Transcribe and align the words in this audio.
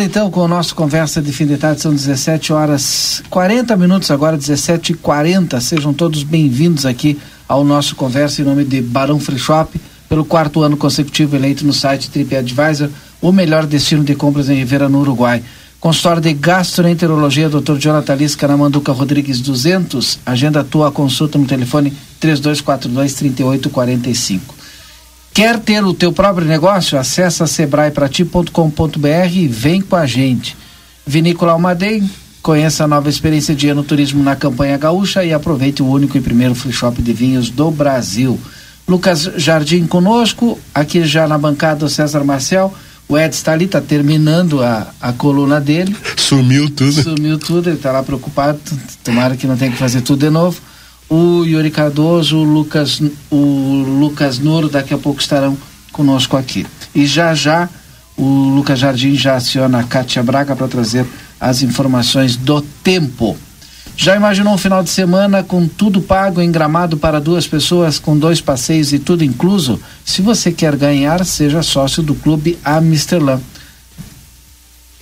Então 0.00 0.30
com 0.30 0.40
o 0.40 0.48
nosso 0.48 0.76
Conversa 0.76 1.20
de 1.20 1.32
Fim 1.32 1.44
de 1.44 1.56
Tarde, 1.56 1.80
são 1.80 1.92
17 1.92 2.52
horas 2.52 3.20
40 3.28 3.76
minutos, 3.76 4.10
agora 4.12 4.36
17 4.36 4.92
e 4.92 4.94
40 4.94 5.60
Sejam 5.60 5.92
todos 5.92 6.22
bem-vindos 6.22 6.86
aqui 6.86 7.18
ao 7.48 7.64
nosso 7.64 7.96
Conversa 7.96 8.40
em 8.40 8.44
nome 8.44 8.64
de 8.64 8.80
Barão 8.80 9.18
Free 9.18 9.38
Shop, 9.38 9.80
pelo 10.08 10.24
quarto 10.24 10.62
ano 10.62 10.76
consecutivo 10.76 11.34
eleito 11.34 11.66
no 11.66 11.72
site 11.72 12.10
TripAdvisor, 12.10 12.90
o 13.20 13.32
melhor 13.32 13.66
destino 13.66 14.04
de 14.04 14.14
compras 14.14 14.48
em 14.48 14.54
Rivera, 14.54 14.88
no 14.88 15.00
Uruguai. 15.00 15.42
Consultório 15.80 16.22
de 16.22 16.32
Gastroenterologia, 16.32 17.48
Dr. 17.48 17.76
Jonathan 17.78 18.14
Lisca, 18.14 18.46
na 18.46 18.56
Manduca 18.56 18.92
Rodrigues 18.92 19.40
200. 19.40 20.20
Agenda 20.24 20.62
tua 20.62 20.92
consulta 20.92 21.38
no 21.38 21.46
telefone 21.46 21.92
3242 22.20 23.14
3845. 23.14 24.57
Quer 25.32 25.58
ter 25.60 25.84
o 25.84 25.94
teu 25.94 26.12
próprio 26.12 26.46
negócio? 26.46 26.98
Acesse 26.98 27.46
sebraeprati.com.br 27.46 29.32
e 29.32 29.46
vem 29.46 29.80
com 29.80 29.96
a 29.96 30.04
gente. 30.04 30.56
Vinícola 31.06 31.52
Almaden, 31.52 32.10
conheça 32.42 32.84
a 32.84 32.88
nova 32.88 33.08
experiência 33.08 33.54
de 33.54 33.68
ano 33.68 33.82
turismo 33.82 34.22
na 34.22 34.34
campanha 34.34 34.76
gaúcha 34.76 35.24
e 35.24 35.32
aproveite 35.32 35.82
o 35.82 35.86
único 35.86 36.18
e 36.18 36.20
primeiro 36.20 36.54
free 36.54 36.72
shop 36.72 37.00
de 37.00 37.12
vinhos 37.12 37.50
do 37.50 37.70
Brasil. 37.70 38.38
Lucas 38.86 39.30
Jardim 39.36 39.86
conosco, 39.86 40.58
aqui 40.74 41.04
já 41.04 41.28
na 41.28 41.38
bancada 41.38 41.84
o 41.84 41.88
César 41.88 42.24
Marcel. 42.24 42.74
O 43.08 43.16
Ed 43.16 43.34
está 43.34 43.52
ali, 43.52 43.64
está 43.64 43.80
terminando 43.80 44.62
a, 44.62 44.88
a 45.00 45.12
coluna 45.12 45.60
dele. 45.60 45.96
Sumiu 46.16 46.68
tudo. 46.68 47.02
Sumiu 47.02 47.38
tudo, 47.38 47.70
ele 47.70 47.76
está 47.76 47.90
lá 47.90 48.02
preocupado. 48.02 48.58
Tomara 49.02 49.34
que 49.36 49.46
não 49.46 49.56
tenha 49.56 49.70
que 49.70 49.78
fazer 49.78 50.02
tudo 50.02 50.20
de 50.20 50.30
novo 50.30 50.60
o 51.08 51.44
Yuri 51.44 51.70
Cardoso, 51.70 52.38
o 52.38 52.44
Lucas, 52.44 53.00
o 53.30 53.98
Lucas 54.00 54.38
Noro 54.38 54.68
daqui 54.68 54.92
a 54.92 54.98
pouco 54.98 55.20
estarão 55.20 55.56
conosco 55.92 56.36
aqui. 56.36 56.66
E 56.94 57.06
já 57.06 57.34
já 57.34 57.68
o 58.16 58.24
Lucas 58.24 58.80
Jardim 58.80 59.14
já 59.14 59.36
aciona 59.36 59.80
a 59.80 59.84
Cátia 59.84 60.22
Braga 60.22 60.54
para 60.54 60.68
trazer 60.68 61.06
as 61.40 61.62
informações 61.62 62.36
do 62.36 62.60
tempo. 62.60 63.36
Já 63.96 64.14
imaginou 64.14 64.54
um 64.54 64.58
final 64.58 64.82
de 64.82 64.90
semana 64.90 65.42
com 65.42 65.66
tudo 65.66 66.00
pago 66.00 66.40
em 66.40 66.52
gramado 66.52 66.96
para 66.96 67.20
duas 67.20 67.46
pessoas, 67.46 67.98
com 67.98 68.16
dois 68.16 68.40
passeios 68.40 68.92
e 68.92 68.98
tudo 68.98 69.24
incluso? 69.24 69.80
Se 70.04 70.22
você 70.22 70.52
quer 70.52 70.76
ganhar, 70.76 71.24
seja 71.24 71.62
sócio 71.62 72.02
do 72.02 72.14
Clube 72.14 72.58
Amsterdã. 72.64 73.40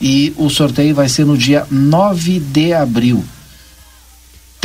E 0.00 0.32
o 0.36 0.48
sorteio 0.48 0.94
vai 0.94 1.08
ser 1.08 1.26
no 1.26 1.36
dia 1.36 1.66
9 1.70 2.38
de 2.38 2.72
abril. 2.72 3.24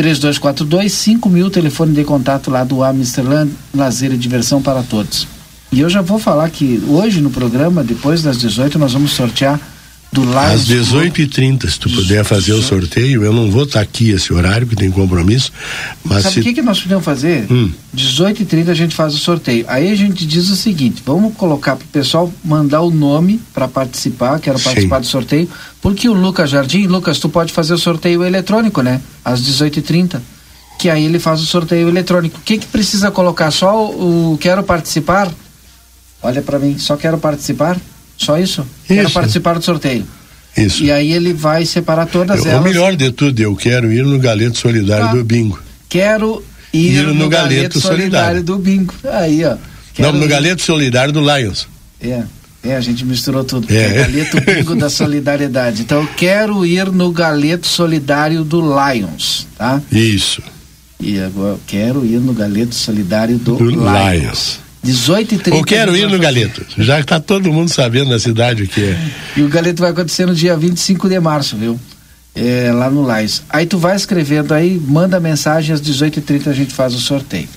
3242 0.02 0.92
5000, 0.94 1.52
telefone 1.52 1.94
de 1.94 2.04
contato 2.04 2.50
lá 2.50 2.64
do 2.64 2.84
Amsterdã, 2.84 3.48
lazer 3.72 4.12
e 4.12 4.18
diversão 4.18 4.60
para 4.60 4.82
todos. 4.82 5.28
E 5.72 5.80
eu 5.80 5.88
já 5.92 6.02
vou 6.02 6.18
falar 6.18 6.50
que 6.50 6.84
hoje 6.88 7.22
no 7.22 7.30
programa, 7.30 7.84
depois 7.84 8.24
das 8.24 8.40
18, 8.40 8.80
nós 8.80 8.94
vamos 8.94 9.12
sortear 9.12 9.60
do 10.12 10.26
lado. 10.26 10.54
Às 10.54 10.68
18h30, 10.68 11.70
se 11.70 11.80
tu 11.80 11.90
puder 11.90 12.26
fazer 12.26 12.52
o 12.52 12.62
sorteio, 12.62 13.24
eu 13.24 13.32
não 13.32 13.50
vou 13.50 13.64
estar 13.64 13.80
tá 13.80 13.84
aqui 13.84 14.10
esse 14.10 14.34
horário, 14.34 14.68
que 14.68 14.76
tem 14.76 14.92
compromisso. 14.92 15.52
Mas 16.04 16.24
Sabe 16.24 16.28
o 16.28 16.34
se... 16.34 16.42
que, 16.42 16.54
que 16.56 16.62
nós 16.62 16.82
podemos 16.82 17.06
fazer? 17.06 17.50
Hum. 17.50 17.72
18h30 17.96 18.70
a 18.70 18.74
gente 18.74 18.94
faz 18.94 19.14
o 19.14 19.18
sorteio. 19.18 19.64
Aí 19.68 19.90
a 19.90 19.96
gente 19.96 20.26
diz 20.26 20.50
o 20.50 20.56
seguinte: 20.56 21.02
vamos 21.06 21.34
colocar 21.36 21.78
para 21.78 21.86
o 21.86 21.88
pessoal 21.88 22.32
mandar 22.44 22.82
o 22.82 22.92
nome 22.92 23.40
para 23.54 23.68
participar, 23.68 24.40
quero 24.40 24.60
participar 24.60 24.98
Sim. 24.98 25.02
do 25.02 25.08
sorteio, 25.08 25.50
porque 25.82 26.10
o 26.10 26.14
Lucas 26.14 26.50
Jardim, 26.50 26.88
Lucas, 26.88 27.18
tu 27.20 27.30
pode 27.30 27.54
fazer 27.54 27.74
o 27.74 27.78
sorteio 27.78 28.24
eletrônico, 28.24 28.82
né? 28.82 29.02
Às 29.24 29.42
18h30. 29.42 30.20
Que 30.78 30.90
aí 30.90 31.06
ele 31.06 31.20
faz 31.20 31.40
o 31.42 31.46
sorteio 31.46 31.88
eletrônico. 31.88 32.40
O 32.40 32.42
que, 32.42 32.58
que 32.58 32.66
precisa 32.66 33.12
colocar? 33.12 33.52
Só 33.52 33.86
o, 33.86 34.34
o 34.34 34.38
quero 34.38 34.64
participar? 34.64 35.32
Olha 36.24 36.42
para 36.42 36.60
mim, 36.60 36.78
só 36.78 36.98
quero 36.98 37.18
participar? 37.18 37.78
Só 38.22 38.38
isso? 38.38 38.62
isso? 38.62 38.68
Quero 38.88 39.12
participar 39.12 39.58
do 39.58 39.64
sorteio. 39.64 40.06
Isso. 40.56 40.84
E 40.84 40.92
aí 40.92 41.12
ele 41.12 41.34
vai 41.34 41.66
separar 41.66 42.06
todas 42.06 42.44
o 42.44 42.48
elas. 42.48 42.62
O 42.62 42.64
melhor 42.64 42.96
de 42.96 43.12
tudo, 43.12 43.40
eu 43.40 43.56
quero 43.56 43.92
ir 43.92 44.04
no 44.04 44.20
Galeto 44.20 44.58
Solidário 44.58 45.08
ah, 45.08 45.14
do 45.14 45.24
Bingo. 45.24 45.60
Quero 45.90 46.44
ir, 46.74 46.94
ir 46.94 47.08
no, 47.08 47.14
no, 47.14 47.30
Galeto, 47.30 47.56
Galeto 47.56 47.80
Solidário. 47.80 48.10
Solidário. 48.10 48.44
do 48.44 48.58
Bingo. 48.58 48.94
Aí, 49.12 49.44
ó. 49.46 49.56
Não, 49.98 50.14
no 50.14 50.26
ir... 50.26 50.28
Galeto 50.28 50.62
Solidário 50.62 51.14
do 51.14 51.22
Lions. 51.22 51.68
É. 52.00 52.24
É, 52.64 52.76
a 52.76 52.82
gente 52.82 53.04
misturou 53.04 53.44
tudo. 53.44 53.68
É. 53.74 53.76
é 53.76 53.94
Galeto 54.02 54.38
Bingo 54.42 54.76
da 54.76 54.90
Solidariedade. 54.90 55.82
Então, 55.82 56.02
eu 56.02 56.08
quero 56.16 56.66
ir 56.66 56.92
no 56.92 57.12
Galeto 57.12 57.66
Solidário 57.66 58.44
do 58.44 58.62
Lions, 58.62 59.48
tá? 59.58 59.82
Isso. 59.92 60.44
E 61.00 61.20
agora, 61.20 61.58
quero 61.66 62.06
ir 62.06 62.20
no 62.20 62.34
Galeto 62.34 62.76
Solidário 62.76 63.40
do, 63.40 63.56
do 63.56 63.66
Lions. 63.66 64.14
Lions. 64.14 64.60
18 64.84 65.36
e 65.36 65.38
30 65.38 65.58
Eu 65.58 65.64
quero 65.64 65.96
ir 65.96 66.08
no 66.08 66.18
Galeto, 66.18 66.66
já 66.78 66.96
que 66.98 67.04
está 67.04 67.20
todo 67.20 67.52
mundo 67.54 67.70
sabendo 67.70 68.10
na 68.10 68.20
cidade 68.20 68.64
o 68.64 68.68
que 68.68 68.84
é. 68.84 69.00
E 69.38 69.42
o 69.44 69.48
Galeto 69.48 69.82
vai 69.82 69.92
acontecer 69.92 70.26
no 70.26 70.34
dia 70.34 70.58
25 70.58 71.08
de 71.08 71.20
março, 71.20 71.56
viu? 71.56 71.80
É, 72.34 72.72
lá 72.74 72.90
no 72.90 73.04
Lais. 73.04 73.44
Aí 73.50 73.66
tu 73.66 73.78
vai 73.78 73.96
escrevendo 73.96 74.54
aí, 74.54 74.80
manda 74.80 75.20
mensagem 75.20 75.74
às 75.74 75.82
18h30 75.82 76.48
a 76.48 76.54
gente 76.54 76.74
faz 76.74 76.96
o 76.96 77.00
sorteio. 77.00 77.48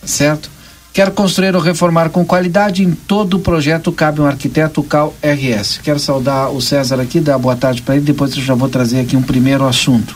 Tá 0.00 0.06
certo? 0.06 0.50
Quero 0.92 1.10
construir 1.10 1.56
ou 1.56 1.60
reformar 1.60 2.10
com 2.10 2.24
qualidade 2.24 2.84
em 2.84 2.92
todo 2.92 3.34
o 3.34 3.40
projeto 3.40 3.90
cabe 3.90 4.20
um 4.20 4.26
arquiteto 4.26 4.82
Cal 4.82 5.14
RS. 5.22 5.80
Quero 5.82 5.98
saudar 5.98 6.50
o 6.50 6.60
César 6.60 7.00
aqui, 7.00 7.18
dar 7.18 7.38
boa 7.38 7.56
tarde 7.56 7.82
para 7.82 7.96
ele, 7.96 8.04
depois 8.04 8.36
eu 8.36 8.42
já 8.42 8.54
vou 8.54 8.68
trazer 8.68 9.00
aqui 9.00 9.16
um 9.16 9.22
primeiro 9.22 9.66
assunto. 9.66 10.14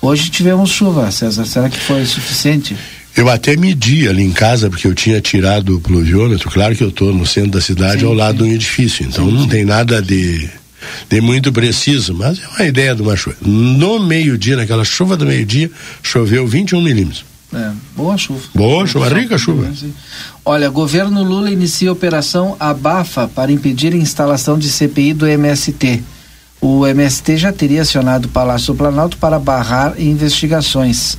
Hoje 0.00 0.30
tivemos 0.30 0.70
chuva, 0.70 1.10
César. 1.10 1.46
Será 1.46 1.70
que 1.70 1.78
foi 1.78 2.04
suficiente? 2.04 2.76
Eu 3.16 3.28
até 3.28 3.56
medi 3.56 4.08
ali 4.08 4.22
em 4.22 4.32
casa, 4.32 4.68
porque 4.68 4.86
eu 4.86 4.94
tinha 4.94 5.20
tirado 5.20 5.76
o 5.76 5.80
pluviômetro. 5.80 6.50
Claro 6.50 6.74
que 6.74 6.82
eu 6.82 6.88
estou 6.88 7.12
no 7.12 7.24
centro 7.24 7.52
da 7.52 7.60
cidade, 7.60 8.00
sim, 8.00 8.06
ao 8.06 8.12
lado 8.12 8.38
sim. 8.38 8.44
de 8.44 8.50
um 8.50 8.54
edifício. 8.54 9.06
Então 9.06 9.26
sim, 9.26 9.32
não 9.32 9.46
tem 9.46 9.64
nada 9.64 10.02
de, 10.02 10.48
de 11.08 11.20
muito 11.20 11.52
preciso, 11.52 12.12
mas 12.12 12.40
é 12.40 12.48
uma 12.48 12.66
ideia 12.66 12.94
de 12.94 13.02
uma 13.02 13.16
chuva. 13.16 13.36
No 13.40 14.00
meio-dia, 14.00 14.56
naquela 14.56 14.84
chuva 14.84 15.16
do 15.16 15.24
meio-dia, 15.24 15.70
choveu 16.02 16.46
21 16.46 16.80
milímetros. 16.82 17.24
É, 17.54 17.70
boa 17.96 18.18
chuva. 18.18 18.40
Boa 18.52 18.84
chuva, 18.84 19.08
rica 19.08 19.38
chuva. 19.38 19.70
Olha, 20.44 20.68
governo 20.68 21.22
Lula 21.22 21.50
inicia 21.50 21.92
operação 21.92 22.56
Abafa 22.58 23.28
para 23.28 23.52
impedir 23.52 23.92
a 23.92 23.96
instalação 23.96 24.58
de 24.58 24.68
CPI 24.68 25.14
do 25.14 25.26
MST. 25.26 26.02
O 26.60 26.84
MST 26.84 27.36
já 27.36 27.52
teria 27.52 27.82
acionado 27.82 28.26
o 28.26 28.28
Palácio 28.28 28.72
do 28.72 28.76
Planalto 28.78 29.16
para 29.18 29.38
barrar 29.38 29.94
investigações. 30.00 31.16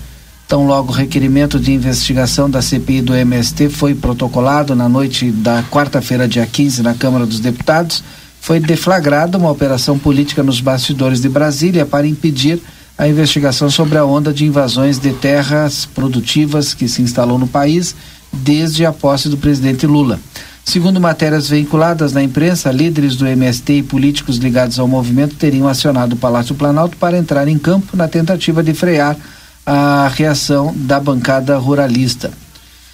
Tão 0.47 0.67
logo 0.67 0.91
o 0.91 0.95
requerimento 0.95 1.59
de 1.59 1.73
investigação 1.73 2.47
da 2.47 2.61
CPI 2.61 3.01
do 3.01 3.15
MST 3.15 3.69
foi 3.69 3.95
protocolado 3.95 4.75
na 4.75 4.87
noite 4.87 5.31
da 5.31 5.63
quarta-feira, 5.63 6.27
dia 6.27 6.45
15, 6.45 6.83
na 6.83 6.93
Câmara 6.93 7.25
dos 7.25 7.39
Deputados, 7.39 8.03
foi 8.39 8.59
deflagrada 8.59 9.39
uma 9.39 9.49
operação 9.49 9.97
política 9.97 10.43
nos 10.43 10.61
bastidores 10.61 11.19
de 11.19 11.27
Brasília 11.27 11.83
para 11.83 12.05
impedir 12.05 12.61
a 12.95 13.07
investigação 13.07 13.71
sobre 13.71 13.97
a 13.97 14.05
onda 14.05 14.31
de 14.31 14.45
invasões 14.45 14.99
de 14.99 15.13
terras 15.13 15.87
produtivas 15.87 16.75
que 16.75 16.87
se 16.87 17.01
instalou 17.01 17.39
no 17.39 17.47
país 17.47 17.95
desde 18.31 18.85
a 18.85 18.93
posse 18.93 19.27
do 19.29 19.37
presidente 19.37 19.87
Lula. 19.87 20.19
Segundo 20.63 21.01
matérias 21.01 21.49
veiculadas 21.49 22.13
na 22.13 22.21
imprensa, 22.21 22.71
líderes 22.71 23.15
do 23.15 23.25
MST 23.25 23.73
e 23.73 23.83
políticos 23.83 24.37
ligados 24.37 24.77
ao 24.77 24.87
movimento 24.87 25.35
teriam 25.35 25.67
acionado 25.67 26.13
o 26.13 26.17
Palácio 26.17 26.53
Planalto 26.53 26.97
para 26.97 27.17
entrar 27.17 27.47
em 27.47 27.57
campo 27.57 27.97
na 27.97 28.07
tentativa 28.07 28.63
de 28.63 28.75
frear 28.75 29.17
a 29.65 30.11
reação 30.13 30.73
da 30.75 30.99
bancada 30.99 31.57
ruralista. 31.57 32.31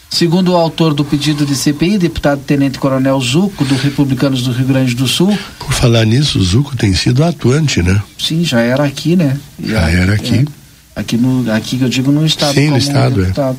Segundo 0.09 0.51
o 0.51 0.55
autor 0.55 0.93
do 0.93 1.05
pedido 1.05 1.45
de 1.45 1.55
CPI, 1.55 1.97
deputado 1.97 2.41
Tenente 2.41 2.77
Coronel 2.77 3.19
Zuco, 3.21 3.63
do 3.63 3.75
Republicanos 3.75 4.43
do 4.43 4.51
Rio 4.51 4.67
Grande 4.67 4.93
do 4.93 5.07
Sul. 5.07 5.37
Por 5.57 5.73
falar 5.73 6.05
nisso, 6.05 6.37
o 6.37 6.43
Zuco 6.43 6.75
tem 6.75 6.93
sido 6.93 7.23
atuante, 7.23 7.81
né? 7.81 8.01
Sim, 8.19 8.43
já 8.43 8.59
era 8.59 8.83
aqui, 8.83 9.15
né? 9.15 9.37
Já, 9.63 9.89
era 9.89 10.13
aqui. 10.13 10.45
É, 10.95 10.99
aqui, 10.99 11.15
no, 11.15 11.49
aqui 11.51 11.77
que 11.77 11.83
eu 11.85 11.89
digo 11.89 12.11
no 12.11 12.25
Estado. 12.25 12.53
Sim, 12.53 12.71
no 12.71 12.77
Estado, 12.77 13.23
é. 13.23 13.55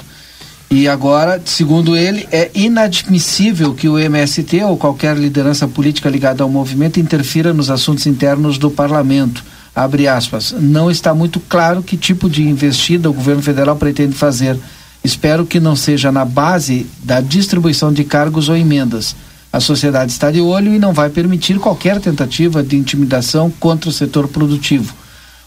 E 0.70 0.87
agora, 0.88 1.41
segundo 1.44 1.97
ele, 1.97 2.26
é 2.31 2.50
inadmissível 2.55 3.75
que 3.75 3.88
o 3.88 3.99
MST 3.99 4.62
ou 4.62 4.76
qualquer 4.76 5.17
liderança 5.17 5.67
política 5.67 6.09
ligada 6.09 6.43
ao 6.43 6.50
movimento 6.50 7.00
interfira 7.00 7.53
nos 7.53 7.70
assuntos 7.70 8.06
internos 8.06 8.59
do 8.59 8.70
parlamento. 8.70 9.43
Abre 9.74 10.06
aspas. 10.06 10.54
Não 10.58 10.90
está 10.90 11.14
muito 11.14 11.40
claro 11.40 11.82
que 11.82 11.96
tipo 11.96 12.28
de 12.28 12.42
investida 12.42 13.08
o 13.08 13.14
governo 13.14 13.42
federal 13.42 13.76
pretende 13.76 14.14
fazer. 14.14 14.58
Espero 15.02 15.46
que 15.46 15.58
não 15.58 15.74
seja 15.74 16.12
na 16.12 16.24
base 16.24 16.86
da 17.02 17.20
distribuição 17.20 17.92
de 17.92 18.04
cargos 18.04 18.48
ou 18.48 18.56
emendas. 18.56 19.16
A 19.52 19.60
sociedade 19.60 20.12
está 20.12 20.30
de 20.30 20.40
olho 20.40 20.74
e 20.74 20.78
não 20.78 20.92
vai 20.92 21.10
permitir 21.10 21.58
qualquer 21.58 22.00
tentativa 22.00 22.62
de 22.62 22.76
intimidação 22.76 23.50
contra 23.50 23.90
o 23.90 23.92
setor 23.92 24.28
produtivo. 24.28 24.94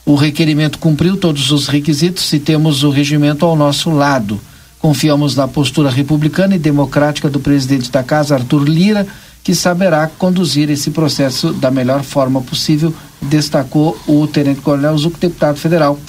O 0.06 0.14
requerimento 0.14 0.78
cumpriu 0.78 1.18
todos 1.18 1.52
os 1.52 1.68
requisitos 1.68 2.32
e 2.34 2.40
temos 2.40 2.84
o 2.84 2.92
regimento 2.92 3.46
ao 3.46 3.56
nosso 3.56 3.90
lado. 3.90 4.40
Confiamos 4.78 5.36
na 5.36 5.48
postura 5.48 5.90
republicana 5.90 6.56
e 6.56 6.60
democrática 6.60 7.28
do 7.28 7.40
presidente 7.40 7.90
da 7.90 8.04
Casa, 8.04 8.36
Arthur 8.36 8.70
Lira, 8.70 9.08
que 9.44 9.56
saberá 9.56 10.08
conduzir 10.08 10.70
esse 10.70 10.92
processo 10.92 11.54
da 11.54 11.72
melhor 11.72 12.04
forma 12.04 12.42
possível, 12.42 12.94
destacou 13.26 13.98
o 14.08 14.26
Tenente 14.28 14.62
Coronel 14.62 14.98
Zuc, 14.98 15.20
deputado 15.20 15.58
federal. 15.58 16.00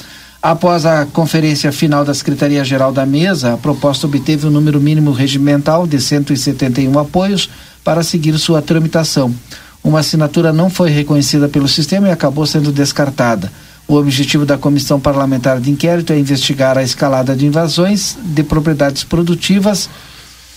Após 0.42 0.86
a 0.86 1.06
conferência 1.06 1.72
final 1.72 2.04
da 2.04 2.14
Secretaria-Geral 2.14 2.92
da 2.92 3.04
Mesa, 3.04 3.54
a 3.54 3.56
proposta 3.56 4.06
obteve 4.06 4.46
o 4.46 4.48
um 4.48 4.52
número 4.52 4.80
mínimo 4.80 5.10
regimental 5.10 5.86
de 5.86 6.00
171 6.00 6.96
apoios 6.98 7.50
para 7.82 8.02
seguir 8.02 8.38
sua 8.38 8.62
tramitação. 8.62 9.34
Uma 9.82 10.00
assinatura 10.00 10.52
não 10.52 10.68
foi 10.68 10.90
reconhecida 10.90 11.48
pelo 11.48 11.68
sistema 11.68 12.08
e 12.08 12.10
acabou 12.10 12.46
sendo 12.46 12.70
descartada. 12.70 13.50
O 13.88 13.94
objetivo 13.94 14.44
da 14.44 14.58
Comissão 14.58 14.98
Parlamentar 14.98 15.60
de 15.60 15.70
Inquérito 15.70 16.12
é 16.12 16.18
investigar 16.18 16.76
a 16.76 16.82
escalada 16.82 17.36
de 17.36 17.46
invasões 17.46 18.16
de 18.20 18.42
propriedades 18.42 19.04
produtivas. 19.04 19.88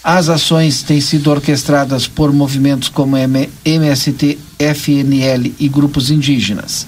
As 0.04 0.30
ações 0.30 0.82
têm 0.82 1.02
sido 1.02 1.30
orquestradas 1.30 2.08
por 2.08 2.32
movimentos 2.32 2.88
como 2.90 3.18
MST, 3.18 4.38
FNL 4.58 5.54
e 5.60 5.68
grupos 5.68 6.10
indígenas. 6.10 6.88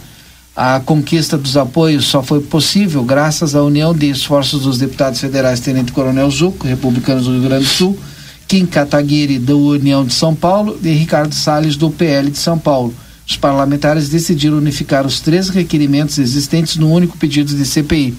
A 0.55 0.79
conquista 0.79 1.37
dos 1.37 1.57
apoios 1.57 2.05
só 2.05 2.21
foi 2.21 2.41
possível 2.41 3.03
graças 3.03 3.55
à 3.55 3.63
união 3.63 3.93
de 3.93 4.09
esforços 4.09 4.63
dos 4.63 4.77
deputados 4.77 5.19
federais 5.19 5.59
Tenente 5.59 5.91
Coronel 5.91 6.29
Zuco, 6.29 6.67
republicanos 6.67 7.25
do 7.25 7.31
Rio 7.31 7.43
Grande 7.43 7.65
do 7.65 7.69
Sul, 7.69 7.99
Kim 8.47 8.65
Kataguiri, 8.65 9.39
da 9.39 9.55
União 9.55 10.05
de 10.05 10.13
São 10.13 10.35
Paulo, 10.35 10.77
e 10.83 10.89
Ricardo 10.89 11.33
Salles, 11.33 11.75
do 11.75 11.89
PL 11.89 12.29
de 12.29 12.37
São 12.37 12.57
Paulo 12.57 12.93
os 13.31 13.37
parlamentares 13.37 14.09
decidiram 14.09 14.57
unificar 14.57 15.05
os 15.05 15.21
três 15.21 15.47
requerimentos 15.47 16.17
existentes 16.17 16.75
no 16.75 16.91
único 16.91 17.17
pedido 17.17 17.55
de 17.55 17.65
CPI. 17.65 18.13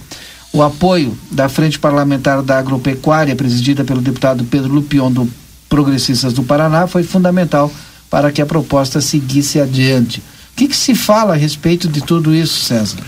O 0.53 0.63
apoio 0.63 1.17
da 1.31 1.49
Frente 1.49 1.79
Parlamentar 1.79 2.43
da 2.43 2.59
Agropecuária, 2.59 3.35
presidida 3.35 3.85
pelo 3.85 4.03
deputado 4.03 4.45
Pedro 4.45 4.73
Lupion, 4.73 5.11
do 5.11 5.29
Progressistas 5.69 6.35
do 6.35 6.43
Paraná, 6.43 6.87
foi 6.87 7.03
fundamental 7.03 7.73
para 8.11 8.31
que 8.31 8.43
a 8.43 8.47
proposta 8.47 9.01
seguisse 9.01 9.59
adiante. 9.59 10.21
O 10.21 10.57
que, 10.57 10.69
que 10.69 10.77
se 10.77 10.95
fala 10.95 11.33
a 11.33 11.37
respeito 11.37 11.89
de 11.89 12.03
tudo 12.03 12.35
isso, 12.35 12.65
César? 12.65 12.99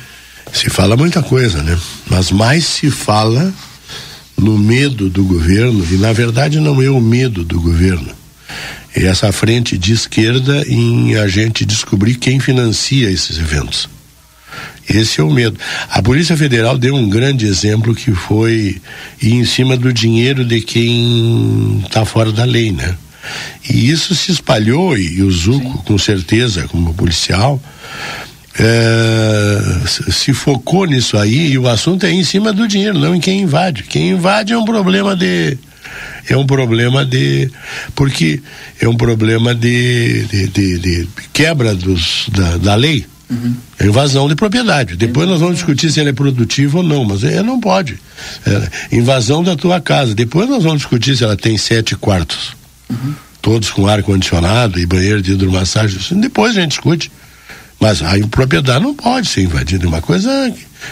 Se 0.50 0.70
fala 0.70 0.96
muita 0.96 1.22
coisa, 1.22 1.62
né? 1.62 1.78
Mas 2.08 2.30
mais 2.30 2.64
se 2.64 2.90
fala 2.90 3.52
no 4.38 4.58
medo 4.58 5.10
do 5.10 5.24
governo, 5.24 5.86
e 5.90 5.96
na 5.98 6.12
verdade 6.12 6.58
não 6.58 6.80
é 6.80 6.88
o 6.88 7.00
medo 7.00 7.44
do 7.44 7.60
governo 7.60 8.14
essa 8.94 9.32
frente 9.32 9.76
de 9.76 9.92
esquerda 9.92 10.64
em 10.68 11.16
a 11.16 11.26
gente 11.26 11.64
descobrir 11.64 12.14
quem 12.14 12.38
financia 12.38 13.10
esses 13.10 13.38
eventos. 13.38 13.88
Esse 14.88 15.20
é 15.20 15.24
o 15.24 15.30
medo. 15.30 15.58
A 15.90 16.02
Polícia 16.02 16.36
Federal 16.36 16.76
deu 16.76 16.94
um 16.94 17.08
grande 17.08 17.46
exemplo 17.46 17.94
que 17.94 18.12
foi 18.12 18.80
ir 19.20 19.32
em 19.32 19.44
cima 19.44 19.76
do 19.76 19.92
dinheiro 19.92 20.44
de 20.44 20.60
quem 20.60 21.82
está 21.84 22.04
fora 22.04 22.30
da 22.30 22.44
lei, 22.44 22.70
né? 22.70 22.94
E 23.68 23.90
isso 23.90 24.14
se 24.14 24.30
espalhou 24.30 24.96
e, 24.98 25.22
o 25.22 25.30
Zuco, 25.30 25.78
Sim. 25.78 25.82
com 25.86 25.98
certeza, 25.98 26.68
como 26.68 26.92
policial, 26.92 27.60
é, 28.58 29.58
se 29.86 30.32
focou 30.32 30.84
nisso 30.84 31.16
aí 31.16 31.52
e 31.52 31.58
o 31.58 31.66
assunto 31.66 32.04
é 32.04 32.12
em 32.12 32.22
cima 32.22 32.52
do 32.52 32.68
dinheiro, 32.68 32.98
não 32.98 33.14
em 33.14 33.20
quem 33.20 33.40
invade. 33.40 33.84
Quem 33.84 34.10
invade 34.10 34.52
é 34.52 34.58
um 34.58 34.64
problema 34.64 35.16
de 35.16 35.58
é 36.28 36.36
um 36.36 36.46
problema 36.46 37.04
de 37.04 37.50
porque 37.94 38.40
é 38.80 38.88
um 38.88 38.96
problema 38.96 39.54
de, 39.54 40.24
de, 40.24 40.48
de, 40.48 40.78
de 40.78 41.08
quebra 41.32 41.74
dos, 41.74 42.26
da, 42.30 42.56
da 42.58 42.74
lei. 42.74 43.06
Uhum. 43.34 43.54
É 43.78 43.86
invasão 43.86 44.28
de 44.28 44.34
propriedade. 44.34 44.96
Depois 44.96 45.28
nós 45.28 45.40
vamos 45.40 45.56
discutir 45.56 45.90
se 45.90 46.00
ele 46.00 46.10
é 46.10 46.12
produtivo 46.12 46.78
ou 46.78 46.84
não, 46.84 47.04
mas 47.04 47.22
ele 47.22 47.42
não 47.42 47.60
pode. 47.60 47.98
É, 48.46 48.96
invasão 48.96 49.42
da 49.42 49.56
tua 49.56 49.80
casa. 49.80 50.14
Depois 50.14 50.48
nós 50.48 50.62
vamos 50.62 50.78
discutir 50.78 51.16
se 51.16 51.24
ela 51.24 51.36
tem 51.36 51.56
sete 51.58 51.96
quartos. 51.96 52.56
Uhum. 52.88 53.14
Todos 53.42 53.70
com 53.70 53.86
ar 53.86 54.02
condicionado 54.02 54.78
e 54.78 54.86
banheiro 54.86 55.20
de 55.20 55.32
hidromassagem. 55.32 55.98
Depois 56.20 56.56
a 56.56 56.60
gente 56.60 56.70
discute. 56.70 57.10
Mas 57.80 58.02
a 58.02 58.12
propriedade 58.30 58.82
não 58.82 58.94
pode 58.94 59.28
ser 59.28 59.42
invadida. 59.42 59.84
É 59.84 59.88
uma 59.88 60.00
coisa. 60.00 60.30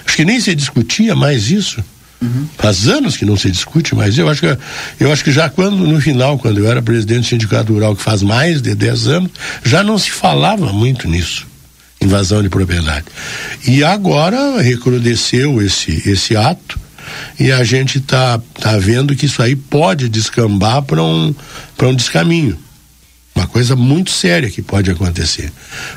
Acho 0.04 0.16
que 0.16 0.24
nem 0.24 0.40
se 0.40 0.54
discutia 0.54 1.14
mais 1.14 1.50
isso. 1.50 1.82
Uhum. 2.22 2.46
Faz 2.56 2.86
anos 2.86 3.16
que 3.16 3.24
não 3.24 3.36
se 3.36 3.50
discute, 3.50 3.94
mas 3.96 4.16
eu 4.16 4.28
acho 4.28 4.40
que 4.40 4.58
eu 5.00 5.12
acho 5.12 5.24
que 5.24 5.32
já 5.32 5.48
quando 5.50 5.76
no 5.76 6.00
final, 6.00 6.38
quando 6.38 6.58
eu 6.58 6.70
era 6.70 6.80
presidente 6.80 7.22
do 7.22 7.26
sindicato 7.26 7.72
rural, 7.72 7.96
que 7.96 8.02
faz 8.02 8.22
mais 8.22 8.62
de 8.62 8.74
10 8.76 9.06
anos, 9.08 9.30
já 9.64 9.82
não 9.82 9.98
se 9.98 10.10
falava 10.12 10.72
muito 10.72 11.08
nisso, 11.08 11.46
invasão 12.02 12.42
de 12.42 12.48
propriedade. 12.48 13.06
E 13.66 13.82
agora 13.84 14.60
recrudesceu 14.60 15.62
esse 15.62 16.08
esse 16.08 16.36
ato 16.36 16.80
e 17.38 17.50
a 17.50 17.62
gente 17.64 17.98
está 17.98 18.40
tá 18.60 18.76
vendo 18.78 19.14
que 19.14 19.26
isso 19.26 19.42
aí 19.42 19.56
pode 19.56 20.08
descambar 20.08 20.82
para 20.82 21.02
um 21.02 21.34
um 21.82 21.94
descaminho. 21.94 22.56
Uma 23.34 23.46
coisa 23.46 23.74
muito 23.74 24.10
séria 24.10 24.50
que 24.50 24.60
pode 24.60 24.90
acontecer. 24.90 25.50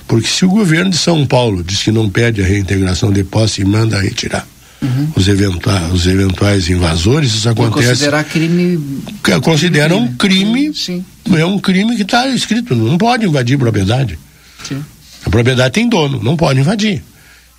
Porque 0.07 0.27
se 0.27 0.45
o 0.45 0.49
governo 0.49 0.89
de 0.89 0.97
São 0.97 1.25
Paulo 1.25 1.63
diz 1.63 1.83
que 1.83 1.91
não 1.91 2.09
pede 2.09 2.41
a 2.41 2.45
reintegração 2.45 3.11
de 3.11 3.23
posse 3.23 3.61
e 3.61 3.65
manda 3.65 3.99
retirar, 3.99 4.47
uhum. 4.81 5.11
os, 5.15 5.27
eventuais, 5.27 5.91
os 5.91 6.07
eventuais 6.07 6.69
invasores, 6.69 7.33
isso 7.33 7.49
acontece. 7.49 7.89
Considerar 7.89 8.23
crime. 8.23 9.03
Considera 9.43 9.95
um 9.95 10.15
crime. 10.15 10.73
Sim. 10.73 11.05
É 11.35 11.45
um 11.45 11.59
crime 11.59 11.95
que 11.95 12.03
está 12.03 12.27
escrito, 12.29 12.75
não 12.75 12.97
pode 12.97 13.25
invadir 13.25 13.57
propriedade. 13.57 14.17
Sim. 14.67 14.83
A 15.25 15.29
propriedade 15.29 15.73
tem 15.73 15.89
dono, 15.89 16.21
não 16.21 16.37
pode 16.37 16.59
invadir. 16.59 17.03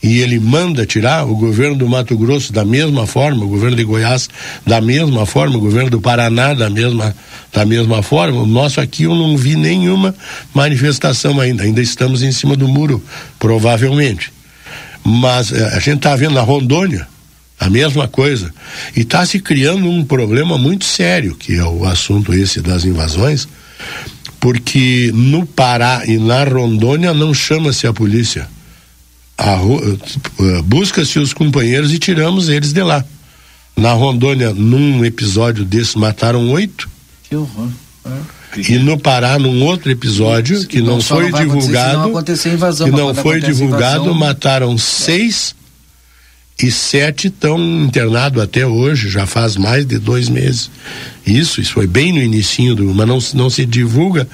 E 0.02 0.20
ele 0.20 0.38
manda 0.38 0.86
tirar 0.86 1.26
o 1.26 1.34
governo 1.34 1.74
do 1.74 1.88
Mato 1.88 2.16
Grosso 2.16 2.52
da 2.52 2.64
mesma 2.64 3.06
forma, 3.06 3.44
o 3.44 3.48
governo 3.48 3.76
de 3.76 3.82
Goiás 3.82 4.28
da 4.64 4.80
mesma 4.80 5.26
forma, 5.26 5.56
o 5.56 5.60
governo 5.60 5.90
do 5.90 6.00
Paraná 6.00 6.54
da 6.54 6.68
mesma, 6.68 7.14
da 7.52 7.64
mesma 7.64 8.02
forma. 8.02 8.42
O 8.42 8.46
nosso 8.46 8.80
aqui 8.80 9.04
eu 9.04 9.14
não 9.14 9.36
vi 9.36 9.56
nenhuma 9.56 10.14
manifestação 10.54 11.40
ainda. 11.40 11.64
Ainda 11.64 11.80
estamos 11.80 12.22
em 12.22 12.30
cima 12.30 12.54
do 12.56 12.68
muro, 12.68 13.02
provavelmente. 13.38 14.32
Mas 15.02 15.50
eh, 15.50 15.70
a 15.74 15.80
gente 15.80 15.96
está 15.96 16.14
vendo 16.14 16.34
na 16.34 16.42
Rondônia, 16.42 17.08
a 17.58 17.70
mesma 17.70 18.06
coisa. 18.06 18.52
E 18.94 19.00
está 19.00 19.24
se 19.24 19.40
criando 19.40 19.88
um 19.88 20.04
problema 20.04 20.58
muito 20.58 20.84
sério, 20.84 21.34
que 21.34 21.56
é 21.56 21.64
o 21.64 21.84
assunto 21.84 22.34
esse 22.34 22.60
das 22.60 22.84
invasões, 22.84 23.48
porque 24.40 25.10
no 25.14 25.46
Pará 25.46 26.02
e 26.06 26.18
na 26.18 26.44
Rondônia 26.44 27.12
não 27.12 27.32
chama-se 27.32 27.86
a 27.86 27.92
polícia. 27.92 28.48
Eh, 29.38 30.62
busca-se 30.62 31.18
os 31.18 31.32
companheiros 31.32 31.92
e 31.92 31.98
tiramos 31.98 32.48
eles 32.48 32.72
de 32.72 32.82
lá. 32.82 33.04
Na 33.76 33.92
Rondônia, 33.92 34.54
num 34.54 35.04
episódio 35.04 35.64
desse, 35.64 35.98
mataram 35.98 36.50
oito. 36.50 36.88
Que 37.28 37.36
horror. 37.36 37.68
É. 38.04 38.36
E 38.70 38.78
no 38.78 38.98
Pará, 38.98 39.38
num 39.38 39.62
outro 39.64 39.90
episódio, 39.90 40.60
que, 40.60 40.78
que 40.78 40.80
não 40.80 41.00
foi 41.00 41.30
divulgado, 41.30 42.10
que 42.84 42.90
não 42.90 43.14
foi 43.14 43.40
divulgado, 43.40 44.14
mataram 44.14 44.78
seis 44.78 45.54
e 46.62 46.70
sete 46.70 47.28
estão 47.28 47.58
internados 47.84 48.42
até 48.42 48.66
hoje, 48.66 49.10
já 49.10 49.26
faz 49.26 49.56
mais 49.56 49.84
de 49.84 49.98
dois 49.98 50.28
meses. 50.28 50.70
Isso, 51.26 51.60
isso 51.60 51.72
foi 51.72 51.86
bem 51.86 52.12
no 52.12 52.20
início 52.20 52.74
do, 52.74 52.94
mas 52.94 53.06
não, 53.06 53.18
não 53.34 53.50
se 53.50 53.66
divulga 53.66 54.26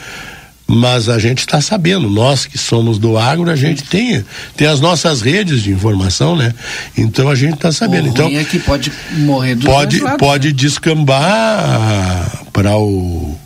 mas 0.75 1.09
a 1.09 1.19
gente 1.19 1.41
está 1.41 1.61
sabendo, 1.61 2.09
nós 2.09 2.47
que 2.47 2.57
somos 2.57 2.99
do 2.99 3.19
agro, 3.19 3.51
a 3.51 3.57
gente 3.57 3.83
tem, 3.85 4.25
tem 4.57 4.67
as 4.67 4.81
nossas 4.81 5.21
redes 5.21 5.63
de 5.63 5.71
informação, 5.71 6.35
né? 6.35 6.55
Então 6.97 7.29
a 7.29 7.35
gente 7.35 7.55
está 7.55 7.71
sabendo. 7.71 8.07
O 8.07 8.09
então 8.09 8.29
é 8.29 8.43
que 8.43 8.59
pode 8.59 8.91
morrer 9.19 9.55
do 9.55 9.67
pode 9.67 10.01
lados, 10.01 10.19
pode 10.19 10.49
né? 10.49 10.55
descambar 10.55 12.47
para 12.53 12.77
o 12.77 13.37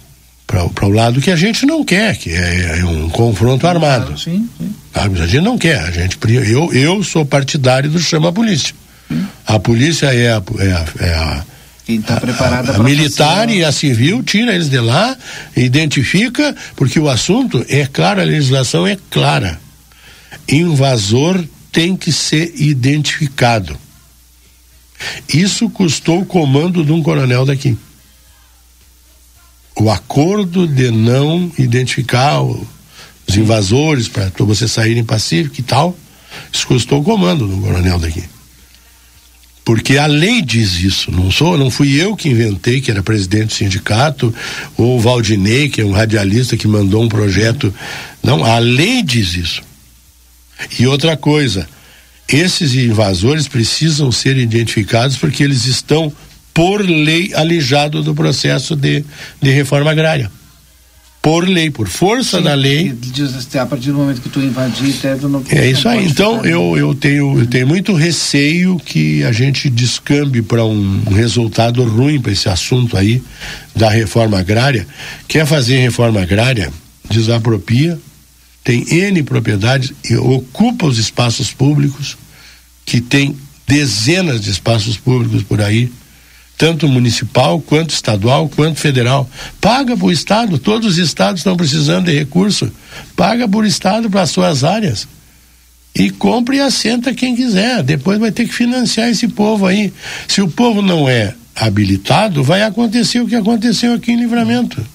para 0.75 0.87
o 0.87 0.91
lado 0.91 1.21
que 1.21 1.31
a 1.31 1.37
gente 1.37 1.65
não 1.67 1.85
quer, 1.85 2.17
que 2.17 2.31
é, 2.31 2.81
é 2.81 2.85
um 2.85 3.09
confronto 3.09 3.67
armado. 3.67 4.19
Sim, 4.19 4.49
sim. 4.59 4.75
A 4.95 5.09
gente 5.27 5.41
não 5.41 5.59
quer, 5.59 5.79
a 5.81 5.91
gente 5.91 6.19
eu 6.29 6.73
eu 6.73 7.03
sou 7.03 7.25
partidário 7.25 7.91
do 7.91 7.99
chama 7.99 8.29
a 8.29 8.33
polícia. 8.33 8.75
Sim. 9.09 9.27
A 9.47 9.59
polícia 9.59 10.07
é 10.07 10.33
a, 10.33 10.43
é 10.59 10.73
a, 10.73 10.87
é 11.01 11.15
a 11.15 11.45
quem 11.87 12.01
está 12.01 12.21
preparada 12.21 12.73
a 12.73 12.79
militar 12.81 13.49
e 13.49 13.65
a 13.65 13.71
civil 13.71 14.21
tira 14.21 14.53
eles 14.53 14.69
de 14.69 14.81
lá, 14.81 15.17
identifica, 15.57 16.55
porque 16.75 16.99
o 16.99 17.09
assunto 17.09 17.65
é 17.69 17.87
claro, 17.87 18.21
a 18.21 18.25
legislação 18.25 18.85
é 18.85 18.99
clara. 19.09 19.61
Invasor 20.49 21.45
tem 21.71 21.97
que 21.97 22.11
ser 22.11 22.55
identificado. 22.57 23.79
Isso 25.33 25.71
custou 25.71 26.23
o 26.23 26.27
comando 26.27 26.85
de 26.85 26.91
um 26.91 27.03
coronel 27.03 27.47
daqui. 27.47 27.79
O 29.78 29.90
acordo 29.90 30.66
de 30.66 30.90
não 30.90 31.52
identificar 31.59 32.42
os 32.42 33.37
invasores 33.37 34.09
para 34.09 34.30
você 34.38 34.66
sair 34.66 34.97
em 34.97 35.04
pacífico 35.04 35.61
e 35.61 35.62
tal, 35.62 35.97
isso 36.52 36.66
custou 36.66 37.00
o 37.00 37.04
comando 37.04 37.47
um 37.47 37.61
coronel 37.61 37.99
daqui 37.99 38.25
porque 39.66 39.99
a 39.99 40.06
lei 40.06 40.42
diz 40.42 40.75
isso, 40.75 41.11
não 41.11 41.28
sou, 41.28 41.59
não 41.59 41.73
fui 41.73 42.00
eu 42.00 42.14
que 42.14 42.28
inventei, 42.28 42.80
que 42.80 42.88
era 42.88 43.02
presidente 43.02 43.49
do 43.49 43.52
sindicato, 43.54 44.33
ou 44.76 44.97
o 44.97 45.00
Valdinei, 45.00 45.68
que 45.68 45.80
é 45.80 45.85
um 45.85 45.90
radialista 45.90 46.56
que 46.56 46.68
mandou 46.68 47.02
um 47.02 47.09
projeto. 47.09 47.75
Não, 48.23 48.45
a 48.45 48.61
lei 48.61 49.02
diz 49.02 49.35
isso. 49.35 49.62
E 50.78 50.87
outra 50.87 51.16
coisa, 51.16 51.68
esses 52.28 52.76
invasores 52.76 53.49
precisam 53.49 54.12
ser 54.12 54.37
identificados 54.37 55.16
porque 55.16 55.42
eles 55.42 55.66
estão, 55.66 56.12
por 56.57 56.81
lei, 56.81 57.35
alijados 57.35 58.03
do 58.03 58.15
processo 58.15 58.75
de, 58.75 59.05
de 59.43 59.51
reforma 59.51 59.91
agrária 59.91 60.31
por 61.27 61.49
lei, 61.49 61.73
por 61.73 61.89
força 61.89 62.39
Sim, 62.39 62.45
da 62.45 62.55
lei. 62.55 62.93
Diz 62.93 63.35
assim, 63.35 63.59
a 63.59 63.67
partir 63.67 63.89
do 63.91 63.95
momento 63.95 64.21
que 64.21 64.29
tu 64.29 64.39
invadir, 64.39 64.95
tu 65.21 65.29
não 65.29 65.43
É 65.51 65.69
isso 65.69 65.89
aí. 65.89 66.07
Então 66.07 66.45
eu, 66.45 66.79
eu 66.79 66.95
tenho 66.95 67.41
eu 67.41 67.47
tenho 67.49 67.67
muito 67.67 67.95
receio 67.95 68.79
que 68.79 69.25
a 69.25 69.33
gente 69.33 69.69
descambe 69.69 70.41
para 70.41 70.65
um, 70.65 71.03
um 71.05 71.13
resultado 71.13 71.83
ruim 71.83 72.21
para 72.21 72.31
esse 72.31 72.49
assunto 72.49 72.97
aí 72.97 73.21
da 73.75 73.91
reforma 73.91 74.39
agrária. 74.39 74.87
Quer 75.27 75.45
fazer 75.47 75.79
reforma 75.79 76.23
agrária, 76.23 76.73
desapropria, 77.11 77.99
tem 78.63 78.87
N 78.89 79.21
propriedades 79.25 79.93
e 80.09 80.15
ocupa 80.15 80.87
os 80.87 80.97
espaços 80.97 81.53
públicos, 81.53 82.17
que 82.85 83.01
tem 83.01 83.37
dezenas 83.67 84.41
de 84.41 84.51
espaços 84.51 84.97
públicos 84.97 85.43
por 85.43 85.61
aí 85.61 85.91
tanto 86.57 86.89
municipal, 86.89 87.61
quanto 87.61 87.91
estadual, 87.91 88.49
quanto 88.49 88.79
federal. 88.81 89.29
Paga 89.61 89.97
para 89.97 90.07
o 90.07 90.13
Estado, 90.13 90.59
todos 90.59 90.93
os 90.93 90.99
estados 90.99 91.41
estão 91.41 91.57
precisando 91.57 92.07
de 92.07 92.13
recurso. 92.13 92.71
Paga 93.15 93.47
por 93.47 93.67
Estado 93.67 94.09
para 94.09 94.23
as 94.23 94.31
suas 94.31 94.65
áreas. 94.65 95.07
E 95.95 96.11
compra 96.11 96.57
e 96.57 96.61
assenta 96.61 97.15
quem 97.15 97.35
quiser. 97.35 97.83
Depois 97.83 98.19
vai 98.19 98.31
ter 98.31 98.47
que 98.47 98.55
financiar 98.55 99.09
esse 99.09 99.29
povo 99.29 99.67
aí. 99.67 99.93
Se 100.29 100.43
o 100.43 100.49
povo 100.49 100.83
não 100.83 101.09
é 101.09 101.35
habilitado, 101.55 102.43
vai 102.43 102.63
acontecer 102.63 103.21
o 103.21 103.27
que 103.27 103.35
aconteceu 103.35 103.95
aqui 103.95 104.13
em 104.13 104.21
Livramento. 104.21 104.87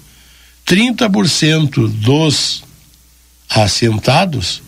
30% 0.67 1.87
dos 1.87 2.63
assentados 3.49 4.61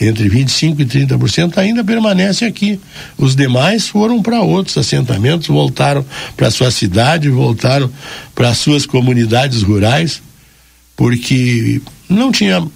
entre 0.00 0.28
25% 0.28 0.80
e 0.80 0.84
30% 0.84 1.56
ainda 1.58 1.82
permanece 1.82 2.44
aqui. 2.44 2.78
Os 3.16 3.34
demais 3.34 3.88
foram 3.88 4.22
para 4.22 4.42
outros 4.42 4.76
assentamentos, 4.76 5.48
voltaram 5.48 6.04
para 6.36 6.50
sua 6.50 6.70
cidade, 6.70 7.28
voltaram 7.28 7.90
para 8.34 8.54
suas 8.54 8.84
comunidades 8.84 9.62
rurais, 9.62 10.22
porque 10.94 11.80
não 12.08 12.30
tinha 12.30 12.66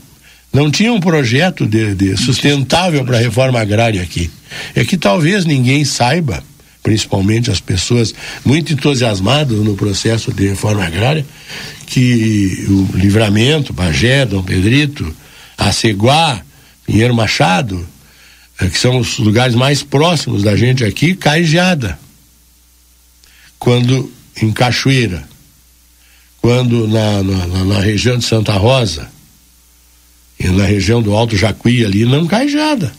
não 0.52 0.68
tinha 0.68 0.92
um 0.92 0.98
projeto 0.98 1.64
de, 1.64 1.94
de 1.94 2.16
sustentável 2.16 3.04
para 3.04 3.18
a 3.18 3.20
reforma 3.20 3.60
agrária 3.60 4.02
aqui. 4.02 4.28
É 4.74 4.84
que 4.84 4.96
talvez 4.96 5.44
ninguém 5.44 5.84
saiba, 5.84 6.42
principalmente 6.82 7.52
as 7.52 7.60
pessoas 7.60 8.12
muito 8.44 8.72
entusiasmadas 8.72 9.58
no 9.58 9.76
processo 9.76 10.32
de 10.32 10.48
reforma 10.48 10.84
agrária, 10.84 11.24
que 11.86 12.66
o 12.68 12.96
Livramento, 12.96 13.72
Bagé, 13.72 14.26
Dom 14.26 14.42
Pedrito, 14.42 15.14
Aceguá, 15.56 16.42
Pinheiro 16.90 17.14
Machado, 17.14 17.86
eh, 18.58 18.68
que 18.68 18.76
são 18.76 18.98
os 18.98 19.16
lugares 19.18 19.54
mais 19.54 19.80
próximos 19.80 20.42
da 20.42 20.56
gente 20.56 20.84
aqui, 20.84 21.14
cai 21.14 21.44
geada. 21.44 21.96
Quando 23.60 24.12
em 24.42 24.50
Cachoeira, 24.50 25.22
quando 26.42 26.88
na, 26.88 27.22
na, 27.22 27.64
na 27.64 27.80
região 27.80 28.18
de 28.18 28.24
Santa 28.24 28.54
Rosa, 28.54 29.08
e 30.36 30.48
na 30.48 30.64
região 30.64 31.00
do 31.00 31.14
Alto 31.14 31.36
Jacuí 31.36 31.84
ali, 31.84 32.04
não 32.04 32.26
cai 32.26 32.48
geada. 32.48 32.92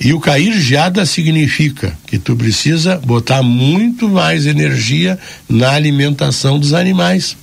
E 0.00 0.12
o 0.12 0.18
cair 0.18 0.58
geada 0.60 1.06
significa 1.06 1.96
que 2.08 2.18
tu 2.18 2.34
precisa 2.34 2.96
botar 2.96 3.42
muito 3.42 4.08
mais 4.08 4.46
energia 4.46 5.16
na 5.48 5.70
alimentação 5.70 6.58
dos 6.58 6.72
animais 6.72 7.36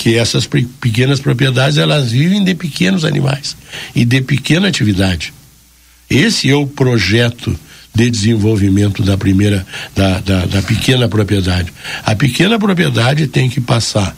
que 0.00 0.16
essas 0.16 0.46
pequenas 0.46 1.20
propriedades 1.20 1.76
elas 1.76 2.10
vivem 2.10 2.42
de 2.42 2.54
pequenos 2.54 3.04
animais 3.04 3.54
e 3.94 4.02
de 4.02 4.22
pequena 4.22 4.66
atividade. 4.66 5.30
Esse 6.08 6.48
é 6.48 6.54
o 6.54 6.66
projeto 6.66 7.54
de 7.94 8.08
desenvolvimento 8.08 9.02
da 9.02 9.18
primeira 9.18 9.66
da, 9.94 10.20
da, 10.20 10.46
da 10.46 10.62
pequena 10.62 11.06
propriedade. 11.06 11.70
A 12.02 12.14
pequena 12.14 12.58
propriedade 12.58 13.26
tem 13.26 13.50
que 13.50 13.60
passar 13.60 14.16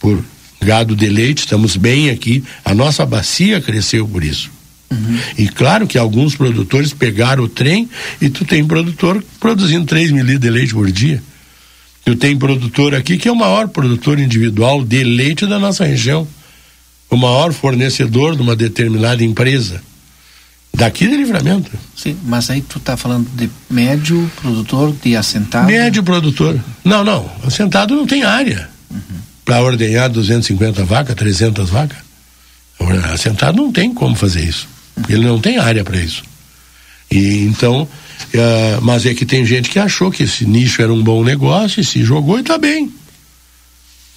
por 0.00 0.20
gado 0.60 0.96
de 0.96 1.08
leite, 1.08 1.38
estamos 1.38 1.76
bem 1.76 2.10
aqui, 2.10 2.42
a 2.64 2.74
nossa 2.74 3.06
bacia 3.06 3.60
cresceu 3.60 4.08
por 4.08 4.24
isso. 4.24 4.50
Uhum. 4.90 5.18
E 5.38 5.48
claro 5.48 5.86
que 5.86 5.98
alguns 5.98 6.34
produtores 6.34 6.92
pegaram 6.92 7.44
o 7.44 7.48
trem 7.48 7.88
e 8.20 8.28
tu 8.28 8.44
tem 8.44 8.66
produtor 8.66 9.24
produzindo 9.38 9.86
3 9.86 10.10
mil 10.10 10.24
litros 10.24 10.40
de 10.40 10.50
leite 10.50 10.74
por 10.74 10.90
dia. 10.90 11.22
Eu 12.04 12.16
tenho 12.16 12.38
produtor 12.38 12.94
aqui 12.94 13.16
que 13.16 13.28
é 13.28 13.32
o 13.32 13.36
maior 13.36 13.68
produtor 13.68 14.18
individual 14.18 14.84
de 14.84 15.04
leite 15.04 15.46
da 15.46 15.58
nossa 15.58 15.84
região, 15.84 16.26
o 17.08 17.16
maior 17.16 17.52
fornecedor 17.52 18.34
de 18.34 18.42
uma 18.42 18.56
determinada 18.56 19.22
empresa. 19.22 19.80
Daqui 20.74 21.06
de 21.06 21.16
livramento. 21.16 21.70
Sim, 21.94 22.16
mas 22.24 22.48
aí 22.50 22.62
tu 22.62 22.78
está 22.78 22.96
falando 22.96 23.28
de 23.36 23.48
médio 23.68 24.30
produtor 24.40 24.94
de 25.02 25.14
assentado? 25.14 25.66
Médio 25.66 26.02
produtor. 26.02 26.58
Não, 26.82 27.04
não. 27.04 27.30
Assentado 27.44 27.94
não 27.94 28.06
tem 28.06 28.24
área. 28.24 28.68
Uhum. 28.90 29.00
Para 29.44 29.62
ordenhar 29.62 30.08
250 30.08 30.84
vacas, 30.84 31.14
300 31.14 31.68
vacas. 31.68 31.98
Assentado 33.12 33.58
não 33.58 33.70
tem 33.70 33.92
como 33.92 34.16
fazer 34.16 34.42
isso. 34.42 34.66
Uhum. 34.96 35.04
Ele 35.10 35.26
não 35.26 35.38
tem 35.38 35.58
área 35.58 35.84
para 35.84 36.00
isso. 36.00 36.22
E 37.10 37.44
então 37.44 37.86
Uh, 38.34 38.80
mas 38.82 39.06
é 39.06 39.14
que 39.14 39.26
tem 39.26 39.44
gente 39.44 39.70
que 39.70 39.78
achou 39.78 40.10
que 40.10 40.22
esse 40.22 40.44
nicho 40.44 40.80
era 40.82 40.92
um 40.92 41.02
bom 41.02 41.22
negócio 41.22 41.80
e 41.80 41.84
se 41.84 42.02
jogou 42.02 42.38
e 42.38 42.42
tá 42.42 42.58
bem. 42.58 42.92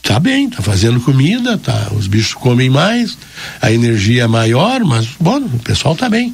Tá 0.01 0.19
bem, 0.19 0.47
tá 0.47 0.61
fazendo 0.61 1.01
comida, 1.01 1.57
tá, 1.57 1.89
os 1.97 2.05
bichos 2.05 2.35
comem 2.35 2.69
mais, 2.69 3.17
a 3.59 3.71
energia 3.71 4.25
é 4.25 4.27
maior, 4.27 4.81
mas 4.81 5.07
bom, 5.19 5.39
o 5.39 5.59
pessoal 5.59 5.95
tá 5.95 6.07
bem. 6.07 6.31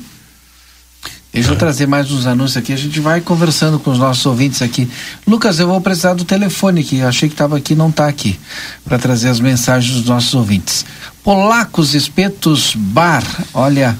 Deixa 1.34 1.52
eu 1.52 1.56
trazer 1.56 1.88
mais 1.88 2.12
uns 2.12 2.26
anúncios 2.26 2.58
aqui, 2.58 2.74
a 2.74 2.78
gente 2.78 3.00
vai 3.00 3.22
conversando 3.22 3.80
com 3.80 3.90
os 3.90 3.98
nossos 3.98 4.26
ouvintes 4.26 4.62
aqui. 4.62 4.90
Lucas, 5.26 5.58
eu 5.58 5.68
vou 5.68 5.80
precisar 5.80 6.14
do 6.14 6.26
telefone 6.26 6.82
aqui, 6.82 6.98
eu 6.98 7.08
achei 7.08 7.30
que 7.30 7.34
estava 7.34 7.56
aqui, 7.56 7.74
não 7.74 7.88
está 7.88 8.10
aqui, 8.10 8.38
para 8.84 9.00
trazer 9.00 9.30
as 9.30 9.40
mensagens 9.40 9.96
dos 9.96 10.06
nossos 10.06 10.34
ouvintes. 10.34 10.86
Polacos 11.24 11.96
Espetos 11.96 12.76
Bar, 12.76 13.24
olha, 13.54 13.98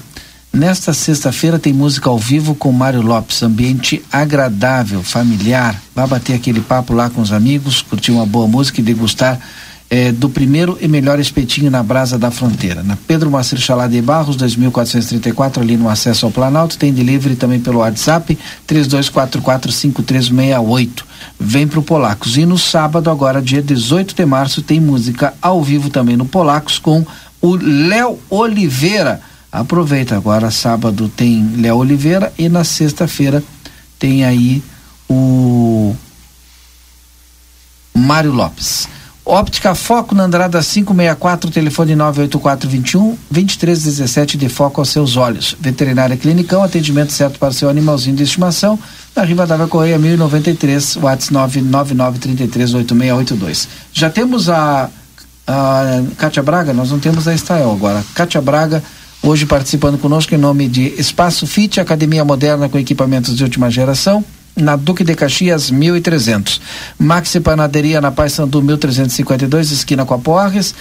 Nesta 0.52 0.92
sexta-feira 0.92 1.58
tem 1.58 1.72
música 1.72 2.10
ao 2.10 2.18
vivo 2.18 2.54
com 2.54 2.70
Mário 2.72 3.00
Lopes, 3.00 3.42
ambiente 3.42 4.04
agradável, 4.12 5.02
familiar. 5.02 5.80
Vá 5.94 6.06
bater 6.06 6.34
aquele 6.34 6.60
papo 6.60 6.92
lá 6.92 7.08
com 7.08 7.22
os 7.22 7.32
amigos, 7.32 7.80
curtir 7.80 8.12
uma 8.12 8.26
boa 8.26 8.46
música 8.46 8.78
e 8.78 8.84
degustar 8.84 9.40
é, 9.88 10.12
do 10.12 10.28
primeiro 10.28 10.76
e 10.78 10.86
melhor 10.86 11.18
espetinho 11.18 11.70
na 11.70 11.82
Brasa 11.82 12.18
da 12.18 12.30
Fronteira. 12.30 12.82
Na 12.82 12.96
Pedro 12.96 13.30
Macir 13.30 13.58
Chalá 13.58 13.86
de 13.86 14.02
Barros, 14.02 14.36
2434, 14.36 15.62
ali 15.62 15.78
no 15.78 15.88
acesso 15.88 16.26
ao 16.26 16.32
Planalto. 16.32 16.76
Tem 16.76 16.92
delivery 16.92 17.34
também 17.34 17.58
pelo 17.58 17.78
WhatsApp, 17.78 18.38
32445368. 18.68 21.02
Vem 21.40 21.66
pro 21.66 21.82
Polacos. 21.82 22.36
E 22.36 22.44
no 22.44 22.58
sábado, 22.58 23.08
agora, 23.08 23.40
dia 23.40 23.62
18 23.62 24.14
de 24.14 24.26
março, 24.26 24.60
tem 24.60 24.78
música 24.78 25.32
ao 25.40 25.62
vivo 25.62 25.88
também 25.88 26.14
no 26.14 26.26
Polacos 26.26 26.78
com 26.78 27.06
o 27.40 27.56
Léo 27.56 28.18
Oliveira. 28.28 29.31
Aproveita, 29.52 30.16
agora 30.16 30.50
sábado 30.50 31.12
tem 31.14 31.56
Léo 31.58 31.76
Oliveira 31.76 32.32
e 32.38 32.48
na 32.48 32.64
sexta-feira 32.64 33.44
tem 33.98 34.24
aí 34.24 34.62
o 35.08 35.94
Mário 37.94 38.32
Lopes. 38.32 38.88
Óptica 39.24 39.72
Foco 39.74 40.16
na 40.16 40.24
Andrada 40.24 40.60
564, 40.60 41.48
telefone 41.50 41.94
98421 41.94 43.16
2317 43.30 44.36
de 44.36 44.48
foco 44.48 44.80
aos 44.80 44.88
seus 44.88 45.16
olhos. 45.16 45.56
Veterinária 45.60 46.16
Clinicão, 46.16 46.60
atendimento 46.62 47.12
certo 47.12 47.38
para 47.38 47.52
seu 47.52 47.68
animalzinho 47.68 48.16
de 48.16 48.24
estimação. 48.24 48.76
Na 49.14 49.22
Rivadavia 49.22 49.68
Correia 49.68 49.98
1093, 49.98 50.96
WhatsApp 50.96 51.60
999338682. 51.60 53.68
Já 53.92 54.10
temos 54.10 54.48
a, 54.48 54.90
a 55.46 56.02
Kátia 56.16 56.42
Braga, 56.42 56.72
nós 56.72 56.90
não 56.90 56.98
temos 56.98 57.28
a 57.28 57.34
Estael 57.34 57.70
agora. 57.70 58.02
Kátia 58.14 58.40
Braga, 58.40 58.82
hoje 59.22 59.46
participando 59.46 59.98
conosco 59.98 60.34
em 60.34 60.38
nome 60.38 60.66
de 60.68 60.94
Espaço 60.98 61.46
Fit, 61.46 61.80
Academia 61.80 62.24
Moderna 62.24 62.68
com 62.68 62.78
equipamentos 62.78 63.36
de 63.36 63.44
última 63.44 63.70
geração 63.70 64.24
na 64.56 64.76
Duque 64.76 65.04
de 65.04 65.14
Caxias 65.14 65.70
1300. 65.70 66.60
Maxi 66.98 67.40
Panaderia 67.40 68.00
na 68.00 68.10
Paz 68.10 68.32
Sandu 68.32 68.60
1352, 68.60 69.70
esquina 69.70 70.04
com 70.04 70.14
a 70.14 70.18
Porres. 70.18 70.74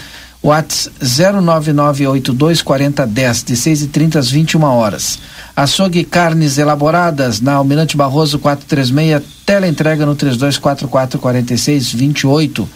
Whats 0.43 0.89
099824010, 1.03 3.45
de 3.45 3.55
6 3.55 3.83
e 3.83 3.87
30 3.87 4.17
às 4.17 4.31
21 4.31 4.63
horas. 4.63 5.19
Açougue 5.55 6.03
Carnes 6.03 6.57
Elaboradas, 6.57 7.39
na 7.39 7.53
Almirante 7.53 7.95
Barroso 7.95 8.39
436, 8.39 9.21
tela 9.45 9.67
entrega 9.67 10.03
no 10.03 10.15
32444628. 10.15 12.67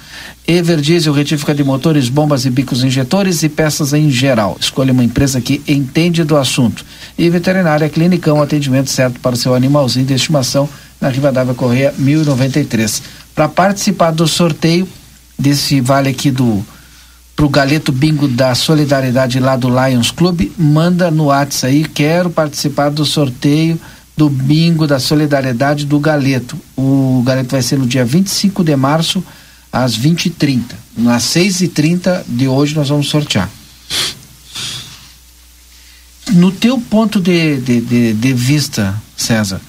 Everdiesel, 0.48 1.12
retífica 1.12 1.56
de 1.56 1.64
motores, 1.64 2.08
bombas 2.08 2.46
e 2.46 2.52
bicos 2.52 2.84
injetores 2.84 3.42
e 3.42 3.50
peças 3.50 3.94
em 3.94 4.12
geral. 4.12 4.58
Escolha 4.60 4.94
uma 4.94 5.04
empresa 5.04 5.42
que 5.42 5.60
entende 5.68 6.24
do 6.24 6.38
assunto. 6.38 6.86
E 7.18 7.28
Veterinária 7.32 7.90
Clinicão, 7.90 8.44
atendimento 8.44 8.92
certo 8.92 9.20
para 9.20 9.34
o 9.34 9.38
seu 9.38 9.56
animalzinho 9.56 10.06
de 10.06 10.14
estimação 10.14 10.70
na 11.02 11.10
Rivadavia 11.10 11.56
Correia 11.56 11.96
1093. 11.98 13.02
Para 13.34 13.50
participar 13.50 14.12
do 14.12 14.28
sorteio 14.28 14.88
desse 15.38 15.82
vale 15.82 16.10
aqui 16.10 16.30
do 16.30 16.64
pro 17.36 17.50
Galeto 17.50 17.92
Bingo 17.92 18.28
da 18.28 18.56
Solidariedade 18.56 19.40
lá 19.40 19.56
do 19.56 19.68
Lions 19.70 20.10
Club, 20.10 20.52
manda 20.58 21.12
no 21.12 21.26
WhatsApp 21.26 21.74
aí, 21.74 21.84
quero 21.84 22.30
participar 22.30 22.90
do 22.90 23.06
sorteio 23.06 23.80
do 24.16 24.30
Bingo 24.30 24.88
da 24.88 25.00
Solidariedade 25.00 25.86
do 25.86 26.00
Galeto. 26.00 26.58
O 26.78 27.22
Galeto 27.26 27.52
vai 27.52 27.62
ser 27.62 27.78
no 27.78 27.86
dia 27.86 28.06
25 28.06 28.64
de 28.64 28.76
março, 28.76 29.24
às 29.72 29.98
20h30. 29.98 30.62
Às 31.08 31.24
6h30 31.24 32.24
de 32.26 32.48
hoje 32.48 32.74
nós 32.76 32.88
vamos 32.88 33.10
sortear. 33.10 33.50
No 36.32 36.52
teu 36.52 36.80
ponto 36.80 37.20
de, 37.20 37.58
de, 37.58 37.82
de, 37.82 38.14
de 38.14 38.34
vista, 38.34 38.96
César, 39.18 39.60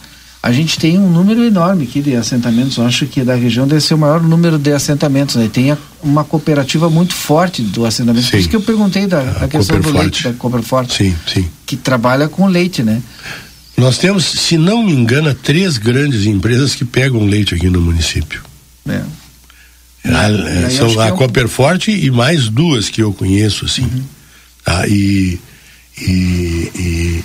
a 0.46 0.52
gente 0.52 0.78
tem 0.78 0.96
um 0.96 1.10
número 1.10 1.42
enorme 1.42 1.82
aqui 1.82 2.00
de 2.00 2.14
assentamentos. 2.14 2.76
Eu 2.76 2.86
acho 2.86 3.04
que 3.06 3.24
da 3.24 3.34
região 3.34 3.66
deve 3.66 3.80
ser 3.80 3.94
o 3.94 3.98
maior 3.98 4.22
número 4.22 4.56
de 4.56 4.72
assentamentos. 4.72 5.34
Né? 5.34 5.50
Tem 5.52 5.76
uma 6.00 6.22
cooperativa 6.22 6.88
muito 6.88 7.14
forte 7.14 7.62
do 7.62 7.84
assentamento. 7.84 8.26
Sim. 8.26 8.30
Por 8.30 8.38
isso 8.38 8.48
que 8.50 8.54
eu 8.54 8.60
perguntei 8.60 9.08
da, 9.08 9.22
a 9.40 9.48
questão 9.48 9.80
do 9.80 9.90
leite, 9.90 10.22
da 10.22 10.32
Cooper 10.34 10.62
Forte. 10.62 10.96
Sim, 10.96 11.16
sim. 11.26 11.48
Que 11.66 11.76
trabalha 11.76 12.28
com 12.28 12.46
leite, 12.46 12.84
né? 12.84 13.02
Nós 13.76 13.98
temos, 13.98 14.24
se 14.24 14.56
não 14.56 14.84
me 14.84 14.92
engano, 14.92 15.34
três 15.34 15.78
grandes 15.78 16.26
empresas 16.26 16.76
que 16.76 16.84
pegam 16.84 17.26
leite 17.26 17.52
aqui 17.52 17.68
no 17.68 17.80
município. 17.80 18.40
É. 18.88 19.02
A, 20.04 20.30
é, 20.30 20.70
são 20.70 21.00
a 21.00 21.08
é 21.08 21.12
um... 21.12 21.78
E 21.88 22.10
mais 22.12 22.48
duas 22.48 22.88
que 22.88 23.02
eu 23.02 23.12
conheço, 23.12 23.64
assim. 23.64 23.82
Uhum. 23.82 24.04
Ah, 24.64 24.86
e, 24.86 25.40
e 26.00 26.70
e 26.76 27.24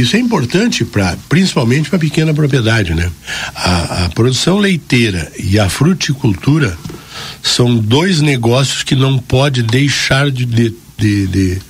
isso 0.00 0.16
é 0.16 0.18
importante 0.18 0.84
para, 0.84 1.16
principalmente 1.28 1.88
para 1.88 1.96
a 1.96 2.00
pequena 2.00 2.32
propriedade, 2.32 2.94
né? 2.94 3.10
A, 3.54 4.04
a, 4.04 4.08
produção 4.10 4.58
leiteira 4.58 5.30
e 5.38 5.58
a 5.58 5.68
fruticultura 5.68 6.76
são 7.42 7.76
dois 7.76 8.20
negócios 8.20 8.82
que 8.82 8.94
não 8.94 9.18
pode 9.18 9.62
deixar 9.62 10.30
de, 10.30 10.44
de, 10.44 10.74
de, 10.96 11.26
de, 11.26 11.62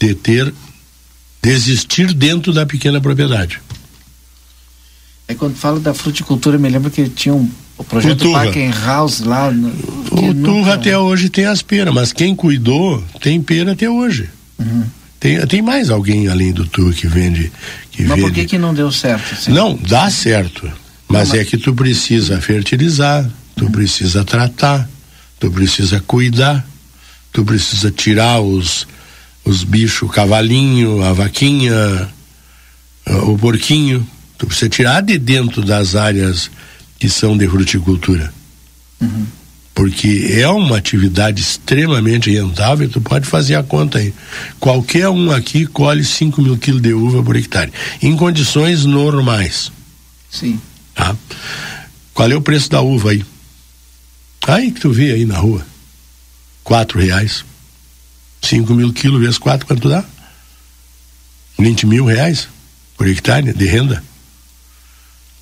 de 0.00 0.14
ter, 0.14 0.52
desistir 1.42 2.12
dentro 2.12 2.52
da 2.52 2.64
pequena 2.66 3.00
propriedade. 3.00 3.60
É 5.26 5.34
quando 5.34 5.56
falo 5.56 5.78
da 5.78 5.92
fruticultura, 5.92 6.56
me 6.58 6.68
lembro 6.68 6.90
que 6.90 7.08
tinha 7.08 7.34
um 7.34 7.50
o 7.78 7.84
projeto 7.84 8.28
o 8.28 8.84
House 8.84 9.20
lá. 9.20 9.50
No, 9.52 9.68
o 9.68 10.34
Turra 10.34 10.74
até 10.74 10.98
hoje 10.98 11.28
tem 11.28 11.46
as 11.46 11.62
peras, 11.62 11.94
mas 11.94 12.12
quem 12.12 12.34
cuidou 12.34 13.02
tem 13.20 13.40
pera 13.40 13.72
até 13.72 13.88
hoje. 13.88 14.28
Uhum. 14.58 14.84
Tem, 15.20 15.44
tem 15.46 15.62
mais 15.62 15.90
alguém 15.90 16.28
além 16.28 16.52
do 16.52 16.66
tu 16.66 16.90
que 16.92 17.06
vende. 17.06 17.50
Que 17.90 18.02
mas 18.02 18.10
vende. 18.10 18.20
por 18.22 18.32
que, 18.32 18.46
que 18.46 18.58
não 18.58 18.72
deu 18.72 18.90
certo? 18.92 19.50
Não, 19.50 19.74
dá 19.76 20.10
certo. 20.10 20.64
Mas, 21.08 21.28
não, 21.28 21.34
mas, 21.34 21.34
é 21.34 21.44
que 21.44 21.56
tu 21.56 21.74
precisa 21.74 22.40
fertilizar, 22.40 23.28
tu 23.56 23.66
hum. 23.66 23.72
precisa 23.72 24.24
tratar, 24.24 24.88
tu 25.40 25.50
precisa 25.50 26.00
cuidar, 26.00 26.64
tu 27.32 27.44
precisa 27.44 27.90
tirar 27.90 28.40
os, 28.40 28.86
os 29.44 29.64
bichos, 29.64 30.02
o 30.02 30.08
cavalinho, 30.08 31.02
a 31.02 31.12
vaquinha, 31.12 32.08
o 33.24 33.36
porquinho. 33.36 34.06
Tu 34.36 34.46
precisa 34.46 34.68
tirar 34.68 35.00
de 35.00 35.18
dentro 35.18 35.64
das 35.64 35.96
áreas 35.96 36.48
que 36.98 37.08
são 37.08 37.36
de 37.36 37.48
fruticultura. 37.48 38.32
Uhum 39.00 39.26
porque 39.78 40.32
é 40.32 40.48
uma 40.48 40.76
atividade 40.76 41.40
extremamente 41.40 42.28
rentável, 42.32 42.88
tu 42.88 43.00
pode 43.00 43.28
fazer 43.28 43.54
a 43.54 43.62
conta 43.62 43.98
aí. 43.98 44.12
Qualquer 44.58 45.08
um 45.08 45.30
aqui 45.30 45.66
colhe 45.66 46.04
5 46.04 46.42
mil 46.42 46.58
quilos 46.58 46.82
de 46.82 46.92
uva 46.92 47.22
por 47.22 47.36
hectare, 47.36 47.72
em 48.02 48.16
condições 48.16 48.84
normais. 48.84 49.70
Sim. 50.28 50.60
Tá? 50.96 51.16
Qual 52.12 52.28
é 52.28 52.34
o 52.34 52.40
preço 52.40 52.68
da 52.68 52.80
uva 52.80 53.12
aí? 53.12 53.24
Aí 54.48 54.72
que 54.72 54.80
tu 54.80 54.90
vê 54.90 55.12
aí 55.12 55.24
na 55.24 55.38
rua. 55.38 55.64
Quatro 56.64 56.98
reais. 56.98 57.44
5 58.42 58.74
mil 58.74 58.92
quilos 58.92 59.20
vezes 59.20 59.38
quatro, 59.38 59.64
quanto 59.64 59.88
dá? 59.88 60.04
20 61.56 61.86
mil 61.86 62.04
reais 62.04 62.48
por 62.96 63.06
hectare 63.06 63.52
de 63.52 63.66
renda. 63.66 64.02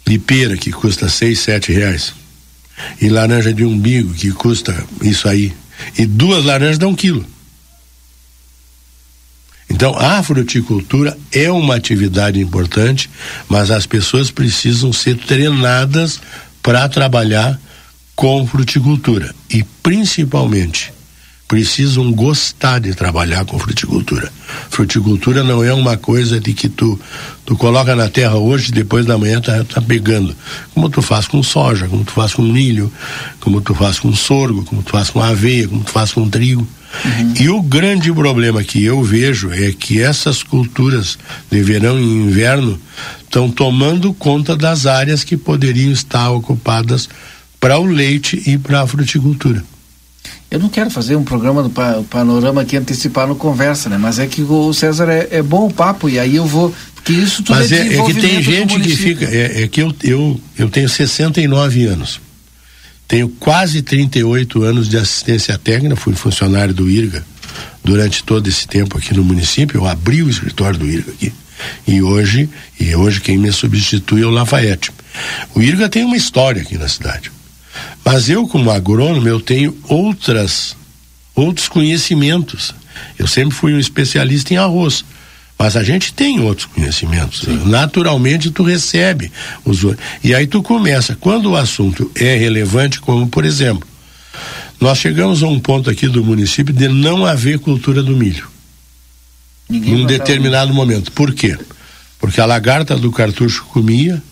De 0.06 0.18
pera 0.18 0.58
que 0.58 0.70
custa 0.72 1.08
seis, 1.08 1.38
sete 1.38 1.72
reais 1.72 2.12
e 3.00 3.08
laranja 3.08 3.52
de 3.52 3.64
umbigo, 3.64 4.12
que 4.14 4.30
custa 4.32 4.84
isso 5.02 5.28
aí. 5.28 5.52
E 5.98 6.06
duas 6.06 6.44
laranjas 6.44 6.78
dão 6.78 6.90
um 6.90 6.94
quilo. 6.94 7.24
Então, 9.68 9.94
a 9.98 10.22
fruticultura 10.22 11.16
é 11.32 11.50
uma 11.50 11.74
atividade 11.74 12.40
importante, 12.40 13.10
mas 13.48 13.70
as 13.70 13.84
pessoas 13.84 14.30
precisam 14.30 14.92
ser 14.92 15.16
treinadas 15.16 16.20
para 16.62 16.88
trabalhar 16.88 17.60
com 18.14 18.46
fruticultura. 18.46 19.34
E, 19.50 19.62
principalmente, 19.82 20.92
precisam 21.48 22.12
gostar 22.12 22.80
de 22.80 22.94
trabalhar 22.94 23.44
com 23.44 23.58
fruticultura. 23.58 24.32
Fruticultura 24.68 25.44
não 25.44 25.62
é 25.62 25.72
uma 25.72 25.96
coisa 25.96 26.40
de 26.40 26.52
que 26.52 26.68
tu 26.68 26.98
tu 27.44 27.56
coloca 27.56 27.94
na 27.94 28.08
terra 28.08 28.34
hoje 28.36 28.72
depois 28.72 29.06
da 29.06 29.16
manhã 29.16 29.40
tá, 29.40 29.62
tá 29.62 29.80
pegando. 29.80 30.34
Como 30.74 30.90
tu 30.90 31.00
faz 31.00 31.28
com 31.28 31.42
soja, 31.42 31.86
como 31.86 32.04
tu 32.04 32.12
faz 32.12 32.34
com 32.34 32.42
milho, 32.42 32.92
como 33.40 33.60
tu 33.60 33.74
faz 33.74 34.00
com 34.00 34.12
sorgo, 34.14 34.64
como 34.64 34.82
tu 34.82 34.90
faz 34.90 35.10
com 35.10 35.22
aveia, 35.22 35.68
como 35.68 35.84
tu 35.84 35.90
faz 35.92 36.12
com 36.12 36.28
trigo. 36.28 36.66
Uhum. 37.04 37.34
E 37.38 37.48
o 37.48 37.62
grande 37.62 38.12
problema 38.12 38.64
que 38.64 38.82
eu 38.82 39.02
vejo 39.02 39.52
é 39.52 39.70
que 39.70 40.00
essas 40.00 40.42
culturas 40.42 41.18
de 41.50 41.62
verão 41.62 41.98
e 41.98 42.02
inverno 42.02 42.80
estão 43.22 43.50
tomando 43.50 44.12
conta 44.14 44.56
das 44.56 44.86
áreas 44.86 45.22
que 45.22 45.36
poderiam 45.36 45.92
estar 45.92 46.30
ocupadas 46.30 47.08
para 47.60 47.78
o 47.78 47.84
leite 47.84 48.42
e 48.46 48.58
para 48.58 48.82
a 48.82 48.86
fruticultura. 48.86 49.62
Eu 50.50 50.60
não 50.60 50.68
quero 50.68 50.90
fazer 50.90 51.16
um 51.16 51.24
programa 51.24 51.62
do 51.62 51.70
panorama 52.04 52.62
aqui 52.62 52.76
antecipar 52.76 53.26
no 53.26 53.34
conversa, 53.34 53.88
né? 53.88 53.98
Mas 53.98 54.18
é 54.18 54.26
que 54.26 54.42
o 54.42 54.72
César 54.72 55.08
é, 55.08 55.28
é 55.30 55.42
bom 55.42 55.66
o 55.66 55.72
papo 55.72 56.08
e 56.08 56.18
aí 56.18 56.36
eu 56.36 56.46
vou 56.46 56.72
que 57.04 57.12
isso 57.12 57.42
tudo 57.42 57.56
Mas 57.56 57.70
é, 57.70 57.86
é, 57.86 57.98
é 57.98 58.04
que 58.04 58.14
tem 58.14 58.42
gente 58.42 58.80
que 58.80 58.96
fica 58.96 59.24
é, 59.24 59.62
é, 59.62 59.68
que 59.68 59.80
eu, 59.80 59.94
eu 60.02 60.40
eu 60.58 60.68
tenho 60.68 60.88
69 60.88 61.84
anos. 61.84 62.20
Tenho 63.06 63.28
quase 63.28 63.82
38 63.82 64.62
anos 64.64 64.88
de 64.88 64.96
assistência 64.96 65.56
técnica, 65.56 65.94
fui 65.94 66.14
funcionário 66.14 66.74
do 66.74 66.90
IRGA 66.90 67.24
durante 67.84 68.24
todo 68.24 68.48
esse 68.48 68.66
tempo 68.66 68.98
aqui 68.98 69.14
no 69.14 69.22
município. 69.22 69.78
Eu 69.78 69.86
abri 69.86 70.22
o 70.22 70.28
escritório 70.28 70.78
do 70.78 70.86
IRGA 70.86 71.12
aqui. 71.12 71.32
E 71.86 72.02
hoje, 72.02 72.48
e 72.78 72.94
hoje 72.94 73.20
quem 73.20 73.38
me 73.38 73.52
substitui 73.52 74.22
é 74.22 74.26
o 74.26 74.30
Lafayette. 74.30 74.90
O 75.54 75.62
IRGA 75.62 75.88
tem 75.88 76.04
uma 76.04 76.16
história 76.16 76.62
aqui 76.62 76.76
na 76.76 76.88
cidade. 76.88 77.30
Mas 78.04 78.28
eu, 78.28 78.46
como 78.46 78.70
agrônomo, 78.70 79.28
eu 79.28 79.40
tenho 79.40 79.76
outras 79.88 80.76
outros 81.34 81.68
conhecimentos. 81.68 82.74
Eu 83.18 83.26
sempre 83.26 83.54
fui 83.54 83.74
um 83.74 83.78
especialista 83.78 84.54
em 84.54 84.56
arroz. 84.56 85.04
Mas 85.58 85.76
a 85.76 85.82
gente 85.82 86.12
tem 86.12 86.40
outros 86.40 86.66
conhecimentos. 86.66 87.40
Sim. 87.40 87.62
Naturalmente 87.66 88.50
tu 88.50 88.62
recebe 88.62 89.32
os 89.64 89.80
e 90.22 90.34
aí 90.34 90.46
tu 90.46 90.62
começa. 90.62 91.16
Quando 91.18 91.50
o 91.50 91.56
assunto 91.56 92.10
é 92.14 92.36
relevante, 92.36 93.00
como 93.00 93.26
por 93.26 93.44
exemplo, 93.44 93.88
nós 94.78 94.98
chegamos 94.98 95.42
a 95.42 95.46
um 95.46 95.58
ponto 95.58 95.88
aqui 95.88 96.08
do 96.08 96.22
município 96.22 96.74
de 96.74 96.88
não 96.88 97.24
haver 97.24 97.58
cultura 97.58 98.02
do 98.02 98.14
milho. 98.14 98.46
Ninguém 99.68 99.94
num 99.94 100.06
determinado 100.06 100.74
momento. 100.74 101.10
Por 101.12 101.32
quê? 101.32 101.56
Porque 102.18 102.40
a 102.40 102.44
lagarta 102.44 102.96
do 102.96 103.10
cartucho 103.10 103.64
comia 103.64 104.22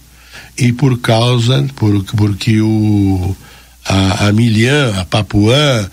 e 0.56 0.72
por 0.72 0.98
causa, 1.00 1.66
por, 1.74 2.04
porque 2.04 2.60
o 2.60 3.36
a, 3.84 4.28
a 4.28 4.32
milhã, 4.32 4.98
a 4.98 5.04
papuã, 5.04 5.88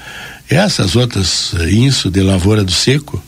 essas 0.49 0.95
outras 0.95 1.53
inso 1.71 2.09
de 2.09 2.21
lavoura 2.21 2.63
do 2.63 2.71
seco 2.71 3.21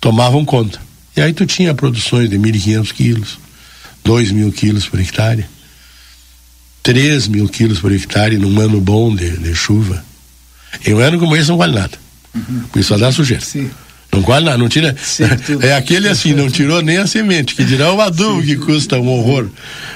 tomavam 0.00 0.44
conta. 0.44 0.80
E 1.16 1.20
aí 1.20 1.32
tu 1.32 1.44
tinha 1.44 1.74
produções 1.74 2.30
de 2.30 2.38
1.500 2.38 2.92
quilos, 2.92 3.38
2 4.04 4.30
mil 4.32 4.52
quilos 4.52 4.86
por 4.86 5.00
hectare, 5.00 5.46
3 6.82 7.28
mil 7.28 7.48
quilos 7.48 7.80
por 7.80 7.92
hectare 7.92 8.38
num 8.38 8.60
ano 8.60 8.80
bom 8.80 9.14
de, 9.14 9.36
de 9.36 9.54
chuva. 9.54 10.04
Em 10.86 10.94
um 10.94 10.98
ano 10.98 11.18
como 11.18 11.36
esse 11.36 11.48
não 11.48 11.56
vale 11.56 11.74
nada. 11.74 11.98
Uhum. 12.34 12.60
Porque 12.62 12.82
só 12.82 12.96
dá 12.96 13.10
sujeira. 13.10 13.44
Sim. 13.44 13.70
Não 14.12 14.22
vale 14.22 14.46
nada, 14.46 14.58
não 14.58 14.68
tira. 14.68 14.94
é 15.62 15.74
aquele 15.74 16.08
assim, 16.08 16.34
não 16.34 16.50
tirou 16.50 16.82
nem 16.82 16.96
a 16.96 17.06
semente, 17.06 17.54
que 17.54 17.64
dirá 17.64 17.92
o 17.92 18.00
adubo 18.00 18.40
Sim. 18.40 18.46
que 18.46 18.56
custa 18.56 18.98
um 18.98 19.08
horror. 19.08 19.48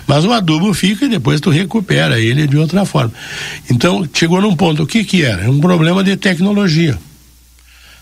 Mas 0.06 0.24
o 0.24 0.32
adubo 0.32 0.72
fica 0.72 1.04
e 1.04 1.08
depois 1.08 1.40
tu 1.40 1.50
recupera 1.50 2.20
ele 2.20 2.46
de 2.46 2.56
outra 2.56 2.84
forma. 2.84 3.12
Então, 3.68 4.08
chegou 4.12 4.40
num 4.40 4.54
ponto, 4.54 4.84
o 4.84 4.86
que 4.86 5.04
que 5.04 5.22
era? 5.22 5.50
Um 5.50 5.60
problema 5.60 6.04
de 6.04 6.16
tecnologia. 6.16 6.98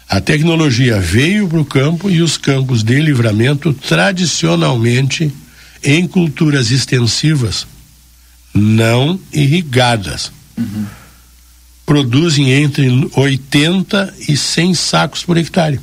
A 0.08 0.20
tecnologia 0.20 1.00
veio 1.00 1.48
para 1.48 1.60
o 1.60 1.64
campo 1.64 2.10
e 2.10 2.20
os 2.20 2.36
campos 2.36 2.82
de 2.82 3.00
livramento, 3.00 3.72
tradicionalmente, 3.72 5.32
em 5.82 6.06
culturas 6.06 6.70
extensivas, 6.70 7.66
não 8.52 9.18
irrigadas, 9.32 10.30
uhum. 10.58 10.84
produzem 11.86 12.50
entre 12.52 13.08
80 13.16 14.14
e 14.28 14.36
100 14.36 14.74
sacos 14.74 15.24
por 15.24 15.38
hectare. 15.38 15.80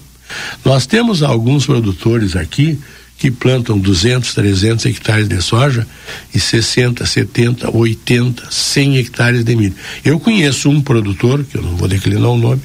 Nós 0.63 0.85
temos 0.85 1.23
alguns 1.23 1.65
produtores 1.65 2.35
aqui 2.35 2.79
que 3.17 3.29
plantam 3.29 3.77
200, 3.77 4.33
300 4.33 4.85
hectares 4.85 5.27
de 5.27 5.41
soja 5.41 5.85
e 6.33 6.39
60, 6.39 7.05
70, 7.05 7.75
80, 7.75 8.47
100 8.49 8.97
hectares 8.97 9.43
de 9.43 9.55
milho. 9.55 9.75
Eu 10.05 10.19
conheço 10.19 10.69
um 10.69 10.81
produtor, 10.81 11.43
que 11.43 11.57
eu 11.57 11.61
não 11.61 11.75
vou 11.75 11.87
declinar 11.87 12.29
o 12.29 12.37
nome, 12.37 12.61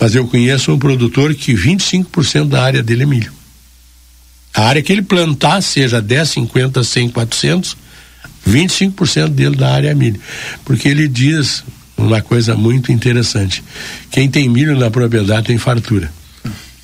mas 0.00 0.14
eu 0.14 0.26
conheço 0.26 0.72
um 0.72 0.78
produtor 0.78 1.34
que 1.34 1.52
25% 1.52 2.48
da 2.48 2.62
área 2.62 2.82
dele 2.82 3.02
é 3.02 3.06
milho. 3.06 3.32
A 4.54 4.62
área 4.68 4.82
que 4.82 4.92
ele 4.92 5.02
plantar, 5.02 5.60
seja 5.60 6.00
10, 6.00 6.30
50, 6.30 6.82
100, 6.82 7.10
400, 7.10 7.76
25% 8.48 9.28
dele 9.28 9.56
da 9.56 9.70
área 9.70 9.90
é 9.90 9.94
milho. 9.94 10.20
Porque 10.64 10.88
ele 10.88 11.08
diz 11.08 11.62
uma 11.96 12.22
coisa 12.22 12.54
muito 12.54 12.90
interessante: 12.90 13.62
quem 14.10 14.30
tem 14.30 14.48
milho 14.48 14.78
na 14.78 14.90
propriedade 14.90 15.48
tem 15.48 15.58
fartura. 15.58 16.10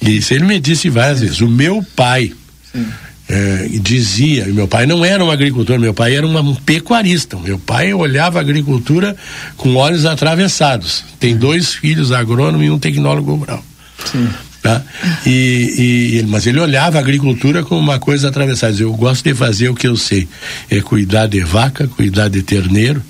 Isso 0.00 0.32
ele 0.34 0.44
me 0.44 0.58
disse 0.58 0.88
várias 0.88 1.20
vezes. 1.20 1.40
O 1.40 1.48
meu 1.48 1.84
pai. 1.94 2.32
É, 3.32 3.68
dizia, 3.80 4.46
meu 4.46 4.66
pai 4.66 4.86
não 4.86 5.04
era 5.04 5.24
um 5.24 5.30
agricultor, 5.30 5.78
meu 5.78 5.94
pai 5.94 6.16
era 6.16 6.26
um 6.26 6.54
pecuarista. 6.56 7.36
Meu 7.36 7.60
pai 7.60 7.94
olhava 7.94 8.38
a 8.38 8.42
agricultura 8.42 9.16
com 9.56 9.76
olhos 9.76 10.04
atravessados. 10.04 11.04
Tem 11.20 11.36
dois 11.36 11.74
filhos, 11.74 12.10
agrônomo 12.10 12.64
e 12.64 12.70
um 12.70 12.78
tecnólogo 12.78 13.34
rural. 13.36 13.64
Sim. 14.04 14.28
Tá? 14.62 14.82
E, 15.24 16.18
e, 16.20 16.26
mas 16.26 16.46
ele 16.46 16.60
olhava 16.60 16.98
a 16.98 17.00
agricultura 17.00 17.62
como 17.62 17.80
uma 17.80 17.98
coisa 17.98 18.28
atravessada. 18.28 18.76
Eu 18.78 18.92
gosto 18.92 19.24
de 19.24 19.34
fazer 19.34 19.68
o 19.68 19.74
que 19.74 19.86
eu 19.86 19.96
sei: 19.96 20.28
é 20.68 20.80
cuidar 20.80 21.28
de 21.28 21.40
vaca, 21.40 21.88
cuidar 21.88 22.28
de 22.28 22.42
terneiro. 22.42 23.02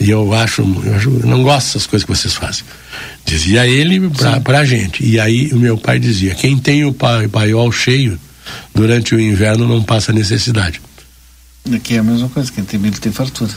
E 0.00 0.10
eu 0.10 0.32
acho, 0.32 0.62
eu 0.62 0.94
acho, 0.94 1.10
não 1.26 1.42
gosto 1.42 1.66
dessas 1.66 1.86
coisas 1.86 2.04
que 2.06 2.14
vocês 2.14 2.34
fazem. 2.34 2.64
Dizia 3.28 3.66
ele 3.66 4.08
pra, 4.08 4.40
pra 4.40 4.64
gente. 4.64 5.04
E 5.04 5.20
aí 5.20 5.50
o 5.52 5.56
meu 5.56 5.76
pai 5.76 5.98
dizia: 5.98 6.34
quem 6.34 6.56
tem 6.56 6.84
o 6.86 6.94
paiol 6.94 7.70
cheio 7.70 8.18
durante 8.74 9.14
o 9.14 9.20
inverno 9.20 9.68
não 9.68 9.82
passa 9.82 10.12
necessidade. 10.12 10.80
Aqui 11.70 11.96
é 11.96 11.98
a 11.98 12.02
mesma 12.02 12.30
coisa, 12.30 12.50
quem 12.50 12.64
tem 12.64 12.80
milho 12.80 12.98
tem 12.98 13.12
fartura. 13.12 13.50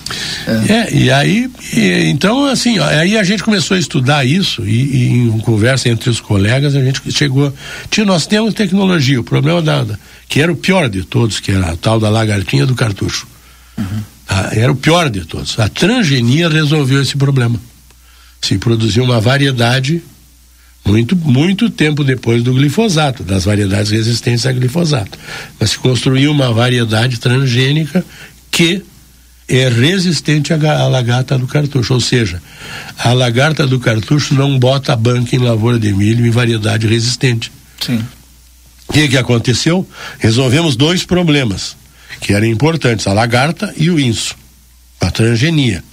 É, 0.46 0.74
é 0.74 0.94
e 0.94 1.10
aí, 1.10 1.50
e, 1.74 2.10
então 2.10 2.46
assim, 2.46 2.78
ó, 2.78 2.86
aí 2.86 3.18
a 3.18 3.24
gente 3.24 3.42
começou 3.42 3.78
a 3.78 3.80
estudar 3.80 4.26
isso 4.26 4.68
e, 4.68 4.82
e, 4.84 5.08
em 5.30 5.40
conversa 5.40 5.88
entre 5.88 6.10
os 6.10 6.20
colegas 6.20 6.76
a 6.76 6.84
gente 6.84 7.10
chegou, 7.10 7.54
tio, 7.90 8.06
nós 8.06 8.28
temos 8.28 8.54
tecnologia, 8.54 9.22
o 9.22 9.24
problema 9.24 9.62
da, 9.62 9.86
da, 9.86 9.98
que 10.28 10.42
era 10.42 10.52
o 10.52 10.58
pior 10.58 10.90
de 10.90 11.04
todos, 11.06 11.40
que 11.40 11.52
era 11.52 11.72
a 11.72 11.78
tal 11.78 12.02
da 12.02 12.10
lagartinha 12.10 12.66
do 12.66 12.76
cartucho. 12.76 13.26
Uhum. 13.78 14.02
Ah, 14.28 14.50
era 14.52 14.72
o 14.72 14.76
pior 14.76 15.10
de 15.10 15.24
todos. 15.26 15.58
A 15.58 15.70
transgenia 15.70 16.50
resolveu 16.50 17.02
esse 17.02 17.16
problema. 17.16 17.60
Se 18.42 18.58
produziu 18.58 19.04
uma 19.04 19.22
variedade 19.22 20.02
muito, 20.86 21.16
muito 21.16 21.70
tempo 21.70 22.04
depois 22.04 22.44
do 22.44 22.54
glifosato, 22.54 23.24
das 23.24 23.46
variedades 23.46 23.92
resistentes 23.92 24.46
a 24.46 24.52
glifosato. 24.52 25.18
Mas 25.60 25.72
se 25.72 25.78
construiu 25.78 26.32
uma 26.32 26.52
variedade 26.52 27.20
transgênica 27.20 28.04
que 28.50 28.84
é 29.48 29.68
resistente 29.68 30.54
à 30.54 30.88
lagarta 30.88 31.38
do 31.38 31.46
cartucho, 31.46 31.94
ou 31.94 32.00
seja, 32.00 32.42
a 32.98 33.12
lagarta 33.12 33.68
do 33.68 33.80
cartucho 33.80 34.34
não 34.34 34.58
bota 34.58 34.94
a 34.94 34.96
banca 34.96 35.36
em 35.36 35.40
lavoura 35.40 35.78
de 35.78 35.94
milho 35.94 36.26
em 36.26 36.30
variedade 36.30 36.88
resistente. 36.88 37.52
Sim. 37.80 38.04
O 38.88 38.94
que, 38.94 39.10
que 39.10 39.18
aconteceu? 39.18 39.88
Resolvemos 40.20 40.76
dois 40.76 41.04
problemas 41.04 41.76
que 42.22 42.34
eram 42.34 42.48
importantes, 42.48 43.08
a 43.08 43.14
lagarta 43.14 43.74
e 43.78 43.90
o 43.90 44.00
inso, 44.00 44.36
a 45.00 45.10
transgenia. 45.12 45.84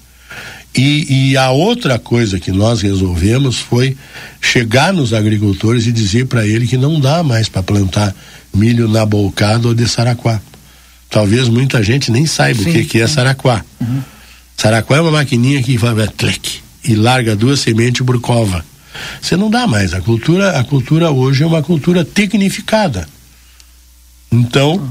E, 0.76 1.31
e, 1.31 1.37
a 1.37 1.50
outra 1.50 1.98
coisa 1.98 2.38
que 2.38 2.52
nós 2.52 2.83
resolvemos 2.83 3.59
foi 3.59 3.96
chegar 4.40 4.92
nos 4.92 5.12
agricultores 5.12 5.87
e 5.87 5.92
dizer 5.92 6.26
para 6.26 6.46
ele 6.46 6.66
que 6.66 6.76
não 6.76 7.00
dá 7.00 7.22
mais 7.22 7.48
para 7.48 7.62
plantar 7.62 8.14
milho 8.54 8.87
na 8.87 9.04
bolcada 9.04 9.66
ou 9.66 9.74
de 9.74 9.88
saraquá. 9.88 10.40
Talvez 11.11 11.48
muita 11.48 11.83
gente 11.83 12.11
nem 12.11 12.26
saiba 12.26 12.62
sim, 12.62 12.70
o 12.70 12.72
que, 12.72 12.85
que 12.85 13.00
é 13.00 13.07
saraquá. 13.07 13.64
Uhum. 13.81 14.02
Saraquá 14.57 14.96
é 14.96 15.00
uma 15.00 15.11
maquininha 15.11 15.62
que 15.62 15.76
vai 15.76 16.07
tlec, 16.09 16.61
e 16.85 16.94
larga 16.94 17.35
duas 17.35 17.61
sementes 17.61 18.04
por 18.04 18.20
cova. 18.20 18.64
Você 19.20 19.37
não 19.37 19.50
dá 19.50 19.66
mais. 19.66 19.94
A 19.94 20.00
cultura, 20.00 20.59
a 20.59 20.64
cultura 20.64 21.11
hoje 21.11 21.42
é 21.42 21.46
uma 21.46 21.62
cultura 21.62 22.04
tecnificada. 22.04 23.09
Então, 24.38 24.88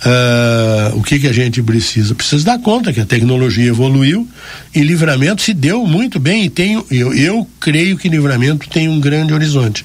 Uh, 0.00 0.96
o 0.96 1.02
que, 1.02 1.18
que 1.18 1.26
a 1.26 1.32
gente 1.32 1.62
precisa? 1.62 2.14
Precisa 2.14 2.42
dar 2.42 2.58
conta 2.58 2.90
que 2.90 3.00
a 3.00 3.04
tecnologia 3.04 3.66
evoluiu 3.66 4.26
e 4.74 4.80
livramento 4.80 5.42
se 5.42 5.52
deu 5.52 5.86
muito 5.86 6.18
bem 6.18 6.46
e 6.46 6.48
tem, 6.48 6.82
eu, 6.90 7.12
eu 7.12 7.46
creio 7.60 7.98
que 7.98 8.08
livramento 8.08 8.66
tem 8.70 8.88
um 8.88 8.98
grande 8.98 9.34
horizonte. 9.34 9.84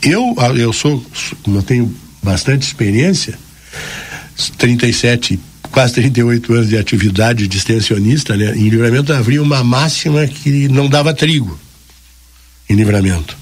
Eu, 0.00 0.34
ah, 0.38 0.48
eu 0.56 0.72
sou, 0.72 1.04
eu 1.46 1.62
tenho 1.62 1.94
bastante 2.22 2.62
experiência, 2.62 3.38
37, 4.56 5.38
quase 5.70 5.94
38 5.94 6.54
anos 6.54 6.68
de 6.70 6.78
atividade 6.78 7.46
de 7.46 7.58
extensionista, 7.58 8.34
né? 8.34 8.54
Em 8.56 8.70
livramento 8.70 9.12
havia 9.12 9.42
uma 9.42 9.62
máxima 9.62 10.26
que 10.26 10.66
não 10.68 10.88
dava 10.88 11.12
trigo 11.12 11.60
em 12.70 12.74
livramento. 12.74 13.36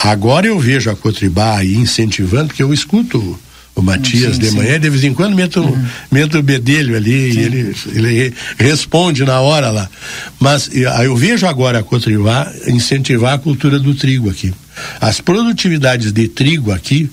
Agora 0.00 0.48
eu 0.48 0.58
vejo 0.58 0.90
a 0.90 0.96
Cotribá 0.96 1.58
aí 1.58 1.76
incentivando, 1.76 2.48
porque 2.48 2.62
eu 2.62 2.74
escuto 2.74 3.38
o 3.78 3.82
Matias 3.82 4.34
sim, 4.34 4.40
de 4.40 4.50
manhã, 4.50 4.78
de 4.80 4.90
vez 4.90 5.04
em 5.04 5.14
quando 5.14 5.36
meto, 5.36 5.60
uhum. 5.60 5.86
meto 6.10 6.38
o 6.38 6.42
bedelho 6.42 6.96
ali 6.96 7.32
sim. 7.32 7.38
e 7.38 7.42
ele, 7.42 7.76
ele 7.94 8.34
responde 8.58 9.24
na 9.24 9.40
hora 9.40 9.70
lá. 9.70 9.88
Mas 10.40 10.68
eu 10.74 11.16
vejo 11.16 11.46
agora 11.46 11.78
a 11.78 11.82
Cotrivá 11.82 12.52
incentivar 12.66 13.34
a 13.34 13.38
cultura 13.38 13.78
do 13.78 13.94
trigo 13.94 14.28
aqui. 14.28 14.52
As 15.00 15.20
produtividades 15.20 16.12
de 16.12 16.26
trigo 16.26 16.72
aqui 16.72 17.08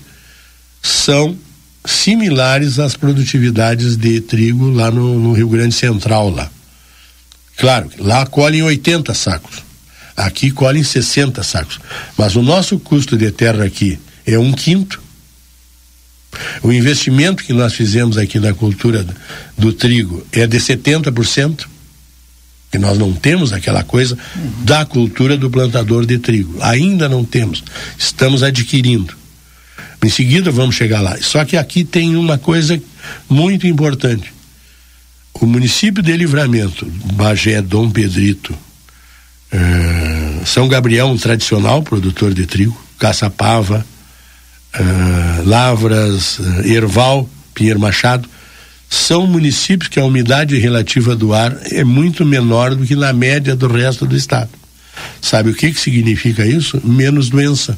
são 0.82 1.38
similares 1.86 2.80
às 2.80 2.95
produtividades 2.95 3.95
de 3.95 4.19
trigo 4.21 4.71
lá 4.71 4.89
no, 4.89 5.19
no 5.19 5.34
Rio 5.34 5.49
Grande 5.49 5.75
Central 5.75 6.32
lá. 6.32 6.49
Claro, 7.58 7.89
lá 7.99 8.25
colhem 8.25 8.63
80 8.63 9.13
sacos. 9.13 9.63
Aqui 10.17 10.49
colhem 10.49 10.84
60 10.84 11.43
sacos. 11.43 11.80
Mas 12.17 12.36
o 12.36 12.41
nosso 12.41 12.80
custo 12.80 13.15
de 13.15 13.30
terra 13.30 13.63
aqui 13.63 13.99
é 14.25 14.39
um 14.39 14.51
quinto 14.51 15.05
o 16.62 16.71
investimento 16.71 17.43
que 17.43 17.54
nós 17.54 17.74
fizemos 17.74 18.17
aqui 18.17 18.39
na 18.39 18.54
cultura 18.54 19.06
do 19.58 19.74
trigo 19.74 20.26
é 20.32 20.45
de 20.45 20.58
70%, 20.58 21.65
que 22.71 22.78
nós 22.78 22.98
não 22.98 23.13
temos 23.13 23.54
aquela 23.54 23.84
coisa 23.84 24.17
uhum. 24.36 24.65
da 24.65 24.86
cultura 24.86 25.38
do 25.38 25.50
plantador 25.50 26.06
de 26.06 26.17
trigo. 26.17 26.58
Ainda 26.62 27.08
não 27.08 27.24
temos. 27.24 27.63
Estamos 27.98 28.43
adquirindo. 28.43 29.15
Em 30.04 30.10
seguida 30.10 30.52
vamos 30.52 30.76
chegar 30.76 31.02
lá. 31.02 31.17
Só 31.21 31.43
que 31.45 31.58
aqui 31.58 31.84
tem 31.84 32.15
uma 32.15 32.38
coisa 32.38 32.80
muito 33.30 33.65
importante. 33.65 34.32
O 35.34 35.45
município 35.45 36.04
de 36.04 36.15
Livramento, 36.15 36.86
Bagé, 37.13 37.62
Dom 37.62 37.89
Pedrito, 37.89 38.56
eh, 39.52 40.41
São 40.45 40.67
Gabriel, 40.67 41.08
um 41.08 41.17
tradicional 41.17 41.82
produtor 41.82 42.34
de 42.34 42.45
trigo, 42.45 42.80
Caçapava, 42.98 43.86
uh, 44.80 45.48
Lavras, 45.48 46.40
uh, 46.40 46.66
Erval, 46.66 47.30
Pinheiro 47.54 47.80
Machado, 47.80 48.30
são 48.90 49.28
municípios 49.28 49.90
que 49.90 50.00
a 50.00 50.06
umidade 50.06 50.58
relativa 50.58 51.16
do 51.16 51.34
ar 51.34 51.58
é 51.72 51.84
muito 51.84 52.26
menor 52.26 52.76
do 52.76 52.86
que 52.86 52.96
na 52.96 53.12
média 53.12 53.56
do 53.56 53.68
resto 53.68 54.06
do 54.06 54.16
estado. 54.16 54.50
Sabe 55.22 55.50
o 55.50 55.54
que 55.54 55.72
que 55.72 55.80
significa 55.80 56.46
isso? 56.46 56.80
Menos 56.84 57.30
doença. 57.30 57.78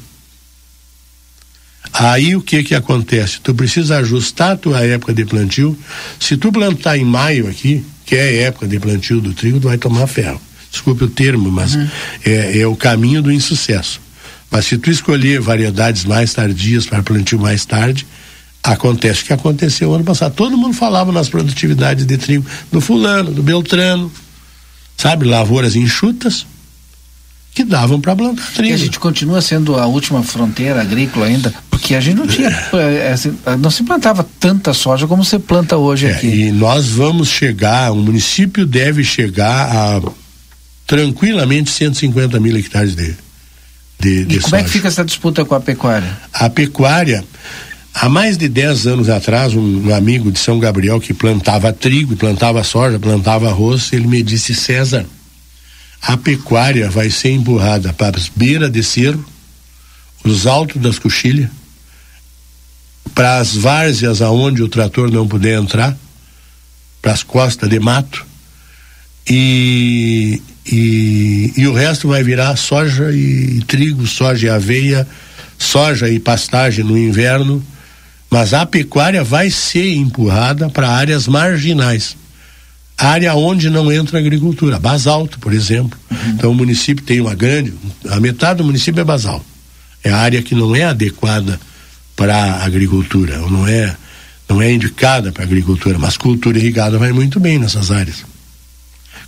Aí 1.94 2.36
o 2.36 2.42
que 2.42 2.64
que 2.64 2.76
acontece? 2.76 3.40
Tu 3.42 3.54
precisa 3.56 3.98
ajustar 3.98 4.52
a 4.52 4.58
tua 4.58 4.86
época 4.86 5.14
de 5.14 5.26
plantio. 5.26 5.78
Se 6.20 6.38
tu 6.38 6.52
plantar 6.52 6.98
em 6.98 7.06
maio 7.06 7.48
aqui, 7.48 7.84
que 8.06 8.16
é 8.16 8.22
a 8.22 8.48
época 8.48 8.68
de 8.68 8.80
plantio 8.80 9.20
do 9.20 9.34
trigo, 9.34 9.60
tu 9.60 9.68
vai 9.68 9.78
tomar 9.78 10.06
ferro. 10.08 10.40
Desculpe 10.72 11.06
o 11.06 11.10
termo, 11.10 11.50
mas 11.50 11.76
uhum. 11.76 11.88
é, 12.26 12.60
é 12.60 12.68
o 12.68 12.76
caminho 12.76 13.22
do 13.22 13.32
insucesso. 13.32 14.00
Mas 14.50 14.66
se 14.66 14.78
tu 14.78 14.90
escolher 14.90 15.42
variedades 15.42 16.06
mais 16.06 16.34
tardias 16.34 16.86
para 16.86 17.04
plantio 17.04 17.40
mais 17.40 17.66
tarde, 17.66 18.08
acontece 18.64 19.24
o 19.24 19.26
que 19.26 19.34
aconteceu 19.34 19.94
ano 19.94 20.04
passado. 20.04 20.34
Todo 20.34 20.58
mundo 20.58 20.74
falava 20.74 21.12
nas 21.12 21.30
produtividades 21.30 22.06
de 22.06 22.18
trigo 22.18 22.46
do 22.72 22.82
fulano, 22.82 23.32
do 23.32 23.44
Beltrano, 23.44 24.12
sabe, 24.96 25.26
lavouras 25.26 25.76
enxutas 25.76 26.46
que 27.54 27.64
davam 27.64 28.00
para 28.00 28.16
plantar 28.16 28.46
trigo. 28.54 28.70
E 28.70 28.74
a 28.74 28.78
gente 28.78 29.00
continua 29.00 29.42
sendo 29.42 29.76
a 29.78 29.88
última 29.88 30.22
fronteira 30.22 30.80
agrícola 30.82 31.26
ainda, 31.26 31.54
porque 31.72 31.96
a 31.96 32.00
gente 32.00 32.16
não 32.16 32.28
tinha, 32.28 32.50
é, 32.74 33.16
é, 33.46 33.58
não 33.58 33.72
se 33.72 33.84
plantava 33.84 34.28
tanta 34.40 34.74
soja 34.74 35.08
como 35.08 35.26
se 35.26 35.40
planta 35.40 35.76
hoje 35.76 36.06
é, 36.06 36.12
aqui. 36.12 36.28
E 36.28 36.52
nós 36.52 36.88
vamos 36.90 37.30
chegar, 37.30 37.92
o 37.92 37.96
município 37.96 38.66
deve 38.66 39.04
chegar 39.04 39.76
a 39.76 40.02
tranquilamente 40.86 41.70
150 41.72 42.40
mil 42.40 42.56
hectares 42.56 42.96
de, 42.96 43.16
de, 44.00 44.26
de 44.26 44.38
e 44.38 44.40
como 44.40 44.52
soja. 44.52 44.62
é 44.62 44.64
que 44.64 44.70
fica 44.70 44.88
essa 44.88 45.04
disputa 45.04 45.44
com 45.44 45.56
a 45.56 45.60
pecuária? 45.60 46.18
A 46.34 46.50
pecuária, 46.50 47.24
há 47.94 48.08
mais 48.08 48.38
de 48.38 48.48
10 48.48 48.88
anos 48.88 49.10
atrás, 49.10 49.54
um, 49.54 49.88
um, 49.88 49.94
amigo 49.94 50.32
de 50.32 50.40
São 50.40 50.60
Gabriel 50.60 51.00
que 51.00 51.14
plantava 51.14 51.74
trigo, 51.74 52.16
plantava 52.16 52.64
soja, 52.64 53.00
plantava 53.00 53.50
arroz, 53.50 53.92
ele 53.92 54.08
me 54.08 54.22
disse, 54.22 54.54
César, 54.54 55.06
a 56.02 56.16
pecuária 56.16 56.90
vai 56.90 57.10
ser 57.10 57.32
empurrada 57.32 57.92
para 57.94 58.18
as 58.18 58.30
beiras 58.30 58.72
de 58.72 58.84
cerro, 58.84 59.26
os 60.24 60.46
altos 60.46 60.82
das 60.82 61.00
coxilhas, 61.00 61.50
para 63.16 63.38
as 63.38 63.56
várzeas 63.56 64.22
aonde 64.22 64.62
o 64.62 64.68
trator 64.68 65.10
não 65.10 65.28
puder 65.28 65.60
entrar, 65.60 65.98
para 67.02 67.14
as 67.14 67.24
costas 67.24 67.70
de 67.70 67.80
mato, 67.80 68.26
e 69.30 70.42
e, 70.70 71.54
e 71.56 71.68
o 71.68 71.74
resto 71.74 72.08
vai 72.08 72.24
virar 72.24 72.56
soja 72.56 73.12
e, 73.12 73.62
trigo, 73.66 74.06
soja 74.06 74.48
e 74.48 74.50
aveia, 74.50 75.08
soja 75.58 76.10
e 76.10 76.20
pastagem 76.20 76.84
no 76.84 76.98
inverno, 76.98 77.64
mas 78.30 78.54
a 78.54 78.66
pecuária 78.66 79.24
vai 79.24 79.50
ser 79.50 79.94
empurrada 79.94 80.70
para 80.70 80.90
áreas 80.90 81.28
marginais. 81.28 82.18
Área 82.98 83.36
onde 83.36 83.70
não 83.70 83.92
entra 83.92 84.20
agricultura, 84.20 84.80
basalto, 84.80 85.40
por 85.40 85.54
exemplo. 85.54 85.98
Uhum. 86.10 86.18
Então 86.30 86.52
o 86.52 86.56
município 86.56 87.04
tem 87.04 87.22
uma 87.22 87.36
grande, 87.36 87.74
a 88.10 88.20
metade 88.20 88.58
do 88.58 88.64
município 88.64 89.00
é 89.00 89.04
basalto. 89.04 89.46
É 90.04 90.10
a 90.10 90.18
área 90.18 90.42
que 90.42 90.56
não 90.56 90.76
é 90.76 90.84
adequada 90.84 91.60
para 92.16 92.36
a 92.36 92.66
agricultura, 92.66 93.40
ou 93.42 93.50
não 93.50 93.68
é, 93.68 93.96
não 94.50 94.62
é 94.62 94.72
indicada 94.72 95.32
para 95.32 95.44
a 95.44 95.46
agricultura, 95.46 96.00
mas 96.00 96.18
cultura 96.18 96.58
irrigada 96.58 96.98
vai 96.98 97.12
muito 97.12 97.40
bem 97.40 97.60
nessas 97.60 97.92
áreas. 97.92 98.26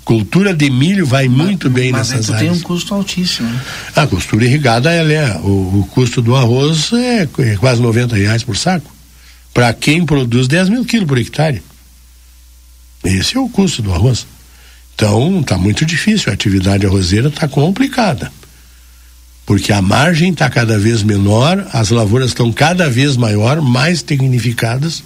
Cultura 0.10 0.56
de 0.56 0.72
milho 0.72 1.06
vai 1.06 1.28
mas, 1.28 1.38
muito 1.38 1.70
bem 1.70 1.92
mas 1.92 2.10
nessas 2.10 2.32
áreas. 2.32 2.50
Mas 2.50 2.58
tem 2.58 2.66
um 2.66 2.68
custo 2.68 2.96
altíssimo. 2.96 3.48
Né? 3.48 3.62
A 3.96 4.08
cultura 4.08 4.44
irrigada, 4.44 4.92
ela 4.92 5.14
é, 5.14 5.38
o, 5.38 5.82
o 5.82 5.88
custo 5.92 6.20
do 6.20 6.36
arroz 6.36 6.92
é, 6.94 7.30
é 7.38 7.56
quase 7.58 7.80
90 7.80 8.16
reais 8.16 8.42
por 8.42 8.58
saco. 8.58 8.92
Para 9.54 9.72
quem 9.72 10.04
produz 10.04 10.48
10 10.48 10.70
mil 10.70 10.84
quilos 10.84 11.08
por 11.08 11.20
hectare. 11.20 11.62
Esse 13.04 13.38
é 13.38 13.40
o 13.40 13.48
custo 13.50 13.84
do 13.84 13.94
arroz. 13.94 14.26
Então, 14.96 15.42
está 15.42 15.60
muito 15.60 15.86
difícil. 15.86 16.32
A 16.32 16.34
atividade 16.34 16.88
arrozeira 16.88 17.28
está 17.28 17.48
complicada. 17.48 18.32
Porque 19.46 19.72
a 19.72 19.80
margem 19.80 20.32
está 20.32 20.50
cada 20.50 20.80
vez 20.80 21.04
menor, 21.04 21.68
as 21.72 21.92
lavouras 21.92 22.30
estão 22.30 22.52
cada 22.52 22.90
vez 22.90 23.16
maior, 23.16 23.62
mais 23.62 24.02
tecnificadas, 24.02 25.04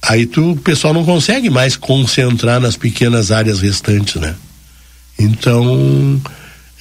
aí 0.00 0.26
tu, 0.26 0.52
o 0.52 0.56
pessoal 0.56 0.94
não 0.94 1.04
consegue 1.04 1.50
mais 1.50 1.74
concentrar 1.74 2.60
nas 2.60 2.76
pequenas 2.76 3.32
áreas 3.32 3.60
restantes, 3.60 4.14
né? 4.20 4.36
Então, 5.18 6.20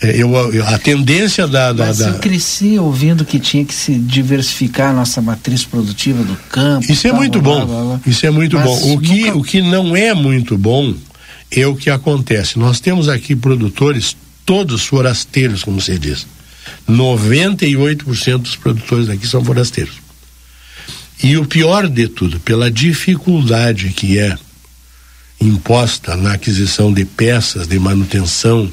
eu, 0.04 0.36
eu, 0.54 0.68
a 0.68 0.78
tendência 0.78 1.48
da, 1.48 1.72
da, 1.72 1.86
Mas 1.88 2.02
eu 2.02 2.20
cresci 2.20 2.78
ouvindo 2.78 3.24
que 3.24 3.40
tinha 3.40 3.64
que 3.64 3.74
se 3.74 3.94
diversificar 3.96 4.90
a 4.90 4.94
nossa 4.94 5.22
matriz 5.22 5.64
produtiva 5.64 6.24
do 6.24 6.36
campo. 6.50 6.92
Isso 6.92 7.08
é 7.08 7.10
tal, 7.10 7.18
é 7.18 7.20
muito 7.20 7.42
blá, 7.42 7.60
bom. 7.60 7.66
Blá, 7.66 7.84
blá. 7.84 8.02
Isso 8.06 8.26
é 8.26 8.30
muito 8.30 8.58
Mas 8.58 8.66
bom. 8.66 8.94
O 8.94 9.00
que, 9.00 9.22
nunca... 9.22 9.38
o 9.38 9.44
que 9.44 9.62
não 9.62 9.96
é 9.96 10.14
muito 10.14 10.58
bom 10.58 10.94
é 11.50 11.66
o 11.66 11.76
que 11.76 11.90
acontece. 11.90 12.60
Nós 12.60 12.80
temos 12.80 13.08
aqui 13.08 13.36
produtores 13.36 14.16
todos 14.46 14.86
forasteiros, 14.86 15.64
como 15.64 15.80
você 15.80 15.98
diz. 15.98 16.28
98% 16.90 18.38
dos 18.40 18.56
produtores 18.56 19.08
daqui 19.08 19.28
são 19.28 19.44
forasteiros. 19.44 19.96
E 21.22 21.38
o 21.38 21.46
pior 21.46 21.88
de 21.88 22.08
tudo, 22.08 22.40
pela 22.40 22.70
dificuldade 22.70 23.90
que 23.90 24.20
é 24.20 24.38
imposta 25.40 26.18
na 26.18 26.34
aquisição 26.34 26.92
de 26.92 27.06
peças 27.06 27.68
de 27.68 27.80
manutenção, 27.80 28.70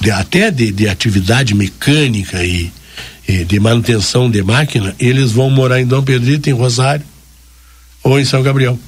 de, 0.00 0.10
até 0.10 0.50
de, 0.50 0.72
de 0.72 0.88
atividade 0.88 1.54
mecânica 1.54 2.44
e, 2.44 2.70
e, 3.28 3.44
de 3.44 3.60
manutenção 3.60 4.30
de 4.30 4.42
máquina, 4.42 4.94
eles 4.98 5.32
vão 5.32 5.50
morar 5.50 5.80
em 5.80 5.86
Dom 5.86 6.02
Pedrito, 6.02 6.48
em 6.48 6.52
Rosário 6.52 7.04
ou 8.02 8.18
em 8.18 8.24
São 8.24 8.42
Gabriel. 8.42 8.78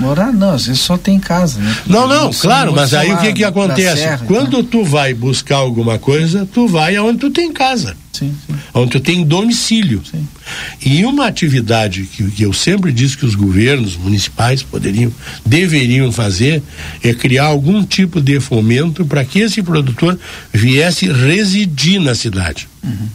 Morar 0.00 0.32
não, 0.32 0.54
às 0.54 0.66
vezes 0.66 0.80
só 0.80 0.96
tem 0.96 1.18
casa, 1.18 1.60
né? 1.60 1.76
Não, 1.86 2.08
não, 2.08 2.32
claro, 2.32 2.72
mas 2.74 2.94
aí 2.94 3.12
o 3.12 3.18
que 3.18 3.34
que 3.34 3.44
acontece? 3.44 4.02
Serra, 4.02 4.22
Quando 4.26 4.58
então. 4.58 4.64
tu 4.64 4.84
vai 4.84 5.12
buscar 5.12 5.56
alguma 5.56 5.98
coisa, 5.98 6.48
tu 6.52 6.66
vai 6.66 6.96
aonde 6.96 7.18
tu 7.18 7.30
tem 7.30 7.52
casa. 7.52 7.94
Sim, 8.12 8.34
sim. 8.46 8.54
Onde 8.74 8.90
tu 8.92 9.00
tem 9.00 9.24
domicílio. 9.24 10.02
Sim. 10.10 10.26
E 10.84 11.04
uma 11.04 11.26
atividade 11.26 12.02
que, 12.04 12.30
que 12.30 12.42
eu 12.42 12.52
sempre 12.52 12.92
disse 12.92 13.16
que 13.16 13.24
os 13.24 13.34
governos 13.34 13.96
municipais 13.96 14.62
poderiam, 14.62 15.12
deveriam 15.44 16.10
fazer 16.10 16.62
é 17.02 17.14
criar 17.14 17.44
algum 17.44 17.84
tipo 17.84 18.20
de 18.20 18.40
fomento 18.40 19.04
para 19.04 19.24
que 19.24 19.40
esse 19.40 19.62
produtor 19.62 20.18
viesse 20.52 21.10
residir 21.10 22.00
na 22.00 22.14
cidade. 22.14 22.68
Uhum. 22.82 23.08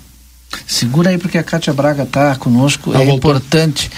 Segura 0.67 1.09
aí 1.09 1.17
porque 1.17 1.37
a 1.37 1.43
Cátia 1.43 1.73
Braga 1.73 2.03
está 2.03 2.35
conosco, 2.35 2.91
ah, 2.91 3.01
é 3.01 3.05
voltou. 3.05 3.15
importante, 3.15 3.91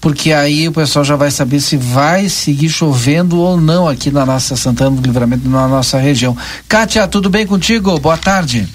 porque 0.00 0.32
aí 0.32 0.68
o 0.68 0.72
pessoal 0.72 1.04
já 1.04 1.16
vai 1.16 1.30
saber 1.30 1.60
se 1.60 1.76
vai 1.76 2.28
seguir 2.28 2.68
chovendo 2.68 3.38
ou 3.38 3.60
não 3.60 3.88
aqui 3.88 4.10
na 4.10 4.24
nossa 4.24 4.56
Santana 4.56 4.96
do 4.96 5.02
Livramento, 5.02 5.48
na 5.48 5.68
nossa 5.68 5.98
região. 5.98 6.36
Kátia, 6.68 7.06
tudo 7.08 7.28
bem 7.28 7.46
contigo? 7.46 7.98
Boa 7.98 8.16
tarde. 8.16 8.68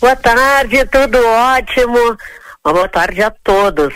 Boa 0.00 0.16
tarde, 0.16 0.84
tudo 0.86 1.18
ótimo. 1.26 2.16
boa 2.64 2.88
tarde 2.88 3.22
a 3.22 3.30
todos. 3.30 3.94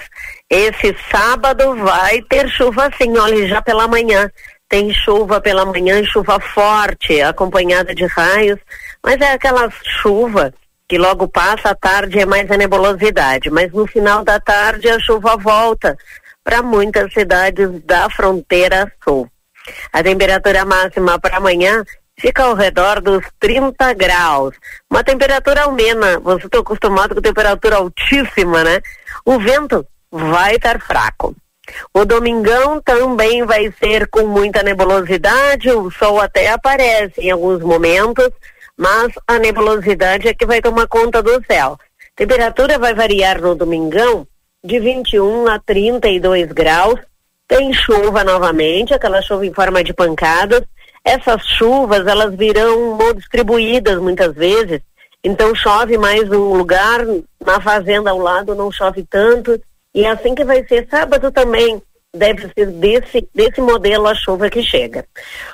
Esse 0.50 0.94
sábado 1.10 1.74
vai 1.76 2.20
ter 2.22 2.48
chuva 2.48 2.90
sim, 3.00 3.16
olha, 3.16 3.48
já 3.48 3.62
pela 3.62 3.88
manhã. 3.88 4.30
Tem 4.68 4.92
chuva 4.92 5.40
pela 5.40 5.64
manhã, 5.64 6.04
chuva 6.04 6.38
forte, 6.40 7.20
acompanhada 7.20 7.94
de 7.94 8.06
raios, 8.06 8.58
mas 9.04 9.20
é 9.20 9.32
aquela 9.32 9.70
chuva 10.02 10.52
que 10.94 10.98
logo 10.98 11.26
passa 11.26 11.70
à 11.70 11.74
tarde 11.74 12.20
é 12.20 12.24
mais 12.24 12.48
a 12.48 12.56
nebulosidade, 12.56 13.50
mas 13.50 13.72
no 13.72 13.84
final 13.84 14.22
da 14.22 14.38
tarde 14.38 14.88
a 14.88 15.00
chuva 15.00 15.36
volta 15.36 15.98
para 16.44 16.62
muitas 16.62 17.12
cidades 17.12 17.68
da 17.84 18.08
fronteira 18.08 18.92
sul. 19.02 19.28
A 19.92 20.04
temperatura 20.04 20.64
máxima 20.64 21.18
para 21.18 21.38
amanhã 21.38 21.84
fica 22.16 22.44
ao 22.44 22.54
redor 22.54 23.00
dos 23.00 23.24
30 23.40 23.92
graus. 23.94 24.54
Uma 24.88 25.02
temperatura 25.02 25.64
amena. 25.64 26.20
Você 26.20 26.46
está 26.46 26.60
acostumado 26.60 27.12
com 27.12 27.20
temperatura 27.20 27.74
altíssima, 27.74 28.62
né? 28.62 28.80
O 29.24 29.40
vento 29.40 29.84
vai 30.12 30.54
estar 30.54 30.80
fraco. 30.80 31.34
O 31.92 32.04
domingão 32.04 32.80
também 32.80 33.44
vai 33.44 33.72
ser 33.82 34.06
com 34.10 34.28
muita 34.28 34.62
nebulosidade, 34.62 35.72
o 35.72 35.90
sol 35.90 36.20
até 36.20 36.50
aparece 36.50 37.20
em 37.20 37.32
alguns 37.32 37.62
momentos, 37.62 38.30
mas 38.76 39.12
a 39.26 39.38
nebulosidade 39.38 40.28
é 40.28 40.34
que 40.34 40.46
vai 40.46 40.60
tomar 40.60 40.86
conta 40.86 41.22
do 41.22 41.42
céu. 41.44 41.78
Temperatura 42.16 42.78
vai 42.78 42.94
variar 42.94 43.40
no 43.40 43.54
domingão 43.54 44.26
de 44.62 44.78
21 44.78 45.48
a 45.48 45.58
32 45.58 46.52
graus. 46.52 47.00
Tem 47.46 47.72
chuva 47.72 48.24
novamente, 48.24 48.94
aquela 48.94 49.20
chuva 49.20 49.46
em 49.46 49.52
forma 49.52 49.82
de 49.84 49.92
pancadas. 49.92 50.62
Essas 51.04 51.46
chuvas, 51.46 52.06
elas 52.06 52.34
virão 52.34 52.98
distribuídas 53.14 54.00
muitas 54.00 54.34
vezes. 54.34 54.80
Então 55.22 55.54
chove 55.54 55.98
mais 55.98 56.30
um 56.30 56.54
lugar, 56.54 57.00
na 57.44 57.60
fazenda 57.60 58.10
ao 58.10 58.18
lado 58.18 58.54
não 58.54 58.70
chove 58.72 59.06
tanto. 59.08 59.60
E 59.94 60.04
é 60.04 60.10
assim 60.10 60.34
que 60.34 60.44
vai 60.44 60.66
ser 60.66 60.86
sábado 60.90 61.30
também. 61.30 61.80
Deve 62.14 62.50
ser 62.54 62.66
desse, 62.66 63.28
desse 63.34 63.60
modelo 63.60 64.06
a 64.06 64.14
chuva 64.14 64.48
que 64.48 64.62
chega. 64.62 65.04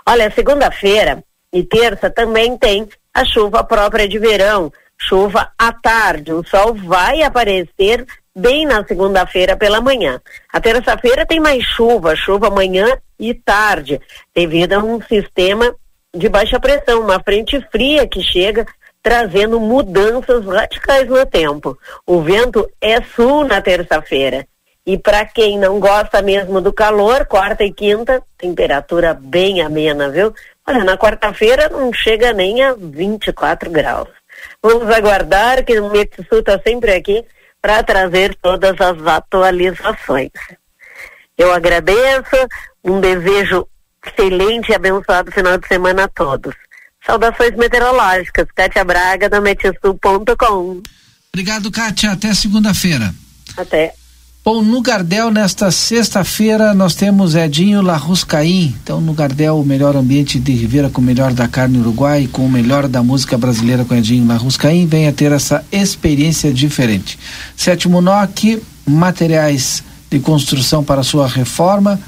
Olha, 0.06 0.30
segunda-feira 0.30 1.22
e 1.52 1.64
terça 1.64 2.10
também 2.10 2.56
tem 2.56 2.88
a 3.14 3.24
chuva 3.24 3.64
própria 3.64 4.08
de 4.08 4.18
verão, 4.18 4.72
chuva 4.98 5.50
à 5.58 5.72
tarde. 5.72 6.32
O 6.32 6.44
sol 6.44 6.74
vai 6.74 7.22
aparecer 7.22 8.06
bem 8.34 8.66
na 8.66 8.84
segunda-feira 8.84 9.56
pela 9.56 9.80
manhã. 9.80 10.20
A 10.52 10.60
terça-feira 10.60 11.26
tem 11.26 11.40
mais 11.40 11.64
chuva, 11.64 12.14
chuva 12.16 12.50
manhã 12.50 12.98
e 13.18 13.34
tarde, 13.34 14.00
devido 14.34 14.74
a 14.74 14.78
um 14.78 15.00
sistema 15.02 15.74
de 16.14 16.28
baixa 16.28 16.58
pressão, 16.58 17.02
uma 17.02 17.20
frente 17.20 17.60
fria 17.70 18.06
que 18.06 18.22
chega 18.22 18.66
trazendo 19.02 19.58
mudanças 19.58 20.44
radicais 20.44 21.08
no 21.08 21.24
tempo. 21.24 21.78
O 22.06 22.20
vento 22.20 22.68
é 22.80 23.00
sul 23.02 23.44
na 23.44 23.60
terça-feira. 23.60 24.46
E 24.86 24.98
para 24.98 25.24
quem 25.24 25.58
não 25.58 25.78
gosta 25.78 26.22
mesmo 26.22 26.60
do 26.60 26.72
calor, 26.72 27.26
quarta 27.26 27.62
e 27.62 27.72
quinta, 27.72 28.22
temperatura 28.36 29.14
bem 29.14 29.62
amena, 29.62 30.08
viu? 30.08 30.34
Olha, 30.70 30.84
na 30.84 30.96
quarta-feira 30.96 31.68
não 31.68 31.92
chega 31.92 32.32
nem 32.32 32.62
a 32.62 32.74
24 32.74 33.68
graus. 33.72 34.08
Vamos 34.62 34.88
aguardar 34.88 35.64
que 35.64 35.80
o 35.80 35.90
Metsu 35.90 36.22
está 36.30 36.60
sempre 36.64 36.92
aqui 36.92 37.24
para 37.60 37.82
trazer 37.82 38.36
todas 38.40 38.80
as 38.80 39.04
atualizações. 39.04 40.30
Eu 41.36 41.52
agradeço, 41.52 42.36
um 42.84 43.00
desejo 43.00 43.66
excelente 44.06 44.70
e 44.70 44.74
abençoado 44.76 45.32
final 45.32 45.58
de 45.58 45.66
semana 45.66 46.04
a 46.04 46.08
todos. 46.08 46.54
Saudações 47.04 47.56
meteorológicas, 47.56 48.46
Kátia 48.54 48.84
Braga, 48.84 49.28
da 49.28 49.40
Metesul.com. 49.40 50.82
Obrigado, 51.34 51.72
Kátia. 51.72 52.12
Até 52.12 52.32
segunda-feira. 52.32 53.12
Até. 53.56 53.92
Bom, 54.42 54.62
no 54.62 54.80
Gardel, 54.80 55.30
nesta 55.30 55.70
sexta-feira, 55.70 56.72
nós 56.72 56.94
temos 56.94 57.34
Edinho 57.34 57.82
Larruscaim. 57.82 58.74
Então, 58.82 58.98
no 58.98 59.12
Gardel, 59.12 59.60
o 59.60 59.64
melhor 59.66 59.94
ambiente 59.94 60.40
de 60.40 60.52
Ribeira 60.52 60.88
com 60.88 61.02
o 61.02 61.04
melhor 61.04 61.34
da 61.34 61.46
carne 61.46 61.76
uruguai, 61.76 62.26
com 62.26 62.46
o 62.46 62.50
melhor 62.50 62.88
da 62.88 63.02
música 63.02 63.36
brasileira 63.36 63.84
com 63.84 63.94
Edinho 63.94 64.26
Larruscaim, 64.26 64.86
venha 64.86 65.12
ter 65.12 65.30
essa 65.30 65.62
experiência 65.70 66.50
diferente. 66.54 67.18
Sétimo 67.54 68.00
NOC, 68.00 68.62
materiais 68.86 69.84
de 70.10 70.18
construção 70.18 70.82
para 70.82 71.02
sua 71.02 71.28
reforma 71.28 72.00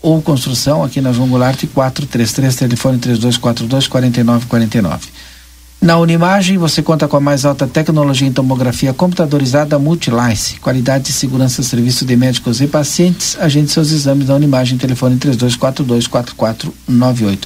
ou 0.00 0.22
construção 0.22 0.82
aqui 0.82 1.02
na 1.02 1.12
João 1.12 1.28
Goulart 1.28 1.66
433, 1.66 2.56
telefone 2.56 2.96
3242 2.96 3.88
4949. 3.88 5.08
Na 5.84 5.98
Unimagem, 5.98 6.56
você 6.56 6.82
conta 6.82 7.06
com 7.06 7.18
a 7.18 7.20
mais 7.20 7.44
alta 7.44 7.66
tecnologia 7.66 8.26
em 8.26 8.32
tomografia 8.32 8.94
computadorizada 8.94 9.78
Multilice, 9.78 10.58
qualidade 10.58 11.10
e 11.10 11.12
segurança 11.12 11.62
serviço 11.62 12.06
de 12.06 12.16
médicos 12.16 12.62
e 12.62 12.66
pacientes. 12.66 13.36
Agende 13.38 13.70
seus 13.70 13.92
exames 13.92 14.28
na 14.28 14.34
Unimagem, 14.34 14.78
telefone 14.78 15.18
32424498. 15.18 17.40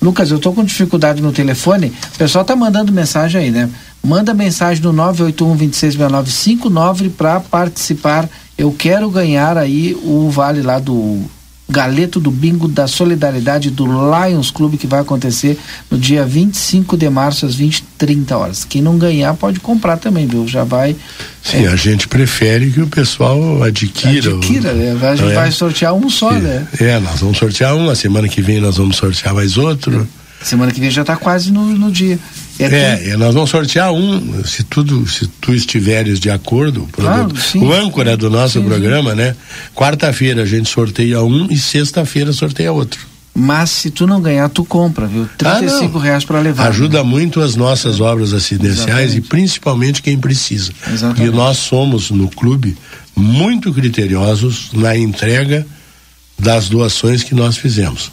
Lucas, 0.00 0.30
eu 0.30 0.38
estou 0.38 0.54
com 0.54 0.64
dificuldade 0.64 1.20
no 1.20 1.32
telefone, 1.32 1.92
o 2.14 2.16
pessoal 2.16 2.46
tá 2.46 2.56
mandando 2.56 2.90
mensagem 2.90 3.42
aí, 3.42 3.50
né? 3.50 3.68
Manda 4.02 4.32
mensagem 4.32 4.82
no 4.82 4.94
981 4.94 5.56
266959 5.56 7.10
para 7.10 7.40
participar. 7.40 8.26
Eu 8.56 8.72
quero 8.72 9.10
ganhar 9.10 9.58
aí 9.58 9.94
o 10.02 10.30
vale 10.30 10.62
lá 10.62 10.78
do 10.78 11.22
galeto 11.68 12.20
do 12.20 12.30
bingo 12.30 12.68
da 12.68 12.86
solidariedade 12.86 13.70
do 13.70 13.86
Lions 13.86 14.50
Clube 14.50 14.76
que 14.76 14.86
vai 14.86 15.00
acontecer 15.00 15.58
no 15.90 15.98
dia 15.98 16.24
25 16.24 16.96
de 16.96 17.08
março 17.08 17.46
às 17.46 17.54
20 17.54 17.84
30 17.96 18.36
horas. 18.36 18.64
Quem 18.64 18.82
não 18.82 18.98
ganhar 18.98 19.32
pode 19.34 19.60
comprar 19.60 19.96
também, 19.96 20.26
viu? 20.26 20.46
Já 20.46 20.64
vai 20.64 20.96
Sim, 21.42 21.64
é, 21.64 21.68
a 21.68 21.76
gente 21.76 22.08
prefere 22.08 22.70
que 22.70 22.80
o 22.80 22.86
pessoal 22.86 23.62
adquira. 23.62 24.34
Adquira, 24.34 24.72
né? 24.72 24.98
A 25.08 25.16
gente 25.16 25.30
é? 25.30 25.34
vai 25.34 25.50
sortear 25.50 25.94
um 25.94 26.10
só, 26.10 26.32
é, 26.32 26.38
né? 26.38 26.66
É, 26.80 26.98
nós 27.00 27.20
vamos 27.20 27.38
sortear 27.38 27.74
um, 27.74 27.88
a 27.88 27.94
semana 27.94 28.28
que 28.28 28.42
vem 28.42 28.60
nós 28.60 28.76
vamos 28.76 28.96
sortear 28.96 29.34
mais 29.34 29.56
outro. 29.56 30.06
Semana 30.42 30.72
que 30.72 30.80
vem 30.80 30.90
já 30.90 31.02
está 31.02 31.16
quase 31.16 31.52
no, 31.52 31.64
no 31.64 31.90
dia. 31.90 32.18
É, 32.58 33.10
é 33.10 33.16
nós 33.16 33.34
vamos 33.34 33.50
sortear 33.50 33.92
um, 33.92 34.44
se 34.44 34.62
tudo, 34.62 35.06
se 35.08 35.26
tu 35.26 35.54
estiveres 35.54 36.20
de 36.20 36.30
acordo, 36.30 36.88
claro, 36.92 37.32
o 37.56 37.72
âncora 37.72 38.16
do 38.16 38.30
nosso 38.30 38.60
sim, 38.60 38.64
programa, 38.64 39.10
sim. 39.10 39.16
né? 39.16 39.36
Quarta-feira 39.74 40.42
a 40.42 40.46
gente 40.46 40.68
sorteia 40.68 41.22
um 41.22 41.46
e 41.50 41.58
sexta-feira 41.58 42.32
sorteia 42.32 42.72
outro. 42.72 43.12
Mas 43.34 43.70
se 43.70 43.90
tu 43.90 44.06
não 44.06 44.20
ganhar, 44.20 44.48
tu 44.50 44.62
compra, 44.62 45.06
viu? 45.06 45.26
35 45.38 45.96
ah, 45.96 46.02
reais 46.02 46.24
para 46.24 46.38
levar. 46.38 46.68
Ajuda 46.68 46.98
né? 46.98 47.08
muito 47.08 47.40
as 47.40 47.56
nossas 47.56 47.98
obras 47.98 48.34
assistenciais 48.34 48.78
Exatamente. 48.78 49.16
e 49.16 49.20
principalmente 49.22 50.02
quem 50.02 50.18
precisa. 50.18 50.70
Exatamente. 50.86 51.32
E 51.32 51.34
nós 51.34 51.56
somos 51.56 52.10
no 52.10 52.28
clube 52.28 52.76
muito 53.16 53.72
criteriosos 53.72 54.70
na 54.74 54.96
entrega 54.96 55.66
das 56.38 56.68
doações 56.68 57.22
que 57.22 57.34
nós 57.34 57.56
fizemos. 57.56 58.12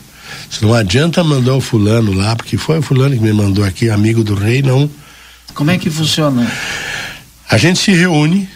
Se 0.49 0.63
não 0.63 0.73
adianta 0.73 1.23
mandar 1.23 1.55
o 1.55 1.61
fulano 1.61 2.13
lá, 2.13 2.36
porque 2.36 2.57
foi 2.57 2.80
o 2.80 2.82
fulano 2.82 3.15
que 3.15 3.21
me 3.21 3.34
mandou 3.34 3.63
aqui, 3.63 3.89
amigo 3.89 4.23
do 4.23 4.36
rei, 4.36 4.61
não. 4.61 4.89
Como 5.53 5.71
é 5.71 5.77
que 5.77 5.89
funciona? 5.89 6.49
A 7.49 7.57
gente 7.57 7.80
se 7.80 7.91
reúne 7.91 8.47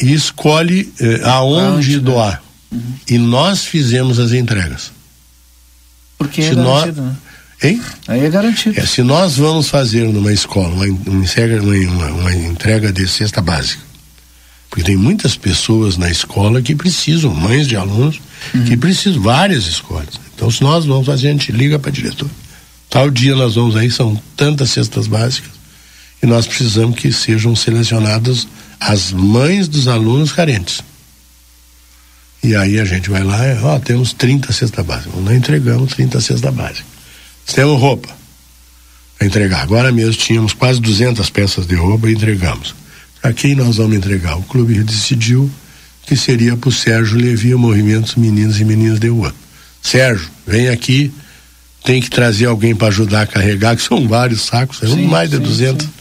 e 0.00 0.12
escolhe 0.12 0.92
eh, 1.00 1.20
aonde 1.24 1.98
doar. 1.98 2.42
Uhum. 2.70 2.80
E 3.08 3.18
nós 3.18 3.64
fizemos 3.64 4.18
as 4.18 4.32
entregas. 4.32 4.92
Porque 6.18 6.42
se 6.42 6.50
é 6.50 6.54
garantido, 6.54 7.02
nós... 7.02 7.10
né? 7.10 7.16
Hein? 7.62 7.82
Aí 8.06 8.24
é 8.24 8.30
garantido. 8.30 8.78
É, 8.78 8.84
se 8.84 9.02
nós 9.02 9.36
vamos 9.36 9.68
fazer 9.68 10.06
numa 10.08 10.32
escola 10.32 10.68
uma, 10.74 10.84
uma, 10.84 12.06
uma 12.06 12.34
entrega 12.34 12.92
de 12.92 13.08
cesta 13.08 13.40
básica, 13.40 13.82
porque 14.68 14.84
tem 14.84 14.96
muitas 14.96 15.36
pessoas 15.36 15.96
na 15.96 16.10
escola 16.10 16.60
que 16.60 16.74
precisam, 16.74 17.32
mães 17.32 17.66
de 17.66 17.76
alunos, 17.76 18.20
uhum. 18.54 18.64
que 18.64 18.76
precisam, 18.76 19.22
várias 19.22 19.66
escolas. 19.66 20.20
Então, 20.36 20.50
se 20.50 20.62
nós 20.62 20.84
vamos 20.84 21.06
fazer, 21.06 21.28
a 21.28 21.32
gente 21.32 21.50
liga 21.50 21.78
para 21.78 21.90
diretor. 21.90 22.30
Tal 22.90 23.10
dia 23.10 23.34
nós 23.34 23.54
vamos 23.54 23.74
aí, 23.74 23.90
são 23.90 24.20
tantas 24.36 24.70
cestas 24.70 25.06
básicas. 25.06 25.50
e 26.22 26.26
nós 26.26 26.46
precisamos 26.46 26.98
que 26.98 27.12
sejam 27.12 27.54
selecionadas 27.56 28.46
as 28.78 29.12
mães 29.12 29.66
dos 29.68 29.88
alunos 29.88 30.32
carentes. 30.32 30.82
E 32.42 32.54
aí 32.54 32.78
a 32.78 32.84
gente 32.84 33.10
vai 33.10 33.24
lá, 33.24 33.38
ó, 33.62 33.78
temos 33.78 34.12
30 34.12 34.52
cesta 34.52 34.82
básica. 34.82 35.10
Nós 35.18 35.34
entregamos 35.34 35.94
30 35.94 36.20
cesta 36.20 36.50
básica. 36.50 36.86
Temos 37.54 37.80
roupa 37.80 38.08
a 39.20 39.24
entregar. 39.24 39.62
Agora 39.62 39.90
mesmo 39.90 40.14
tínhamos 40.14 40.52
quase 40.52 40.80
200 40.80 41.28
peças 41.30 41.66
de 41.66 41.74
roupa 41.74 42.08
e 42.08 42.14
entregamos. 42.14 42.74
Para 43.20 43.32
quem 43.32 43.54
nós 43.54 43.76
vamos 43.76 43.96
entregar? 43.96 44.36
O 44.38 44.42
clube 44.42 44.82
decidiu 44.84 45.50
que 46.06 46.16
seria 46.16 46.56
para 46.56 46.68
o 46.68 46.72
Sérgio 46.72 47.18
Levi, 47.18 47.54
o 47.54 47.58
movimento 47.58 48.18
Meninos 48.20 48.60
e 48.60 48.64
Meninas 48.64 49.00
de 49.00 49.08
Rua. 49.08 49.34
Sérgio, 49.86 50.28
vem 50.46 50.68
aqui, 50.68 51.12
tem 51.84 52.00
que 52.00 52.10
trazer 52.10 52.46
alguém 52.46 52.74
para 52.74 52.88
ajudar 52.88 53.22
a 53.22 53.26
carregar, 53.26 53.76
que 53.76 53.82
são 53.82 54.08
vários 54.08 54.42
sacos, 54.42 54.82
eram 54.82 54.94
sim, 54.94 55.06
mais 55.06 55.30
de 55.30 55.36
sim, 55.36 55.42
200. 55.42 55.86
Sim. 55.86 55.92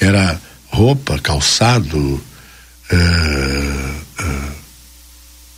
Era 0.00 0.38
roupa, 0.68 1.18
calçado, 1.18 1.98
uh, 1.98 2.22
uh, 4.20 4.52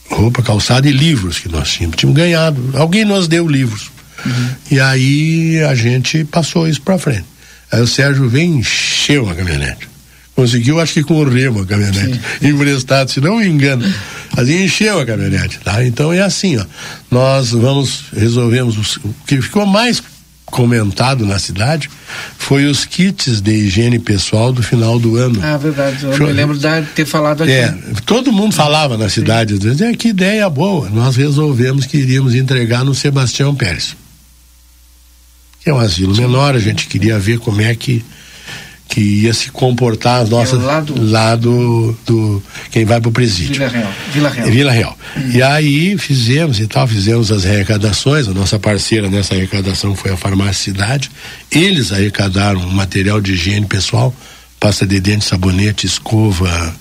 roupa, 0.08 0.42
calçado 0.42 0.86
e 0.86 0.92
livros 0.92 1.40
que 1.40 1.48
nós 1.48 1.72
tínhamos. 1.72 1.96
Tínhamos 1.96 2.16
ganhado. 2.16 2.70
Alguém 2.74 3.04
nos 3.04 3.26
deu 3.26 3.48
livros. 3.48 3.90
Uhum. 4.24 4.50
E 4.70 4.78
aí 4.78 5.60
a 5.64 5.74
gente 5.74 6.24
passou 6.24 6.68
isso 6.68 6.80
para 6.80 6.98
frente. 6.98 7.26
Aí 7.72 7.80
o 7.80 7.86
Sérgio 7.88 8.28
vem 8.28 8.58
encheu 8.58 9.28
a 9.28 9.34
caminhonete. 9.34 9.88
Conseguiu, 10.34 10.80
acho 10.80 10.94
que 10.94 11.04
com 11.04 11.14
o 11.14 11.28
remo 11.28 11.62
a 11.62 11.66
caminhonete, 11.66 12.20
Sim. 12.40 12.48
emprestado, 12.48 13.10
se 13.10 13.20
não 13.20 13.38
me 13.38 13.46
engano. 13.46 13.84
Mas 14.36 14.48
encheu 14.48 14.98
a 14.98 15.06
caminhonete, 15.06 15.60
tá? 15.60 15.84
Então 15.84 16.12
é 16.12 16.20
assim, 16.20 16.56
ó. 16.56 16.64
Nós 17.08 17.52
vamos, 17.52 18.06
resolvemos, 18.12 18.96
o 18.96 19.14
que 19.26 19.40
ficou 19.40 19.64
mais 19.64 20.02
comentado 20.46 21.24
na 21.24 21.38
cidade 21.38 21.90
foi 22.36 22.66
os 22.66 22.84
kits 22.84 23.40
de 23.40 23.52
higiene 23.52 23.98
pessoal 23.98 24.52
do 24.52 24.62
final 24.62 24.98
do 24.98 25.16
ano. 25.16 25.40
Ah, 25.42 25.56
verdade. 25.56 26.04
Eu 26.04 26.16
Show. 26.16 26.26
me 26.26 26.32
lembro 26.32 26.58
de 26.58 26.82
ter 26.94 27.06
falado 27.06 27.42
aqui. 27.42 27.52
É, 27.52 27.74
todo 28.04 28.32
mundo 28.32 28.54
falava 28.54 28.96
na 28.96 29.08
cidade, 29.08 29.58
dizendo, 29.58 29.84
é, 29.84 29.94
que 29.94 30.08
ideia 30.08 30.48
boa. 30.50 30.88
Nós 30.90 31.16
resolvemos 31.16 31.86
que 31.86 31.96
iríamos 31.96 32.34
entregar 32.34 32.84
no 32.84 32.94
Sebastião 32.94 33.54
Pérez. 33.54 33.96
Que 35.60 35.70
é 35.70 35.74
um 35.74 35.78
asilo 35.78 36.14
menor, 36.16 36.54
a 36.54 36.58
gente 36.58 36.86
queria 36.86 37.18
ver 37.18 37.38
como 37.38 37.60
é 37.60 37.74
que 37.74 38.04
que 38.94 39.00
ia 39.00 39.34
se 39.34 39.50
comportar 39.50 40.22
as 40.22 40.30
nossas 40.30 40.62
é 40.62 40.64
lado, 40.64 40.94
lado 41.10 41.98
do 42.06 42.40
quem 42.70 42.84
vai 42.84 43.00
para 43.00 43.08
o 43.08 43.12
presídio. 43.12 43.54
Vila 43.54 43.68
Real. 43.68 43.92
Vila 44.12 44.28
Real. 44.28 44.46
Vila 44.46 44.72
Real. 44.72 44.98
Hum. 45.16 45.30
E 45.32 45.42
aí 45.42 45.98
fizemos 45.98 46.60
e 46.60 46.68
tal, 46.68 46.86
fizemos 46.86 47.32
as 47.32 47.44
arrecadações, 47.44 48.28
a 48.28 48.30
nossa 48.32 48.56
parceira 48.56 49.10
nessa 49.10 49.34
arrecadação 49.34 49.96
foi 49.96 50.12
a 50.12 50.16
Farmácia 50.16 50.72
Cidade. 50.72 51.10
Eles 51.50 51.92
arrecadaram 51.92 52.60
material 52.70 53.20
de 53.20 53.32
higiene 53.32 53.66
pessoal, 53.66 54.14
pasta 54.60 54.86
de 54.86 55.00
dente, 55.00 55.24
sabonete, 55.24 55.86
escova, 55.86 56.76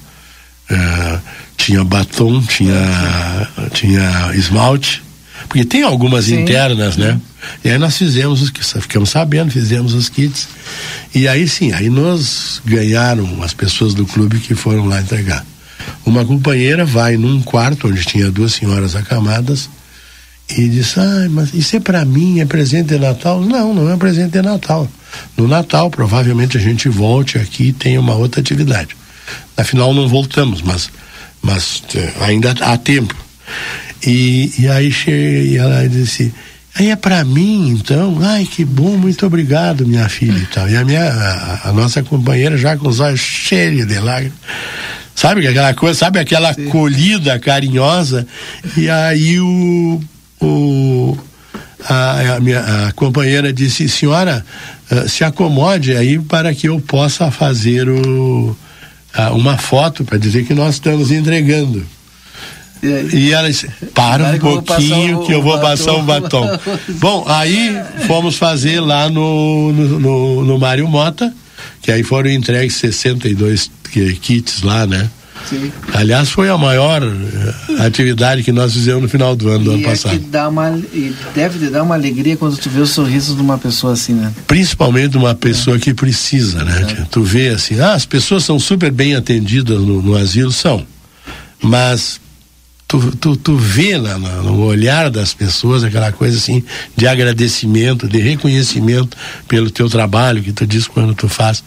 uh, 0.69 1.19
tinha 1.57 1.83
batom, 1.83 2.43
tinha, 2.43 3.47
tinha 3.73 4.31
esmalte, 4.35 5.01
porque 5.53 5.65
tem 5.65 5.83
algumas 5.83 6.25
Sim. 6.25 6.41
internas, 6.41 6.97
né? 6.97 7.21
E 7.63 7.69
aí 7.69 7.77
nós 7.77 7.95
fizemos 7.95 8.41
os 8.41 8.49
que 8.49 8.63
ficamos 8.63 9.11
sabendo, 9.11 9.51
fizemos 9.51 9.93
os 9.93 10.09
kits. 10.09 10.47
E 11.13 11.27
aí 11.27 11.47
sim, 11.47 11.71
aí 11.73 11.91
nós 11.91 12.59
ganharam 12.65 13.43
as 13.43 13.53
pessoas 13.53 13.93
do 13.93 14.03
clube 14.03 14.39
que 14.39 14.55
foram 14.55 14.87
lá 14.87 14.99
entregar. 14.99 15.45
Uma 16.03 16.25
companheira 16.25 16.85
vai 16.85 17.17
num 17.17 17.39
quarto 17.39 17.87
onde 17.87 18.03
tinha 18.03 18.31
duas 18.31 18.53
senhoras 18.53 18.95
acamadas 18.95 19.69
e 20.49 20.67
diz: 20.67 20.97
Ah, 20.97 21.27
mas 21.29 21.53
isso 21.53 21.75
é 21.75 21.79
para 21.79 22.03
mim, 22.03 22.39
é 22.39 22.45
presente 22.45 22.87
de 22.87 22.97
Natal? 22.97 23.39
Não, 23.39 23.75
não 23.75 23.93
é 23.93 23.95
presente 23.95 24.31
de 24.31 24.41
Natal. 24.41 24.89
No 25.37 25.47
Natal, 25.47 25.91
provavelmente 25.91 26.57
a 26.57 26.59
gente 26.59 26.89
volte 26.89 27.37
aqui 27.37 27.65
e 27.65 27.73
tenha 27.73 27.99
uma 27.99 28.15
outra 28.15 28.41
atividade. 28.41 28.97
Afinal, 29.55 29.93
não 29.93 30.07
voltamos, 30.07 30.63
mas, 30.63 30.89
mas 31.43 31.83
eh, 31.93 32.11
ainda 32.21 32.55
há 32.59 32.75
tempo. 32.75 33.15
E, 34.05 34.51
e 34.59 34.67
aí 34.67 34.91
cheguei, 34.91 35.51
e 35.51 35.57
ela 35.57 35.87
disse: 35.87 36.33
Aí 36.75 36.89
é 36.89 36.95
para 36.95 37.23
mim, 37.23 37.69
então, 37.69 38.17
ai 38.21 38.45
que 38.45 38.65
bom, 38.65 38.97
muito 38.97 39.25
obrigado, 39.25 39.85
minha 39.85 40.09
filha 40.09 40.39
e 40.39 40.45
tal. 40.47 40.67
E 40.69 40.75
a 40.75 40.83
minha, 40.83 41.03
a, 41.03 41.69
a 41.69 41.73
nossa 41.73 42.01
companheira 42.01 42.57
já 42.57 42.75
com 42.75 42.87
os 42.87 42.99
olhos 42.99 43.19
cheios 43.19 43.87
de 43.87 43.99
lágrimas. 43.99 44.37
Sabe 45.15 45.47
aquela 45.47 45.73
coisa, 45.75 45.99
sabe 45.99 46.19
aquela 46.19 46.53
Sim. 46.53 46.69
colhida 46.69 47.37
carinhosa? 47.37 48.25
E 48.75 48.89
aí 48.89 49.39
o, 49.39 50.01
o 50.41 51.17
a, 51.87 52.35
a, 52.35 52.39
minha 52.39 52.87
a 52.87 52.91
companheira 52.93 53.53
disse, 53.53 53.87
senhora, 53.87 54.43
uh, 54.91 55.07
se 55.07 55.23
acomode 55.23 55.95
aí 55.95 56.17
para 56.17 56.53
que 56.55 56.67
eu 56.67 56.79
possa 56.79 57.29
fazer 57.29 57.87
o, 57.87 58.57
uh, 59.15 59.35
uma 59.35 59.57
foto 59.57 60.03
para 60.03 60.17
dizer 60.17 60.45
que 60.45 60.53
nós 60.55 60.75
estamos 60.75 61.11
entregando. 61.11 61.85
E 63.13 63.31
ela 63.31 63.49
disse, 63.49 63.69
para 63.93 64.33
um 64.33 64.39
pouquinho 64.39 65.23
que 65.23 65.31
eu 65.31 65.41
vou 65.41 65.57
passar 65.59 65.93
um 65.93 66.03
batom. 66.03 66.47
Bom, 66.99 67.23
aí 67.27 67.79
fomos 68.07 68.35
fazer 68.35 68.81
lá 68.81 69.09
no, 69.09 69.71
no, 69.71 69.99
no, 69.99 70.45
no 70.45 70.59
Mário 70.59 70.87
Mota, 70.87 71.33
que 71.81 71.91
aí 71.91 72.03
foram 72.03 72.29
entregues 72.29 72.75
62 72.75 73.71
kits 74.21 74.63
lá, 74.63 74.85
né? 74.85 75.09
Sim. 75.49 75.71
Aliás, 75.93 76.29
foi 76.29 76.49
a 76.49 76.57
maior 76.57 77.03
uh, 77.03 77.81
atividade 77.81 78.43
que 78.43 78.51
nós 78.51 78.73
fizemos 78.73 79.01
no 79.01 79.09
final 79.09 79.35
do 79.35 79.49
ano 79.49 79.61
e 79.61 79.63
do 79.63 79.71
ano 79.71 79.81
é 79.81 79.85
passado. 79.85 80.19
Dá 80.29 80.47
uma, 80.47 80.69
e 80.93 81.13
deve 81.35 81.69
dar 81.69 81.83
uma 81.83 81.95
alegria 81.95 82.37
quando 82.37 82.57
tu 82.57 82.69
vê 82.69 82.79
o 82.79 82.87
sorriso 82.87 83.35
de 83.35 83.41
uma 83.41 83.57
pessoa 83.57 83.93
assim, 83.93 84.13
né? 84.13 84.31
Principalmente 84.47 85.09
de 85.09 85.17
uma 85.17 85.35
pessoa 85.35 85.77
é. 85.77 85.79
que 85.79 85.93
precisa, 85.93 86.63
né? 86.63 86.97
É. 86.99 87.05
Tu 87.11 87.21
vê 87.21 87.49
assim, 87.49 87.79
ah, 87.79 87.93
as 87.93 88.05
pessoas 88.05 88.43
são 88.43 88.57
super 88.57 88.91
bem 88.91 89.15
atendidas 89.15 89.79
no, 89.79 90.01
no 90.01 90.15
asilo, 90.15 90.51
são. 90.51 90.85
Mas 91.61 92.19
tu, 92.93 93.15
tu, 93.15 93.35
tu 93.35 93.57
vê 93.57 93.97
na, 93.97 94.19
na, 94.19 94.29
no 94.43 94.61
olhar 94.65 95.09
das 95.09 95.33
pessoas 95.33 95.83
aquela 95.83 96.11
coisa 96.11 96.37
assim 96.37 96.63
de 96.95 97.07
agradecimento, 97.07 98.07
de 98.07 98.19
reconhecimento 98.19 99.17
pelo 99.47 99.71
teu 99.71 99.89
trabalho 99.89 100.43
que 100.43 100.51
tu 100.51 100.67
diz 100.67 100.87
quando 100.87 101.15
tu 101.15 101.27
faz. 101.27 101.63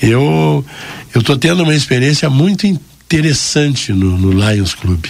Eu 0.00 0.64
eu 1.12 1.20
tô 1.20 1.36
tendo 1.36 1.64
uma 1.64 1.74
experiência 1.74 2.30
muito 2.30 2.64
interessante 2.64 3.92
no, 3.92 4.16
no 4.16 4.30
Lions 4.30 4.74
Club. 4.74 5.04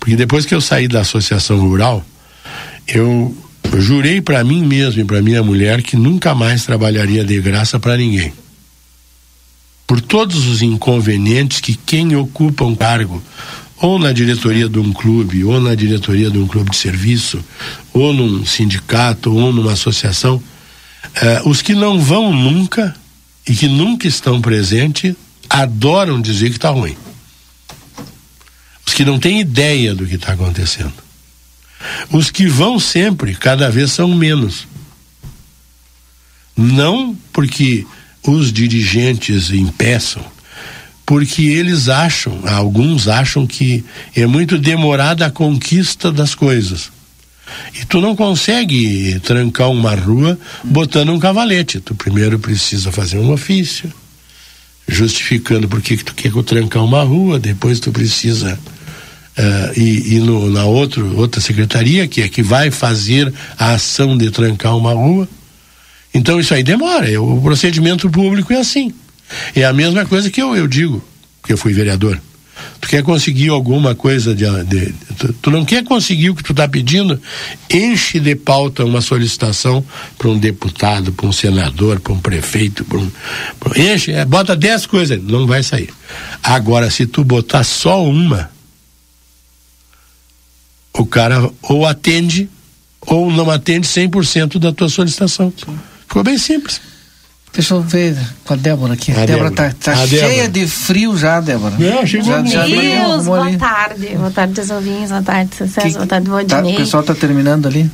Porque 0.00 0.16
depois 0.16 0.44
que 0.44 0.54
eu 0.54 0.60
saí 0.60 0.88
da 0.88 1.02
associação 1.02 1.60
rural, 1.60 2.04
eu, 2.88 3.36
jurei 3.76 4.20
para 4.20 4.42
mim 4.42 4.64
mesmo 4.64 5.02
e 5.02 5.04
para 5.04 5.22
minha 5.22 5.42
mulher 5.42 5.80
que 5.82 5.94
nunca 5.94 6.34
mais 6.34 6.64
trabalharia 6.64 7.22
de 7.22 7.40
graça 7.40 7.78
para 7.78 7.96
ninguém. 7.96 8.32
Por 9.86 10.00
todos 10.00 10.46
os 10.46 10.60
inconvenientes 10.60 11.60
que 11.60 11.76
quem 11.76 12.16
ocupa 12.16 12.64
um 12.64 12.74
cargo 12.74 13.22
ou 13.80 13.98
na 13.98 14.12
diretoria 14.12 14.68
de 14.68 14.78
um 14.78 14.92
clube, 14.92 15.44
ou 15.44 15.60
na 15.60 15.74
diretoria 15.74 16.30
de 16.30 16.38
um 16.38 16.46
clube 16.46 16.70
de 16.70 16.76
serviço, 16.76 17.44
ou 17.92 18.12
num 18.12 18.44
sindicato, 18.44 19.34
ou 19.34 19.52
numa 19.52 19.72
associação, 19.72 20.42
eh, 21.14 21.42
os 21.44 21.62
que 21.62 21.74
não 21.74 22.00
vão 22.00 22.32
nunca 22.32 22.94
e 23.46 23.54
que 23.54 23.68
nunca 23.68 24.06
estão 24.06 24.40
presentes 24.40 25.14
adoram 25.48 26.20
dizer 26.20 26.50
que 26.50 26.56
está 26.56 26.70
ruim. 26.70 26.96
Os 28.86 28.94
que 28.94 29.04
não 29.04 29.18
têm 29.18 29.40
ideia 29.40 29.94
do 29.94 30.06
que 30.06 30.16
está 30.16 30.32
acontecendo. 30.32 30.92
Os 32.10 32.30
que 32.30 32.46
vão 32.46 32.78
sempre, 32.78 33.34
cada 33.34 33.70
vez 33.70 33.92
são 33.92 34.08
menos. 34.14 34.66
Não 36.56 37.16
porque 37.32 37.86
os 38.22 38.52
dirigentes 38.52 39.50
impeçam, 39.50 40.24
porque 41.08 41.40
eles 41.40 41.88
acham, 41.88 42.38
alguns 42.44 43.08
acham 43.08 43.46
que 43.46 43.82
é 44.14 44.26
muito 44.26 44.58
demorada 44.58 45.24
a 45.24 45.30
conquista 45.30 46.12
das 46.12 46.34
coisas. 46.34 46.90
E 47.80 47.86
tu 47.86 47.98
não 47.98 48.14
consegue 48.14 49.18
trancar 49.20 49.70
uma 49.70 49.94
rua 49.94 50.38
botando 50.62 51.08
um 51.08 51.18
cavalete. 51.18 51.80
Tu 51.80 51.94
primeiro 51.94 52.38
precisa 52.38 52.92
fazer 52.92 53.16
um 53.16 53.32
ofício, 53.32 53.90
justificando 54.86 55.66
por 55.66 55.80
que 55.80 55.96
tu 55.96 56.14
quer 56.14 56.30
trancar 56.42 56.84
uma 56.84 57.02
rua, 57.02 57.38
depois 57.38 57.80
tu 57.80 57.90
precisa 57.90 58.58
uh, 59.38 59.80
ir, 59.80 60.12
ir 60.12 60.20
no, 60.20 60.50
na 60.50 60.66
outro, 60.66 61.16
outra 61.16 61.40
secretaria, 61.40 62.06
que 62.06 62.20
é 62.20 62.28
que 62.28 62.42
vai 62.42 62.70
fazer 62.70 63.32
a 63.58 63.72
ação 63.72 64.14
de 64.14 64.30
trancar 64.30 64.76
uma 64.76 64.92
rua. 64.92 65.26
Então 66.12 66.38
isso 66.38 66.52
aí 66.52 66.62
demora. 66.62 67.18
O 67.18 67.40
procedimento 67.40 68.10
público 68.10 68.52
é 68.52 68.58
assim. 68.58 68.92
É 69.54 69.64
a 69.64 69.72
mesma 69.72 70.04
coisa 70.06 70.30
que 70.30 70.40
eu, 70.40 70.56
eu 70.56 70.66
digo, 70.66 71.02
porque 71.40 71.52
eu 71.52 71.58
fui 71.58 71.72
vereador. 71.72 72.20
Tu 72.80 72.88
quer 72.88 73.02
conseguir 73.02 73.50
alguma 73.50 73.94
coisa 73.94 74.34
de, 74.34 74.44
de 74.64 74.92
tu, 75.16 75.32
tu, 75.34 75.50
não 75.50 75.64
quer 75.64 75.84
conseguir 75.84 76.30
o 76.30 76.34
que 76.34 76.42
tu 76.42 76.52
está 76.52 76.66
pedindo, 76.66 77.20
enche 77.72 78.18
de 78.18 78.34
pauta 78.34 78.84
uma 78.84 79.00
solicitação 79.00 79.84
para 80.16 80.28
um 80.28 80.38
deputado, 80.38 81.12
para 81.12 81.26
um 81.26 81.32
senador, 81.32 82.00
para 82.00 82.12
um 82.12 82.18
prefeito, 82.18 82.84
para 82.84 82.98
um, 82.98 83.10
pra, 83.60 83.80
enche, 83.80 84.10
é, 84.12 84.24
bota 84.24 84.56
dez 84.56 84.86
coisas, 84.86 85.22
não 85.22 85.46
vai 85.46 85.62
sair. 85.62 85.90
Agora, 86.42 86.90
se 86.90 87.06
tu 87.06 87.22
botar 87.22 87.62
só 87.62 88.04
uma, 88.04 88.50
o 90.92 91.06
cara 91.06 91.48
ou 91.62 91.86
atende 91.86 92.48
ou 93.00 93.30
não 93.30 93.50
atende 93.50 93.86
100% 93.86 94.58
da 94.58 94.72
tua 94.72 94.88
solicitação. 94.88 95.52
Ficou 96.06 96.22
bem 96.22 96.36
simples. 96.36 96.80
Deixa 97.58 97.74
eu 97.74 97.82
ver 97.82 98.16
com 98.44 98.52
a 98.54 98.56
Débora 98.56 98.92
aqui. 98.94 99.10
A 99.10 99.26
Débora 99.26 99.50
Débora. 99.50 99.50
tá, 99.72 99.92
tá 99.92 100.00
A 100.00 100.06
cheia 100.06 100.28
Débora. 100.28 100.48
de 100.48 100.66
frio 100.68 101.16
já, 101.16 101.40
Débora. 101.40 101.74
Não, 101.76 102.06
chegou 102.06 102.26
já, 102.26 102.44
já 102.44 102.64
Deus, 102.64 103.24
boa 103.24 103.40
ali. 103.46 103.56
tarde. 103.56 104.06
Boa 104.16 104.30
tarde, 104.30 104.60
os 104.60 104.70
ouvintes, 104.70 105.08
boa 105.10 105.22
tarde, 105.22 105.50
César, 105.56 105.80
Que- 105.80 105.90
boa 105.94 106.06
tarde, 106.06 106.26
Tá, 106.26 106.32
o 106.32 106.34
Valdinei. 106.36 106.76
pessoal 106.76 107.02
tá 107.02 107.16
terminando 107.16 107.66
ali. 107.66 107.90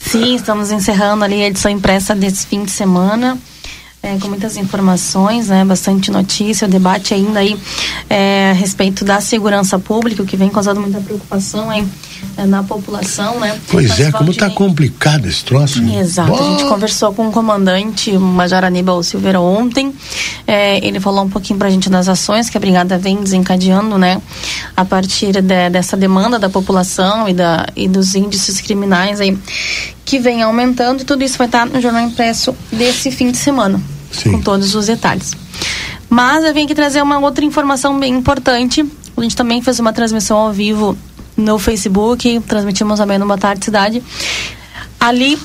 Sim, 0.00 0.34
estamos 0.34 0.72
encerrando 0.72 1.22
ali 1.22 1.40
a 1.44 1.46
edição 1.46 1.70
impressa 1.70 2.12
desse 2.12 2.44
fim 2.46 2.64
de 2.64 2.72
semana. 2.72 3.38
é, 4.00 4.16
com 4.18 4.28
muitas 4.28 4.56
informações, 4.56 5.48
né, 5.48 5.64
bastante 5.64 6.08
notícia, 6.12 6.68
o 6.68 6.70
debate 6.70 7.12
ainda 7.14 7.40
aí 7.40 7.58
é, 8.08 8.50
a 8.50 8.54
respeito 8.54 9.04
da 9.04 9.20
segurança 9.20 9.76
pública, 9.76 10.22
o 10.22 10.26
que 10.26 10.36
vem 10.36 10.48
causando 10.48 10.80
muita 10.80 11.00
preocupação 11.00 11.68
aí, 11.68 11.80
é, 11.80 11.84
na 12.46 12.62
população, 12.62 13.40
né? 13.40 13.58
Pois 13.68 13.88
Mas, 13.90 14.00
é, 14.00 14.12
como 14.12 14.32
tá 14.34 14.46
Valdinei- 14.46 14.54
complicado 14.54 15.26
esse 15.26 15.44
troço. 15.44 15.80
né? 15.82 15.98
Exato, 16.00 16.32
a 16.34 16.42
gente 16.50 16.64
conversou 16.68 17.12
com 17.12 17.28
o 17.28 17.32
comandante 17.32 18.12
Major 18.16 18.64
Aníbal 18.64 19.02
Silveira 19.02 19.40
ontem. 19.40 19.92
É, 20.46 20.84
ele 20.86 21.00
falou 21.00 21.24
um 21.24 21.28
pouquinho 21.28 21.58
pra 21.58 21.68
gente 21.70 21.88
das 21.90 22.08
ações 22.08 22.48
que 22.48 22.56
a 22.56 22.60
Brigada 22.60 22.96
vem 22.98 23.16
desencadeando, 23.22 23.98
né? 23.98 24.20
A 24.76 24.84
partir 24.84 25.32
de- 25.32 25.70
dessa 25.70 25.96
demanda 25.96 26.38
da 26.38 26.48
população 26.48 27.28
e, 27.28 27.34
da, 27.34 27.66
e 27.74 27.88
dos 27.88 28.14
índices 28.14 28.60
criminais 28.60 29.20
aí 29.20 29.36
que 30.04 30.18
vem 30.18 30.42
aumentando. 30.42 31.02
E 31.02 31.04
tudo 31.04 31.22
isso 31.24 31.36
vai 31.36 31.46
estar 31.48 31.66
no 31.66 31.80
Jornal 31.80 32.02
Impresso 32.02 32.54
desse 32.72 33.10
fim 33.10 33.30
de 33.30 33.36
semana, 33.38 33.80
Sim. 34.12 34.32
com 34.32 34.40
todos 34.40 34.74
os 34.74 34.86
detalhes. 34.86 35.32
Mas 36.08 36.44
eu 36.44 36.54
vim 36.54 36.64
aqui 36.64 36.74
trazer 36.74 37.02
uma 37.02 37.18
outra 37.18 37.44
informação 37.44 37.98
bem 37.98 38.14
importante. 38.14 38.84
A 39.16 39.20
gente 39.22 39.36
também 39.36 39.60
fez 39.60 39.78
uma 39.80 39.92
transmissão 39.92 40.36
ao 40.38 40.52
vivo 40.52 40.96
no 41.38 41.58
Facebook, 41.58 42.40
transmitimos 42.40 42.98
também 42.98 43.16
no 43.16 43.24
Boa 43.24 43.38
Tarde 43.38 43.64
Cidade. 43.64 44.02
Ali 44.98 45.38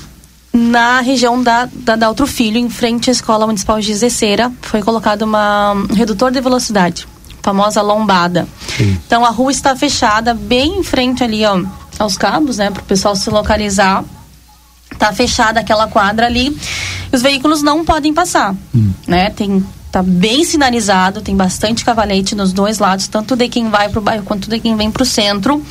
na 0.52 1.00
região 1.00 1.42
da, 1.42 1.68
da 1.72 1.96
Daltro 1.96 2.26
Filho, 2.26 2.58
em 2.58 2.68
frente 2.68 3.10
à 3.10 3.12
Escola 3.12 3.46
Municipal 3.46 3.80
de 3.80 3.94
Zeceira, 3.94 4.52
foi 4.60 4.82
colocado 4.82 5.22
uma, 5.22 5.72
um 5.72 5.94
redutor 5.94 6.30
de 6.30 6.40
velocidade, 6.40 7.08
famosa 7.42 7.80
lombada. 7.80 8.46
Então 9.06 9.24
a 9.24 9.30
rua 9.30 9.52
está 9.52 9.74
fechada, 9.74 10.34
bem 10.34 10.78
em 10.78 10.82
frente 10.82 11.24
ali 11.24 11.44
ó, 11.44 11.60
aos 11.98 12.16
cabos, 12.16 12.58
né, 12.58 12.70
para 12.70 12.82
o 12.82 12.84
pessoal 12.84 13.16
se 13.16 13.30
localizar. 13.30 14.04
Tá 14.98 15.12
fechada 15.12 15.58
aquela 15.58 15.88
quadra 15.88 16.26
ali. 16.26 16.56
Os 17.12 17.20
veículos 17.20 17.62
não 17.62 17.84
podem 17.84 18.14
passar, 18.14 18.54
né? 19.08 19.30
Tem 19.30 19.64
tá 19.94 20.02
bem 20.02 20.42
sinalizado, 20.42 21.22
tem 21.22 21.36
bastante 21.36 21.84
cavalete 21.84 22.34
nos 22.34 22.52
dois 22.52 22.80
lados, 22.80 23.06
tanto 23.06 23.36
de 23.36 23.48
quem 23.48 23.70
vai 23.70 23.88
para 23.88 24.00
o 24.00 24.02
bairro 24.02 24.24
quanto 24.24 24.50
de 24.50 24.58
quem 24.58 24.76
vem 24.76 24.90
para 24.90 25.04
o 25.04 25.06
centro. 25.06 25.64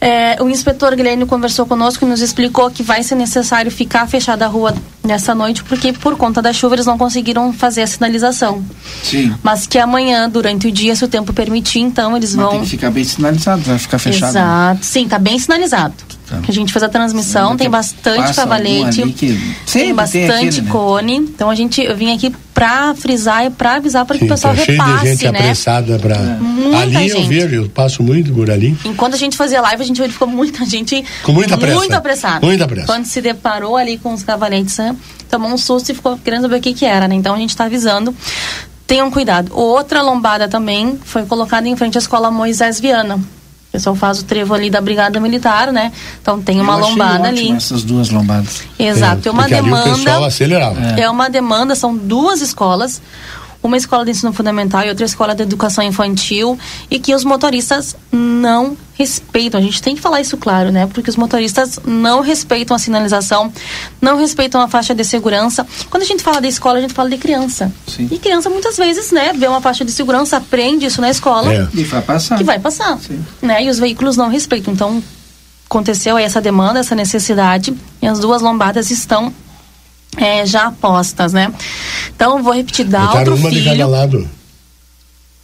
É, 0.00 0.42
o 0.42 0.48
inspetor 0.48 0.96
Guilherme 0.96 1.26
conversou 1.26 1.66
conosco 1.66 2.02
e 2.02 2.08
nos 2.08 2.22
explicou 2.22 2.70
que 2.70 2.82
vai 2.82 3.02
ser 3.02 3.14
necessário 3.14 3.70
ficar 3.70 4.08
fechada 4.08 4.46
a 4.46 4.48
rua 4.48 4.74
nessa 5.04 5.34
noite, 5.34 5.62
porque 5.64 5.92
por 5.92 6.16
conta 6.16 6.40
da 6.40 6.50
chuva 6.50 6.76
eles 6.76 6.86
não 6.86 6.96
conseguiram 6.96 7.52
fazer 7.52 7.82
a 7.82 7.86
sinalização. 7.86 8.64
Sim. 9.02 9.34
Mas 9.42 9.66
que 9.66 9.78
amanhã, 9.78 10.30
durante 10.30 10.68
o 10.68 10.72
dia, 10.72 10.96
se 10.96 11.04
o 11.04 11.08
tempo 11.08 11.34
permitir, 11.34 11.80
então 11.80 12.16
eles 12.16 12.34
Mas 12.34 12.44
vão. 12.44 12.52
tem 12.52 12.62
que 12.62 12.70
ficar 12.70 12.90
bem 12.90 13.04
sinalizado, 13.04 13.62
vai 13.62 13.78
ficar 13.78 13.98
fechado. 13.98 14.32
né? 14.32 14.40
Exato. 14.40 14.86
Sim, 14.86 15.08
tá 15.08 15.18
bem 15.18 15.38
sinalizado. 15.38 15.94
Tá. 16.32 16.38
Que 16.42 16.50
a 16.50 16.54
gente 16.54 16.72
fez 16.72 16.82
a 16.82 16.88
transmissão, 16.88 17.56
tem 17.56 17.68
bastante 17.68 18.34
cavalete. 18.34 19.02
que 19.12 19.38
Tem 19.70 19.82
tem 19.84 19.94
bastante 19.94 20.30
aquele, 20.32 20.60
né? 20.62 20.70
cone. 20.70 21.16
Então 21.16 21.50
a 21.50 21.54
gente, 21.54 21.82
eu 21.82 21.94
vim 21.94 22.14
aqui 22.14 22.34
pra 22.54 22.94
frisar 22.94 23.44
e 23.44 23.50
pra 23.50 23.74
avisar 23.74 24.04
para 24.06 24.16
que 24.16 24.24
Sim, 24.24 24.30
o 24.30 24.34
pessoal 24.34 24.54
tá 24.54 24.64
cheio 24.64 24.80
repasse, 24.80 25.02
de 25.04 25.10
gente 25.10 25.30
né? 25.30 25.38
apressada 25.40 25.98
pra. 25.98 26.16
Muita 26.16 26.78
ali 26.78 27.08
eu 27.08 27.16
gente. 27.18 27.28
vejo, 27.28 27.54
eu 27.54 27.68
passo 27.68 28.02
muito 28.02 28.32
por 28.32 28.50
ali. 28.50 28.76
Enquanto 28.84 29.14
a 29.14 29.18
gente 29.18 29.36
fazia 29.36 29.60
live, 29.60 29.82
a 29.82 29.86
gente 29.86 30.00
verificou 30.00 30.26
muita 30.28 30.64
gente 30.64 31.04
Com 31.22 31.32
muita 31.32 31.58
pressa. 31.58 31.76
muito 31.76 31.92
apressada. 31.92 32.46
Muita 32.46 32.66
pressa. 32.66 32.86
Quando 32.86 33.04
se 33.04 33.20
deparou 33.20 33.76
ali 33.76 33.98
com 33.98 34.14
os 34.14 34.22
cavaletes, 34.22 34.78
né, 34.78 34.96
tomou 35.30 35.50
um 35.50 35.58
susto 35.58 35.90
e 35.92 35.94
ficou 35.94 36.16
querendo 36.18 36.42
saber 36.42 36.56
o 36.56 36.60
que 36.60 36.72
que 36.72 36.84
era, 36.86 37.06
né? 37.06 37.14
Então 37.14 37.34
a 37.34 37.38
gente 37.38 37.54
tá 37.56 37.64
avisando. 37.64 38.14
Tenham 38.86 39.10
cuidado. 39.10 39.50
Outra 39.54 40.02
lombada 40.02 40.48
também 40.48 40.98
foi 41.04 41.24
colocada 41.24 41.66
em 41.68 41.76
frente 41.76 41.96
à 41.96 42.00
escola 42.00 42.30
Moisés 42.30 42.78
Viana. 42.80 43.18
O 43.72 43.78
pessoal 43.78 43.96
faz 43.96 44.18
o 44.20 44.24
trevo 44.24 44.52
ali 44.52 44.68
da 44.68 44.82
Brigada 44.82 45.18
Militar, 45.18 45.72
né? 45.72 45.90
Então 46.20 46.42
tem 46.42 46.60
uma 46.60 46.74
Eu 46.74 46.78
achei 46.80 46.90
lombada 46.90 47.28
ótimo 47.28 47.28
ali. 47.28 47.52
Essas 47.52 47.82
duas 47.82 48.10
lombadas. 48.10 48.64
Exato. 48.78 49.26
É, 49.26 49.32
uma 49.32 49.42
porque 49.44 49.54
ali 49.54 49.72
o 49.72 49.76
pessoal 49.76 49.96
demanda. 49.96 50.26
acelerava. 50.26 50.80
É 51.00 51.08
uma 51.08 51.30
demanda, 51.30 51.74
são 51.74 51.96
duas 51.96 52.42
escolas, 52.42 53.00
uma 53.62 53.76
escola 53.76 54.04
de 54.04 54.10
ensino 54.10 54.32
fundamental 54.32 54.82
e 54.84 54.88
outra 54.88 55.04
escola 55.04 55.34
de 55.34 55.42
educação 55.42 55.84
infantil, 55.84 56.58
e 56.90 56.98
que 56.98 57.14
os 57.14 57.24
motoristas 57.24 57.96
não 58.10 58.76
respeitam. 58.94 59.60
A 59.60 59.62
gente 59.62 59.80
tem 59.80 59.94
que 59.94 60.00
falar 60.00 60.20
isso 60.20 60.36
claro, 60.36 60.70
né? 60.70 60.86
Porque 60.86 61.08
os 61.08 61.16
motoristas 61.16 61.78
não 61.84 62.20
respeitam 62.20 62.74
a 62.74 62.78
sinalização, 62.78 63.52
não 64.00 64.16
respeitam 64.16 64.60
a 64.60 64.68
faixa 64.68 64.94
de 64.94 65.04
segurança. 65.04 65.66
Quando 65.88 66.02
a 66.02 66.06
gente 66.06 66.22
fala 66.22 66.40
de 66.40 66.48
escola, 66.48 66.78
a 66.78 66.80
gente 66.80 66.92
fala 66.92 67.08
de 67.08 67.16
criança. 67.16 67.72
Sim. 67.86 68.08
E 68.10 68.18
criança 68.18 68.50
muitas 68.50 68.76
vezes, 68.76 69.10
né, 69.12 69.32
vê 69.32 69.46
uma 69.46 69.60
faixa 69.60 69.84
de 69.84 69.92
segurança, 69.92 70.36
aprende 70.36 70.86
isso 70.86 71.00
na 71.00 71.10
escola 71.10 71.52
É. 71.52 71.68
E 71.74 71.84
vai 71.84 72.02
passar. 72.02 72.36
que 72.38 72.44
vai 72.44 72.58
passar, 72.58 72.98
Sim. 72.98 73.24
né? 73.40 73.64
E 73.64 73.70
os 73.70 73.78
veículos 73.78 74.16
não 74.16 74.28
respeitam. 74.28 74.72
Então 74.72 75.02
aconteceu 75.66 76.16
aí 76.16 76.24
essa 76.24 76.40
demanda, 76.40 76.80
essa 76.80 76.94
necessidade, 76.94 77.74
e 78.00 78.06
as 78.06 78.18
duas 78.18 78.42
lombadas 78.42 78.90
estão 78.90 79.32
é, 80.16 80.44
já 80.46 80.70
postas, 80.70 81.32
né? 81.32 81.52
Então 82.14 82.42
vou 82.42 82.52
repetir, 82.52 82.86
dá 82.86 83.00
Botaram 83.06 83.18
outro 83.32 83.36
uma 83.36 83.50
de 83.50 83.60
cada 83.64 83.70
filho. 83.76 83.88
lado. 83.88 84.28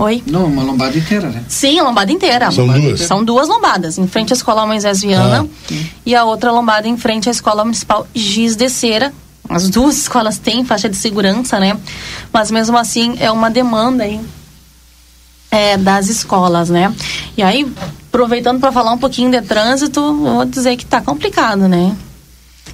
Oi. 0.00 0.22
Não, 0.26 0.44
uma 0.44 0.62
lombada 0.62 0.96
inteira, 0.96 1.28
né? 1.28 1.42
Sim, 1.48 1.80
a 1.80 1.82
lombada 1.82 2.12
inteira. 2.12 2.50
São 2.52 2.66
duas? 2.68 3.00
São 3.00 3.24
duas 3.24 3.48
lombadas, 3.48 3.98
em 3.98 4.06
frente 4.06 4.32
à 4.32 4.36
Escola 4.36 4.64
Moisés 4.64 5.00
Viana 5.00 5.44
Ah, 5.44 5.74
e 6.06 6.14
a 6.14 6.24
outra 6.24 6.52
lombada 6.52 6.86
em 6.86 6.96
frente 6.96 7.28
à 7.28 7.32
Escola 7.32 7.64
Municipal 7.64 8.06
Giz 8.14 8.54
de 8.54 8.68
Cera. 8.68 9.12
As 9.48 9.68
duas 9.68 9.96
escolas 10.02 10.38
têm 10.38 10.64
faixa 10.64 10.88
de 10.88 10.96
segurança, 10.96 11.58
né? 11.58 11.76
Mas 12.32 12.50
mesmo 12.50 12.76
assim 12.78 13.16
é 13.18 13.28
uma 13.32 13.50
demanda 13.50 14.04
aí 14.04 14.20
é, 15.50 15.76
das 15.76 16.08
escolas, 16.08 16.68
né? 16.70 16.94
E 17.36 17.42
aí, 17.42 17.66
aproveitando 18.08 18.60
para 18.60 18.70
falar 18.70 18.92
um 18.92 18.98
pouquinho 18.98 19.30
de 19.32 19.40
trânsito, 19.42 20.14
vou 20.14 20.44
dizer 20.44 20.76
que 20.76 20.86
tá 20.86 21.00
complicado, 21.00 21.66
né? 21.66 21.96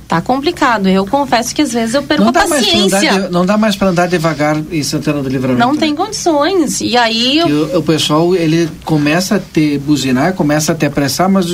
Tá 0.06 0.20
complicado. 0.20 0.88
Eu 0.88 1.06
confesso 1.06 1.54
que 1.54 1.62
às 1.62 1.72
vezes 1.72 1.94
eu 1.94 2.02
perco 2.02 2.22
Não 2.24 2.28
a 2.28 2.32
dá, 2.32 2.46
mais 2.46 2.66
pra 2.66 2.78
andar 2.78 2.90
paciência. 2.90 3.22
de- 3.22 3.32
não 3.32 3.46
dá 3.46 3.56
mais 3.56 3.76
para 3.76 3.88
andar 3.88 4.06
devagar 4.08 4.56
em 4.70 4.82
Santana 4.82 5.22
do 5.22 5.28
Livramento. 5.28 5.60
Não 5.60 5.76
tem 5.76 5.90
né? 5.92 5.96
condições. 5.96 6.80
E 6.80 6.96
aí 6.96 7.38
eu 7.38 7.48
E 7.48 7.52
o, 7.52 7.78
o 7.78 7.82
pessoal, 7.82 8.34
ele 8.34 8.68
começa 8.84 9.36
a 9.36 9.38
te 9.40 9.78
buzinar, 9.78 10.34
começa 10.34 10.72
a 10.72 10.74
te 10.74 10.84
apressar, 10.86 11.28
mas, 11.28 11.46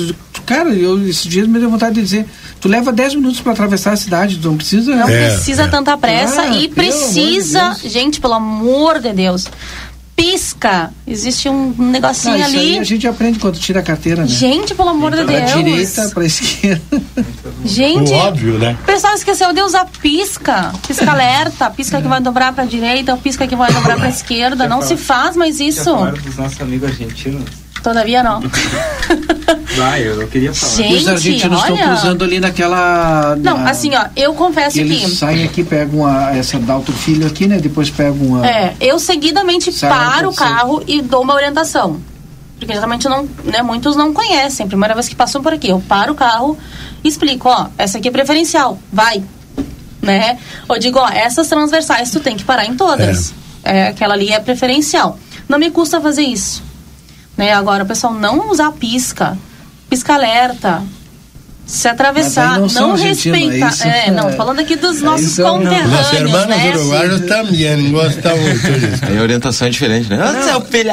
cara, 0.45 0.69
eu 0.69 1.07
esses 1.07 1.23
dias 1.23 1.47
me 1.47 1.59
deu 1.59 1.69
vontade 1.69 1.95
de 1.95 2.01
dizer, 2.01 2.25
tu 2.59 2.67
leva 2.67 2.91
10 2.91 3.15
minutos 3.15 3.39
para 3.39 3.53
atravessar 3.53 3.93
a 3.93 3.95
cidade, 3.95 4.37
tu 4.37 4.49
não 4.49 4.57
precisa... 4.57 4.95
Não 4.95 5.07
É, 5.07 5.29
precisa 5.29 5.63
é. 5.63 5.67
tanta 5.67 5.97
pressa 5.97 6.41
Ah, 6.41 6.55
e 6.57 6.67
precisa, 6.67 7.75
gente, 7.85 8.19
pelo 8.19 8.33
amor 8.33 8.99
de 8.99 9.13
Deus, 9.13 9.45
pisca. 10.23 10.91
Existe 11.07 11.49
um 11.49 11.73
negocinho 11.77 12.35
isso 12.37 12.45
aí 12.45 12.55
ali. 12.69 12.79
a 12.79 12.83
gente 12.83 13.07
aprende 13.07 13.39
quando 13.39 13.57
tira 13.59 13.79
a 13.79 13.83
carteira, 13.83 14.21
né? 14.21 14.27
Gente, 14.27 14.73
pelo 14.75 14.89
amor 14.89 15.11
de 15.11 15.23
Pra 15.23 15.39
Deus. 15.39 15.53
direita, 15.53 16.09
pra 16.13 16.25
esquerda. 16.25 16.81
Gente, 17.65 18.11
O 18.11 18.15
óbvio, 18.15 18.57
né? 18.59 18.77
o 18.81 18.85
pessoal 18.85 19.13
esqueceu 19.13 19.53
de 19.53 19.61
usar 19.61 19.85
pisca. 20.01 20.71
Pisca 20.87 21.09
alerta, 21.11 21.69
pisca 21.69 22.01
que 22.01 22.07
vai 22.07 22.21
dobrar 22.21 22.53
pra 22.53 22.65
direita, 22.65 23.15
pisca 23.17 23.47
que 23.47 23.55
vai 23.55 23.71
dobrar 23.71 23.97
pra 23.97 24.09
esquerda. 24.09 24.67
Não 24.67 24.81
se 24.81 24.95
faz 24.97 25.35
mais 25.35 25.59
isso. 25.59 25.83
Falaram 25.85 26.17
dos 26.17 26.35
nossos 26.37 26.61
amigos 26.61 26.89
argentinos. 26.89 27.43
Todavia 27.83 28.21
não. 28.23 28.41
Vai, 29.75 30.05
eu 30.07 30.17
não 30.17 30.27
queria 30.27 30.53
falar. 30.53 30.73
Gente, 30.73 30.95
os 30.95 31.07
argentinos 31.07 31.59
estão 31.59 31.75
olha. 31.75 31.87
cruzando 31.87 32.23
ali 32.23 32.39
naquela... 32.39 33.35
Não, 33.37 33.57
na- 33.57 33.69
assim, 33.69 33.91
ó, 33.95 34.05
eu 34.15 34.33
confesso 34.33 34.77
que 34.77 34.83
que. 34.83 34.93
eles 34.93 35.17
saem 35.17 35.43
aqui, 35.45 35.63
pegam 35.63 36.05
a, 36.05 36.35
essa 36.35 36.59
da 36.59 36.75
outro 36.75 36.93
filho 36.93 37.25
aqui, 37.25 37.47
né? 37.47 37.57
Depois 37.57 37.89
pegam 37.89 38.41
a... 38.41 38.47
É, 38.47 38.75
eu 38.79 38.99
seguidamente 38.99 39.71
Sai, 39.71 39.89
paro 39.89 40.29
o 40.29 40.35
carro 40.35 40.83
e 40.87 41.01
dou 41.01 41.21
uma 41.21 41.33
orientação. 41.33 41.99
Porque 42.59 42.73
geralmente 42.73 43.07
não, 43.09 43.27
né, 43.45 43.61
muitos 43.63 43.95
não 43.95 44.13
conhecem. 44.13 44.67
Primeira 44.67 44.93
vez 44.93 45.07
que 45.09 45.15
passam 45.15 45.41
por 45.41 45.53
aqui, 45.53 45.69
eu 45.69 45.81
paro 45.87 46.11
o 46.11 46.15
carro 46.15 46.57
e 47.03 47.07
explico, 47.07 47.49
ó, 47.49 47.67
essa 47.77 47.97
aqui 47.97 48.09
é 48.09 48.11
preferencial, 48.11 48.77
vai. 48.91 49.23
Né? 50.01 50.37
Ou 50.67 50.77
digo, 50.77 50.99
ó, 50.99 51.09
essas 51.09 51.47
transversais 51.47 52.11
tu 52.11 52.19
tem 52.19 52.35
que 52.35 52.43
parar 52.43 52.65
em 52.65 52.75
todas. 52.75 53.33
É. 53.63 53.87
aquela 53.87 54.13
ali 54.15 54.31
é 54.31 54.39
preferencial. 54.39 55.17
Não 55.47 55.57
me 55.57 55.71
custa 55.71 55.99
fazer 56.01 56.23
isso. 56.23 56.61
Né? 57.41 57.53
Agora, 57.53 57.83
o 57.83 57.87
pessoal 57.87 58.13
não 58.13 58.51
usar 58.51 58.71
pisca, 58.73 59.35
pisca 59.89 60.13
alerta, 60.13 60.83
se 61.65 61.87
atravessar, 61.87 62.59
não 62.59 62.67
não 62.67 62.91
argentinos, 62.91 63.39
respeitar. 63.39 63.87
é? 63.87 64.07
É, 64.07 64.11
não, 64.11 64.29
É. 64.29 64.33
falando 64.33 64.59
aqui 64.59 64.75
dos 64.75 64.97
Aí 64.97 65.03
nossos 65.03 65.31
são- 65.31 65.57
Não. 65.57 65.71
Los 65.71 65.79
conterrâneos, 65.79 66.13
hermanos 66.13 66.47
né? 66.57 66.69
uruguaios 66.75 67.21
também 67.21 67.91
gostam 67.91 68.37
muito 68.37 68.71
disso. 68.79 69.01
Tem 69.07 69.19
orientação 69.19 69.69
diferente, 69.69 70.07
né? 70.09 70.19
Ah, 70.21 70.43
seu 70.43 70.61
filho. 70.61 70.91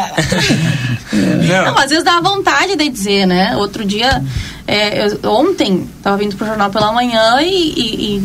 Não, 1.13 1.79
às 1.79 1.91
vezes 1.91 2.05
dá 2.05 2.21
vontade 2.21 2.77
de 2.77 2.89
dizer, 2.89 3.27
né? 3.27 3.57
Outro 3.57 3.85
dia, 3.85 4.23
é, 4.67 5.07
eu- 5.23 5.31
ontem, 5.31 5.89
tava 6.03 6.17
vindo 6.17 6.37
pro 6.37 6.47
jornal 6.47 6.71
pela 6.71 6.93
manhã 6.93 7.41
e, 7.43 7.47
e- 7.47 8.17
e 8.17 8.23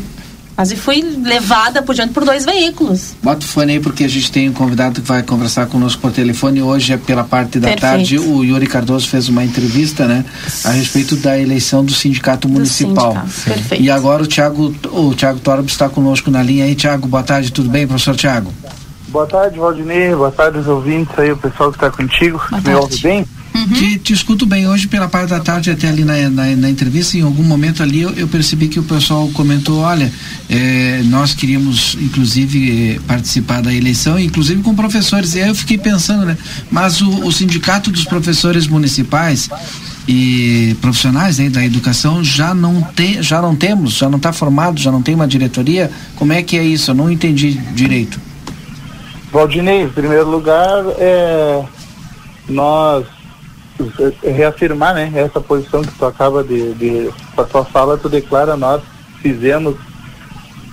Quase 0.55 0.75
fui 0.75 1.01
levada 1.23 1.81
por 1.81 1.95
diante 1.95 2.13
por 2.13 2.23
dois 2.23 2.45
veículos. 2.45 3.15
Bota 3.23 3.43
o 3.43 3.47
fone 3.47 3.73
aí 3.73 3.79
porque 3.79 4.03
a 4.03 4.07
gente 4.07 4.31
tem 4.31 4.47
um 4.49 4.53
convidado 4.53 5.01
que 5.01 5.07
vai 5.07 5.23
conversar 5.23 5.65
conosco 5.65 5.99
por 6.01 6.11
telefone. 6.11 6.61
Hoje 6.61 6.93
é 6.93 6.97
pela 6.97 7.23
parte 7.23 7.59
da 7.59 7.69
Perfeito. 7.69 7.81
tarde. 7.81 8.19
O 8.19 8.43
Yuri 8.43 8.67
Cardoso 8.67 9.07
fez 9.09 9.27
uma 9.29 9.43
entrevista, 9.43 10.05
né? 10.05 10.23
A 10.63 10.69
respeito 10.69 11.15
da 11.15 11.39
eleição 11.39 11.83
do 11.83 11.91
sindicato 11.91 12.47
municipal. 12.47 13.13
sindicato, 13.13 13.41
perfeito. 13.45 13.83
E 13.83 13.89
agora 13.89 14.21
o 14.21 14.27
Tiago 14.27 14.73
o 14.91 15.13
Tiago 15.15 15.39
Torb 15.39 15.65
está 15.67 15.89
conosco 15.89 16.29
na 16.29 16.43
linha 16.43 16.65
aí. 16.65 16.75
Tiago, 16.75 17.07
boa 17.07 17.23
tarde, 17.23 17.51
tudo 17.51 17.69
bem, 17.69 17.87
professor 17.87 18.15
Tiago? 18.15 18.53
Boa 19.07 19.25
tarde, 19.25 19.57
Valdinei. 19.57 20.13
Boa 20.15 20.31
tarde, 20.31 20.59
os 20.59 20.67
ouvintes 20.67 21.17
aí, 21.17 21.31
o 21.31 21.37
pessoal 21.37 21.71
que 21.71 21.77
está 21.77 21.89
contigo. 21.89 22.37
Boa 22.49 22.57
Me 22.59 22.63
tarde. 22.63 22.79
ouve 22.79 22.97
bem? 23.01 23.25
Te, 23.53 23.99
te 23.99 24.13
escuto 24.13 24.45
bem 24.45 24.67
hoje 24.67 24.87
pela 24.87 25.07
parte 25.07 25.29
da 25.29 25.39
tarde, 25.39 25.69
até 25.69 25.87
ali 25.87 26.03
na, 26.03 26.29
na, 26.29 26.55
na 26.55 26.69
entrevista, 26.69 27.17
em 27.17 27.21
algum 27.21 27.43
momento 27.43 27.83
ali 27.83 28.01
eu, 28.01 28.09
eu 28.11 28.27
percebi 28.27 28.67
que 28.67 28.79
o 28.79 28.83
pessoal 28.83 29.29
comentou, 29.29 29.79
olha, 29.79 30.11
eh, 30.49 31.01
nós 31.05 31.35
queríamos 31.35 31.95
inclusive 32.01 32.95
eh, 32.95 32.99
participar 33.07 33.61
da 33.61 33.71
eleição, 33.71 34.19
inclusive 34.19 34.63
com 34.63 34.75
professores. 34.75 35.35
E 35.35 35.41
aí 35.41 35.49
eu 35.49 35.55
fiquei 35.55 35.77
pensando, 35.77 36.25
né? 36.25 36.35
Mas 36.71 36.99
o, 37.01 37.25
o 37.25 37.31
sindicato 37.31 37.91
dos 37.91 38.05
professores 38.05 38.65
municipais 38.67 39.49
e 40.07 40.75
profissionais 40.81 41.37
né, 41.37 41.49
da 41.49 41.63
educação 41.63 42.23
já 42.23 42.53
não 42.53 42.81
tem, 42.81 43.21
já 43.21 43.41
não 43.41 43.55
temos, 43.55 43.93
já 43.93 44.09
não 44.09 44.17
está 44.17 44.33
formado, 44.33 44.79
já 44.79 44.91
não 44.91 45.01
tem 45.01 45.13
uma 45.15 45.27
diretoria. 45.27 45.91
Como 46.15 46.33
é 46.33 46.41
que 46.41 46.57
é 46.57 46.63
isso? 46.63 46.91
Eu 46.91 46.95
não 46.95 47.09
entendi 47.09 47.53
direito. 47.73 48.19
Valdinei, 49.31 49.83
em 49.83 49.89
primeiro 49.89 50.29
lugar, 50.29 50.83
é, 50.97 51.63
nós 52.47 53.05
é, 53.05 53.22
reafirmar 54.21 54.93
né, 54.93 55.11
essa 55.15 55.39
posição 55.41 55.81
que 55.81 55.91
tu 55.93 56.05
acaba 56.05 56.43
de, 56.43 56.73
de. 56.73 57.09
Com 57.35 57.41
a 57.41 57.45
tua 57.45 57.65
fala, 57.65 57.97
tu 57.97 58.09
declara, 58.09 58.55
nós 58.55 58.81
fizemos 59.21 59.75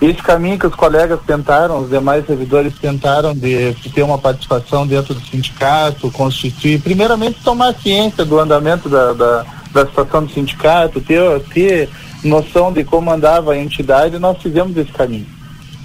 esse 0.01 0.21
caminho 0.21 0.57
que 0.57 0.65
os 0.65 0.73
colegas 0.73 1.19
tentaram, 1.27 1.79
os 1.79 1.89
demais 1.89 2.25
servidores 2.25 2.73
tentaram 2.79 3.35
de, 3.35 3.73
de 3.73 3.89
ter 3.89 4.01
uma 4.01 4.17
participação 4.17 4.87
dentro 4.87 5.13
do 5.13 5.21
sindicato, 5.21 6.09
constituir, 6.11 6.81
primeiramente 6.81 7.39
tomar 7.43 7.75
ciência 7.75 8.25
do 8.25 8.39
andamento 8.39 8.89
da, 8.89 9.13
da, 9.13 9.45
da 9.71 9.85
situação 9.85 10.25
do 10.25 10.33
sindicato, 10.33 10.99
ter, 11.01 11.21
ter 11.53 11.89
noção 12.23 12.73
de 12.73 12.83
como 12.83 13.11
andava 13.11 13.53
a 13.53 13.57
entidade, 13.57 14.17
nós 14.17 14.41
fizemos 14.41 14.75
esse 14.75 14.91
caminho. 14.91 15.27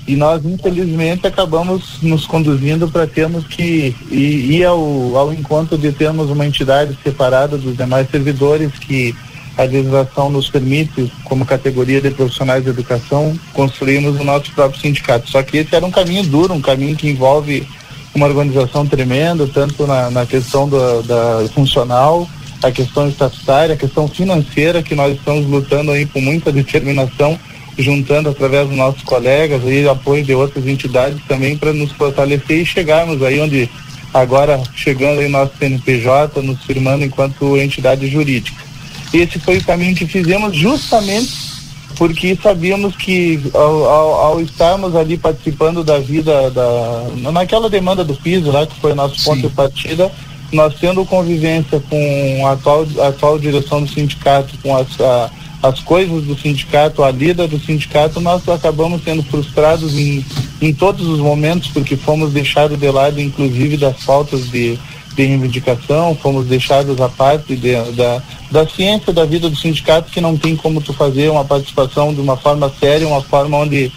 E 0.06 0.14
nós, 0.14 0.44
infelizmente, 0.44 1.26
acabamos 1.26 2.00
nos 2.00 2.26
conduzindo 2.26 2.88
para 2.88 3.06
termos 3.06 3.44
que 3.46 3.94
ir, 4.10 4.52
ir 4.52 4.64
ao, 4.64 5.16
ao 5.16 5.32
encontro 5.32 5.76
de 5.76 5.90
termos 5.90 6.30
uma 6.30 6.46
entidade 6.46 6.96
separada 7.02 7.58
dos 7.58 7.76
demais 7.76 8.08
servidores 8.08 8.72
que 8.78 9.14
a 9.56 9.62
legislação 9.62 10.30
nos 10.30 10.50
permite, 10.50 11.10
como 11.24 11.44
categoria 11.44 12.00
de 12.00 12.10
profissionais 12.10 12.62
de 12.62 12.70
educação, 12.70 13.38
construirmos 13.52 14.20
o 14.20 14.24
nosso 14.24 14.52
próprio 14.52 14.80
sindicato. 14.80 15.30
Só 15.30 15.42
que 15.42 15.58
esse 15.58 15.74
era 15.74 15.84
um 15.84 15.90
caminho 15.90 16.22
duro, 16.24 16.52
um 16.52 16.60
caminho 16.60 16.94
que 16.94 17.08
envolve 17.08 17.66
uma 18.14 18.26
organização 18.26 18.86
tremenda, 18.86 19.48
tanto 19.52 19.86
na, 19.86 20.10
na 20.10 20.26
questão 20.26 20.68
da, 20.68 21.00
da 21.02 21.48
funcional, 21.48 22.28
a 22.62 22.70
questão 22.70 23.08
estatutária, 23.08 23.74
a 23.74 23.78
questão 23.78 24.08
financeira, 24.08 24.82
que 24.82 24.94
nós 24.94 25.14
estamos 25.16 25.46
lutando 25.46 25.90
aí 25.92 26.06
com 26.06 26.20
muita 26.20 26.52
determinação, 26.52 27.38
juntando 27.78 28.30
através 28.30 28.68
dos 28.68 28.76
nossos 28.76 29.02
colegas 29.02 29.62
e 29.64 29.88
apoio 29.88 30.24
de 30.24 30.34
outras 30.34 30.66
entidades 30.66 31.18
também 31.28 31.56
para 31.56 31.72
nos 31.72 31.92
fortalecer 31.92 32.60
e 32.60 32.66
chegarmos 32.66 33.22
aí 33.22 33.40
onde 33.40 33.68
agora 34.14 34.62
chegando 34.74 35.20
aí 35.20 35.28
nosso 35.28 35.52
CNPJ, 35.58 36.40
nos 36.42 36.62
firmando 36.62 37.04
enquanto 37.04 37.56
entidade 37.58 38.08
jurídica. 38.08 38.64
Esse 39.12 39.38
foi 39.38 39.58
o 39.58 39.64
caminho 39.64 39.94
que 39.94 40.06
fizemos 40.06 40.56
justamente 40.56 41.56
porque 41.96 42.36
sabíamos 42.42 42.94
que 42.94 43.40
ao, 43.54 43.84
ao, 43.84 44.10
ao 44.12 44.40
estarmos 44.40 44.94
ali 44.94 45.16
participando 45.16 45.82
da 45.82 45.98
vida 45.98 46.50
da 46.50 47.06
naquela 47.32 47.70
demanda 47.70 48.04
do 48.04 48.14
piso 48.14 48.50
lá 48.50 48.66
que 48.66 48.78
foi 48.80 48.92
nosso 48.92 49.22
ponto 49.24 49.40
Sim. 49.40 49.48
de 49.48 49.54
partida 49.54 50.12
nós 50.52 50.74
tendo 50.78 51.04
convivência 51.04 51.80
com 51.88 52.46
a 52.46 52.52
atual, 52.52 52.86
a 53.00 53.08
atual 53.08 53.38
direção 53.38 53.82
do 53.82 53.88
sindicato 53.88 54.56
com 54.62 54.76
as, 54.76 55.00
a, 55.00 55.30
as 55.62 55.80
coisas 55.80 56.24
do 56.24 56.38
sindicato, 56.38 57.02
a 57.02 57.10
lida 57.10 57.48
do 57.48 57.58
sindicato, 57.58 58.20
nós 58.20 58.46
acabamos 58.48 59.02
sendo 59.02 59.22
frustrados 59.22 59.94
em, 59.98 60.24
em 60.60 60.72
todos 60.72 61.06
os 61.06 61.18
momentos, 61.18 61.68
porque 61.68 61.96
fomos 61.96 62.32
deixados 62.32 62.78
de 62.78 62.90
lado, 62.90 63.20
inclusive, 63.20 63.76
das 63.76 64.02
faltas 64.02 64.50
de, 64.50 64.78
de 65.14 65.24
reivindicação, 65.24 66.14
fomos 66.14 66.46
deixados 66.46 67.00
à 67.00 67.08
parte 67.08 67.56
de, 67.56 67.74
da, 67.92 68.22
da 68.50 68.68
ciência 68.68 69.12
da 69.12 69.24
vida 69.24 69.48
do 69.48 69.56
sindicato, 69.56 70.10
que 70.10 70.20
não 70.20 70.36
tem 70.36 70.54
como 70.54 70.80
tu 70.80 70.92
fazer 70.92 71.30
uma 71.30 71.44
participação 71.44 72.14
de 72.14 72.20
uma 72.20 72.36
forma 72.36 72.72
séria, 72.78 73.08
uma 73.08 73.22
forma 73.22 73.56
onde 73.56 73.90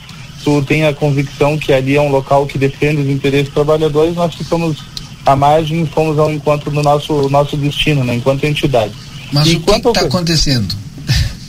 tu 0.43 0.61
tem 0.61 0.85
a 0.85 0.93
convicção 0.93 1.57
que 1.57 1.73
ali 1.73 1.97
é 1.97 2.01
um 2.01 2.09
local 2.09 2.45
que 2.45 2.57
defende 2.57 3.01
os 3.01 3.09
interesses 3.09 3.45
dos 3.45 3.53
trabalhadores, 3.53 4.15
nós 4.15 4.33
ficamos 4.33 4.77
à 5.25 5.35
margem 5.35 5.83
e 5.83 5.85
fomos 5.85 6.17
ao 6.17 6.31
encontro 6.31 6.71
do 6.71 6.81
nosso, 6.81 7.29
nosso 7.29 7.57
destino, 7.57 8.03
né, 8.03 8.15
enquanto 8.15 8.45
entidade. 8.45 8.93
Mas 9.31 9.47
Enquanto 9.47 9.89
o 9.89 9.91
que 9.91 9.99
está 9.99 10.07
acontecendo? 10.07 10.73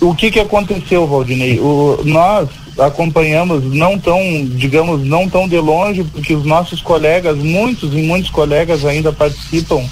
O 0.00 0.14
que 0.14 0.30
que 0.30 0.40
aconteceu, 0.40 1.06
Valdinei? 1.06 1.58
O, 1.60 2.00
nós 2.04 2.48
acompanhamos 2.78 3.64
não 3.74 3.98
tão, 3.98 4.18
digamos, 4.44 5.04
não 5.04 5.28
tão 5.28 5.48
de 5.48 5.58
longe, 5.58 6.04
porque 6.04 6.34
os 6.34 6.44
nossos 6.44 6.80
colegas, 6.80 7.36
muitos 7.38 7.92
e 7.92 8.02
muitos 8.02 8.30
colegas 8.30 8.84
ainda 8.84 9.12
participam 9.12 9.84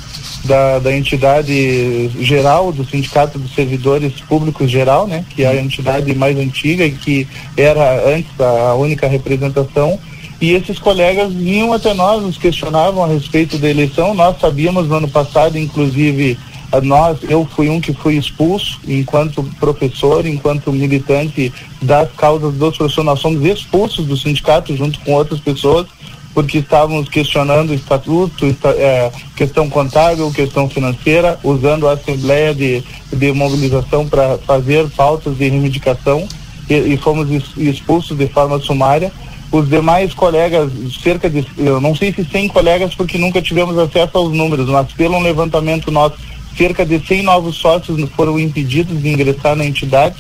da, 0.45 0.79
da 0.79 0.97
entidade 0.97 2.09
geral, 2.21 2.73
do 2.73 2.85
Sindicato 2.85 3.39
dos 3.39 3.55
Servidores 3.55 4.13
Públicos 4.29 4.71
Geral, 4.71 5.07
né? 5.07 5.25
Que 5.31 5.45
é 5.45 5.49
a 5.49 5.61
entidade 5.61 6.15
mais 6.15 6.39
antiga 6.39 6.85
e 6.85 6.93
que 6.93 7.29
era 7.57 8.09
antes 8.09 8.31
a 8.41 8.75
única 8.75 9.07
representação. 9.07 9.99
E 10.41 10.53
esses 10.53 10.79
colegas 10.79 11.33
vinham 11.33 11.73
até 11.73 11.93
nós, 11.93 12.23
nos 12.23 12.39
questionavam 12.39 13.03
a 13.03 13.09
respeito 13.09 13.59
da 13.59 13.69
eleição. 13.69 14.15
Nós 14.15 14.41
sabíamos 14.41 14.87
no 14.87 14.95
ano 14.95 15.09
passado, 15.09 15.59
inclusive, 15.59 16.39
nós, 16.83 17.19
eu 17.29 17.47
fui 17.57 17.69
um 17.71 17.81
que 17.81 17.93
fui 17.95 18.17
expulso 18.17 18.79
enquanto 18.87 19.43
professor, 19.59 20.27
enquanto 20.27 20.73
militante 20.73 21.53
das 21.81 22.09
causas 22.13 22.53
dos 22.55 22.77
professores. 22.77 23.07
Nós 23.07 23.21
somos 23.21 23.45
expulsos 23.45 24.07
do 24.07 24.17
sindicato 24.17 24.77
junto 24.77 24.99
com 25.01 25.13
outras 25.13 25.41
pessoas 25.41 25.87
porque 26.35 26.59
estávamos 26.59 27.09
questionando 27.09 27.71
o 27.71 27.75
estatuto, 27.75 28.47
esta- 28.47 28.69
eh, 28.71 29.11
questão 29.35 29.69
contábil, 29.69 30.31
questão 30.31 30.69
financeira, 30.69 31.39
usando 31.43 31.89
a 31.89 31.93
Assembleia 31.95 32.55
de, 32.55 32.85
de 33.13 33.33
Mobilização 33.33 34.07
para 34.07 34.39
fazer 34.39 34.89
pautas 34.91 35.37
de 35.37 35.49
reivindicação 35.49 36.29
e, 36.71 36.75
e 36.75 36.97
fomos 36.99 37.29
ex- 37.31 37.57
expulsos 37.57 38.17
de 38.17 38.29
forma 38.29 38.61
sumária. 38.61 39.11
Os 39.51 39.69
demais 39.69 40.13
colegas, 40.13 40.71
cerca 41.03 41.29
de, 41.31 41.45
eu 41.57 41.81
não 41.81 41.97
sei 41.97 42.13
se 42.13 42.23
100 42.23 42.49
colegas, 42.49 42.95
porque 42.95 43.17
nunca 43.17 43.41
tivemos 43.41 43.77
acesso 43.79 44.19
aos 44.19 44.31
números, 44.33 44.69
mas 44.69 44.93
pelo 44.93 45.19
levantamento 45.19 45.91
nosso, 45.91 46.17
cerca 46.59 46.85
de 46.85 46.99
100 47.07 47.23
novos 47.23 47.57
sócios 47.57 47.99
foram 48.17 48.39
impedidos 48.39 49.01
de 49.01 49.09
ingressar 49.09 49.55
na 49.57 49.65
entidade, 49.65 50.17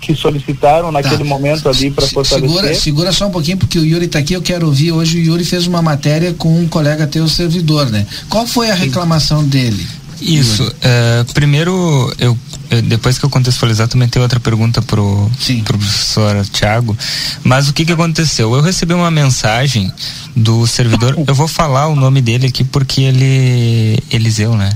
que 0.00 0.14
solicitaram 0.14 0.92
naquele 0.92 1.18
Tá. 1.18 1.24
momento 1.24 1.68
ali 1.68 1.90
para 1.90 2.06
fortalecer. 2.06 2.48
Segura, 2.56 2.74
segura 2.74 3.12
só 3.12 3.26
um 3.26 3.30
pouquinho, 3.32 3.56
porque 3.56 3.78
o 3.80 3.84
Yuri 3.84 4.04
está 4.04 4.20
aqui, 4.20 4.34
eu 4.34 4.42
quero 4.42 4.66
ouvir. 4.66 4.92
Hoje 4.92 5.18
o 5.18 5.20
Yuri 5.24 5.44
fez 5.44 5.66
uma 5.66 5.82
matéria 5.82 6.32
com 6.34 6.56
um 6.60 6.68
colega 6.68 7.04
teu 7.06 7.26
servidor, 7.28 7.90
né? 7.90 8.06
Qual 8.28 8.46
foi 8.46 8.70
a 8.70 8.74
reclamação 8.74 9.42
dele? 9.44 9.84
Isso. 10.20 10.72
é, 10.82 11.24
primeiro, 11.32 12.12
eu, 12.18 12.36
eu- 12.70 12.82
depois 12.82 13.18
que 13.18 13.24
eu 13.24 13.30
contextualizar, 13.30 13.86
também 13.86 14.08
tem 14.08 14.20
outra 14.20 14.40
pergunta 14.40 14.82
pro, 14.82 15.30
Sim. 15.40 15.62
pro 15.62 15.78
professor 15.78 16.44
Tiago. 16.52 16.96
Mas 17.44 17.68
o 17.68 17.72
que 17.72 17.84
que 17.84 17.92
aconteceu? 17.92 18.52
Eu 18.52 18.60
recebi 18.60 18.94
uma 18.94 19.10
mensagem 19.12 19.92
do 20.34 20.66
servidor. 20.66 21.16
Eu 21.26 21.34
vou 21.34 21.46
falar 21.48 21.86
o 21.88 21.94
nome 21.96 22.20
dele 22.20 22.46
aqui 22.48 22.62
porque 22.64 23.00
ele. 23.02 23.98
Eliseu, 24.10 24.56
né? 24.56 24.70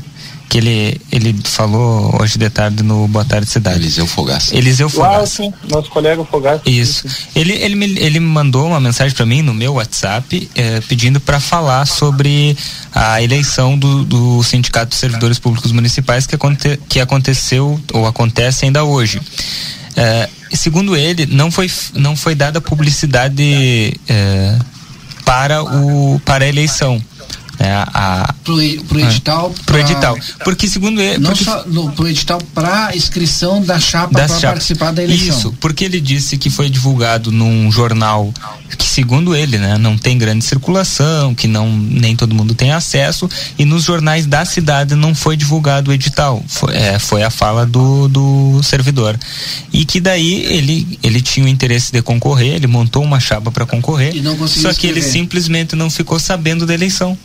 Que 0.49 0.59
ele, 0.59 1.01
ele 1.11 1.34
falou 1.45 2.14
hoje 2.20 2.36
de 2.38 2.51
tarde 2.51 2.82
no 2.82 3.09
Boa 3.09 3.24
Tarde 3.24 3.47
Cidade. 3.49 3.78
Eliseu 3.78 4.07
Fogaça. 4.07 4.55
Eliseu 4.55 4.86
Ah, 4.88 4.90
Fogaça. 4.90 5.26
sim, 5.26 5.53
nosso 5.70 5.88
colega 5.90 6.22
Fogaça. 6.24 6.61
Isso. 6.66 7.07
Ele, 7.34 7.53
ele, 7.55 7.74
me, 7.74 7.86
ele 7.99 8.20
mandou 8.20 8.66
uma 8.66 8.78
mensagem 8.78 9.16
para 9.16 9.24
mim 9.24 9.40
no 9.40 9.55
meu 9.55 9.74
WhatsApp 9.74 10.51
eh, 10.55 10.82
pedindo 10.86 11.18
para 11.20 11.40
falar 11.40 11.86
sobre 11.86 12.55
a 12.95 13.22
eleição 13.22 13.78
do, 13.78 14.05
do 14.05 14.43
Sindicato 14.43 14.90
dos 14.90 14.99
Servidores 14.99 15.38
Públicos 15.38 15.72
Municipais 15.72 16.26
que, 16.26 16.34
aconte, 16.34 16.78
que 16.86 17.01
aconteceu 17.01 17.80
ou 17.95 18.07
acontece 18.07 18.66
ainda 18.66 18.84
hoje. 18.84 19.22
Eh, 19.97 20.28
segundo 20.53 20.95
ele, 20.95 21.24
não 21.24 21.51
foi, 21.51 21.70
não 21.95 22.14
foi 22.14 22.34
dada 22.34 22.61
publicidade 22.61 23.99
eh, 24.07 24.59
para, 25.24 25.62
o, 25.62 26.20
para 26.26 26.45
a 26.45 26.49
eleição. 26.49 27.03
Né, 27.62 27.84
a, 27.94 28.34
pro, 28.42 28.56
pro 28.88 28.98
edital. 28.98 29.50
Pro 29.50 29.64
pra, 29.64 29.80
edital. 29.80 30.18
Porque 30.42 30.66
segundo 30.66 31.00
ele. 31.00 31.18
Não 31.18 31.30
porque, 31.30 31.44
só 31.44 31.64
no, 31.66 31.92
pro 31.92 32.08
edital 32.08 32.40
para 32.52 32.94
inscrição 32.96 33.62
da 33.62 33.78
chapa 33.78 34.12
para 34.12 34.28
participar 34.28 34.90
da 34.90 35.02
eleição. 35.02 35.28
Isso, 35.28 35.54
porque 35.60 35.84
ele 35.84 36.00
disse 36.00 36.36
que 36.36 36.50
foi 36.50 36.68
divulgado 36.68 37.30
num 37.30 37.70
jornal 37.70 38.32
que, 38.76 38.84
segundo 38.84 39.36
ele, 39.36 39.58
né, 39.58 39.78
não 39.78 39.96
tem 39.96 40.18
grande 40.18 40.44
circulação, 40.44 41.34
que 41.34 41.46
não 41.46 41.70
nem 41.76 42.16
todo 42.16 42.34
mundo 42.34 42.54
tem 42.54 42.72
acesso, 42.72 43.28
e 43.58 43.64
nos 43.64 43.84
jornais 43.84 44.26
da 44.26 44.44
cidade 44.44 44.94
não 44.96 45.14
foi 45.14 45.36
divulgado 45.36 45.90
o 45.90 45.94
edital. 45.94 46.42
Foi, 46.48 46.74
é, 46.74 46.98
foi 46.98 47.22
a 47.22 47.30
fala 47.30 47.64
do, 47.64 48.08
do 48.08 48.60
servidor. 48.62 49.16
E 49.72 49.84
que 49.84 50.00
daí 50.00 50.42
ele, 50.46 50.98
ele 51.02 51.20
tinha 51.20 51.46
o 51.46 51.48
interesse 51.48 51.92
de 51.92 52.02
concorrer, 52.02 52.54
ele 52.54 52.66
montou 52.66 53.04
uma 53.04 53.20
chapa 53.20 53.52
para 53.52 53.66
concorrer, 53.66 54.14
só 54.48 54.72
que 54.74 54.86
ele 54.86 55.02
simplesmente 55.02 55.76
não 55.76 55.88
ficou 55.88 56.18
sabendo 56.18 56.66
da 56.66 56.74
eleição. 56.74 57.16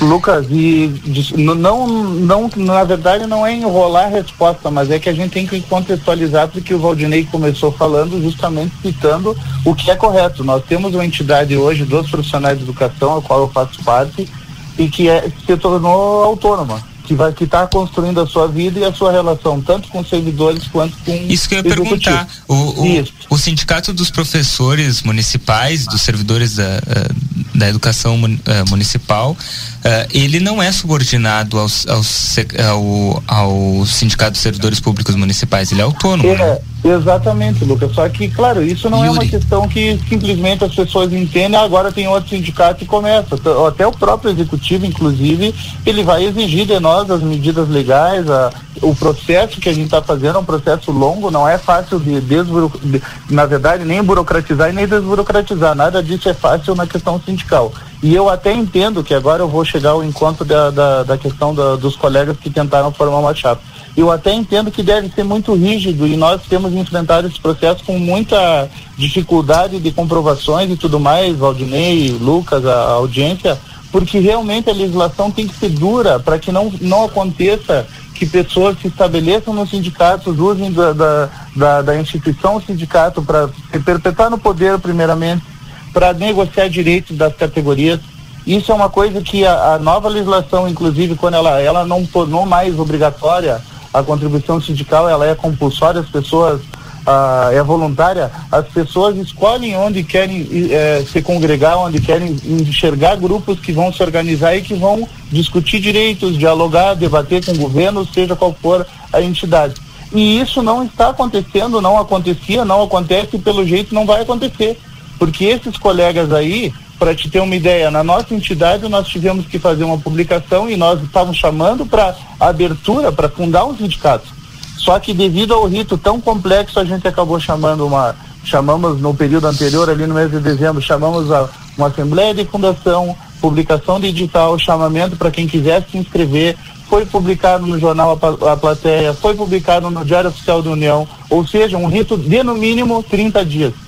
Lucas, 0.00 0.46
e 0.50 0.92
não, 1.36 1.86
não, 1.86 2.50
na 2.56 2.82
verdade 2.82 3.26
não 3.26 3.46
é 3.46 3.54
enrolar 3.54 4.06
a 4.06 4.08
resposta, 4.08 4.70
mas 4.70 4.90
é 4.90 4.98
que 4.98 5.08
a 5.08 5.12
gente 5.12 5.30
tem 5.30 5.46
que 5.46 5.60
contextualizar 5.62 6.48
porque 6.48 6.74
o 6.74 6.80
Valdinei 6.80 7.24
começou 7.24 7.70
falando 7.70 8.20
justamente 8.20 8.74
citando 8.82 9.36
o 9.64 9.74
que 9.74 9.90
é 9.90 9.96
correto. 9.96 10.42
Nós 10.42 10.64
temos 10.64 10.94
uma 10.94 11.06
entidade 11.06 11.56
hoje 11.56 11.84
dos 11.84 12.10
profissionais 12.10 12.58
de 12.58 12.64
educação, 12.64 13.16
a 13.16 13.22
qual 13.22 13.40
eu 13.40 13.48
faço 13.48 13.82
parte, 13.84 14.28
e 14.76 14.88
que 14.88 15.08
é, 15.08 15.30
se 15.46 15.56
tornou 15.56 16.24
autônoma 16.24 16.82
que 17.04 17.14
vai 17.14 17.32
que 17.32 17.44
está 17.44 17.66
construindo 17.66 18.18
a 18.20 18.26
sua 18.26 18.48
vida 18.48 18.80
e 18.80 18.84
a 18.84 18.92
sua 18.92 19.12
relação 19.12 19.60
tanto 19.60 19.88
com 19.88 20.02
servidores 20.04 20.66
quanto 20.68 20.96
com 21.04 21.12
isso 21.28 21.48
que 21.48 21.54
eu 21.54 21.58
ia 21.58 21.64
perguntar. 21.64 22.26
o, 22.48 22.54
o, 22.54 23.04
o, 23.30 23.38
sindicato 23.38 23.92
dos 23.92 24.10
professores 24.10 25.02
municipais 25.02 25.84
dos 25.84 26.00
servidores 26.00 26.56
da, 26.56 26.64
eh, 26.64 27.08
da 27.54 27.68
educação 27.68 28.20
eh, 28.46 28.64
municipal 28.68 29.32
uh, 29.32 30.08
ele 30.12 30.40
não 30.40 30.62
é 30.62 30.72
subordinado 30.72 31.58
aos, 31.58 31.86
aos, 31.86 32.36
ao, 32.68 33.22
ao 33.26 33.86
sindicato 33.86 34.32
dos 34.32 34.40
servidores 34.40 34.80
públicos 34.80 35.14
municipais 35.14 35.70
ele 35.70 35.80
é 35.80 35.84
autônomo 35.84 36.28
é, 36.28 36.36
né? 36.36 36.58
Exatamente 36.84 37.64
Lucas 37.64 37.92
só 37.92 38.08
que 38.08 38.28
claro 38.28 38.62
isso 38.62 38.88
não 38.88 39.04
Yuri. 39.04 39.08
é 39.08 39.12
uma 39.12 39.30
questão 39.30 39.68
que 39.68 39.98
simplesmente 40.08 40.64
as 40.64 40.74
pessoas 40.74 41.12
entendem 41.12 41.58
agora 41.58 41.92
tem 41.92 42.06
outro 42.08 42.30
sindicato 42.30 42.84
e 42.84 42.86
começa 42.86 43.36
até 43.66 43.86
o 43.86 43.92
próprio 43.92 44.30
executivo 44.30 44.86
inclusive 44.86 45.54
ele 45.84 46.02
vai 46.02 46.24
exigir 46.24 46.66
de 46.66 46.78
nós 46.80 46.94
nós 46.94 47.10
as 47.10 47.22
medidas 47.22 47.68
legais, 47.68 48.30
a, 48.30 48.50
o 48.80 48.94
processo 48.94 49.60
que 49.60 49.68
a 49.68 49.72
gente 49.72 49.86
está 49.86 50.00
fazendo 50.00 50.36
é 50.36 50.38
um 50.38 50.44
processo 50.44 50.92
longo, 50.92 51.30
não 51.30 51.48
é 51.48 51.58
fácil 51.58 51.98
de, 51.98 52.20
desburo, 52.20 52.70
de, 52.82 53.02
na 53.28 53.46
verdade, 53.46 53.84
nem 53.84 54.02
burocratizar 54.02 54.70
e 54.70 54.72
nem 54.72 54.86
desburocratizar. 54.86 55.74
Nada 55.74 56.02
disso 56.02 56.28
é 56.28 56.34
fácil 56.34 56.74
na 56.74 56.86
questão 56.86 57.20
sindical. 57.20 57.72
E 58.02 58.14
eu 58.14 58.28
até 58.28 58.52
entendo 58.52 59.02
que 59.02 59.14
agora 59.14 59.42
eu 59.42 59.48
vou 59.48 59.64
chegar 59.64 59.90
ao 59.90 60.04
encontro 60.04 60.44
da, 60.44 60.70
da, 60.70 61.02
da 61.02 61.18
questão 61.18 61.54
da, 61.54 61.76
dos 61.76 61.96
colegas 61.96 62.36
que 62.36 62.50
tentaram 62.50 62.92
formar 62.92 63.18
uma 63.18 63.34
chapa. 63.34 63.62
Eu 63.96 64.10
até 64.10 64.32
entendo 64.32 64.72
que 64.72 64.82
deve 64.82 65.08
ser 65.10 65.22
muito 65.22 65.54
rígido 65.54 66.06
e 66.06 66.16
nós 66.16 66.42
temos 66.48 66.72
enfrentado 66.72 67.28
esse 67.28 67.38
processo 67.38 67.84
com 67.84 67.96
muita 67.98 68.68
dificuldade 68.96 69.78
de 69.78 69.92
comprovações 69.92 70.70
e 70.70 70.76
tudo 70.76 70.98
mais, 70.98 71.36
Valdinei, 71.36 72.10
Lucas, 72.20 72.66
a 72.66 72.90
audiência, 72.92 73.56
porque 73.92 74.18
realmente 74.18 74.68
a 74.68 74.72
legislação 74.72 75.30
tem 75.30 75.46
que 75.46 75.56
ser 75.56 75.68
dura 75.68 76.18
para 76.18 76.40
que 76.40 76.50
não, 76.50 76.72
não 76.80 77.04
aconteça 77.04 77.86
que 78.14 78.26
pessoas 78.26 78.76
se 78.80 78.88
estabeleçam 78.88 79.54
nos 79.54 79.70
sindicatos, 79.70 80.38
usem 80.38 80.72
da, 80.72 80.92
da, 80.92 81.28
da, 81.54 81.82
da 81.82 81.96
instituição 81.96 82.60
sindicato 82.60 83.22
para 83.22 83.48
se 83.70 83.78
perpetuar 83.78 84.30
no 84.30 84.38
poder, 84.38 84.78
primeiramente, 84.78 85.44
para 85.92 86.12
negociar 86.12 86.68
direitos 86.68 87.16
das 87.16 87.34
categorias. 87.36 88.00
Isso 88.46 88.70
é 88.70 88.74
uma 88.74 88.90
coisa 88.90 89.20
que 89.20 89.46
a, 89.46 89.74
a, 89.74 89.78
nova 89.78 90.08
legislação, 90.08 90.68
inclusive, 90.68 91.14
quando 91.16 91.34
ela, 91.34 91.60
ela 91.60 91.84
não 91.84 92.04
tornou 92.04 92.44
mais 92.44 92.78
obrigatória 92.78 93.60
a 93.94 94.02
contribuição 94.02 94.60
sindical, 94.60 95.08
ela 95.08 95.24
é 95.24 95.36
compulsória, 95.36 96.00
as 96.00 96.08
pessoas 96.08 96.60
ah, 97.06 97.50
é 97.52 97.62
voluntária, 97.62 98.30
as 98.50 98.66
pessoas 98.66 99.16
escolhem 99.16 99.76
onde 99.76 100.02
querem 100.02 100.48
eh, 100.70 101.04
se 101.06 101.22
congregar, 101.22 101.78
onde 101.78 102.00
querem 102.00 102.36
enxergar 102.44 103.14
grupos 103.16 103.60
que 103.60 103.72
vão 103.72 103.92
se 103.92 104.02
organizar 104.02 104.56
e 104.56 104.62
que 104.62 104.74
vão 104.74 105.06
discutir 105.30 105.78
direitos, 105.80 106.36
dialogar, 106.36 106.94
debater 106.94 107.44
com 107.44 107.52
o 107.52 107.58
governo, 107.58 108.04
seja 108.06 108.34
qual 108.34 108.56
for 108.60 108.84
a 109.12 109.22
entidade. 109.22 109.74
E 110.12 110.40
isso 110.40 110.62
não 110.62 110.84
está 110.84 111.10
acontecendo, 111.10 111.80
não 111.80 111.98
acontecia, 111.98 112.64
não 112.64 112.82
acontece 112.82 113.36
e 113.36 113.38
pelo 113.38 113.66
jeito 113.66 113.94
não 113.94 114.06
vai 114.06 114.22
acontecer. 114.22 114.78
Porque 115.18 115.44
esses 115.44 115.76
colegas 115.76 116.32
aí, 116.32 116.72
para 116.98 117.14
te 117.14 117.28
ter 117.28 117.40
uma 117.40 117.54
ideia, 117.54 117.90
na 117.90 118.04
nossa 118.04 118.34
entidade 118.34 118.88
nós 118.88 119.06
tivemos 119.08 119.46
que 119.46 119.58
fazer 119.58 119.84
uma 119.84 119.98
publicação 119.98 120.70
e 120.70 120.76
nós 120.76 121.02
estávamos 121.02 121.36
chamando 121.36 121.84
para 121.84 122.14
abertura, 122.38 123.10
para 123.10 123.28
fundar 123.28 123.64
um 123.64 123.76
sindicato. 123.76 124.32
Só 124.78 124.98
que 124.98 125.14
devido 125.14 125.54
ao 125.54 125.66
rito 125.66 125.96
tão 125.96 126.20
complexo, 126.20 126.78
a 126.78 126.84
gente 126.84 127.08
acabou 127.08 127.40
chamando 127.40 127.86
uma, 127.86 128.14
chamamos 128.44 129.00
no 129.00 129.14
período 129.14 129.46
anterior, 129.46 129.88
ali 129.88 130.06
no 130.06 130.14
mês 130.14 130.30
de 130.30 130.38
dezembro, 130.38 130.82
chamamos 130.82 131.30
a, 131.32 131.48
uma 131.76 131.88
assembleia 131.88 132.34
de 132.34 132.44
fundação, 132.44 133.16
publicação 133.40 133.98
de 133.98 134.08
edital, 134.08 134.58
chamamento 134.58 135.16
para 135.16 135.30
quem 135.30 135.46
quisesse 135.46 135.90
se 135.90 135.98
inscrever, 135.98 136.56
foi 136.88 137.06
publicado 137.06 137.66
no 137.66 137.78
jornal 137.78 138.18
a, 138.20 138.52
a 138.52 138.56
Plateia, 138.56 139.14
foi 139.14 139.34
publicado 139.34 139.90
no 139.90 140.04
Diário 140.04 140.30
Oficial 140.30 140.62
da 140.62 140.70
União, 140.70 141.08
ou 141.30 141.46
seja, 141.46 141.76
um 141.76 141.86
rito 141.86 142.16
de 142.16 142.42
no 142.42 142.54
mínimo 142.54 143.02
30 143.02 143.44
dias. 143.44 143.83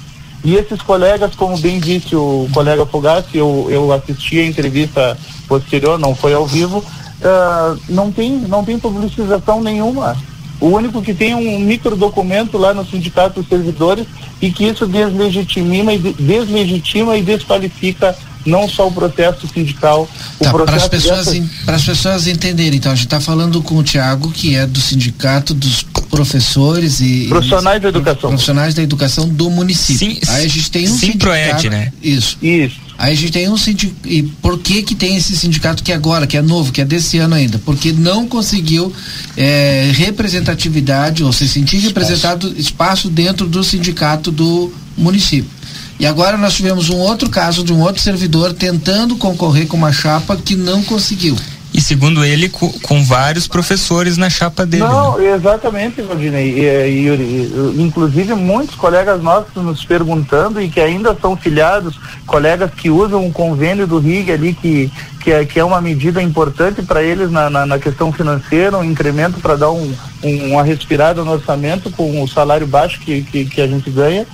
E 0.46 0.54
esses 0.54 0.80
colegas, 0.80 1.34
como 1.34 1.58
bem 1.58 1.80
disse 1.80 2.14
o 2.14 2.48
colega 2.54 2.86
Fogassi, 2.86 3.36
eu, 3.36 3.66
eu 3.68 3.92
assisti 3.92 4.38
a 4.38 4.46
entrevista 4.46 5.18
posterior, 5.48 5.98
não 5.98 6.14
foi 6.14 6.34
ao 6.34 6.46
vivo, 6.46 6.78
uh, 6.78 7.76
não, 7.88 8.12
tem, 8.12 8.30
não 8.30 8.64
tem 8.64 8.78
publicização 8.78 9.60
nenhuma. 9.60 10.16
O 10.60 10.68
único 10.68 11.02
que 11.02 11.12
tem 11.12 11.34
um 11.34 11.58
micro 11.58 11.96
documento 11.96 12.56
lá 12.58 12.72
no 12.72 12.86
Sindicato 12.86 13.40
dos 13.40 13.48
Servidores 13.48 14.06
e 14.40 14.52
que 14.52 14.66
isso 14.68 14.86
deslegitima 14.86 15.92
e, 15.92 15.98
deslegitima 15.98 17.16
e 17.16 17.22
desqualifica 17.22 18.16
não 18.46 18.68
só 18.68 18.86
o 18.86 18.92
processo 18.92 19.48
sindical, 19.48 20.08
tá, 20.40 20.50
o 20.50 20.52
processo 20.52 20.64
para 20.64 20.76
as 20.76 20.88
pessoas, 20.88 21.26
dessa... 21.26 21.86
pessoas 21.86 22.26
entenderem, 22.28 22.78
então 22.78 22.92
a 22.92 22.94
gente 22.94 23.06
está 23.06 23.20
falando 23.20 23.60
com 23.60 23.74
o 23.78 23.82
Tiago, 23.82 24.30
que 24.30 24.54
é 24.54 24.64
do 24.64 24.78
Sindicato 24.78 25.52
dos 25.52 25.84
Professores 26.16 27.00
e 27.00 27.26
Profissionais 27.28 27.76
e, 27.76 27.80
da 27.80 27.88
Educação. 27.88 28.30
Profissionais 28.30 28.74
da 28.74 28.82
Educação 28.82 29.28
do 29.28 29.50
município. 29.50 30.10
Sim, 30.10 30.20
Aí 30.28 30.44
a 30.44 30.48
gente 30.48 30.70
tem 30.70 30.84
um 30.88 30.96
sim, 30.96 31.12
sindicato, 31.12 31.70
né? 31.70 31.92
Isso. 32.02 32.38
Isso. 32.42 32.86
Aí 32.98 33.12
a 33.12 33.16
gente 33.16 33.32
tem 33.32 33.48
um 33.48 33.56
sindicato. 33.56 34.08
E 34.08 34.22
por 34.22 34.58
que 34.58 34.82
que 34.82 34.94
tem 34.94 35.16
esse 35.16 35.36
sindicato 35.36 35.82
que 35.82 35.92
é 35.92 35.94
agora, 35.94 36.26
que 36.26 36.36
é 36.36 36.42
novo, 36.42 36.72
que 36.72 36.80
é 36.80 36.84
desse 36.84 37.18
ano 37.18 37.34
ainda? 37.34 37.58
Porque 37.58 37.92
não 37.92 38.26
conseguiu 38.26 38.92
é, 39.36 39.90
representatividade, 39.94 41.22
ou 41.22 41.32
se 41.32 41.46
sentir 41.46 41.78
representado 41.78 42.54
espaço 42.58 43.08
dentro 43.10 43.46
do 43.46 43.62
sindicato 43.62 44.30
do 44.30 44.72
município. 44.96 45.50
E 45.98 46.06
agora 46.06 46.36
nós 46.36 46.54
tivemos 46.54 46.90
um 46.90 46.98
outro 46.98 47.30
caso 47.30 47.64
de 47.64 47.72
um 47.72 47.80
outro 47.80 48.02
servidor 48.02 48.52
tentando 48.52 49.16
concorrer 49.16 49.66
com 49.66 49.76
uma 49.76 49.92
chapa 49.92 50.36
que 50.36 50.54
não 50.54 50.82
conseguiu. 50.82 51.36
E 51.76 51.80
segundo 51.82 52.24
ele, 52.24 52.48
com, 52.48 52.72
com 52.80 53.04
vários 53.04 53.46
professores 53.46 54.16
na 54.16 54.30
chapa 54.30 54.64
dele. 54.64 54.82
Não, 54.82 55.18
né? 55.18 55.34
exatamente, 55.34 56.00
Valdinei. 56.00 56.58
E, 56.58 57.06
Yuri. 57.06 57.52
Inclusive, 57.76 58.32
muitos 58.32 58.74
colegas 58.76 59.22
nossos 59.22 59.54
nos 59.56 59.84
perguntando 59.84 60.58
e 60.58 60.70
que 60.70 60.80
ainda 60.80 61.14
são 61.20 61.36
filiados, 61.36 62.00
colegas 62.26 62.70
que 62.74 62.88
usam 62.88 63.26
o 63.26 63.30
convênio 63.30 63.86
do 63.86 63.98
RIG 63.98 64.32
ali, 64.32 64.54
que, 64.54 64.90
que, 65.20 65.30
é, 65.30 65.44
que 65.44 65.60
é 65.60 65.64
uma 65.64 65.82
medida 65.82 66.22
importante 66.22 66.80
para 66.80 67.02
eles 67.02 67.30
na, 67.30 67.50
na, 67.50 67.66
na, 67.66 67.78
questão 67.78 68.10
financeira, 68.10 68.78
um 68.78 68.84
incremento 68.84 69.38
para 69.40 69.56
dar 69.56 69.70
um, 69.70 69.94
um, 70.22 70.52
uma 70.52 70.62
respirada 70.62 71.22
no 71.22 71.32
orçamento 71.32 71.90
com 71.90 72.22
o 72.22 72.26
salário 72.26 72.66
baixo 72.66 72.98
que, 73.00 73.20
que, 73.20 73.44
que 73.44 73.60
a 73.60 73.66
gente 73.66 73.90
ganha 73.90 74.26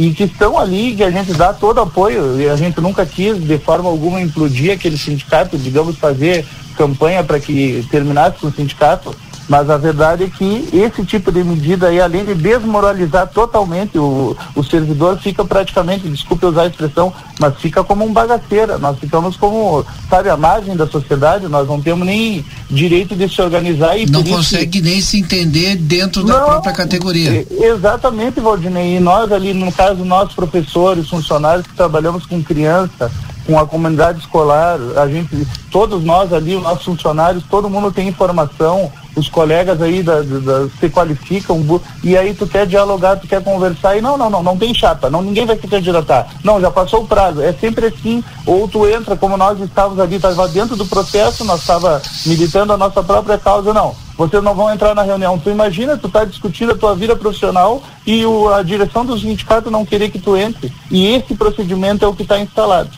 e 0.00 0.14
que 0.14 0.24
estão 0.24 0.58
ali, 0.58 0.96
que 0.96 1.04
a 1.04 1.10
gente 1.10 1.34
dá 1.34 1.52
todo 1.52 1.78
apoio, 1.78 2.40
e 2.40 2.48
a 2.48 2.56
gente 2.56 2.80
nunca 2.80 3.04
quis 3.04 3.38
de 3.38 3.58
forma 3.58 3.86
alguma 3.86 4.18
implodir 4.18 4.72
aquele 4.72 4.96
sindicato, 4.96 5.58
digamos, 5.58 5.98
fazer 5.98 6.46
campanha 6.74 7.22
para 7.22 7.38
que 7.38 7.86
terminasse 7.90 8.38
com 8.38 8.46
o 8.46 8.52
sindicato, 8.52 9.14
mas 9.50 9.68
a 9.68 9.76
verdade 9.76 10.22
é 10.22 10.30
que 10.30 10.68
esse 10.72 11.04
tipo 11.04 11.32
de 11.32 11.42
medida 11.42 11.88
aí, 11.88 12.00
além 12.00 12.24
de 12.24 12.36
desmoralizar 12.36 13.26
totalmente 13.26 13.98
o, 13.98 14.36
o 14.54 14.62
servidor, 14.62 15.18
fica 15.18 15.44
praticamente, 15.44 16.08
desculpe 16.08 16.46
usar 16.46 16.62
a 16.62 16.66
expressão, 16.68 17.12
mas 17.40 17.56
fica 17.56 17.82
como 17.82 18.04
um 18.04 18.12
bagaceira. 18.12 18.78
Nós 18.78 18.96
ficamos 19.00 19.36
como, 19.36 19.84
sabe, 20.08 20.28
a 20.28 20.36
margem 20.36 20.76
da 20.76 20.86
sociedade, 20.86 21.48
nós 21.48 21.66
não 21.66 21.82
temos 21.82 22.06
nem 22.06 22.44
direito 22.70 23.16
de 23.16 23.28
se 23.28 23.42
organizar 23.42 23.98
e 23.98 24.06
não 24.06 24.22
consegue 24.22 24.80
nem 24.80 25.00
se 25.00 25.18
entender 25.18 25.74
dentro 25.74 26.22
da 26.22 26.38
não, 26.38 26.46
própria 26.46 26.72
categoria. 26.72 27.44
Exatamente, 27.50 28.38
Valdinei. 28.38 28.98
E 28.98 29.00
nós 29.00 29.32
ali, 29.32 29.52
no 29.52 29.72
caso, 29.72 30.04
nós 30.04 30.32
professores, 30.32 31.08
funcionários 31.08 31.66
que 31.66 31.74
trabalhamos 31.74 32.24
com 32.24 32.40
criança, 32.40 33.10
com 33.50 33.58
a 33.58 33.66
comunidade 33.66 34.20
escolar, 34.20 34.78
a 34.96 35.08
gente, 35.08 35.44
todos 35.72 36.04
nós 36.04 36.32
ali, 36.32 36.54
os 36.54 36.62
nossos 36.62 36.84
funcionários, 36.84 37.42
todo 37.50 37.68
mundo 37.68 37.90
tem 37.90 38.06
informação, 38.06 38.92
os 39.16 39.28
colegas 39.28 39.82
aí 39.82 40.04
da, 40.04 40.20
da, 40.20 40.68
se 40.78 40.88
qualificam, 40.88 41.60
e 42.04 42.16
aí 42.16 42.32
tu 42.32 42.46
quer 42.46 42.64
dialogar, 42.64 43.16
tu 43.16 43.26
quer 43.26 43.42
conversar, 43.42 43.96
e 43.96 44.00
não, 44.00 44.16
não, 44.16 44.30
não, 44.30 44.40
não 44.40 44.56
tem 44.56 44.72
chapa, 44.72 45.10
não, 45.10 45.20
ninguém 45.20 45.46
vai 45.46 45.58
se 45.58 45.66
candidatar. 45.66 46.28
Não, 46.44 46.60
já 46.60 46.70
passou 46.70 47.02
o 47.02 47.08
prazo. 47.08 47.42
É 47.42 47.52
sempre 47.52 47.86
assim, 47.86 48.22
ou 48.46 48.68
tu 48.68 48.86
entra, 48.86 49.16
como 49.16 49.36
nós 49.36 49.58
estávamos 49.58 49.98
ali, 49.98 50.14
estava 50.14 50.46
dentro 50.46 50.76
do 50.76 50.86
processo, 50.86 51.44
nós 51.44 51.60
estava 51.60 52.00
militando 52.24 52.72
a 52.72 52.76
nossa 52.76 53.02
própria 53.02 53.36
causa, 53.36 53.74
não. 53.74 53.96
Vocês 54.16 54.42
não 54.44 54.54
vão 54.54 54.72
entrar 54.72 54.94
na 54.94 55.02
reunião. 55.02 55.38
Tu 55.38 55.50
imagina, 55.50 55.96
tu 55.96 56.06
está 56.06 56.24
discutindo 56.24 56.72
a 56.72 56.76
tua 56.76 56.94
vida 56.94 57.16
profissional 57.16 57.82
e 58.06 58.24
o, 58.24 58.48
a 58.52 58.62
direção 58.62 59.04
do 59.04 59.18
sindicato 59.18 59.70
não 59.70 59.84
querer 59.84 60.10
que 60.10 60.18
tu 60.20 60.36
entre. 60.36 60.72
E 60.90 61.14
esse 61.14 61.34
procedimento 61.34 62.04
é 62.04 62.08
o 62.08 62.14
que 62.14 62.22
está 62.22 62.38
instalado. 62.38 62.90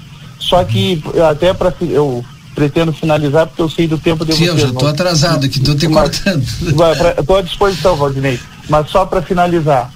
Só 0.49 0.65
que 0.65 1.03
até 1.31 1.55
para 1.55 1.73
eu 1.81 2.25
pretendo 2.55 2.93
finalizar 2.93 3.47
porque 3.47 3.63
eu 3.63 3.69
sei 3.69 3.87
do 3.87 3.99
tempo 3.99 4.25
de 4.25 4.33
Sim, 4.33 4.47
vocês. 4.47 4.51
eu 4.51 4.59
já 4.59 4.73
estou 4.73 4.89
atrasado 4.89 5.47
aqui, 5.47 5.59
estou 5.59 5.75
te 5.75 5.89
cortando. 5.89 6.43
Estou 7.19 7.37
à 7.37 7.43
disposição, 7.43 7.97
Valdinei. 7.97 8.39
Mas 8.69 8.91
só 8.91 9.07
para 9.07 9.23
finalizar, 9.23 9.91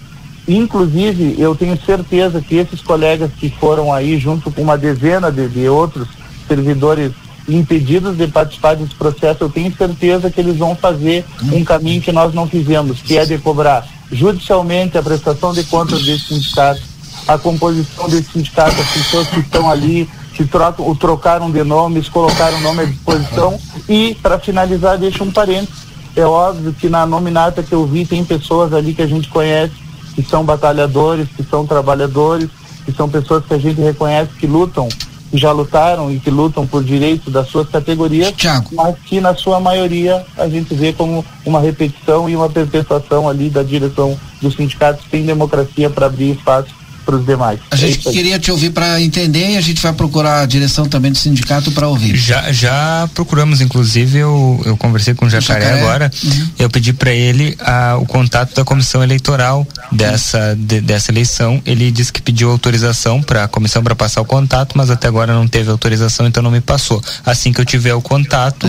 inclusive 0.49 1.37
eu 1.39 1.55
tenho 1.55 1.79
certeza 1.85 2.41
que 2.41 2.57
esses 2.57 2.81
colegas 2.81 3.31
que 3.39 3.51
foram 3.51 3.93
aí 3.93 4.19
junto 4.19 4.51
com 4.51 4.63
uma 4.63 4.79
dezena 4.79 5.31
de, 5.31 5.49
de 5.49 5.69
outros 5.69 6.09
servidores 6.49 7.13
impedidos 7.49 8.17
de 8.17 8.27
participar 8.27 8.75
desse 8.75 8.95
processo, 8.95 9.45
eu 9.45 9.49
tenho 9.49 9.75
certeza 9.77 10.31
que 10.31 10.41
eles 10.41 10.57
vão 10.57 10.75
fazer 10.75 11.25
um 11.53 11.65
caminho 11.65 12.01
que 12.01 12.11
nós 12.11 12.35
não 12.35 12.47
fizemos, 12.49 13.01
que 13.01 13.17
é 13.17 13.25
de 13.25 13.39
cobrar 13.39 13.87
judicialmente 14.11 14.99
a 14.99 15.03
prestação 15.03 15.53
de 15.53 15.63
contas 15.65 16.05
desse 16.05 16.27
sindicato, 16.27 16.81
a 17.27 17.39
composição 17.39 18.09
desse 18.09 18.33
sindicato, 18.33 18.81
as 18.81 18.89
pessoas 18.89 19.29
que 19.29 19.41
estão 19.41 19.71
ali 19.71 20.09
se 20.37 20.45
trocam, 20.45 20.95
trocaram 20.95 21.51
de 21.51 21.65
nomes, 21.65 22.09
colocaram 22.09 22.61
nome 22.61 22.83
à 22.83 22.85
disposição 22.85 23.59
e, 23.89 24.15
para 24.23 24.39
finalizar, 24.39 24.99
deixa 24.99 25.25
um 25.25 25.31
parênteses. 25.31 25.87
É 26.15 26.25
óbvio 26.25 26.73
que 26.73 26.89
na 26.89 27.07
nominata 27.07 27.63
que 27.63 27.73
eu 27.73 27.87
vi 27.87 28.05
tem 28.05 28.25
pessoas 28.25 28.73
ali 28.73 28.95
que 28.95 29.03
a 29.03 29.07
gente 29.07 29.29
conhece, 29.29 29.75
que 30.15 30.23
são 30.23 30.45
batalhadores, 30.45 31.29
que 31.37 31.43
são 31.43 31.67
trabalhadores, 31.67 32.49
que 32.85 32.93
são 32.93 33.09
pessoas 33.09 33.45
que 33.45 33.55
a 33.55 33.59
gente 33.59 33.81
reconhece 33.81 34.33
que 34.39 34.47
lutam, 34.47 34.89
que 35.31 35.37
já 35.37 35.53
lutaram 35.53 36.11
e 36.11 36.19
que 36.19 36.31
lutam 36.31 36.67
por 36.67 36.83
direitos 36.83 37.33
das 37.33 37.49
suas 37.49 37.69
categorias, 37.69 38.33
Thiago. 38.33 38.71
mas 38.73 38.97
que 39.05 39.21
na 39.21 39.35
sua 39.35 39.61
maioria 39.61 40.25
a 40.39 40.49
gente 40.49 40.75
vê 40.75 40.93
como 40.93 41.25
uma 41.45 41.61
repetição 41.61 42.29
e 42.29 42.37
uma 42.37 42.49
perpetuação 42.49 43.29
ali 43.29 43.51
da 43.51 43.63
direção 43.63 44.19
dos 44.41 44.55
sindicatos 44.55 45.05
sem 45.11 45.25
democracia 45.25 45.91
para 45.91 46.07
abrir 46.07 46.33
espaço 46.33 46.69
para 47.07 47.17
os 47.17 47.25
demais. 47.25 47.61
A 47.71 47.77
gente 47.77 48.09
é 48.09 48.13
queria 48.13 48.39
te 48.39 48.51
ouvir 48.51 48.71
para 48.71 49.01
entender 49.01 49.53
e 49.53 49.57
a 49.57 49.61
gente 49.61 49.81
vai 49.81 49.93
procurar 49.93 50.41
a 50.41 50.47
direção 50.47 50.87
também 50.87 51.13
do 51.13 51.17
sindicato 51.17 51.71
para 51.71 51.87
ouvir. 51.87 52.17
Já, 52.17 52.51
já 52.51 53.09
procuramos, 53.15 53.61
inclusive, 53.61 54.19
eu, 54.19 54.61
eu 54.67 54.77
conversei 54.77 55.15
com 55.15 55.27
o 55.27 55.31
Jacaré, 55.31 55.65
Jacaré. 55.65 55.81
agora, 55.81 56.11
uhum. 56.25 56.49
eu 56.59 56.69
pedi 56.69 56.93
para 56.93 57.13
ele 57.13 57.57
a, 57.61 57.97
o 57.97 58.05
contato 58.05 58.55
da 58.57 58.65
comissão 58.65 59.03
eleitoral 59.03 59.67
dessa, 59.93 60.57
de, 60.59 60.81
dessa 60.81 61.13
eleição. 61.13 61.63
Ele 61.65 61.93
disse 61.93 62.13
que 62.13 62.21
pediu 62.21 62.51
autorização 62.51 63.23
para 63.23 63.45
a 63.45 63.49
comissão 63.49 63.83
para 63.85 63.95
passar 63.95 64.21
o 64.21 64.25
contato, 64.25 64.77
mas 64.77 64.91
até 64.91 65.07
agora 65.07 65.33
não 65.33 65.47
teve 65.47 65.71
autorização, 65.71 66.27
então 66.27 66.43
não 66.43 66.51
me 66.51 66.61
passou. 66.61 67.01
Assim 67.25 67.53
que 67.53 67.61
eu 67.61 67.65
tiver 67.65 67.95
o 67.95 68.03
contato, 68.03 68.67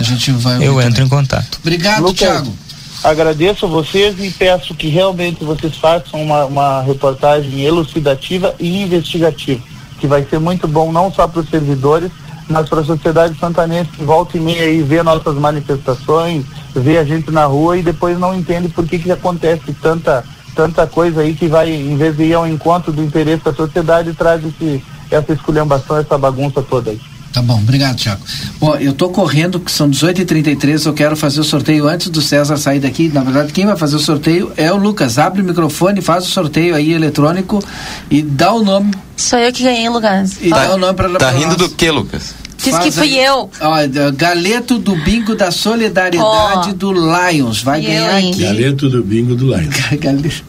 eu 0.60 0.80
entro 0.80 0.94
também. 0.94 1.06
em 1.06 1.08
contato. 1.08 1.58
Obrigado, 1.60 2.02
Lucas. 2.02 2.18
Thiago. 2.18 2.67
Agradeço 3.02 3.64
a 3.64 3.68
vocês 3.68 4.16
e 4.18 4.30
peço 4.30 4.74
que 4.74 4.88
realmente 4.88 5.44
vocês 5.44 5.76
façam 5.76 6.20
uma, 6.20 6.44
uma 6.44 6.82
reportagem 6.82 7.60
elucidativa 7.60 8.54
e 8.58 8.82
investigativa, 8.82 9.62
que 10.00 10.06
vai 10.06 10.24
ser 10.24 10.40
muito 10.40 10.66
bom 10.66 10.90
não 10.90 11.12
só 11.12 11.28
para 11.28 11.40
os 11.40 11.48
servidores, 11.48 12.10
mas 12.48 12.68
para 12.68 12.80
a 12.80 12.84
sociedade 12.84 13.38
santanense 13.38 13.90
que 13.90 14.02
volta 14.02 14.36
e 14.36 14.40
meia 14.40 14.68
e 14.70 14.82
vê 14.82 15.02
nossas 15.02 15.36
manifestações, 15.36 16.44
vê 16.74 16.98
a 16.98 17.04
gente 17.04 17.30
na 17.30 17.44
rua 17.44 17.78
e 17.78 17.82
depois 17.82 18.18
não 18.18 18.34
entende 18.34 18.68
por 18.68 18.86
que, 18.86 18.98
que 18.98 19.12
acontece 19.12 19.72
tanta, 19.80 20.24
tanta 20.54 20.86
coisa 20.86 21.20
aí 21.20 21.34
que 21.34 21.46
vai, 21.46 21.70
em 21.70 21.96
vez 21.96 22.16
de 22.16 22.24
ir 22.24 22.34
ao 22.34 22.48
encontro 22.48 22.92
do 22.92 23.02
interesse 23.02 23.44
da 23.44 23.54
sociedade, 23.54 24.12
traz 24.12 24.44
esse, 24.44 24.82
essa 25.08 25.32
esculhambação, 25.32 25.98
essa 25.98 26.18
bagunça 26.18 26.62
toda 26.62 26.90
aí. 26.90 27.00
Tá 27.38 27.42
bom, 27.42 27.58
obrigado, 27.58 27.94
Tiago. 27.94 28.20
Bom, 28.58 28.74
eu 28.78 28.92
tô 28.92 29.10
correndo, 29.10 29.60
que 29.60 29.70
são 29.70 29.88
18h33, 29.88 30.86
eu 30.86 30.92
quero 30.92 31.16
fazer 31.16 31.38
o 31.38 31.44
sorteio 31.44 31.86
antes 31.86 32.08
do 32.08 32.20
César 32.20 32.56
sair 32.56 32.80
daqui. 32.80 33.08
Na 33.14 33.22
verdade, 33.22 33.52
quem 33.52 33.64
vai 33.64 33.76
fazer 33.76 33.94
o 33.94 34.00
sorteio 34.00 34.50
é 34.56 34.72
o 34.72 34.76
Lucas. 34.76 35.18
Abre 35.18 35.40
o 35.40 35.44
microfone, 35.44 36.00
faz 36.00 36.26
o 36.26 36.28
sorteio 36.28 36.74
aí 36.74 36.92
eletrônico 36.92 37.62
e 38.10 38.22
dá 38.22 38.52
o 38.52 38.64
nome. 38.64 38.92
Sou 39.16 39.38
eu 39.38 39.52
que 39.52 39.62
ganhei, 39.62 39.88
Lucas. 39.88 40.36
E 40.42 40.50
tá, 40.50 40.66
dá 40.66 40.74
o 40.74 40.78
nome 40.78 40.94
pra 40.94 41.08
Tá 41.10 41.30
rindo 41.30 41.56
do 41.56 41.68
que, 41.68 41.88
Lucas? 41.88 42.34
Diz 42.56 42.76
que 42.76 42.90
fui 42.90 43.14
eu. 43.14 43.48
Ó, 43.60 43.76
galeto 44.16 44.76
do 44.76 44.96
bingo 44.96 45.36
da 45.36 45.52
solidariedade 45.52 46.70
oh, 46.70 46.74
do 46.74 46.92
Lions. 46.92 47.62
Vai 47.62 47.82
ganhar 47.82 48.16
aqui. 48.16 48.42
Galeto 48.42 48.88
do 48.88 49.04
bingo 49.04 49.36
do 49.36 49.54
Lions. 49.56 49.76
Galeto. 49.96 50.44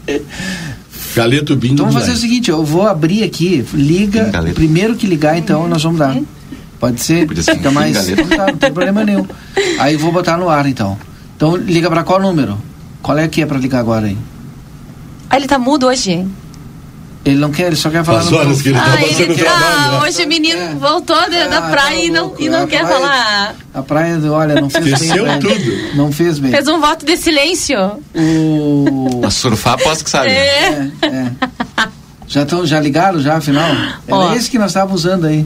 Galeto 1.14 1.54
bingo 1.54 1.74
então, 1.74 1.86
do 1.86 1.92
vamos 1.92 1.94
fazer 1.94 2.08
Lions. 2.08 2.18
o 2.18 2.20
seguinte, 2.20 2.50
eu 2.50 2.64
vou 2.64 2.84
abrir 2.84 3.22
aqui, 3.22 3.64
liga, 3.72 4.32
primeiro 4.54 4.96
que 4.96 5.06
ligar 5.06 5.38
então 5.38 5.68
nós 5.68 5.84
vamos 5.84 6.00
dar. 6.00 6.16
Pode 6.80 7.00
ser? 7.02 7.28
Fica 7.28 7.70
mais. 7.70 7.94
Tá, 8.06 8.46
não 8.48 8.56
tem 8.56 8.72
problema 8.72 9.04
nenhum. 9.04 9.26
Aí 9.78 9.96
vou 9.96 10.10
botar 10.10 10.36
no 10.38 10.48
ar 10.48 10.66
então. 10.66 10.98
Então 11.36 11.54
liga 11.54 11.88
para 11.90 12.02
qual 12.02 12.18
número? 12.20 12.58
Qual 13.02 13.16
é 13.18 13.28
que 13.28 13.42
é 13.42 13.46
para 13.46 13.58
ligar 13.58 13.80
agora 13.80 14.06
aí? 14.06 14.16
Ah, 15.28 15.36
ele 15.36 15.46
tá 15.46 15.58
mudo 15.58 15.86
hoje. 15.86 16.26
Ele 17.22 17.36
não 17.36 17.50
quer, 17.50 17.66
ele 17.66 17.76
só 17.76 17.90
quer 17.90 18.02
falar 18.02 18.20
As 18.20 18.32
horas 18.32 18.62
que 18.62 18.70
ele 18.70 18.78
tá 18.78 18.94
ah, 18.94 19.02
ele, 19.02 19.34
trabalho. 19.34 19.64
ah, 19.66 19.90
né? 20.00 20.08
hoje 20.08 20.24
o 20.24 20.26
menino 20.26 20.58
É. 20.58 20.74
voltou 20.74 21.14
da 21.30 21.58
Ah, 21.58 21.70
praia 21.70 21.90
tá 21.90 21.94
e 21.96 22.10
não, 22.10 22.34
e 22.38 22.48
não 22.48 22.62
A 22.62 22.66
quer 22.66 22.80
praia- 22.82 22.94
falar. 22.98 23.54
A 23.74 23.82
praia, 23.82 24.32
olha, 24.32 24.54
não 24.58 24.70
fez 24.70 24.84
bem. 24.86 24.94
Desceu 24.94 25.24
pra 25.24 25.36
ele. 25.36 25.48
tudo. 25.48 25.96
Não 25.96 26.10
fez 26.12 26.38
bem. 26.38 26.50
Fez 26.50 26.66
um 26.66 26.80
voto 26.80 27.04
de 27.04 27.16
silêncio. 27.18 27.78
O... 28.14 29.20
A 29.22 29.30
surfar, 29.30 29.74
aposto 29.74 30.02
que 30.04 30.08
sabe. 30.10 30.30
É. 30.30 30.90
É, 31.02 31.06
é. 31.06 31.30
Já, 32.26 32.46
tão, 32.46 32.64
já 32.64 32.80
ligaram 32.80 33.20
já, 33.20 33.36
afinal? 33.36 33.68
Era 34.08 34.16
Ó. 34.16 34.34
esse 34.34 34.50
que 34.50 34.58
nós 34.58 34.70
estávamos 34.70 35.04
usando 35.04 35.26
aí. 35.26 35.44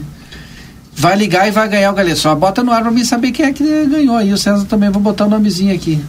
Vai 0.95 1.15
ligar 1.17 1.47
e 1.47 1.51
vai 1.51 1.67
ganhar 1.67 1.91
o 1.91 1.93
galeto. 1.93 2.19
Só 2.19 2.33
bota 2.33 2.63
no 2.63 2.71
ar 2.71 2.81
pra 2.81 2.91
mim 2.91 3.03
saber 3.03 3.31
quem 3.31 3.45
é 3.45 3.51
que 3.51 3.85
ganhou 3.85 4.15
aí. 4.15 4.31
O 4.31 4.37
César 4.37 4.65
também, 4.65 4.89
vou 4.89 5.01
botar 5.01 5.25
o 5.25 5.29
nomezinho 5.29 5.73
aqui. 5.75 6.01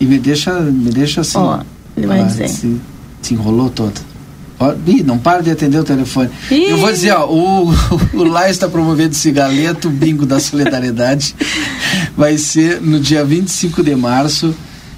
E 0.00 0.04
me 0.04 0.18
deixa, 0.18 0.52
me 0.60 0.90
deixa 0.90 1.20
assim. 1.20 1.38
Ó, 1.38 1.60
ele 1.96 2.06
vai 2.06 2.24
dizer. 2.24 2.48
Se, 2.48 2.80
se 3.22 3.34
enrolou 3.34 3.70
todo. 3.70 3.94
Ó, 4.58 4.74
ih, 4.86 5.02
não 5.02 5.18
para 5.18 5.42
de 5.42 5.50
atender 5.50 5.78
o 5.78 5.84
telefone. 5.84 6.30
Ih. 6.50 6.70
Eu 6.70 6.78
vou 6.78 6.90
dizer, 6.90 7.12
ó, 7.12 7.26
o, 7.26 7.70
o 8.14 8.24
Lai 8.24 8.50
está 8.50 8.68
promovendo 8.68 9.12
esse 9.12 9.30
galeto 9.30 9.88
bingo 9.88 10.26
da 10.26 10.40
solidariedade. 10.40 11.34
Vai 12.16 12.38
ser 12.38 12.80
no 12.80 12.98
dia 12.98 13.24
25 13.24 13.82
de 13.82 13.94
março. 13.94 14.54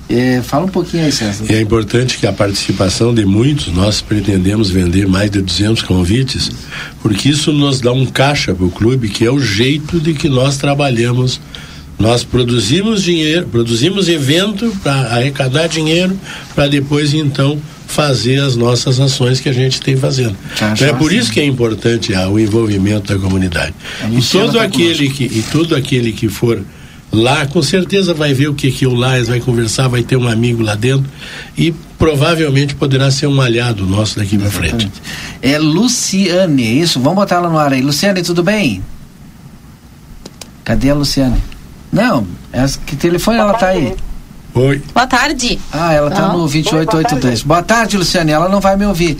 É, 0.08 0.40
fala 0.42 0.64
um 0.64 0.68
pouquinho 0.68 1.04
aí, 1.04 1.12
César. 1.12 1.44
E 1.50 1.54
é 1.54 1.60
importante 1.60 2.16
que 2.16 2.26
a 2.26 2.32
participação 2.32 3.14
de 3.14 3.26
muitos, 3.26 3.68
nós 3.68 4.00
pretendemos 4.00 4.70
vender 4.70 5.06
mais 5.06 5.30
de 5.30 5.42
200 5.42 5.82
convites, 5.82 6.50
porque 7.02 7.28
isso 7.28 7.52
nos 7.52 7.80
dá 7.80 7.92
um 7.92 8.06
caixa 8.06 8.54
para 8.54 8.64
o 8.64 8.70
clube, 8.70 9.10
que 9.10 9.26
é 9.26 9.30
o 9.30 9.38
jeito 9.38 10.00
de 10.00 10.14
que 10.14 10.28
nós 10.28 10.56
trabalhamos. 10.56 11.40
Nós 11.98 12.22
produzimos 12.22 13.02
dinheiro, 13.02 13.48
produzimos 13.48 14.08
evento 14.08 14.74
para 14.82 14.94
arrecadar 15.16 15.66
dinheiro, 15.66 16.18
para 16.54 16.68
depois 16.68 17.12
então 17.12 17.60
fazer 17.88 18.38
as 18.40 18.54
nossas 18.54 19.00
ações 19.00 19.40
que 19.40 19.48
a 19.48 19.52
gente 19.52 19.80
tem 19.80 19.96
fazendo. 19.96 20.36
Já, 20.56 20.72
Então 20.72 20.86
é 20.86 20.90
já, 20.90 20.94
por 20.94 21.12
isso 21.12 21.32
que 21.32 21.40
é 21.40 21.44
importante 21.44 22.14
ah, 22.14 22.28
o 22.28 22.38
envolvimento 22.38 23.12
da 23.12 23.18
comunidade. 23.18 23.74
E 24.12 24.22
todo 24.22 24.52
tá 24.52 24.62
aquele 24.62 25.10
que 25.10 25.24
e 25.24 25.44
todo 25.50 25.74
aquele 25.74 26.12
que 26.12 26.28
for 26.28 26.62
lá, 27.12 27.46
com 27.46 27.62
certeza 27.62 28.12
vai 28.14 28.34
ver 28.34 28.48
o 28.48 28.54
que 28.54 28.70
que 28.70 28.86
o 28.86 28.94
Lais 28.94 29.28
vai 29.28 29.40
conversar, 29.40 29.88
vai 29.88 30.02
ter 30.02 30.16
um 30.16 30.28
amigo 30.28 30.62
lá 30.62 30.74
dentro 30.74 31.10
e 31.56 31.72
provavelmente 31.98 32.74
poderá 32.74 33.10
ser 33.10 33.26
um 33.26 33.40
aliado 33.40 33.84
nosso 33.86 34.18
daqui 34.18 34.38
para 34.38 34.50
frente. 34.50 34.90
É 35.42 35.58
Luciane, 35.58 36.62
é 36.64 36.70
isso? 36.70 37.00
Vamos 37.00 37.16
botar 37.16 37.36
ela 37.36 37.48
no 37.48 37.58
ar 37.58 37.72
aí. 37.72 37.80
Luciane, 37.80 38.22
tudo 38.22 38.42
bem? 38.42 38.82
Cadê 40.64 40.90
a 40.90 40.94
Luciane? 40.94 41.42
Não, 41.90 42.26
essa, 42.52 42.78
que 42.84 42.94
telefone 42.94 43.38
ela 43.38 43.54
tá 43.54 43.68
aí? 43.68 43.94
Oi. 44.54 44.82
Boa 44.94 45.06
tarde. 45.06 45.58
Ah, 45.72 45.92
ela 45.92 46.10
tá 46.10 46.26
Ah. 46.26 46.32
no 46.32 46.46
2882. 46.48 47.42
Boa 47.42 47.62
tarde, 47.62 47.96
Luciane. 47.96 48.32
Ela 48.32 48.48
não 48.48 48.60
vai 48.60 48.76
me 48.76 48.84
ouvir. 48.86 49.16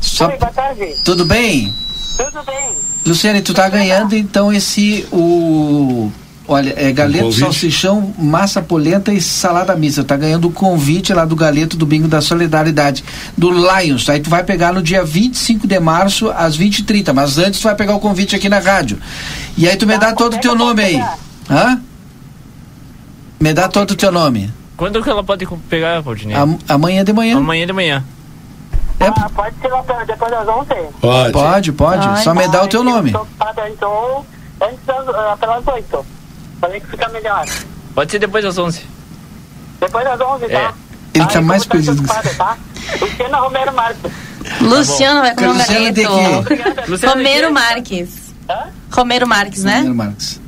Só... 0.00 0.28
Oi, 0.28 0.36
boa 0.38 0.52
tarde. 0.52 0.94
Tudo 1.04 1.24
bem? 1.24 1.72
Tudo 2.16 2.44
bem? 2.44 2.70
Luciane, 3.04 3.42
tu 3.42 3.52
tá 3.54 3.68
ganhando 3.68 4.14
então 4.16 4.52
esse 4.52 5.06
o 5.12 6.10
olha, 6.48 6.74
é 6.76 6.92
galeto, 6.92 7.24
convite? 7.24 7.40
salsichão, 7.40 8.14
massa 8.18 8.60
polenta 8.62 9.12
e 9.12 9.20
salada 9.20 9.74
mista. 9.76 10.02
Tá 10.04 10.16
ganhando 10.16 10.48
o 10.48 10.52
convite 10.52 11.12
lá 11.12 11.24
do 11.24 11.34
galeto 11.36 11.76
do 11.76 11.84
Bingo 11.86 12.08
da 12.08 12.20
Solidariedade 12.20 13.04
do 13.36 13.50
Lions. 13.50 14.08
Aí 14.08 14.20
tu 14.20 14.30
vai 14.30 14.42
pegar 14.44 14.72
no 14.72 14.82
dia 14.82 15.04
25 15.04 15.66
de 15.66 15.78
março 15.80 16.30
às 16.30 16.56
20h30, 16.58 17.12
mas 17.12 17.38
antes 17.38 17.60
tu 17.60 17.64
vai 17.64 17.74
pegar 17.74 17.94
o 17.94 18.00
convite 18.00 18.34
aqui 18.36 18.48
na 18.48 18.58
rádio. 18.58 18.98
E 19.56 19.68
aí 19.68 19.76
tu 19.76 19.86
me 19.86 19.96
dá 19.98 20.12
todo 20.12 20.34
o 20.36 20.40
teu 20.40 20.54
nome 20.54 20.82
aí. 20.82 21.04
Hã? 21.50 21.80
Me 23.38 23.52
dá 23.52 23.68
todo 23.68 23.90
o 23.92 23.96
teu 23.96 24.10
nome. 24.10 24.50
Quando 24.76 25.02
que 25.02 25.08
ela 25.10 25.22
pode 25.24 25.46
pegar, 25.68 26.00
Valdinei? 26.00 26.36
Am- 26.36 26.58
amanhã 26.68 27.04
de 27.04 27.12
manhã. 27.12 27.36
Amanhã 27.38 27.66
de 27.66 27.72
manhã. 27.72 28.04
É, 28.98 29.06
Ah, 29.08 29.28
pode 29.34 29.54
ser 29.60 29.68
lá 29.68 29.82
depois 30.06 30.30
das 30.30 30.48
11? 30.48 30.68
Pode. 31.00 31.32
pode, 31.32 31.72
pode. 31.72 32.22
Só 32.24 32.34
me 32.34 32.48
dá 32.48 32.62
o 32.64 32.68
teu 32.68 32.82
nome. 32.82 33.10
Eu 33.10 33.18
tô 33.18 33.22
ocupado, 33.24 33.60
então, 33.70 34.24
antes 34.62 34.78
das, 34.86 35.08
ah, 35.08 35.36
pelas 35.38 35.66
8. 35.66 36.06
Falei 36.60 36.80
que 36.80 36.86
fica 36.86 37.08
melhor. 37.08 37.44
Pode 37.94 38.10
ser 38.10 38.18
depois 38.18 38.44
das 38.44 38.58
11. 38.58 38.82
Depois 39.80 40.04
das 40.04 40.20
11, 40.20 40.46
tá? 40.48 40.74
Ele 41.14 41.26
tá 41.26 41.34
eu 41.34 41.42
mais 41.42 41.64
perdido 41.64 41.96
que 41.96 42.04
ocupado, 42.04 42.34
tá? 42.36 42.56
Luciana 43.00 43.38
Romero 43.38 43.72
Marques. 43.74 44.12
Luciano 44.60 45.20
vai 45.20 45.34
com 45.34 45.44
o 45.44 45.52
Luciano 45.52 45.92
de 45.92 46.02
garoto. 46.02 46.44
quê? 46.44 46.56
Luciano 46.88 47.14
de 47.16 47.22
Romero? 47.28 47.52
Marques. 47.52 48.34
Romero 48.90 49.26
Marques, 49.26 49.64
né? 49.64 49.78
Romero 49.78 49.94
Marques. 49.94 50.40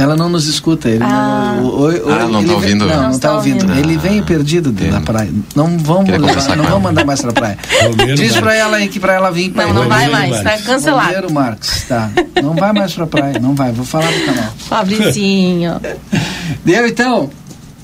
Ela 0.00 0.16
não 0.16 0.28
nos 0.30 0.46
escuta. 0.46 0.88
Ele 0.88 1.04
Ah. 1.04 1.54
não, 1.56 1.64
o- 1.64 1.68
o- 1.68 1.82
o- 1.84 2.12
Ah, 2.12 2.26
não 2.26 2.26
ele 2.26 2.32
tá 2.32 2.38
vem- 2.40 2.50
ouvindo? 2.54 2.86
Não, 2.86 2.94
Não 2.94 3.02
não 3.02 3.08
tá 3.10 3.14
está 3.16 3.34
ouvindo. 3.34 3.62
ouvindo. 3.68 3.78
Ele 3.78 3.96
vem 3.98 4.22
perdido 4.22 4.72
de- 4.72 4.88
da 4.90 5.00
praia. 5.00 5.30
Não 5.54 5.76
vamos, 5.78 6.08
levar, 6.10 6.56
não 6.56 6.64
vamos 6.64 6.82
mandar 6.82 7.04
mais 7.04 7.20
pra 7.20 7.32
praia. 7.32 7.58
Romero 7.84 8.14
Diz 8.16 8.32
pra 8.32 8.40
Marques. 8.46 8.60
ela 8.60 8.76
aí 8.78 8.88
que 8.88 8.98
pra 8.98 9.12
ela 9.12 9.30
vir 9.30 9.50
pra 9.50 9.66
Não, 9.66 9.74
não 9.74 9.88
vai 9.88 10.08
mais, 10.08 10.36
tá 10.38 10.42
Marques. 10.44 10.66
cancelado. 10.66 11.06
Romero 11.08 11.32
Marques, 11.32 11.84
tá. 11.88 12.10
Não 12.42 12.54
vai 12.54 12.72
mais 12.72 12.92
pra 12.94 13.06
praia, 13.06 13.38
não 13.38 13.54
vai. 13.54 13.72
Vou 13.72 13.84
falar 13.84 14.10
do 14.10 14.24
canal. 14.24 14.52
Fabricinho. 14.56 15.80
Deu 16.64 16.86
então? 16.86 17.30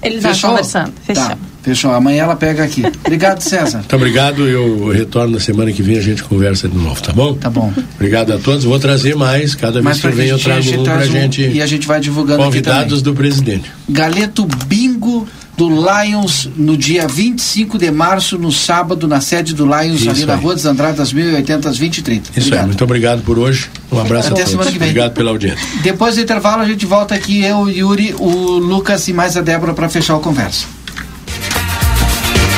Ele 0.03 0.21
tá 0.21 0.29
Fechou? 0.31 0.51
conversando. 0.51 0.93
Fechou. 1.05 1.25
Tá, 1.25 1.37
fechou. 1.67 1.93
Amanhã 1.93 2.23
ela 2.23 2.37
pega 2.37 2.63
aqui. 2.63 2.85
Obrigado, 3.05 3.41
César. 3.41 3.79
Muito 3.79 3.97
obrigado. 3.97 4.47
Eu 4.47 4.89
retorno 4.89 5.33
na 5.33 5.41
semana 5.41 5.73
que 5.73 5.83
vem, 5.83 5.99
a 5.99 6.01
gente 6.01 6.23
conversa 6.23 6.69
de 6.69 6.77
novo, 6.79 7.03
tá 7.03 7.13
bom? 7.13 7.35
Tá 7.35 7.51
bom. 7.51 7.73
Obrigado 7.97 8.33
a 8.33 8.39
todos. 8.39 8.65
Vou 8.65 8.79
trazer 8.79 9.17
mais. 9.17 9.55
Cada 9.57 9.83
vez 9.83 10.01
que 10.01 10.07
eu 10.07 10.13
venho, 10.13 10.31
eu 10.31 10.39
trago 10.39 10.63
gente 10.63 10.79
um 10.79 10.85
pra 10.85 10.99
um 10.99 11.03
gente. 11.05 11.43
e 11.43 11.61
a 11.61 11.67
gente 11.67 11.87
vai 11.87 11.99
divulgando 12.01 12.43
Convidados 12.45 13.03
do 13.03 13.13
presidente. 13.13 13.71
Galeto 13.89 14.47
Bingo 14.67 15.27
do 15.57 15.69
Lions 15.71 16.51
no 16.55 16.77
dia 16.77 17.09
25 17.09 17.79
de 17.79 17.91
março, 17.91 18.37
no 18.39 18.53
sábado, 18.53 19.09
na 19.09 19.21
sede 19.23 19.55
do 19.55 19.65
Lions, 19.65 20.03
Isso 20.03 20.11
ali 20.11 20.27
na 20.27 20.35
aí. 20.35 20.41
Rua 20.41 20.55
dos 20.55 20.67
Andradas, 20.67 21.13
1080, 21.15 21.73
20 21.73 21.97
e 21.99 22.03
30. 22.03 22.31
Isso. 22.31 22.41
Obrigado. 22.49 22.67
Muito 22.67 22.85
obrigado 22.85 23.23
por 23.23 23.39
hoje. 23.39 23.69
Um 23.91 23.99
abraço 23.99 24.29
Até 24.33 24.43
a 24.43 24.47
semana 24.47 24.65
todos. 24.65 24.73
que 24.75 24.79
vem. 24.79 24.89
Obrigado 24.91 25.15
pela 25.15 25.31
audiência. 25.31 25.67
Depois 25.83 26.15
do 26.15 26.21
intervalo, 26.21 26.63
a 26.63 26.67
gente 26.67 26.85
volta 26.85 27.15
aqui, 27.15 27.43
eu, 27.43 27.69
Yuri, 27.71 28.15
o 28.19 28.29
Lucas 28.59 29.09
e 29.09 29.13
mais 29.15 29.37
a 29.37 29.41
Débora 29.41 29.73
para 29.73 29.89
fechar 29.89 30.17
o 30.17 30.21
conversa. 30.21 30.67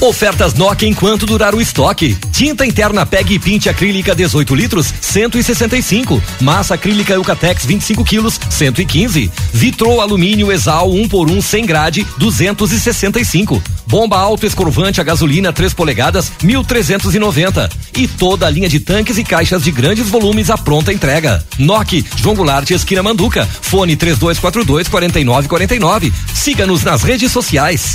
Ofertas 0.00 0.54
Nokia 0.54 0.88
enquanto 0.88 1.24
durar 1.24 1.54
o 1.54 1.60
estoque. 1.60 2.16
Tinta 2.32 2.66
interna 2.66 3.06
PEG 3.06 3.34
e 3.34 3.38
Pinte 3.38 3.68
acrílica 3.68 4.14
18 4.14 4.54
litros, 4.54 4.92
165. 5.00 6.22
Massa 6.40 6.74
acrílica 6.74 7.14
Eucatex 7.14 7.64
25 7.64 8.04
quilos, 8.04 8.38
115. 8.50 9.30
Vitrô 9.52 10.00
alumínio 10.00 10.52
Exal 10.52 10.90
1 10.90 11.08
por 11.08 11.30
1 11.30 11.40
100 11.40 11.66
grade, 11.66 12.06
265. 12.18 13.62
Bomba 13.86 14.18
alto 14.18 14.46
escorvante 14.46 15.00
a 15.00 15.04
gasolina 15.04 15.52
3 15.52 15.72
polegadas, 15.72 16.32
1390. 16.42 17.70
E 17.96 18.08
toda 18.08 18.46
a 18.46 18.50
linha 18.50 18.68
de 18.68 18.80
tanques 18.80 19.16
e 19.16 19.24
caixas 19.24 19.62
de 19.62 19.70
grandes 19.70 20.08
volumes 20.08 20.50
à 20.50 20.58
pronta 20.58 20.92
entrega. 20.92 21.44
Nokia, 21.58 22.04
João 22.16 22.34
Goulart, 22.34 22.70
esquina 22.70 23.02
Manduca. 23.02 23.46
Fone 23.46 23.96
3242 23.96 24.88
4949. 24.88 26.12
Siga-nos 26.34 26.82
nas 26.82 27.02
redes 27.02 27.30
sociais. 27.32 27.94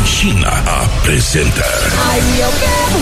China 0.05 0.47
apresenta. 0.47 1.65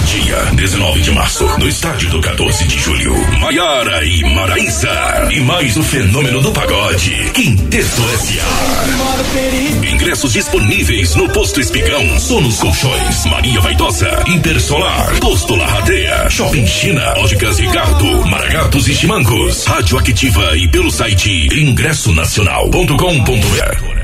Dia 0.06 0.38
19 0.54 1.02
de 1.02 1.12
março, 1.12 1.46
no 1.58 1.68
estádio 1.68 2.10
do 2.10 2.22
14 2.22 2.66
de 2.66 2.80
julho. 2.80 3.16
Maiara 3.40 4.04
e 4.06 4.24
Maraísa. 4.34 5.28
E 5.32 5.40
mais 5.40 5.76
o 5.78 5.84
fenômeno 5.84 6.42
do 6.42 6.52
pagode. 6.52 7.32
Quinteto 7.34 8.02
S.A. 8.14 9.92
Ingressos 9.92 10.34
disponíveis 10.34 11.16
no 11.16 11.30
Posto 11.30 11.60
Espigão, 11.60 12.20
Sonos 12.20 12.58
Colchões, 12.60 13.26
Maria 13.26 13.60
Vaidosa, 13.62 14.24
Intersolar, 14.28 15.20
Posto 15.20 15.56
Larradeia, 15.56 16.30
Shopping 16.30 16.66
China, 16.66 17.14
Óticas 17.18 17.60
Ricardo, 17.60 18.26
Maragatos 18.28 18.88
e 18.88 18.96
Chimancos, 18.96 19.66
Rádio 19.66 19.98
Activa 19.98 20.56
e 20.58 20.68
pelo 20.68 20.92
site 20.92 21.48
ingressonacional.com.br. 21.54 23.99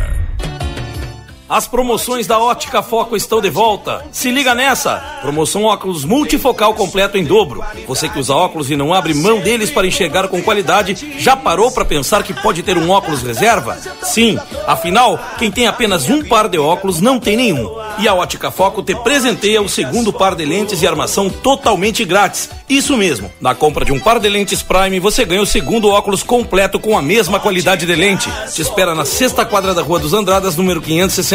As 1.47 1.67
promoções 1.67 2.25
da 2.25 2.39
Ótica 2.39 2.81
Foco 2.81 3.15
estão 3.15 3.39
de 3.39 3.51
volta. 3.51 4.03
Se 4.11 4.31
liga 4.31 4.55
nessa! 4.55 4.95
Promoção 5.21 5.65
óculos 5.65 6.03
multifocal 6.03 6.73
completo 6.73 7.19
em 7.19 7.23
dobro. 7.23 7.63
Você 7.87 8.09
que 8.09 8.17
usa 8.17 8.33
óculos 8.33 8.71
e 8.71 8.75
não 8.75 8.91
abre 8.91 9.13
mão 9.13 9.39
deles 9.39 9.69
para 9.69 9.85
enxergar 9.85 10.27
com 10.27 10.41
qualidade, 10.41 11.15
já 11.19 11.37
parou 11.37 11.71
para 11.71 11.85
pensar 11.85 12.23
que 12.23 12.33
pode 12.33 12.63
ter 12.63 12.79
um 12.79 12.89
óculos 12.89 13.21
reserva? 13.21 13.77
Sim, 14.01 14.39
afinal, 14.65 15.19
quem 15.37 15.51
tem 15.51 15.67
apenas 15.67 16.09
um 16.09 16.23
par 16.23 16.49
de 16.49 16.57
óculos 16.57 16.99
não 16.99 17.19
tem 17.19 17.37
nenhum. 17.37 17.69
E 17.99 18.07
a 18.07 18.15
Ótica 18.15 18.49
Foco 18.49 18.81
te 18.81 18.95
presenteia 18.95 19.61
o 19.61 19.69
segundo 19.69 20.11
par 20.11 20.33
de 20.33 20.45
lentes 20.45 20.81
e 20.81 20.87
armação 20.87 21.29
totalmente 21.29 22.03
grátis. 22.03 22.49
Isso 22.67 22.97
mesmo, 22.97 23.31
na 23.39 23.53
compra 23.53 23.85
de 23.85 23.91
um 23.91 23.99
par 23.99 24.19
de 24.19 24.27
lentes 24.27 24.63
Prime, 24.63 24.99
você 24.99 25.23
ganha 25.23 25.43
o 25.43 25.45
segundo 25.45 25.89
óculos 25.89 26.23
completo 26.23 26.79
com 26.79 26.97
a 26.97 27.03
mesma 27.03 27.39
qualidade 27.39 27.85
de 27.85 27.95
lente. 27.95 28.31
Te 28.51 28.63
espera 28.63 28.95
na 28.95 29.05
sexta 29.05 29.45
quadra 29.45 29.75
da 29.75 29.83
Rua 29.83 29.99
dos 29.99 30.13
Andradas, 30.13 30.55
número 30.55 30.81
560 30.81 31.34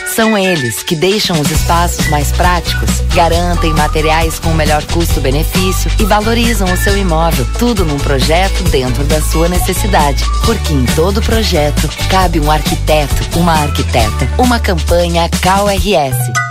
São 0.15 0.37
eles 0.37 0.83
que 0.83 0.93
deixam 0.93 1.39
os 1.39 1.49
espaços 1.49 2.05
mais 2.09 2.33
práticos, 2.33 2.99
garantem 3.15 3.73
materiais 3.73 4.39
com 4.39 4.53
melhor 4.53 4.83
custo-benefício 4.87 5.89
e 5.97 6.03
valorizam 6.03 6.71
o 6.71 6.77
seu 6.77 6.97
imóvel. 6.97 7.47
Tudo 7.57 7.85
num 7.85 7.97
projeto 7.97 8.61
dentro 8.65 9.05
da 9.05 9.21
sua 9.21 9.47
necessidade. 9.47 10.23
Porque 10.45 10.73
em 10.73 10.85
todo 10.95 11.21
projeto 11.21 11.89
cabe 12.09 12.41
um 12.41 12.51
arquiteto, 12.51 13.39
uma 13.39 13.53
arquiteta, 13.53 14.29
uma 14.37 14.59
campanha 14.59 15.29
KRS. 15.29 16.50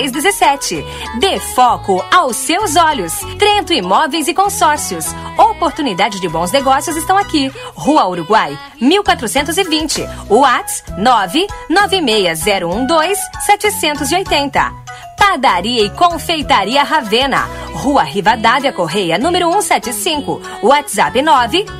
2317. 0.09 0.83
Dê 1.19 1.39
foco 1.39 2.03
aos 2.11 2.35
seus 2.37 2.75
olhos. 2.75 3.13
Trento 3.37 3.71
Imóveis 3.73 4.27
e 4.27 4.33
Consórcios. 4.33 5.05
Oportunidade 5.37 6.19
de 6.19 6.27
bons 6.27 6.51
negócios 6.51 6.97
estão 6.97 7.15
aqui. 7.17 7.51
Rua 7.75 8.07
Uruguai, 8.07 8.57
1420. 8.79 10.01
Whats 10.29 10.83
996012 10.97 13.21
780. 13.45 14.90
Padaria 15.21 15.85
e 15.85 15.89
Confeitaria 15.91 16.83
Ravena. 16.83 17.47
Rua 17.73 18.01
Rivadavia 18.01 18.73
Correia, 18.73 19.19
número 19.19 19.51
175. 19.51 20.41
WhatsApp 20.63 21.19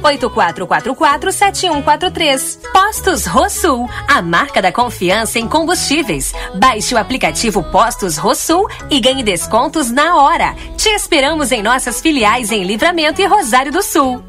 984447143. 0.03 2.59
Postos 2.71 3.25
Rosul, 3.25 3.89
a 4.07 4.21
marca 4.21 4.61
da 4.61 4.71
confiança 4.71 5.39
em 5.39 5.47
combustíveis. 5.47 6.31
Baixe 6.55 6.93
o 6.93 6.99
aplicativo 6.99 7.63
Postos 7.63 8.15
Rosul 8.15 8.69
e 8.91 8.99
ganhe 8.99 9.23
descontos 9.23 9.89
na 9.89 10.17
hora. 10.17 10.55
Te 10.77 10.89
esperamos 10.89 11.51
em 11.51 11.63
nossas 11.63 11.99
filiais 11.99 12.51
em 12.51 12.63
Livramento 12.63 13.21
e 13.21 13.25
Rosário 13.25 13.71
do 13.71 13.81
Sul. 13.81 14.23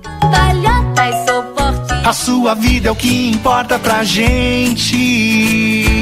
A 2.04 2.12
sua 2.12 2.54
vida 2.54 2.88
é 2.88 2.90
o 2.90 2.96
que 2.96 3.30
importa 3.30 3.78
pra 3.78 4.02
gente. 4.04 6.01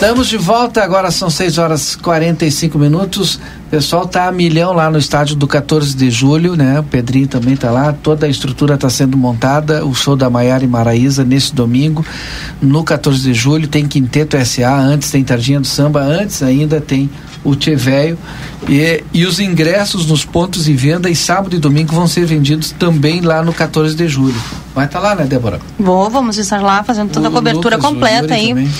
Estamos 0.00 0.28
de 0.28 0.38
volta, 0.38 0.82
agora 0.82 1.10
são 1.10 1.28
6 1.28 1.58
horas 1.58 1.94
45 1.94 2.78
minutos. 2.78 3.34
O 3.34 3.70
pessoal 3.70 4.08
tá 4.08 4.28
a 4.28 4.32
milhão 4.32 4.72
lá 4.72 4.90
no 4.90 4.96
estádio 4.96 5.36
do 5.36 5.46
14 5.46 5.94
de 5.94 6.10
julho, 6.10 6.56
né? 6.56 6.80
O 6.80 6.82
Pedrinho 6.82 7.28
também 7.28 7.54
tá 7.54 7.70
lá, 7.70 7.92
toda 7.92 8.24
a 8.24 8.28
estrutura 8.28 8.76
está 8.76 8.88
sendo 8.88 9.14
montada. 9.18 9.84
O 9.84 9.94
show 9.94 10.16
da 10.16 10.30
Maiara 10.30 10.64
e 10.64 10.66
Maraíza 10.66 11.22
nesse 11.22 11.54
domingo, 11.54 12.02
no 12.62 12.82
14 12.82 13.20
de 13.20 13.34
julho, 13.34 13.68
tem 13.68 13.86
Quinteto 13.86 14.42
SA, 14.42 14.74
antes 14.74 15.10
tem 15.10 15.22
Tardinha 15.22 15.60
do 15.60 15.66
Samba, 15.66 16.00
antes 16.00 16.42
ainda 16.42 16.80
tem 16.80 17.10
o 17.44 17.54
Tchê 17.54 17.76
Velho. 17.76 18.16
E, 18.66 19.04
e 19.12 19.26
os 19.26 19.38
ingressos 19.38 20.06
nos 20.06 20.24
pontos 20.24 20.64
de 20.64 20.72
venda 20.72 21.10
e 21.10 21.14
sábado 21.14 21.54
e 21.54 21.58
domingo 21.58 21.94
vão 21.94 22.06
ser 22.06 22.24
vendidos 22.24 22.72
também 22.72 23.20
lá 23.20 23.42
no 23.42 23.52
14 23.52 23.94
de 23.94 24.08
julho. 24.08 24.40
Vai 24.74 24.86
estar 24.86 24.98
tá 24.98 25.08
lá, 25.08 25.14
né, 25.14 25.26
Débora? 25.26 25.60
Vou, 25.78 26.08
vamos 26.08 26.38
estar 26.38 26.62
lá 26.62 26.82
fazendo 26.82 27.10
toda 27.10 27.28
o 27.28 27.30
a 27.30 27.34
cobertura 27.34 27.76
Lucas, 27.76 27.90
completa 27.90 28.34
aí. 28.34 28.48
Também. 28.48 28.70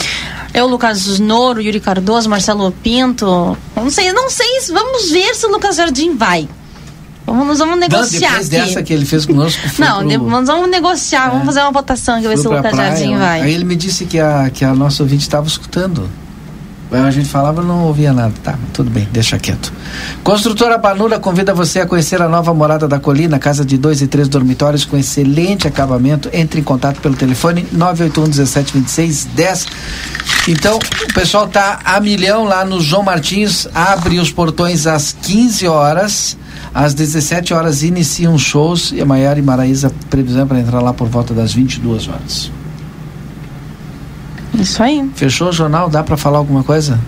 Eu, 0.52 0.66
Lucas 0.66 1.18
Noro, 1.18 1.60
Yuri 1.60 1.80
Cardoso, 1.80 2.28
Marcelo 2.28 2.72
Pinto. 2.82 3.56
Não 3.76 3.90
sei, 3.90 4.12
não 4.12 4.28
sei. 4.28 4.46
Vamos 4.72 5.10
ver 5.10 5.34
se 5.34 5.46
o 5.46 5.50
Lucas 5.50 5.76
Jardim 5.76 6.16
vai. 6.16 6.48
Vamos, 7.26 7.58
vamos 7.58 7.78
negociar. 7.78 8.20
Não, 8.20 8.38
depois 8.38 8.54
aqui. 8.54 8.68
dessa 8.68 8.82
que 8.82 8.92
ele 8.92 9.04
fez 9.04 9.24
conosco. 9.24 9.60
Não, 9.78 10.06
pro... 10.06 10.24
vamos, 10.24 10.48
vamos 10.48 10.70
negociar, 10.70 11.28
é. 11.28 11.30
vamos 11.30 11.46
fazer 11.46 11.60
uma 11.60 11.70
votação 11.70 12.16
aqui, 12.16 12.26
ver 12.26 12.38
se 12.38 12.48
o 12.48 12.50
Lucas 12.50 12.72
praia, 12.72 12.96
Jardim 12.96 13.16
vai. 13.16 13.42
Aí 13.42 13.54
ele 13.54 13.64
me 13.64 13.76
disse 13.76 14.04
que 14.04 14.18
a, 14.18 14.50
que 14.50 14.64
a 14.64 14.74
nossa 14.74 15.02
ouvinte 15.02 15.22
estava 15.22 15.46
escutando. 15.46 16.10
A 16.92 17.10
gente 17.10 17.28
falava 17.28 17.62
não 17.62 17.84
ouvia 17.84 18.12
nada. 18.12 18.32
Tá, 18.42 18.58
tudo 18.72 18.90
bem, 18.90 19.06
deixa 19.12 19.38
quieto. 19.38 19.72
Construtora 20.24 20.76
Banura 20.76 21.20
convida 21.20 21.54
você 21.54 21.80
a 21.80 21.86
conhecer 21.86 22.20
a 22.20 22.28
nova 22.28 22.52
morada 22.52 22.88
da 22.88 22.98
colina, 22.98 23.38
casa 23.38 23.64
de 23.64 23.78
dois 23.78 24.02
e 24.02 24.08
três 24.08 24.28
dormitórios 24.28 24.84
com 24.84 24.96
excelente 24.96 25.68
acabamento. 25.68 26.28
Entre 26.32 26.60
em 26.60 26.64
contato 26.64 27.00
pelo 27.00 27.14
telefone 27.14 27.66
981 27.72 28.28
17 28.30 28.72
26 28.74 29.24
10. 29.34 29.66
Então, 30.48 30.78
o 30.78 31.14
pessoal 31.14 31.46
tá 31.46 31.78
a 31.84 32.00
milhão 32.00 32.44
lá 32.44 32.64
no 32.64 32.80
João 32.80 33.02
Martins, 33.02 33.68
abre 33.74 34.18
os 34.18 34.32
portões 34.32 34.86
às 34.86 35.12
15 35.12 35.68
horas. 35.68 36.36
Às 36.74 36.94
17 36.94 37.52
horas 37.52 37.82
iniciam 37.82 38.38
shows 38.38 38.92
e 38.92 39.00
a 39.00 39.04
Maiara 39.04 39.38
e 39.38 39.42
Maraísa 39.42 39.92
previsão 40.08 40.46
para 40.46 40.60
entrar 40.60 40.80
lá 40.80 40.92
por 40.92 41.08
volta 41.08 41.34
das 41.34 41.52
22 41.52 42.08
horas. 42.08 42.59
Isso 44.60 44.82
aí. 44.82 45.08
Fechou 45.14 45.48
o 45.48 45.52
jornal? 45.52 45.88
Dá 45.88 46.02
para 46.02 46.16
falar 46.16 46.38
alguma 46.38 46.62
coisa? 46.62 46.98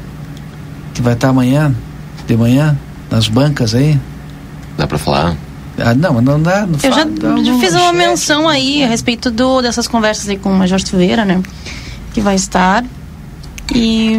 Que 0.95 1.03
vai 1.03 1.15
estar 1.15 1.29
amanhã, 1.29 1.75
de 2.27 2.37
manhã, 2.37 2.77
nas 3.11 3.29
bancas 3.29 3.75
aí? 3.75 3.99
Dá 4.77 4.87
pra 4.87 4.99
falar? 4.99 5.37
Ah, 5.79 5.95
não, 5.95 6.15
mas 6.15 6.25
não 6.25 6.41
dá. 6.41 6.67
Não 6.67 6.75
Eu 6.83 6.91
já, 6.93 7.07
fala, 7.07 7.45
já 7.45 7.53
dá 7.53 7.59
fiz 7.59 7.73
uma 7.75 7.93
manchete. 7.93 7.97
menção 7.97 8.49
aí 8.49 8.85
a 8.85 8.89
respeito 8.89 9.31
do, 9.31 9.63
dessas 9.63 9.87
conversas 9.89 10.29
aí 10.29 10.37
com 10.39 10.51
o 10.53 10.55
Major 10.55 10.81
Silveira, 10.81 11.25
né? 11.25 11.41
Que 12.13 12.21
vai 12.21 12.35
estar. 12.35 12.85
E 13.75 14.19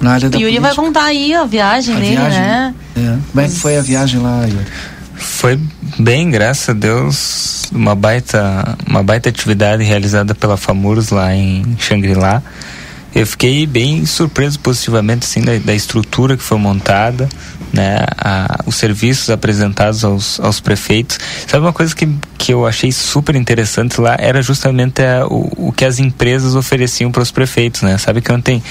Na 0.00 0.12
área 0.12 0.30
da 0.30 0.38
Yuri 0.38 0.58
vai 0.60 0.74
política. 0.74 0.82
contar 0.86 1.04
aí 1.06 1.34
a 1.34 1.44
viagem 1.44 1.96
A 1.96 1.98
dele, 1.98 2.16
viagem, 2.16 2.40
né? 2.40 2.74
É. 2.96 3.18
Como 3.32 3.40
é 3.44 3.48
que 3.48 3.54
foi 3.58 3.76
a 3.76 3.82
viagem 3.82 4.20
lá, 4.20 4.44
Yuri? 4.44 4.66
Foi 5.16 5.58
bem, 5.98 6.30
graças 6.30 6.68
a 6.68 6.72
Deus, 6.72 7.70
uma 7.72 7.94
baita, 7.94 8.76
uma 8.86 9.02
baita 9.02 9.28
atividade 9.28 9.82
realizada 9.82 10.34
pela 10.34 10.56
FAMURS 10.56 11.10
lá 11.10 11.34
em 11.34 11.76
Xangri-Lá. 11.78 12.42
Eu 13.14 13.26
fiquei 13.26 13.66
bem 13.66 14.04
surpreso 14.04 14.60
positivamente 14.60 15.24
assim 15.24 15.40
da, 15.40 15.56
da 15.56 15.74
estrutura 15.74 16.36
que 16.36 16.42
foi 16.42 16.58
montada, 16.58 17.26
né, 17.72 18.04
a, 18.18 18.60
os 18.66 18.76
serviços 18.76 19.30
apresentados 19.30 20.04
aos, 20.04 20.38
aos 20.38 20.60
prefeitos. 20.60 21.18
Sabe 21.46 21.64
uma 21.64 21.72
coisa 21.72 21.96
que, 21.96 22.06
que 22.36 22.52
eu 22.52 22.66
achei 22.66 22.92
super 22.92 23.34
interessante 23.34 23.98
lá 23.98 24.16
era 24.18 24.42
justamente 24.42 25.00
a, 25.00 25.26
o, 25.26 25.68
o 25.68 25.72
que 25.72 25.86
as 25.86 25.98
empresas 25.98 26.54
ofereciam 26.54 27.10
para 27.10 27.22
os 27.22 27.30
prefeitos, 27.30 27.80
né? 27.80 27.96
Sabe 27.96 28.20
que 28.20 28.30
ontem 28.30 28.62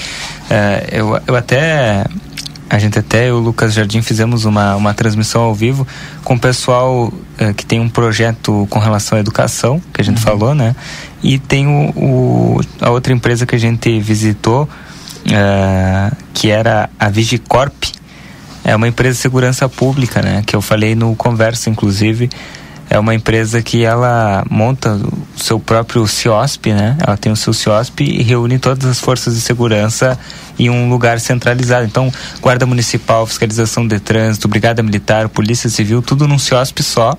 eh, 0.48 0.90
eu, 0.92 1.20
eu 1.26 1.34
até 1.34 2.04
a 2.68 2.78
gente 2.78 2.98
até, 2.98 3.28
eu 3.30 3.36
e 3.36 3.40
o 3.40 3.42
Lucas 3.42 3.72
Jardim, 3.74 4.02
fizemos 4.02 4.44
uma, 4.44 4.74
uma 4.74 4.92
transmissão 4.92 5.42
ao 5.42 5.54
vivo 5.54 5.86
com 6.24 6.34
o 6.34 6.38
pessoal 6.38 7.12
eh, 7.38 7.52
que 7.52 7.64
tem 7.64 7.78
um 7.80 7.88
projeto 7.88 8.66
com 8.70 8.78
relação 8.80 9.16
à 9.16 9.20
educação, 9.20 9.80
que 9.94 10.00
a 10.00 10.04
gente 10.04 10.20
falou, 10.20 10.54
né? 10.54 10.74
E 11.22 11.38
tem 11.38 11.66
o, 11.68 11.90
o- 11.96 12.60
a 12.80 12.90
outra 12.90 13.12
empresa 13.12 13.46
que 13.46 13.54
a 13.54 13.58
gente 13.58 14.00
visitou, 14.00 14.68
eh, 15.30 16.10
que 16.34 16.50
era 16.50 16.90
a 16.98 17.08
Vigicorp, 17.08 17.84
é 18.64 18.74
uma 18.74 18.88
empresa 18.88 19.14
de 19.14 19.20
segurança 19.22 19.68
pública, 19.68 20.20
né? 20.20 20.42
Que 20.44 20.56
eu 20.56 20.60
falei 20.60 20.96
no 20.96 21.14
Conversa, 21.14 21.70
inclusive. 21.70 22.28
É 22.88 22.98
uma 22.98 23.14
empresa 23.14 23.60
que 23.60 23.84
ela 23.84 24.44
monta 24.48 24.94
o 24.94 25.42
seu 25.42 25.58
próprio 25.58 26.06
CIOSP, 26.06 26.72
né? 26.72 26.96
Ela 27.04 27.16
tem 27.16 27.32
o 27.32 27.36
seu 27.36 27.52
CIOSP 27.52 28.04
e 28.04 28.22
reúne 28.22 28.58
todas 28.58 28.88
as 28.88 29.00
forças 29.00 29.34
de 29.34 29.40
segurança 29.40 30.18
em 30.58 30.70
um 30.70 30.88
lugar 30.88 31.18
centralizado. 31.20 31.84
Então, 31.84 32.12
Guarda 32.40 32.64
Municipal, 32.64 33.26
Fiscalização 33.26 33.86
de 33.86 33.98
Trânsito, 33.98 34.46
Brigada 34.48 34.82
Militar, 34.82 35.28
Polícia 35.28 35.68
Civil, 35.68 36.00
tudo 36.00 36.28
num 36.28 36.38
CIOSP 36.38 36.82
só, 36.82 37.16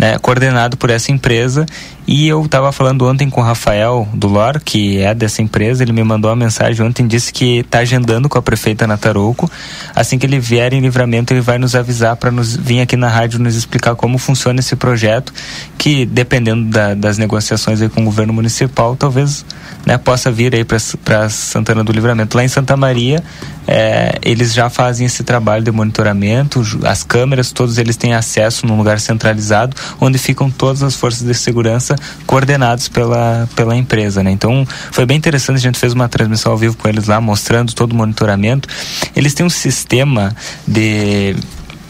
né? 0.00 0.18
Coordenado 0.18 0.78
por 0.78 0.88
essa 0.88 1.12
empresa. 1.12 1.66
E 2.06 2.26
eu 2.26 2.42
estava 2.44 2.72
falando 2.72 3.06
ontem 3.06 3.28
com 3.28 3.40
o 3.40 3.44
Rafael 3.44 4.08
do 4.14 4.26
LOR, 4.26 4.60
que 4.64 4.98
é 4.98 5.14
dessa 5.14 5.42
empresa, 5.42 5.82
ele 5.84 5.92
me 5.92 6.02
mandou 6.02 6.30
uma 6.30 6.36
mensagem 6.36 6.84
ontem, 6.84 7.06
disse 7.06 7.32
que 7.32 7.58
está 7.58 7.80
agendando 7.80 8.28
com 8.28 8.36
a 8.38 8.42
prefeita 8.42 8.86
Natarouco. 8.86 9.48
Assim 9.94 10.18
que 10.18 10.24
ele 10.26 10.40
vier 10.40 10.72
em 10.72 10.80
livramento, 10.80 11.32
ele 11.32 11.42
vai 11.42 11.58
nos 11.58 11.74
avisar 11.76 12.16
para 12.16 12.30
nos 12.30 12.56
vir 12.56 12.80
aqui 12.80 12.96
na 12.96 13.08
rádio 13.08 13.38
nos 13.38 13.54
explicar 13.54 13.94
como 13.94 14.18
funciona 14.18 14.58
esse 14.58 14.74
projeto, 14.74 15.32
que 15.78 16.04
dependendo 16.06 16.64
da- 16.70 16.94
das 16.94 17.18
negociações 17.18 17.80
com 17.94 18.00
o 18.00 18.04
governo 18.06 18.32
municipal, 18.32 18.96
talvez 18.96 19.44
né, 19.86 19.96
possa 19.96 20.32
vir 20.32 20.54
aí 20.54 20.64
para 20.64 21.28
Santana 21.28 21.84
do 21.84 21.92
Livramento. 21.92 22.36
Lá 22.36 22.44
em 22.44 22.48
Santa 22.48 22.76
Maria, 22.76 23.22
eh, 23.68 24.18
eles 24.22 24.52
já 24.52 24.68
fazem 24.68 25.06
esse 25.06 25.22
trabalho 25.22 25.62
de 25.62 25.70
monitoramento, 25.70 26.60
as 26.84 27.02
câmeras, 27.04 27.52
todos 27.52 27.78
eles 27.78 27.96
têm 27.96 28.14
acesso 28.14 28.66
num 28.66 28.76
lugar 28.76 28.98
centralizado, 28.98 29.76
onde 30.00 30.18
ficam 30.18 30.50
todas 30.50 30.82
as 30.82 30.94
forças 30.94 31.26
de 31.26 31.34
segurança 31.34 31.96
coordenados 32.26 32.88
pela, 32.88 33.48
pela 33.54 33.76
empresa, 33.76 34.22
né? 34.22 34.30
Então, 34.30 34.66
foi 34.90 35.06
bem 35.06 35.16
interessante, 35.16 35.56
a 35.56 35.60
gente 35.60 35.78
fez 35.78 35.92
uma 35.92 36.08
transmissão 36.08 36.52
ao 36.52 36.58
vivo 36.58 36.76
com 36.76 36.88
eles 36.88 37.06
lá, 37.06 37.20
mostrando 37.20 37.72
todo 37.74 37.92
o 37.92 37.96
monitoramento. 37.96 38.68
Eles 39.14 39.34
têm 39.34 39.44
um 39.44 39.50
sistema 39.50 40.34
de 40.66 41.36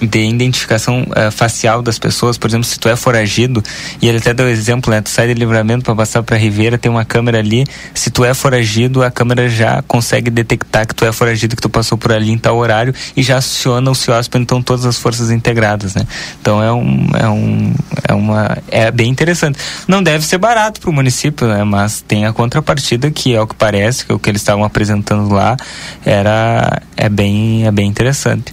de 0.00 0.20
identificação 0.20 1.06
eh, 1.14 1.30
facial 1.30 1.82
das 1.82 1.98
pessoas, 1.98 2.38
por 2.38 2.48
exemplo, 2.48 2.64
se 2.64 2.78
tu 2.78 2.88
é 2.88 2.96
foragido, 2.96 3.62
e 4.00 4.08
ele 4.08 4.18
até 4.18 4.32
deu 4.32 4.48
exemplo, 4.48 4.90
né? 4.90 5.00
Tu 5.00 5.10
sai 5.10 5.28
de 5.28 5.34
livramento 5.34 5.84
para 5.84 5.94
passar 5.94 6.22
para 6.22 6.36
Ribeira, 6.36 6.78
tem 6.78 6.90
uma 6.90 7.04
câmera 7.04 7.38
ali, 7.38 7.66
se 7.94 8.10
tu 8.10 8.24
é 8.24 8.32
foragido, 8.34 9.02
a 9.02 9.10
câmera 9.10 9.48
já 9.48 9.82
consegue 9.82 10.30
detectar 10.30 10.86
que 10.86 10.94
tu 10.94 11.04
é 11.04 11.12
foragido, 11.12 11.56
que 11.56 11.62
tu 11.62 11.68
passou 11.68 11.98
por 11.98 12.12
ali 12.12 12.30
em 12.30 12.38
tal 12.38 12.56
horário 12.56 12.94
e 13.16 13.22
já 13.22 13.36
aciona 13.36 13.90
o 13.90 13.94
CIOSP, 13.94 14.38
então 14.38 14.62
todas 14.62 14.86
as 14.86 14.96
forças 14.96 15.30
integradas, 15.30 15.94
né? 15.94 16.06
Então 16.40 16.62
é 16.62 16.72
um 16.72 17.06
é 17.14 17.28
um 17.28 17.74
é 18.08 18.14
uma 18.14 18.58
é 18.68 18.90
bem 18.90 19.10
interessante. 19.10 19.58
Não 19.86 20.02
deve 20.02 20.24
ser 20.24 20.38
barato 20.38 20.80
para 20.80 20.90
o 20.90 20.92
município, 20.92 21.46
né? 21.46 21.64
Mas 21.64 22.00
tem 22.00 22.24
a 22.24 22.32
contrapartida 22.32 23.10
que 23.10 23.34
é 23.34 23.40
o 23.40 23.46
que 23.46 23.54
parece, 23.54 24.06
que 24.06 24.12
o 24.12 24.18
que 24.18 24.30
eles 24.30 24.40
estavam 24.40 24.64
apresentando 24.64 25.32
lá, 25.32 25.56
era 26.04 26.82
é 26.96 27.08
bem 27.08 27.66
é 27.66 27.70
bem 27.70 27.88
interessante. 27.88 28.52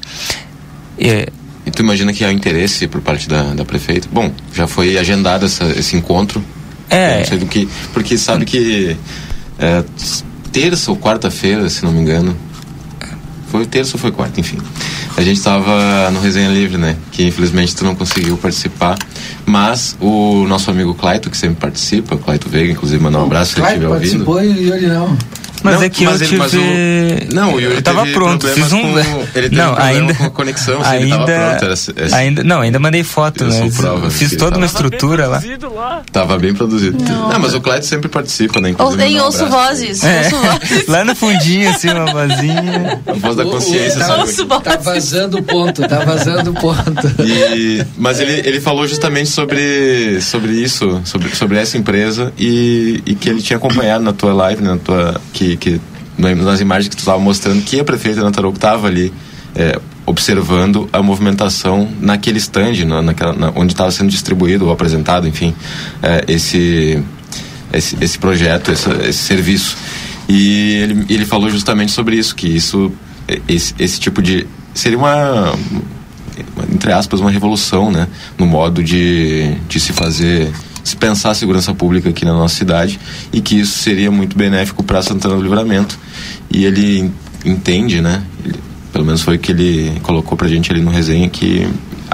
E 1.67 1.71
tu 1.71 1.81
imagina 1.81 2.13
que 2.13 2.23
há 2.23 2.31
interesse 2.31 2.87
por 2.87 3.01
parte 3.01 3.27
da, 3.27 3.53
da 3.53 3.65
prefeita? 3.65 4.07
Bom, 4.09 4.31
já 4.53 4.67
foi 4.67 4.97
agendado 4.97 5.45
essa, 5.45 5.65
esse 5.77 5.97
encontro. 5.97 6.41
É. 6.89 7.15
Eu 7.15 7.19
Não 7.19 7.25
sei 7.25 7.37
do 7.39 7.45
que. 7.45 7.67
Porque 7.93 8.17
sabe 8.17 8.45
que 8.45 8.95
é, 9.59 9.83
terça 10.49 10.89
ou 10.89 10.97
quarta-feira, 10.97 11.69
se 11.69 11.83
não 11.83 11.91
me 11.91 11.99
engano. 11.99 12.35
Foi 13.51 13.65
terça 13.65 13.95
ou 13.95 13.99
foi 13.99 14.11
quarta, 14.11 14.39
enfim. 14.39 14.57
A 15.17 15.21
gente 15.21 15.37
estava 15.37 16.09
no 16.11 16.21
Resenha 16.21 16.49
Livre, 16.49 16.77
né? 16.77 16.95
Que 17.11 17.25
infelizmente 17.27 17.75
tu 17.75 17.83
não 17.83 17.95
conseguiu 17.95 18.37
participar. 18.37 18.97
Mas 19.45 19.97
o 19.99 20.45
nosso 20.47 20.71
amigo 20.71 20.93
Claito, 20.93 21.29
que 21.29 21.35
sempre 21.35 21.57
participa, 21.57 22.17
Claito 22.17 22.47
Veiga, 22.47 22.71
inclusive 22.71 23.01
mandar 23.03 23.19
um 23.19 23.23
abraço 23.23 23.53
se 23.53 23.59
ele 23.59 23.67
estiver 23.67 23.87
ouvindo. 23.87 24.25
participou 24.25 24.41
e 24.41 24.67
Yuri 24.69 24.87
não. 24.87 25.17
Mas 25.63 25.75
Não, 25.75 25.83
é 25.83 25.89
que 25.89 26.05
mas 26.05 26.21
eu 26.21 26.27
ele- 26.27 26.49
tive. 26.49 27.31
o- 27.31 27.35
Não, 27.35 27.53
o 27.55 27.59
Yuri 27.59 27.75
eu 27.75 27.81
tava 27.81 28.01
teve 28.01 28.13
pronto, 28.13 28.45
problemas 28.45 28.63
fiz 28.69 28.73
um. 28.73 28.81
com- 28.81 28.99
ele 28.99 29.49
teve 29.49 29.55
não, 29.55 29.73
um 29.73 29.77
ainda. 29.77 30.13
com 30.13 30.23
a 30.25 30.29
conexão, 30.29 30.81
assim, 30.81 30.95
ele 30.97 31.03
ainda, 31.13 31.17
tava 31.25 31.57
pronto, 31.57 31.93
era- 31.97 32.15
ainda, 32.15 32.43
não, 32.43 32.61
ainda 32.61 32.79
mandei 32.79 33.03
foto, 33.03 33.43
Eu 33.43 33.47
né? 33.47 33.69
sou 33.71 33.71
prova 33.83 34.09
Fiz 34.11 34.29
toda 34.31 34.45
tava- 34.51 34.57
uma 34.57 34.65
estrutura 34.65 35.27
lá. 35.27 35.41
Tava 36.11 36.37
bem 36.37 36.53
produzido. 36.53 37.03
Não. 37.03 37.29
Não, 37.29 37.39
mas 37.39 37.53
o 37.53 37.61
Clyde 37.61 37.85
sempre 37.85 38.07
participa, 38.07 38.59
né? 38.61 38.69
Inclusive, 38.69 39.03
em 39.03 39.19
um 39.19 39.23
ouço 39.23 39.45
abraço. 39.45 39.67
vozes. 39.67 40.03
É, 40.03 40.23
Ouço 40.25 40.35
vozes. 40.37 40.87
lá 40.87 41.03
no 41.03 41.15
fundinho, 41.15 41.69
assim, 41.69 41.89
uma 41.89 42.05
vozinha. 42.05 42.99
A 43.07 43.13
voz 43.13 43.35
da 43.35 43.43
consciência, 43.43 43.99
tá, 43.99 44.05
sabe? 44.07 44.21
Ouço 44.21 44.45
vozes. 44.47 44.63
Tá 44.63 44.77
vazando 44.77 45.37
o 45.39 45.43
ponto, 45.43 45.87
tá 45.87 45.99
vazando 45.99 46.51
o 46.51 46.53
ponto. 46.53 47.07
E, 47.23 47.83
mas 47.97 48.19
ele, 48.19 48.41
ele 48.45 48.61
falou 48.61 48.87
justamente 48.87 49.29
sobre, 49.29 50.19
sobre 50.21 50.51
isso, 50.53 51.01
sobre, 51.05 51.35
sobre 51.35 51.57
essa 51.57 51.77
empresa 51.77 52.31
e, 52.37 53.01
e 53.05 53.15
que 53.15 53.29
ele 53.29 53.41
tinha 53.41 53.57
acompanhado 53.57 54.03
na 54.03 54.13
tua 54.13 54.33
live, 54.33 54.61
né, 54.61 54.71
na 54.71 54.77
tua, 54.77 55.21
que, 55.33 55.46
que, 55.55 55.79
na- 56.17 56.35
nas 56.35 56.59
imagens 56.59 56.89
que 56.89 56.95
tu 56.95 56.99
estava 56.99 57.19
mostrando, 57.19 57.61
que 57.63 57.79
a 57.79 57.83
prefeita 57.83 58.21
Nataroco 58.23 58.57
estava 58.57 58.87
ali 58.87 59.13
é, 59.55 59.79
observando 60.05 60.89
a 60.91 61.01
movimentação 61.01 61.87
naquele 62.01 62.37
stand, 62.39 62.83
na, 62.85 63.01
naquela, 63.01 63.33
na- 63.33 63.51
onde 63.55 63.73
estava 63.73 63.91
sendo 63.91 64.09
distribuído 64.09 64.65
ou 64.65 64.71
apresentado, 64.71 65.27
enfim, 65.27 65.53
é, 66.03 66.25
esse, 66.27 67.01
esse, 67.71 67.95
esse 68.01 68.19
projeto, 68.19 68.71
esse, 68.71 68.89
esse 69.07 69.19
serviço. 69.19 69.77
E 70.27 70.73
ele, 70.81 71.05
ele 71.09 71.25
falou 71.25 71.49
justamente 71.49 71.91
sobre 71.91 72.17
isso, 72.17 72.35
que 72.35 72.47
isso, 72.47 72.91
esse, 73.47 73.73
esse 73.79 73.99
tipo 73.99 74.21
de. 74.21 74.45
seria 74.73 74.97
uma 74.97 75.53
entre 76.71 76.91
aspas, 76.91 77.19
uma 77.19 77.31
revolução, 77.31 77.89
né? 77.91 78.07
No 78.37 78.45
modo 78.45 78.83
de, 78.83 79.55
de 79.67 79.79
se 79.79 79.91
fazer, 79.91 80.51
se 80.87 80.95
pensar 80.95 81.31
a 81.31 81.33
segurança 81.33 81.73
pública 81.73 82.09
aqui 82.09 82.23
na 82.25 82.33
nossa 82.33 82.55
cidade 82.55 82.99
e 83.33 83.41
que 83.41 83.59
isso 83.59 83.77
seria 83.79 84.09
muito 84.09 84.37
benéfico 84.37 84.83
para 84.83 85.01
Santana 85.01 85.35
do 85.35 85.41
Livramento. 85.41 85.97
E 86.49 86.63
ele 86.65 86.99
en- 86.99 87.11
entende, 87.45 88.01
né? 88.01 88.23
Ele- 88.45 88.59
pelo 88.93 89.05
menos 89.05 89.21
foi 89.21 89.35
o 89.35 89.39
que 89.39 89.51
ele 89.51 89.99
colocou 90.01 90.37
pra 90.37 90.47
gente 90.47 90.71
ali 90.71 90.81
no 90.81 90.89
resenha 90.89 91.27
que 91.29 91.67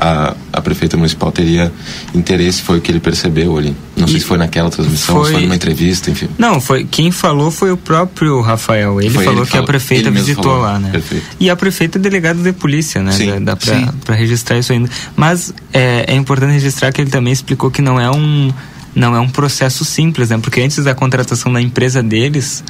a, 0.04 0.36
a 0.52 0.62
prefeita 0.62 0.98
municipal 0.98 1.32
teria 1.32 1.72
interesse, 2.14 2.62
foi 2.62 2.78
o 2.78 2.82
que 2.82 2.92
ele 2.92 3.00
percebeu 3.00 3.58
ali. 3.58 3.76
Não 3.96 4.08
sei 4.08 4.18
E 4.18 4.20
se 4.20 4.26
foi 4.26 4.38
naquela 4.38 4.70
transmissão, 4.70 5.16
se 5.18 5.22
foi- 5.24 5.32
foi 5.34 5.42
numa 5.44 5.56
entrevista, 5.56 6.12
enfim. 6.12 6.28
Não, 6.38 6.60
foi 6.60 6.84
quem 6.84 7.10
falou 7.12 7.50
foi 7.52 7.72
o 7.72 7.78
próprio 7.78 8.42
Rafael. 8.42 9.00
Ele 9.00 9.10
Foi 9.12 9.24
ele 9.24 9.30
falou 9.30 9.46
que 9.46 9.52
que 9.52 9.58
a 9.58 9.60
falou. 9.62 9.68
prefeita 9.68 10.04
Ele 10.10 10.12
mesmo 10.12 10.26
visitou 10.28 10.58
lá, 10.58 10.78
né? 10.80 10.90
Perfeito. 10.92 11.26
E 11.40 11.50
a 11.50 11.56
prefeita 11.56 11.98
é 11.98 12.02
delegada 12.02 12.42
de 12.42 12.52
polícia, 12.52 13.02
né? 13.02 13.12
Sim, 13.14 13.32
dá 13.44 13.56
dá 13.56 13.94
pra 14.06 14.16
registrar 14.16 14.58
isso 14.58 14.74
ainda. 14.74 14.90
Mas 15.16 15.54
é, 15.72 16.06
é 16.08 16.16
importante 16.16 16.52
registrar 16.52 16.92
que 16.92 17.00
ele 17.02 17.10
também 17.10 17.32
explicou 17.32 17.72
que 17.72 17.82
não 17.82 18.00
é 18.00 18.10
um 18.12 18.52
não 18.96 19.16
é 19.16 19.20
um 19.20 19.28
processo 19.30 19.84
simples, 19.84 20.30
né? 20.30 20.38
Porque 20.38 20.62
antes 20.62 20.84
da 20.84 20.94
contratação 20.94 21.52
da 21.52 21.60
empresa 21.62 22.04
deles 22.04 22.64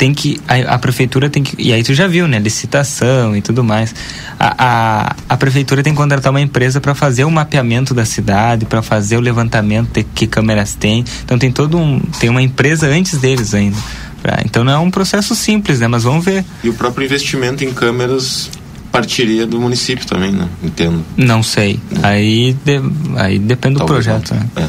tem 0.00 0.14
que 0.14 0.40
a, 0.48 0.76
a 0.76 0.78
prefeitura 0.78 1.28
tem 1.28 1.42
que 1.42 1.54
e 1.62 1.74
aí 1.74 1.82
tu 1.82 1.92
já 1.92 2.06
viu, 2.06 2.26
né? 2.26 2.38
Licitação 2.38 3.36
e 3.36 3.42
tudo 3.42 3.62
mais. 3.62 3.94
A, 4.38 4.54
a, 4.58 5.16
a 5.28 5.36
prefeitura 5.36 5.82
tem 5.82 5.92
que 5.92 5.96
contratar 5.98 6.30
uma 6.32 6.40
empresa 6.40 6.80
para 6.80 6.94
fazer 6.94 7.24
o 7.24 7.30
mapeamento 7.30 7.92
da 7.92 8.06
cidade, 8.06 8.64
para 8.64 8.80
fazer 8.80 9.18
o 9.18 9.20
levantamento 9.20 9.92
de 9.92 10.02
que 10.02 10.26
câmeras 10.26 10.74
tem. 10.74 11.04
Então 11.22 11.38
tem 11.38 11.52
todo 11.52 11.76
um 11.76 12.00
tem 12.18 12.30
uma 12.30 12.40
empresa 12.40 12.86
antes 12.86 13.18
deles 13.18 13.52
ainda. 13.52 13.76
pra- 14.22 14.40
então 14.42 14.64
não 14.64 14.72
é 14.72 14.78
um 14.78 14.90
processo 14.90 15.34
simples, 15.34 15.80
né? 15.80 15.86
Mas 15.86 16.02
vamos 16.04 16.24
ver. 16.24 16.46
E 16.64 16.70
o 16.70 16.72
próprio 16.72 17.04
investimento 17.04 17.62
em 17.62 17.70
câmeras 17.74 18.50
partiria 18.90 19.46
do 19.46 19.60
município 19.60 20.06
também, 20.06 20.32
né? 20.32 20.48
Entendo. 20.62 21.04
Não 21.14 21.42
sei. 21.42 21.78
Aí, 22.02 22.56
de- 22.64 22.80
aí 23.16 23.38
depende 23.38 23.74
do 23.74 23.84
Talvez 23.84 24.06
projeto, 24.06 24.30
não. 24.34 24.40
né? 24.40 24.46
É. 24.56 24.68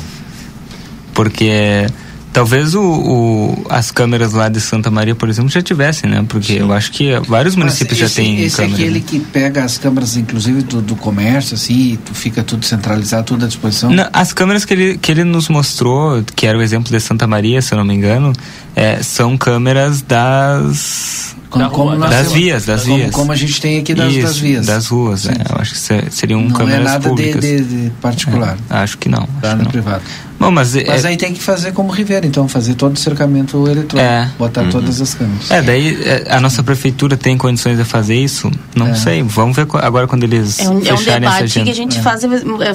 Porque 1.13 1.87
Talvez 2.33 2.73
o, 2.75 2.81
o- 2.81 3.65
as 3.69 3.91
câmeras 3.91 4.31
lá 4.33 4.47
de 4.47 4.61
Santa 4.61 4.89
Maria, 4.89 5.13
por 5.13 5.27
exemplo, 5.27 5.49
já 5.51 5.61
tivessem, 5.61 6.09
né? 6.09 6.23
Porque 6.27 6.53
eu 6.53 6.71
acho 6.71 6.91
que 6.91 7.11
vários 7.27 7.55
municípios 7.57 7.97
já 7.99 8.05
esse, 8.05 8.15
têm 8.15 8.41
esse 8.41 8.61
é 8.61 8.65
aquele 8.65 8.99
né? 8.99 9.03
que 9.05 9.19
pega 9.19 9.63
as 9.65 9.77
câmeras, 9.77 10.15
inclusive 10.15 10.61
do, 10.61 10.81
do 10.81 10.95
comércio, 10.95 11.55
assim, 11.55 11.93
e 11.93 11.97
tu 11.97 12.13
fica 12.13 12.41
tudo 12.41 12.65
centralizado, 12.65 13.25
tudo 13.25 13.43
à 13.43 13.47
disposição. 13.47 13.91
Não, 13.91 14.07
as 14.13 14.31
câmeras 14.31 14.63
que 14.63 14.73
ele, 14.73 14.97
que 14.97 15.11
ele 15.11 15.23
nos 15.25 15.49
mostrou, 15.49 16.23
que 16.35 16.47
era 16.47 16.57
o 16.57 16.61
exemplo 16.61 16.89
de 16.89 16.99
Santa 17.01 17.27
Maria, 17.27 17.61
se 17.61 17.73
eu 17.73 17.77
não 17.77 17.85
me 17.85 17.93
engano, 17.93 18.31
é, 18.75 19.03
são 19.03 19.37
câmeras 19.37 20.01
das. 20.01 21.35
Como- 21.51 21.69
como 21.69 21.95
nós 21.95 22.09
das 22.09 22.31
vias, 22.31 22.65
das 22.65 22.83
como- 22.83 22.95
vias. 22.95 23.11
como 23.11 23.31
a 23.31 23.35
gente 23.35 23.59
tem 23.61 23.77
aqui 23.79 23.93
das- 23.93 24.11
Isso, 24.13 24.21
das 24.25 24.37
vias. 24.37 24.65
Das 24.65 24.87
ruas, 24.87 25.27
é. 25.27 25.33
Eu 25.33 25.57
acho 25.59 25.73
que 25.73 25.79
se- 25.79 26.05
seriam 26.09 26.41
Não 26.41 26.67
é 26.69 26.79
nada 26.79 27.13
de, 27.13 27.33
de- 27.33 27.61
de 27.61 27.89
particular. 28.01 28.57
É, 28.69 28.75
acho 28.77 28.97
que 28.97 29.09
não. 29.09 29.27
Tá 29.41 29.49
acho 29.49 29.57
no 29.57 29.57
que 29.57 29.63
não. 29.65 29.71
privado. 29.71 30.01
Bom, 30.39 30.49
mas, 30.49 30.75
é- 30.75 30.85
Mas 30.87 31.05
aí 31.05 31.17
tem 31.17 31.33
que 31.33 31.41
fazer 31.43 31.71
como 31.71 31.91
Rivera, 31.91 32.25
então, 32.25 32.47
fazer 32.47 32.73
todo 32.73 32.95
o 32.95 32.97
cercamento 32.99 33.57
eletrônico, 33.67 33.99
É. 33.99 34.27
botar 34.39 34.63
todas 34.69 34.99
as 34.99 35.13
câmeras. 35.13 35.51
É, 35.51 35.61
daí 35.61 36.01
é, 36.03 36.25
a 36.29 36.39
nossa 36.39 36.63
prefeitura 36.63 37.15
tem 37.17 37.37
condições 37.37 37.77
de 37.77 37.83
fazer 37.83 38.15
isso? 38.15 38.49
Não 38.75 38.87
É. 38.87 38.93
sei. 38.95 39.21
Vamos 39.21 39.55
ver 39.55 39.67
agora 39.73 40.07
quando 40.07 40.23
eles 40.23 40.57
É 40.57 40.63
um, 40.69 40.73
é 40.73 40.77
um 40.77 40.81
fecharem 40.97 41.27
essa 41.27 41.37
debate 41.37 41.63
que 41.63 41.69
a 41.69 41.75
gente 41.75 41.97
É. 41.97 42.01
faz, 42.01 42.21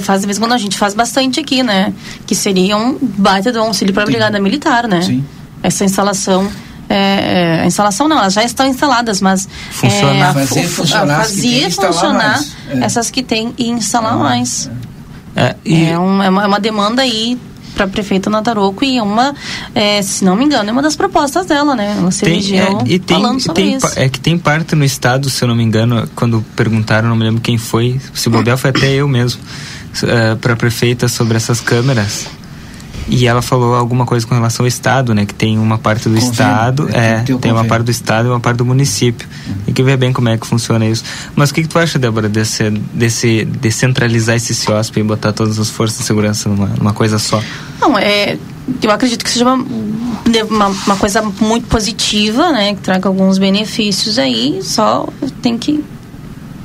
faz 0.01 0.21
de 0.21 0.27
vez 0.27 0.37
em 0.37 0.39
quando, 0.39 0.53
a 0.53 0.57
gente 0.57 0.77
faz 0.77 0.93
bastante 0.93 1.39
aqui, 1.39 1.61
né? 1.63 1.91
Que 2.27 2.35
seria 2.35 2.77
um 2.77 2.95
baita 3.01 3.51
do 3.51 3.59
auxílio 3.59 3.93
para 3.93 4.03
a 4.03 4.05
Brigada 4.05 4.39
Militar, 4.39 4.87
né? 4.87 5.01
Sim. 5.01 5.25
Essa 5.63 5.83
instalação. 5.83 6.47
É, 6.89 7.57
é, 7.57 7.61
a 7.63 7.65
instalação 7.65 8.07
não, 8.07 8.17
elas 8.17 8.33
já 8.33 8.43
estão 8.43 8.65
instaladas, 8.65 9.19
mas 9.21 9.47
Funcionar. 9.71 10.15
é, 10.15 10.21
a 10.21 10.33
fu- 10.33 10.39
Fazer 10.47 10.63
fu- 10.63 10.75
funcionar 10.83 11.17
fazer 11.23 11.69
funcionar. 11.71 12.43
É. 12.69 12.77
essas 12.85 13.09
que 13.11 13.21
tem 13.21 13.53
e 13.57 13.69
instalar 13.69 14.17
mais. 14.17 14.69
É, 15.35 15.55
e- 15.65 15.83
É, 15.89 15.99
um- 15.99 16.23
é 16.23 16.29
uma, 16.29 16.43
é 16.43 16.47
uma 16.47 16.59
demanda 16.59 17.01
aí 17.01 17.37
para 17.75 17.85
a 17.85 17.87
prefeita 17.87 18.27
Nataroco 18.29 18.83
e 18.83 18.97
é 18.97 19.03
uma, 19.03 19.35
é, 19.75 20.01
se 20.01 20.25
não 20.25 20.35
me 20.35 20.43
engano, 20.45 20.67
é 20.69 20.71
uma 20.73 20.81
das 20.81 20.95
propostas 20.95 21.45
dela, 21.45 21.75
né? 21.75 21.95
Ela 21.99 22.09
se 22.09 22.21
Tem, 22.25 22.33
elegeu 22.33 22.79
é, 22.79 22.83
e 22.91 22.97
tem, 22.97 23.17
falando 23.21 23.39
sobre 23.39 23.63
tem, 23.63 23.75
isso. 23.75 23.87
é 23.95 24.09
que 24.09 24.19
tem 24.19 24.35
parte 24.37 24.73
no 24.75 24.83
estado, 24.83 25.29
se 25.29 25.43
eu 25.43 25.47
não 25.47 25.55
me 25.55 25.63
engano, 25.63 26.09
quando 26.15 26.43
perguntaram, 26.55 27.07
não 27.09 27.15
me 27.15 27.23
lembro 27.25 27.39
quem 27.41 27.57
foi, 27.57 28.01
se 28.15 28.29
bobear 28.29 28.57
foi 28.57 28.71
até 28.71 28.87
eu 28.93 29.07
mesmo, 29.07 29.39
para 30.41 30.53
a 30.53 30.55
prefeita 30.55 31.07
sobre 31.07 31.37
essas 31.37 31.59
câmeras. 31.61 32.25
E 33.09 33.25
ela 33.25 33.41
falou 33.41 33.75
alguma 33.75 34.05
coisa 34.05 34.27
com 34.27 34.35
relação 34.35 34.63
ao 34.63 34.67
estado, 34.67 35.13
né? 35.13 35.25
Que 35.25 35.33
tem 35.33 35.57
uma 35.57 35.77
parte 35.77 36.09
do 36.09 36.15
Convênio, 36.15 36.31
estado, 36.31 36.89
é, 36.89 37.21
tem 37.21 37.35
é, 37.35 37.39
tem 37.39 37.51
uma 37.51 37.65
parte 37.65 37.85
do 37.85 37.91
estado 37.91 38.27
e 38.27 38.31
uma 38.31 38.39
parte 38.39 38.57
do 38.57 38.65
município. 38.65 39.27
Tem 39.65 39.73
que 39.73 39.81
ver 39.81 39.97
bem 39.97 40.11
como 40.11 40.27
é 40.29 40.37
que 40.37 40.45
funciona 40.45 40.85
isso. 40.85 41.03
Mas 41.35 41.49
o 41.49 41.53
que, 41.53 41.61
que 41.61 41.69
tu 41.69 41.79
acha, 41.79 41.97
Débora, 41.97 42.27
desse, 42.27 42.69
desse 42.69 43.45
descentralizar 43.45 44.35
esse 44.35 44.53
CIOSP 44.53 44.99
e 44.99 45.03
botar 45.03 45.31
todas 45.31 45.57
as 45.57 45.69
forças 45.69 45.99
de 45.99 46.03
segurança 46.03 46.49
numa, 46.49 46.67
numa 46.67 46.93
coisa 46.93 47.17
só? 47.17 47.41
Não, 47.79 47.97
é, 47.97 48.37
eu 48.81 48.91
acredito 48.91 49.23
que 49.23 49.29
seja 49.29 49.45
uma, 49.45 49.65
uma, 50.49 50.67
uma 50.67 50.95
coisa 50.97 51.21
muito 51.21 51.67
positiva, 51.67 52.51
né? 52.51 52.75
Que 52.75 52.81
traga 52.81 53.07
alguns 53.07 53.37
benefícios 53.37 54.19
aí, 54.19 54.59
só 54.61 55.07
tem 55.41 55.57
que 55.57 55.83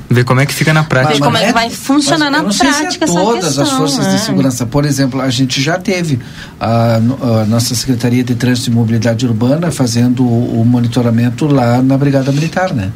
Ver 0.09 0.23
como 0.25 0.41
é 0.41 0.45
que 0.45 0.53
fica 0.53 0.73
na 0.73 0.83
prática. 0.83 1.13
ver 1.15 1.19
como 1.21 1.37
é 1.37 1.47
que 1.47 1.53
vai 1.53 1.69
funcionar 1.69 2.29
Mas 2.29 2.35
eu 2.35 2.37
na 2.37 2.43
não 2.43 2.51
sei 2.51 2.67
se 2.71 2.75
é 2.75 2.81
prática 2.81 3.05
essa 3.05 3.13
todas 3.13 3.45
questão. 3.45 3.63
as 3.63 3.69
forças 3.71 4.05
né? 4.07 4.15
de 4.15 4.21
segurança. 4.21 4.65
Por 4.65 4.85
exemplo, 4.85 5.21
a 5.21 5.29
gente 5.29 5.61
já 5.61 5.79
teve 5.79 6.19
a, 6.59 6.95
a 7.41 7.45
nossa 7.45 7.73
Secretaria 7.73 8.23
de 8.23 8.35
Trânsito 8.35 8.69
e 8.69 8.73
Mobilidade 8.73 9.25
Urbana 9.25 9.71
fazendo 9.71 10.23
o, 10.23 10.61
o 10.61 10.65
monitoramento 10.65 11.47
lá 11.47 11.81
na 11.81 11.97
Brigada 11.97 12.31
Militar, 12.31 12.73
né? 12.73 12.91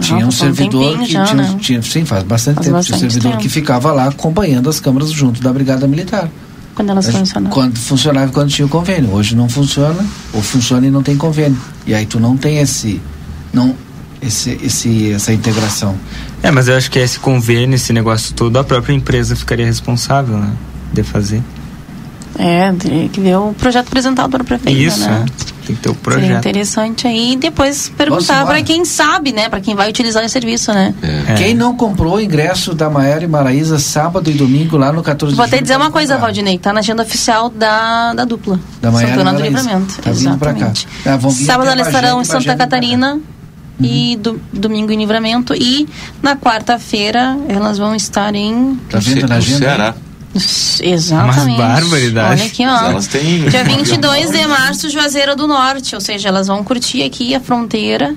Tinha 0.00 0.24
um 0.24 0.28
um 0.28 0.30
servidor 0.30 0.96
que 1.00 1.06
já, 1.12 1.24
tinha, 1.24 1.42
né? 1.42 1.56
tinha- 1.60 1.82
sim, 1.82 2.04
faz 2.04 2.22
bastante 2.22 2.54
Faz 2.54 2.66
tempo, 2.66 2.76
bastante 2.76 2.98
tinha 2.98 3.08
um 3.08 3.10
servidor 3.10 3.30
tempo. 3.32 3.42
que 3.42 3.48
ficava 3.48 3.92
lá 3.92 4.06
acompanhando 4.08 4.70
as 4.70 4.78
câmaras 4.78 5.10
junto 5.10 5.42
da 5.42 5.52
Brigada 5.52 5.86
Militar. 5.88 6.28
Quando 6.74 6.90
elas 6.90 7.10
funcionam. 7.10 7.50
Quando 7.50 7.76
funcionava 7.76 8.30
e 8.30 8.32
quando 8.32 8.48
tinha 8.50 8.64
o 8.64 8.68
convênio. 8.68 9.12
Hoje 9.12 9.34
não 9.34 9.48
funciona, 9.48 10.06
ou 10.32 10.40
funciona 10.40 10.86
e 10.86 10.90
não 10.90 11.02
tem 11.02 11.16
convênio. 11.16 11.58
E 11.84 11.92
aí 11.92 12.06
tu 12.06 12.20
não 12.20 12.36
tem 12.36 12.58
esse. 12.60 13.02
Não, 13.52 13.74
esse, 14.22 14.58
esse, 14.62 15.12
essa 15.12 15.32
integração. 15.32 15.96
É, 16.42 16.50
mas 16.50 16.68
eu 16.68 16.76
acho 16.76 16.90
que 16.90 16.98
esse 16.98 17.18
convênio, 17.18 17.74
esse 17.74 17.92
negócio 17.92 18.34
todo, 18.34 18.56
a 18.58 18.64
própria 18.64 18.94
empresa 18.94 19.34
ficaria 19.34 19.66
responsável, 19.66 20.36
né? 20.36 20.52
De 20.92 21.02
fazer. 21.02 21.42
É, 22.38 22.72
teria 22.72 23.08
que 23.08 23.20
ver 23.20 23.36
o 23.36 23.52
projeto 23.52 23.88
apresentado 23.88 24.30
para 24.30 24.42
a 24.42 24.44
prefeita, 24.44 24.78
Isso, 24.78 25.00
né? 25.00 25.24
é. 25.26 25.48
Tem 25.66 25.76
que 25.76 25.82
ter 25.82 25.90
o 25.90 25.92
Seria 25.92 26.02
projeto. 26.02 26.38
interessante 26.38 27.06
aí 27.06 27.36
depois 27.36 27.92
perguntar 27.94 28.46
para 28.46 28.62
quem 28.62 28.86
sabe, 28.86 29.32
né? 29.32 29.50
Para 29.50 29.60
quem 29.60 29.74
vai 29.74 29.90
utilizar 29.90 30.24
esse 30.24 30.32
serviço, 30.32 30.72
né? 30.72 30.94
É. 31.02 31.34
Quem 31.34 31.52
não 31.52 31.76
comprou 31.76 32.14
o 32.14 32.20
ingresso 32.20 32.74
da 32.74 32.88
Maiara 32.88 33.24
e 33.24 33.26
Maraísa 33.26 33.78
sábado 33.78 34.30
e 34.30 34.34
domingo 34.34 34.78
lá 34.78 34.90
no 34.92 35.02
14 35.02 35.34
Vou 35.34 35.44
até 35.44 35.56
julho, 35.56 35.62
dizer 35.62 35.76
uma 35.76 35.90
coisa, 35.90 36.14
comprar. 36.14 36.26
Valdinei, 36.28 36.58
tá 36.58 36.72
na 36.72 36.78
agenda 36.80 37.02
oficial 37.02 37.50
da, 37.50 38.14
da 38.14 38.24
dupla. 38.24 38.58
Da 38.80 38.90
Maiara 38.90 39.12
Santana 39.12 39.32
do 39.34 39.40
e. 39.40 39.48
Livramento. 39.48 39.96
Tá 39.96 40.02
cá. 40.02 40.10
Exatamente. 40.10 40.88
Ah, 41.04 41.16
vão 41.16 41.30
vir 41.30 41.44
Sábado 41.44 41.68
elas 41.68 41.86
estarão 41.86 42.22
em 42.22 42.24
Santa 42.24 42.56
vem 42.66 43.20
Catarina 43.78 43.96
e 44.12 44.16
do, 44.16 44.40
domingo 44.52 44.92
em 44.92 44.98
Livramento. 44.98 45.54
E 45.54 45.88
na 46.22 46.36
quarta-feira 46.36 47.36
elas 47.48 47.78
vão 47.78 47.94
estar 47.94 48.34
em. 48.34 48.76
Tá 48.90 48.98
vendo 48.98 49.22
na 49.22 49.28
No 49.28 49.34
agenda? 49.34 49.58
Ceará. 49.58 49.94
Exatamente. 50.80 51.40
Umas 51.40 51.56
barbaridades. 51.56 52.40
Olha 52.40 52.50
aqui, 52.50 52.66
ó. 52.66 52.90
Elas 52.90 53.06
têm- 53.06 53.48
Dia 53.48 53.64
22 53.64 54.30
de 54.30 54.46
março, 54.46 54.90
Juazeiro 54.90 55.34
do 55.34 55.46
Norte. 55.46 55.94
Ou 55.94 56.00
seja, 56.00 56.28
elas 56.28 56.46
vão 56.46 56.62
curtir 56.62 57.02
aqui 57.02 57.34
a 57.34 57.40
fronteira. 57.40 58.14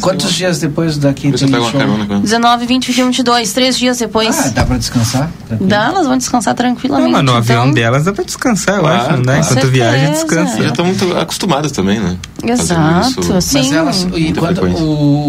Quantos 0.00 0.32
dias 0.34 0.58
depois 0.58 0.98
daqui 0.98 1.30
Você 1.30 1.44
tem 1.44 1.52
pega 1.52 1.62
uma 1.62 1.70
show? 1.70 1.78
carona 1.80 2.04
com 2.06 2.12
ela. 2.14 2.22
19, 2.22 2.66
20, 2.66 2.86
21, 2.88 3.06
22. 3.06 3.52
Três 3.52 3.78
dias 3.78 3.98
depois. 3.98 4.36
Ah, 4.38 4.48
dá 4.48 4.64
pra 4.64 4.76
descansar? 4.76 5.30
Tranquilo. 5.46 5.70
Dá, 5.70 5.84
elas 5.86 6.06
vão 6.06 6.18
descansar 6.18 6.52
Não, 6.52 6.56
tranquilamente. 6.56 7.12
mas 7.12 7.24
no 7.24 7.34
avião 7.34 7.62
então, 7.62 7.74
delas 7.74 8.04
dá 8.04 8.12
pra 8.12 8.24
descansar, 8.24 8.74
eu 8.76 8.80
Claro, 8.80 9.00
acho, 9.00 9.10
não 9.12 9.22
dá? 9.22 9.32
claro. 9.34 9.40
Enquanto 9.46 9.60
Com 9.66 9.70
viaja, 9.72 10.10
descansa. 10.10 10.62
Já 10.62 10.68
estão 10.70 10.84
muito 10.84 11.16
acostumadas 11.16 11.70
também, 11.72 12.00
né? 12.00 12.16
Exato, 12.42 13.40
sim. 13.40 13.58
Mas 13.58 13.72
elas, 13.72 14.06
e 14.16 14.32
quando 14.32 14.62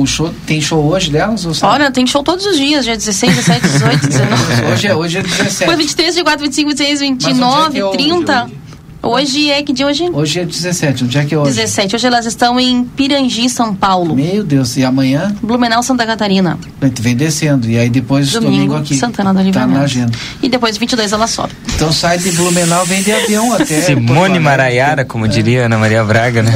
o 0.02 0.06
show, 0.08 0.34
tem 0.46 0.60
show 0.60 0.84
hoje 0.84 1.12
delas? 1.12 1.46
Ou 1.46 1.54
sabe? 1.54 1.74
Olha, 1.74 1.92
tem 1.92 2.06
show 2.08 2.24
todos 2.24 2.46
os 2.46 2.58
dias, 2.58 2.84
dia 2.86 2.98
16, 2.98 3.36
17, 3.36 3.68
18, 3.68 4.08
19. 4.08 4.34
hoje, 4.74 4.88
é, 4.88 4.96
hoje 4.96 5.18
é 5.18 5.22
17. 5.22 5.60
Depois 5.60 5.78
23, 5.78 6.16
24, 6.16 6.46
25, 6.46 6.70
26, 6.70 7.02
Mas 7.02 7.02
onde 7.02 7.26
é 7.26 7.30
29, 7.30 7.72
que 7.72 7.80
é 7.80 7.86
hoje? 7.86 8.54
30. 9.02 9.08
Hoje 9.08 9.50
é 9.50 9.64
que 9.64 9.72
dia 9.74 9.88
hoje? 9.88 10.10
Hoje 10.12 10.40
é 10.42 10.46
17. 10.46 11.04
Onde 11.06 11.18
é 11.18 11.26
que 11.26 11.34
é 11.34 11.38
hoje? 11.38 11.56
17. 11.56 11.96
Hoje 11.96 12.08
elas 12.08 12.26
estão 12.26 12.60
em 12.60 12.84
Pirangi, 12.84 13.50
São 13.50 13.74
Paulo. 13.74 14.16
Meu 14.16 14.44
Deus, 14.44 14.76
e 14.78 14.84
amanhã 14.84 15.34
Blumenau, 15.42 15.82
Santa 15.82 16.06
Catarina. 16.06 16.58
vem 17.00 17.16
descendo. 17.16 17.70
E 17.70 17.78
aí 17.78 17.90
depois 17.90 18.32
domingo, 18.32 18.52
Domingo, 18.56 18.76
aqui. 18.76 18.96
Santana 18.96 19.32
do 19.34 19.38
Tá 19.38 19.44
Livramento. 19.44 19.78
na 19.80 19.84
agenda. 19.86 20.12
E 20.44 20.50
depois 20.50 20.78
22 20.78 21.12
ela 21.12 21.28
sobe. 21.28 21.54
Então 21.76 21.92
sai 21.92 22.18
de 22.18 22.32
Blumenau, 22.32 22.86
vem 22.86 23.02
de 23.02 23.12
avião 23.12 23.52
até. 23.56 23.82
Simone. 23.82 24.40
Maraiara, 24.40 25.06
como 25.06 25.28
diria 25.28 25.66
Ana 25.66 25.78
Maria 25.78 26.04
Braga, 26.04 26.44
né? 26.44 26.54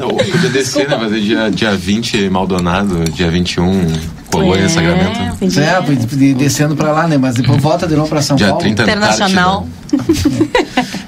Não, 0.00 0.08
podia 0.16 0.50
descer, 0.50 0.88
né? 0.88 0.98
Fazer 0.98 1.20
dia, 1.20 1.50
dia 1.50 1.74
20 1.76 2.28
Maldonado, 2.30 3.04
dia 3.10 3.30
21 3.30 4.19
Colônia 4.30 4.64
É, 4.64 4.68
Sacramento. 4.68 5.36
podia- 5.38 5.62
É, 5.64 5.80
podia- 5.82 6.34
descendo 6.34 6.76
pra 6.76 6.92
lá, 6.92 7.06
né? 7.08 7.18
Mas 7.18 7.34
depois 7.34 7.60
volta 7.60 7.86
de 7.86 7.94
novo 7.96 8.08
pra 8.08 8.22
São 8.22 8.36
Dia 8.36 8.48
Paulo. 8.48 8.60
30 8.62 8.82
Internacional. 8.82 9.66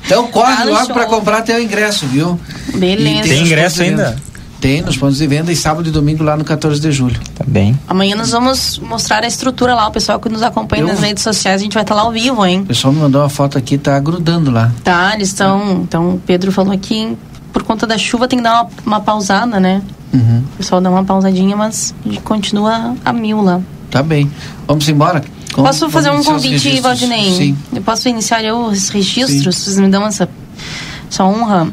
Então 0.05 0.27
corre 0.28 0.57
Tá 0.57 0.65
no 0.65 0.73
logo 0.73 0.86
show. 0.86 0.94
pra 0.94 1.07
comprar 1.07 1.43
teu 1.43 1.62
ingresso, 1.62 2.07
viu? 2.07 2.39
Beleza. 2.74 3.28
Tem 3.28 3.43
ingresso 3.43 3.82
ainda? 3.82 4.16
Tem 4.61 4.81
nos 4.81 4.97
pontos 4.97 5.19
de 5.19 5.27
venda 5.27 5.51
e 5.51 5.57
sábado 5.57 5.89
e 5.89 5.90
domingo 5.90 6.23
lá 6.23 6.36
no 6.36 6.44
14 6.44 6.81
de 6.81 6.93
julho. 6.93 7.19
Tá 7.35 7.44
bem. 7.47 7.77
Amanhã 7.89 8.15
nós 8.15 8.31
vamos 8.31 8.78
mostrar 8.78 9.24
a 9.24 9.27
estrutura 9.27 9.74
lá. 9.74 9.89
O 9.89 9.90
pessoal 9.90 10.20
que 10.20 10.28
nos 10.28 10.40
acompanha 10.43 10.82
Eu- 10.82 10.86
nas 10.86 11.01
redes 11.01 11.23
sociais, 11.24 11.61
a 11.61 11.65
gente 11.65 11.74
vai 11.74 11.82
estar 11.82 11.94
lá 11.97 12.03
ao 12.03 12.12
vivo, 12.12 12.47
hein? 12.47 12.61
O 12.61 12.66
pessoal 12.66 12.93
me 12.93 13.01
mandou 13.01 13.20
uma 13.23 13.28
foto 13.28 13.59
aqui, 13.59 13.77
tá 13.77 13.99
grudando 13.99 14.53
lá. 14.53 14.70
Tá, 14.85 15.15
eles 15.15 15.28
estão. 15.28 15.81
Então, 15.82 16.11
o 16.11 16.19
Pedro 16.24 16.53
falou 16.53 16.73
aqui, 16.73 17.16
por 17.52 17.62
conta 17.62 17.86
da 17.86 17.98
chuva 17.98 18.26
tem 18.26 18.38
que 18.38 18.42
dar 18.42 18.62
uma, 18.62 18.70
uma 18.86 19.00
pausada, 19.00 19.60
né? 19.60 19.82
Uhum. 20.12 20.42
O 20.54 20.56
pessoal 20.56 20.80
dá 20.80 20.90
uma 20.90 21.04
pausadinha, 21.04 21.56
mas 21.56 21.94
a 22.04 22.20
continua 22.20 22.94
a 23.04 23.12
mil 23.12 23.40
lá. 23.42 23.60
Tá 23.90 24.02
bem. 24.02 24.30
Vamos 24.66 24.88
embora? 24.88 25.22
Com- 25.52 25.62
posso 25.62 25.88
fazer 25.90 26.10
um 26.10 26.22
convite? 26.24 26.80
Valdinei? 26.80 27.34
Sim. 27.36 27.56
Eu 27.74 27.82
posso 27.82 28.08
iniciar 28.08 28.42
eu 28.42 28.58
os 28.64 28.88
registros? 28.88 29.56
Vocês 29.56 29.78
me 29.78 29.88
dão 29.88 30.06
essa, 30.06 30.28
essa 31.10 31.24
honra? 31.24 31.70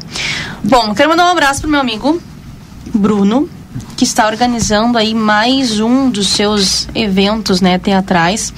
Bom, 0.62 0.94
quero 0.94 1.08
mandar 1.10 1.26
um 1.26 1.32
abraço 1.32 1.62
pro 1.62 1.70
meu 1.70 1.80
amigo 1.80 2.20
Bruno, 2.94 3.48
que 3.96 4.04
está 4.04 4.26
organizando 4.26 4.98
aí 4.98 5.14
mais 5.14 5.80
um 5.80 6.10
dos 6.10 6.28
seus 6.28 6.88
eventos, 6.94 7.60
né, 7.60 7.78
teatrais. 7.78 8.52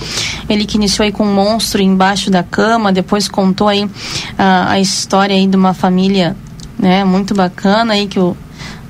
Ele 0.48 0.64
que 0.64 0.76
iniciou 0.76 1.04
aí 1.04 1.12
com 1.12 1.24
um 1.24 1.34
monstro 1.34 1.80
embaixo 1.82 2.30
da 2.30 2.42
cama, 2.42 2.92
depois 2.92 3.28
contou 3.28 3.68
aí 3.68 3.88
ah, 4.38 4.70
a 4.70 4.80
história 4.80 5.36
aí 5.36 5.46
de 5.46 5.56
uma 5.56 5.74
família, 5.74 6.36
né, 6.82 7.04
muito 7.04 7.32
bacana 7.32 7.94
aí 7.94 8.09
que 8.09 8.18
o 8.18 8.36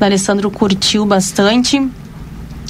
Alessandro 0.01 0.51
curtiu 0.51 1.05
bastante 1.05 1.87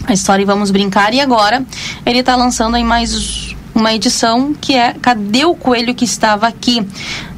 a 0.05 0.13
história 0.13 0.43
e 0.43 0.45
vamos 0.45 0.73
brincar. 0.73 1.15
E 1.15 1.21
agora 1.21 1.65
ele 2.05 2.19
está 2.19 2.35
lançando 2.35 2.75
aí 2.75 2.83
mais 2.83 3.55
uma 3.75 3.95
edição 3.95 4.53
que 4.53 4.75
é 4.75 4.95
Cadê 5.01 5.45
o 5.45 5.55
Coelho 5.55 5.95
que 5.95 6.05
estava 6.05 6.49
aqui? 6.49 6.87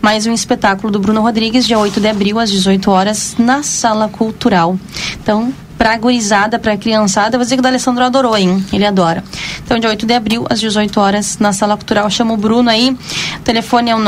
Mais 0.01 0.27
um 0.27 0.33
espetáculo 0.33 0.91
do 0.91 0.99
Bruno 0.99 1.21
Rodrigues, 1.21 1.67
dia 1.67 1.79
8 1.79 2.01
de 2.01 2.09
abril, 2.09 2.39
às 2.39 2.51
18 2.51 2.91
horas, 2.91 3.37
na 3.39 3.63
Sala 3.63 4.09
Cultural. 4.09 4.79
Então, 5.23 5.53
pra 5.79 5.97
gurizada, 5.97 6.59
pra 6.59 6.77
criançada, 6.77 7.35
eu 7.37 7.39
vou 7.39 7.45
dizer 7.45 7.57
que 7.57 7.63
o 7.63 7.67
Alessandro 7.67 8.05
adorou, 8.05 8.37
hein? 8.37 8.65
Ele 8.73 8.87
adora. 8.87 9.23
Então, 9.65 9.79
dia 9.79 9.91
8 9.91 10.07
de 10.07 10.15
abril, 10.15 10.47
às 10.49 10.61
18 10.61 11.01
horas, 11.01 11.39
na 11.39 11.53
Sala 11.53 11.77
Cultural. 11.77 12.09
Chama 12.11 12.33
o 12.35 12.37
Bruno 12.37 12.71
aí. 12.71 12.91
O 13.37 13.41
telefone 13.43 13.91
é 13.91 13.97
o 13.97 13.99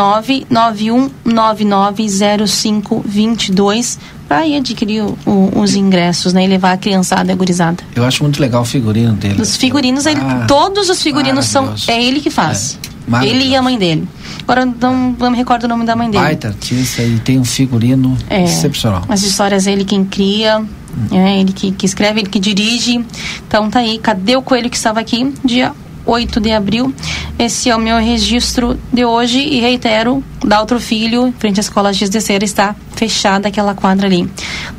991990522 2.67 3.99
para 4.29 4.47
ir 4.47 4.57
adquirir 4.57 5.03
o, 5.03 5.17
o, 5.25 5.61
os 5.61 5.75
ingressos, 5.75 6.33
né? 6.33 6.45
E 6.45 6.49
levar 6.49 6.73
a 6.73 6.77
criançada 6.77 7.31
e 7.31 7.33
a 7.33 7.37
gurizada. 7.37 7.83
Eu 7.95 8.05
acho 8.05 8.23
muito 8.23 8.41
legal 8.41 8.63
o 8.63 8.65
figurino 8.65 9.13
dele. 9.15 9.41
Os 9.41 9.57
figurinos, 9.57 10.05
ele, 10.07 10.21
Ah, 10.21 10.45
todos 10.49 10.89
os 10.89 11.01
figurinos 11.03 11.47
são. 11.47 11.73
É 11.87 12.03
ele 12.03 12.21
que 12.21 12.31
faz. 12.31 12.77
maravilhoso. 13.07 13.41
ele 13.45 13.51
e 13.53 13.57
a 13.57 13.63
mãe 13.63 13.79
dele. 13.79 14.09
Agora 14.47 14.65
não, 14.65 15.11
não 15.19 15.31
me 15.31 15.37
recordo 15.37 15.65
o 15.65 15.69
nome 15.69 15.85
da 15.85 15.97
mãe 15.97 16.09
dele. 16.09 16.23
Baita 16.23 16.49
artista 16.49 17.03
e 17.03 17.19
tem 17.19 17.39
um 17.39 17.45
figurino 17.45 18.17
É. 18.31 18.45
excepcional. 18.45 19.03
As 19.09 19.23
histórias 19.23 19.67
é 19.67 19.73
ele 19.73 19.85
quem 19.85 20.05
cria, 20.05 20.63
é 21.11 21.41
ele 21.41 21.53
que, 21.53 21.73
que 21.73 21.85
escreve, 21.85 22.21
ele 22.21 22.29
que 22.29 22.39
dirige. 22.39 23.05
Então 23.47 23.69
tá 23.69 23.81
aí, 23.81 23.99
cadê 23.99 24.37
o 24.37 24.43
coelho 24.43 24.71
que 24.71 24.77
estava 24.77 25.01
aqui? 25.01 25.33
Dia 25.45 25.73
8 26.07 26.41
de 26.41 26.53
abril. 26.53 26.95
Esse 27.39 27.69
é 27.69 27.77
o 27.77 27.79
meu 27.79 27.99
registro 27.99 28.79
de 28.93 29.05
hoje 29.05 29.41
e 29.41 29.61
reitero, 29.61 30.23
da 30.45 30.61
outro 30.61 30.81
filho, 30.81 31.35
frente 31.39 31.59
à 31.59 31.63
escola 31.63 31.93
Giz 31.93 32.09
de 32.09 32.21
Cera, 32.21 32.45
está 32.45 32.75
fechada 32.95 33.49
aquela 33.49 33.75
quadra 33.75 34.07
ali. 34.07 34.31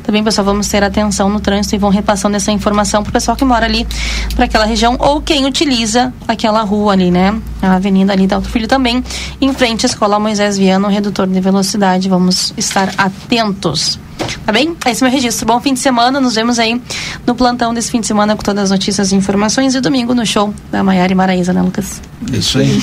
Também, 0.02 0.24
pessoal, 0.24 0.44
vamos 0.46 0.66
ter 0.66 0.82
atenção 0.82 1.28
no 1.28 1.38
trânsito 1.38 1.76
e 1.76 1.78
vão 1.78 1.90
repassando 1.90 2.36
essa 2.36 2.50
informação 2.50 3.02
pro 3.02 3.12
pessoal 3.12 3.36
que 3.36 3.44
mora 3.44 3.66
ali, 3.66 3.86
para 4.34 4.46
aquela 4.46 4.64
região, 4.64 4.96
ou 4.98 5.20
quem 5.20 5.44
utiliza 5.46 6.12
aquela 6.26 6.62
rua 6.62 6.94
ali, 6.94 7.10
né? 7.10 7.38
A 7.60 7.74
avenida 7.74 8.12
ali 8.12 8.26
da 8.26 8.36
Alto 8.36 8.48
Filho 8.48 8.66
também, 8.66 9.04
em 9.40 9.52
frente 9.52 9.84
à 9.84 9.88
escola 9.88 10.18
Moisés 10.18 10.56
Viano, 10.56 10.88
redutor 10.88 11.26
de 11.26 11.40
velocidade. 11.40 12.08
Vamos 12.08 12.54
estar 12.56 12.92
atentos. 12.96 14.00
Tá 14.44 14.52
bem? 14.52 14.74
Esse 14.86 15.02
é 15.02 15.06
o 15.06 15.10
meu 15.10 15.14
registro. 15.14 15.46
Bom 15.46 15.60
fim 15.60 15.74
de 15.74 15.80
semana. 15.80 16.20
Nos 16.20 16.34
vemos 16.34 16.58
aí 16.58 16.80
no 17.26 17.34
plantão 17.34 17.72
desse 17.74 17.90
fim 17.90 18.00
de 18.00 18.06
semana 18.06 18.34
com 18.34 18.42
todas 18.42 18.64
as 18.64 18.70
notícias 18.70 19.12
e 19.12 19.16
informações. 19.16 19.74
E 19.74 19.80
domingo 19.80 20.14
no 20.14 20.24
show 20.26 20.54
da 20.72 20.82
Maiara 20.82 21.12
e 21.12 21.14
Maraísa, 21.14 21.52
né, 21.52 21.60
Lucas? 21.62 22.00
Isso 22.32 22.58
aí. 22.58 22.82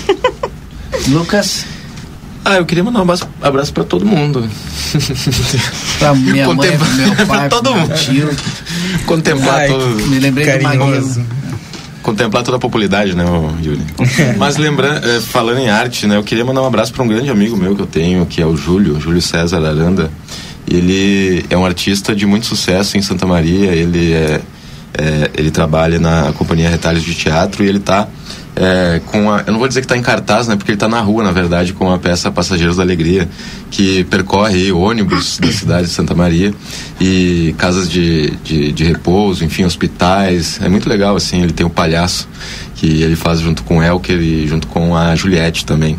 Lucas? 1.09 1.65
Ah, 2.43 2.57
eu 2.57 2.65
queria 2.65 2.83
mandar 2.83 2.99
um 2.99 3.01
abraço, 3.01 3.27
abraço 3.41 3.73
pra 3.73 3.83
todo 3.83 4.05
mundo. 4.05 4.47
Pra 5.97 6.13
minha 6.13 6.45
mãe, 6.47 6.55
Contempla- 6.55 6.85
pro 6.87 6.95
meu 7.17 7.25
pai, 7.27 7.49
todo 7.49 7.73
mundo. 7.75 7.93
tio. 7.95 8.29
Contemplar 9.07 9.55
Ai, 9.61 9.67
todo... 9.67 9.87
me 10.07 10.19
lembrei 10.19 10.57
do 10.59 10.63
Maguilo. 10.63 11.25
Contemplar 12.03 12.43
toda 12.43 12.57
a 12.57 12.59
popularidade, 12.59 13.15
né, 13.15 13.25
Yuri? 13.63 13.81
Mas 14.37 14.57
lembrando, 14.57 15.03
eh, 15.09 15.19
falando 15.21 15.57
em 15.57 15.69
arte, 15.71 16.05
né, 16.05 16.15
eu 16.17 16.23
queria 16.23 16.45
mandar 16.45 16.61
um 16.61 16.67
abraço 16.67 16.93
para 16.93 17.01
um 17.01 17.07
grande 17.07 17.31
amigo 17.31 17.57
meu 17.57 17.75
que 17.75 17.81
eu 17.81 17.87
tenho, 17.87 18.23
que 18.27 18.39
é 18.39 18.45
o 18.45 18.55
Júlio, 18.55 18.99
Júlio 19.01 19.21
César 19.23 19.57
Aranda. 19.65 20.11
Ele 20.67 21.45
é 21.49 21.57
um 21.57 21.65
artista 21.65 22.15
de 22.15 22.25
muito 22.25 22.45
sucesso 22.45 22.97
em 22.97 23.01
Santa 23.01 23.25
Maria, 23.25 23.71
ele 23.71 24.13
é, 24.13 24.41
é, 24.97 25.31
ele 25.35 25.51
trabalha 25.51 25.99
na 25.99 26.33
companhia 26.33 26.69
Retalhos 26.69 27.03
de 27.03 27.13
Teatro 27.13 27.63
e 27.63 27.67
ele 27.67 27.79
tá 27.79 28.07
é, 28.55 29.01
com 29.07 29.29
a, 29.29 29.43
eu 29.45 29.51
não 29.51 29.59
vou 29.59 29.67
dizer 29.67 29.81
que 29.81 29.85
está 29.85 29.97
em 29.97 30.01
cartaz, 30.01 30.47
né, 30.47 30.55
porque 30.55 30.71
ele 30.71 30.77
está 30.77 30.87
na 30.87 31.01
rua, 31.01 31.23
na 31.23 31.31
verdade, 31.31 31.73
com 31.73 31.91
a 31.91 31.99
peça 31.99 32.31
Passageiros 32.31 32.77
da 32.77 32.83
Alegria, 32.83 33.27
que 33.69 34.05
percorre 34.05 34.71
ônibus 34.71 35.37
da 35.39 35.51
cidade 35.51 35.87
de 35.87 35.93
Santa 35.93 36.15
Maria 36.15 36.53
e 36.99 37.53
casas 37.57 37.89
de, 37.89 38.31
de, 38.43 38.71
de 38.71 38.83
repouso, 38.85 39.43
enfim, 39.43 39.65
hospitais. 39.65 40.59
É 40.61 40.69
muito 40.69 40.87
legal, 40.87 41.17
assim, 41.17 41.41
ele 41.41 41.51
tem 41.51 41.65
o 41.65 41.69
palhaço 41.69 42.29
que 42.75 43.01
ele 43.01 43.17
faz 43.17 43.41
junto 43.41 43.63
com 43.63 43.79
o 43.79 43.83
Elker 43.83 44.19
e 44.19 44.47
junto 44.47 44.67
com 44.67 44.95
a 44.95 45.15
Juliette 45.15 45.65
também. 45.65 45.97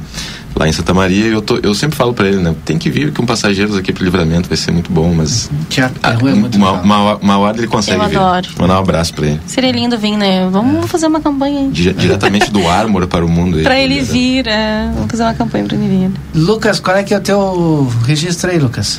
Lá 0.59 0.67
em 0.67 0.73
Santa 0.73 0.95
Maria, 0.95 1.27
e 1.27 1.33
eu, 1.33 1.43
tô, 1.43 1.59
eu 1.63 1.75
sempre 1.75 1.97
falo 1.97 2.15
pra 2.15 2.27
ele, 2.27 2.39
né? 2.39 2.55
Tem 2.65 2.79
que 2.79 2.89
vir 2.89 3.13
com 3.13 3.27
passageiros 3.27 3.77
aqui 3.77 3.93
pro 3.93 4.03
livramento, 4.03 4.49
vai 4.49 4.57
ser 4.57 4.71
muito 4.71 4.91
bom, 4.91 5.13
mas. 5.13 5.51
Teatro 5.69 6.01
rua 6.19 6.31
é 6.31 6.35
muito 6.35 6.57
uma, 6.57 6.73
uma, 6.73 7.17
uma 7.17 7.39
hora 7.39 7.59
ele 7.59 7.67
consegue 7.67 8.03
Eu 8.03 8.09
vir. 8.09 8.17
adoro. 8.17 8.49
Mandar 8.59 8.77
um 8.77 8.79
abraço 8.79 9.13
pra 9.13 9.27
ele. 9.27 9.41
Seria 9.47 9.71
lindo 9.71 9.99
vir, 9.99 10.17
né? 10.17 10.49
Vamos 10.51 10.91
fazer 10.91 11.09
uma 11.09 11.21
campanha 11.21 11.61
aí. 11.61 11.69
Di- 11.69 11.93
diretamente 11.93 12.51
do 12.51 12.67
Ármor 12.67 13.07
para 13.07 13.23
o 13.25 13.29
mundo. 13.29 13.59
aí, 13.59 13.65
Pra 13.65 13.79
ele 13.79 13.97
né? 13.97 14.03
vir, 14.03 14.47
é. 14.49 14.91
Vamos 14.95 15.11
fazer 15.11 15.25
uma 15.25 15.35
campanha 15.35 15.65
pra 15.67 15.77
ele 15.77 15.89
vir. 15.89 16.11
Lucas, 16.35 16.81
qual 16.81 16.97
é 16.97 17.03
que 17.05 17.13
é 17.13 17.19
o 17.19 17.21
teu 17.21 17.93
registro 18.07 18.51
aí, 18.51 18.59
Lucas? 18.59 18.99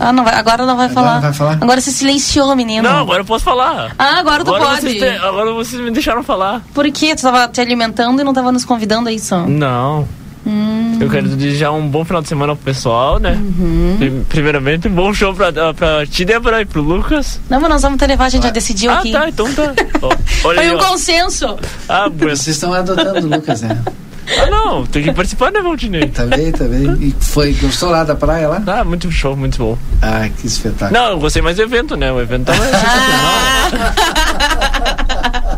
Ah, 0.00 0.12
não 0.12 0.22
vai, 0.22 0.34
agora 0.36 0.64
não 0.64 0.76
vai 0.76 0.88
falar. 0.88 1.18
vai 1.18 1.32
falar? 1.32 1.58
Agora 1.60 1.80
você 1.80 1.90
silenciou, 1.90 2.54
menino. 2.54 2.88
Não, 2.88 2.98
agora 2.98 3.22
eu 3.22 3.24
posso 3.24 3.44
falar. 3.44 3.92
Ah, 3.98 4.20
agora 4.20 4.44
tu 4.44 4.52
pode. 4.52 4.82
Vocês 4.82 4.98
te- 5.00 5.18
agora 5.26 5.52
vocês 5.52 5.82
me 5.82 5.90
deixaram 5.90 6.22
falar. 6.22 6.62
Por 6.72 6.88
quê? 6.92 7.16
Tu 7.16 7.22
tava 7.22 7.48
te 7.48 7.60
alimentando 7.60 8.20
e 8.20 8.24
não 8.24 8.32
tava 8.32 8.52
nos 8.52 8.64
convidando 8.64 9.08
a 9.08 9.12
isso? 9.12 9.36
Não. 9.48 10.06
Hum. 10.48 10.96
Eu 11.00 11.10
quero 11.10 11.28
desejar 11.28 11.72
um 11.72 11.86
bom 11.86 12.04
final 12.04 12.22
de 12.22 12.28
semana 12.28 12.56
pro 12.56 12.64
pessoal, 12.64 13.18
né? 13.18 13.32
Uhum. 13.32 13.96
Pri- 13.98 14.24
Primeiramente, 14.28 14.88
um 14.88 14.92
bom 14.94 15.12
show 15.12 15.34
pra, 15.34 15.52
pra 15.74 16.06
ti, 16.06 16.24
Débora, 16.24 16.62
e 16.62 16.64
pro 16.64 16.80
Lucas. 16.80 17.38
Não, 17.50 17.60
mas 17.60 17.70
nós 17.70 17.82
vamos 17.82 17.98
te 17.98 18.06
levar, 18.06 18.24
a 18.24 18.28
gente 18.30 18.44
já 18.44 18.50
decidiu 18.50 18.90
ah, 18.90 18.98
aqui. 18.98 19.12
tá, 19.12 19.28
então 19.28 19.52
tá. 19.52 19.74
Ó, 20.00 20.10
Foi 20.42 20.58
aí, 20.58 20.70
um 20.74 20.76
ó. 20.76 20.84
consenso. 20.84 21.56
Ah, 21.88 22.08
bueno. 22.08 22.34
Vocês 22.36 22.56
estão 22.56 22.72
adotando 22.72 23.26
o 23.26 23.30
Lucas, 23.36 23.60
né? 23.62 23.82
Ah, 24.38 24.46
não, 24.50 24.84
tem 24.84 25.02
que 25.02 25.12
participar, 25.12 25.50
né, 25.50 25.60
Valdinei? 25.62 26.06
Tá 26.08 26.26
bem, 26.26 26.52
tá 26.52 26.64
bem. 26.64 26.84
E 27.00 27.14
foi, 27.18 27.52
gostou 27.54 27.88
lá 27.90 28.04
da 28.04 28.14
praia 28.14 28.46
lá? 28.48 28.62
Ah, 28.66 28.84
muito 28.84 29.10
show, 29.10 29.34
muito 29.36 29.56
bom. 29.58 29.78
Ah, 30.02 30.28
que 30.38 30.46
espetáculo. 30.46 30.92
Não, 31.00 31.10
eu 31.12 31.18
gostei 31.18 31.40
mais 31.40 31.56
do 31.56 31.62
evento, 31.62 31.96
né? 31.96 32.12
O 32.12 32.20
evento 32.20 32.44
tava 32.46 32.62
Tá 32.66 32.78
Apre- 33.68 35.57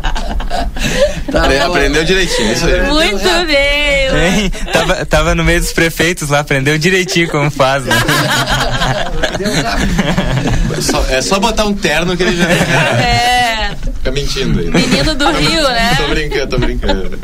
bom. 1.39 1.65
Aprendeu 1.65 2.03
direitinho, 2.03 2.51
isso 2.53 2.65
aí. 2.65 2.81
Muito 2.81 3.45
bem. 3.47 4.41
Hein? 4.41 4.51
Tava, 4.73 5.05
tava 5.05 5.35
no 5.35 5.43
meio 5.43 5.59
dos 5.61 5.71
prefeitos 5.71 6.29
lá, 6.29 6.39
aprendeu 6.39 6.77
direitinho 6.77 7.29
como 7.29 7.49
faz, 7.49 7.83
né? 7.85 7.93
Só- 10.81 11.05
é 11.09 11.21
só 11.21 11.39
botar 11.39 11.65
um 11.65 11.73
terno 11.73 12.15
que 12.17 12.23
ele 12.23 12.35
já 12.37 12.45
É. 13.01 13.60
fica 14.01 14.11
mentindo 14.11 14.59
aí. 14.59 14.69
Menino 14.71 15.13
do 15.15 15.31
Rio, 15.31 15.63
né? 15.63 15.95
Tô 15.95 16.07
brincando, 16.07 16.47
tô 16.47 16.57
brincando. 16.57 17.19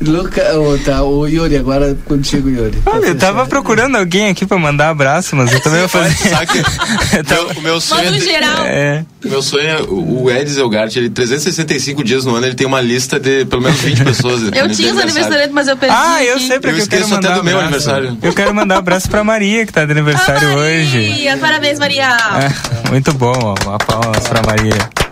Luca, 0.00 0.42
oh, 0.58 0.78
tá, 0.78 1.02
o 1.02 1.26
Yuri, 1.26 1.56
agora 1.56 1.96
contigo, 2.04 2.48
Yuri. 2.48 2.78
Olha, 2.86 3.06
eu 3.06 3.18
tava 3.18 3.44
procurando 3.46 3.96
alguém 3.96 4.28
aqui 4.30 4.46
pra 4.46 4.56
mandar 4.56 4.90
abraço, 4.90 5.34
mas 5.34 5.52
eu 5.52 5.60
também 5.60 5.80
vou 5.80 5.88
fazer. 5.88 6.14
Sabe 6.28 6.62
o 7.58 7.60
meu 7.60 7.80
sonho 7.80 8.04
Manda 8.04 8.16
um 8.16 8.20
é- 8.20 8.24
geral. 8.24 8.64
É. 8.66 9.04
O 9.24 9.28
meu 9.28 9.42
sonho 9.42 9.68
é 9.68 9.82
o 9.82 10.04
o 10.24 10.30
Ed 10.30 10.48
Zelgart, 10.50 10.94
ele 10.96 11.10
365 11.10 12.02
dias 12.04 12.24
no 12.24 12.34
ano, 12.36 12.46
ele 12.46 12.54
tem 12.54 12.66
uma 12.66 12.80
lista 12.80 13.18
de 13.18 13.44
pelo 13.46 13.62
menos 13.62 13.80
20 13.80 14.04
pessoas. 14.04 14.42
Eu 14.54 14.70
tinha 14.70 14.92
os 14.94 15.00
aniversariantes, 15.00 15.52
mas 15.52 15.66
eu 15.68 15.76
perdi. 15.76 15.94
Ah, 15.98 16.22
eu 16.24 16.36
aqui. 16.36 16.46
sei 16.46 16.60
pra 16.60 16.70
Eu 16.70 16.76
que 16.76 16.82
eu 16.82 16.86
quero 16.88 17.02
esqueço 17.02 17.14
até 17.18 17.28
mandar 17.28 17.38
do 17.40 17.44
meu 17.44 17.58
abraço. 17.58 17.90
aniversário. 17.90 18.18
Eu 18.22 18.32
quero 18.32 18.54
mandar 18.54 18.76
um 18.76 18.78
abraço 18.78 19.10
pra 19.10 19.24
Maria, 19.24 19.66
que 19.66 19.72
tá 19.72 19.84
de 19.84 19.92
aniversário 19.92 20.48
hoje. 20.56 21.08
Maria, 21.08 21.36
parabéns, 21.38 21.78
Maria. 21.78 22.06
É, 22.06 22.90
muito 22.90 23.12
bom, 23.12 23.32
ó. 23.36 23.54
Uma 23.68 23.78
palmas 23.78 24.26
pra 24.28 24.42
Maria. 24.42 25.03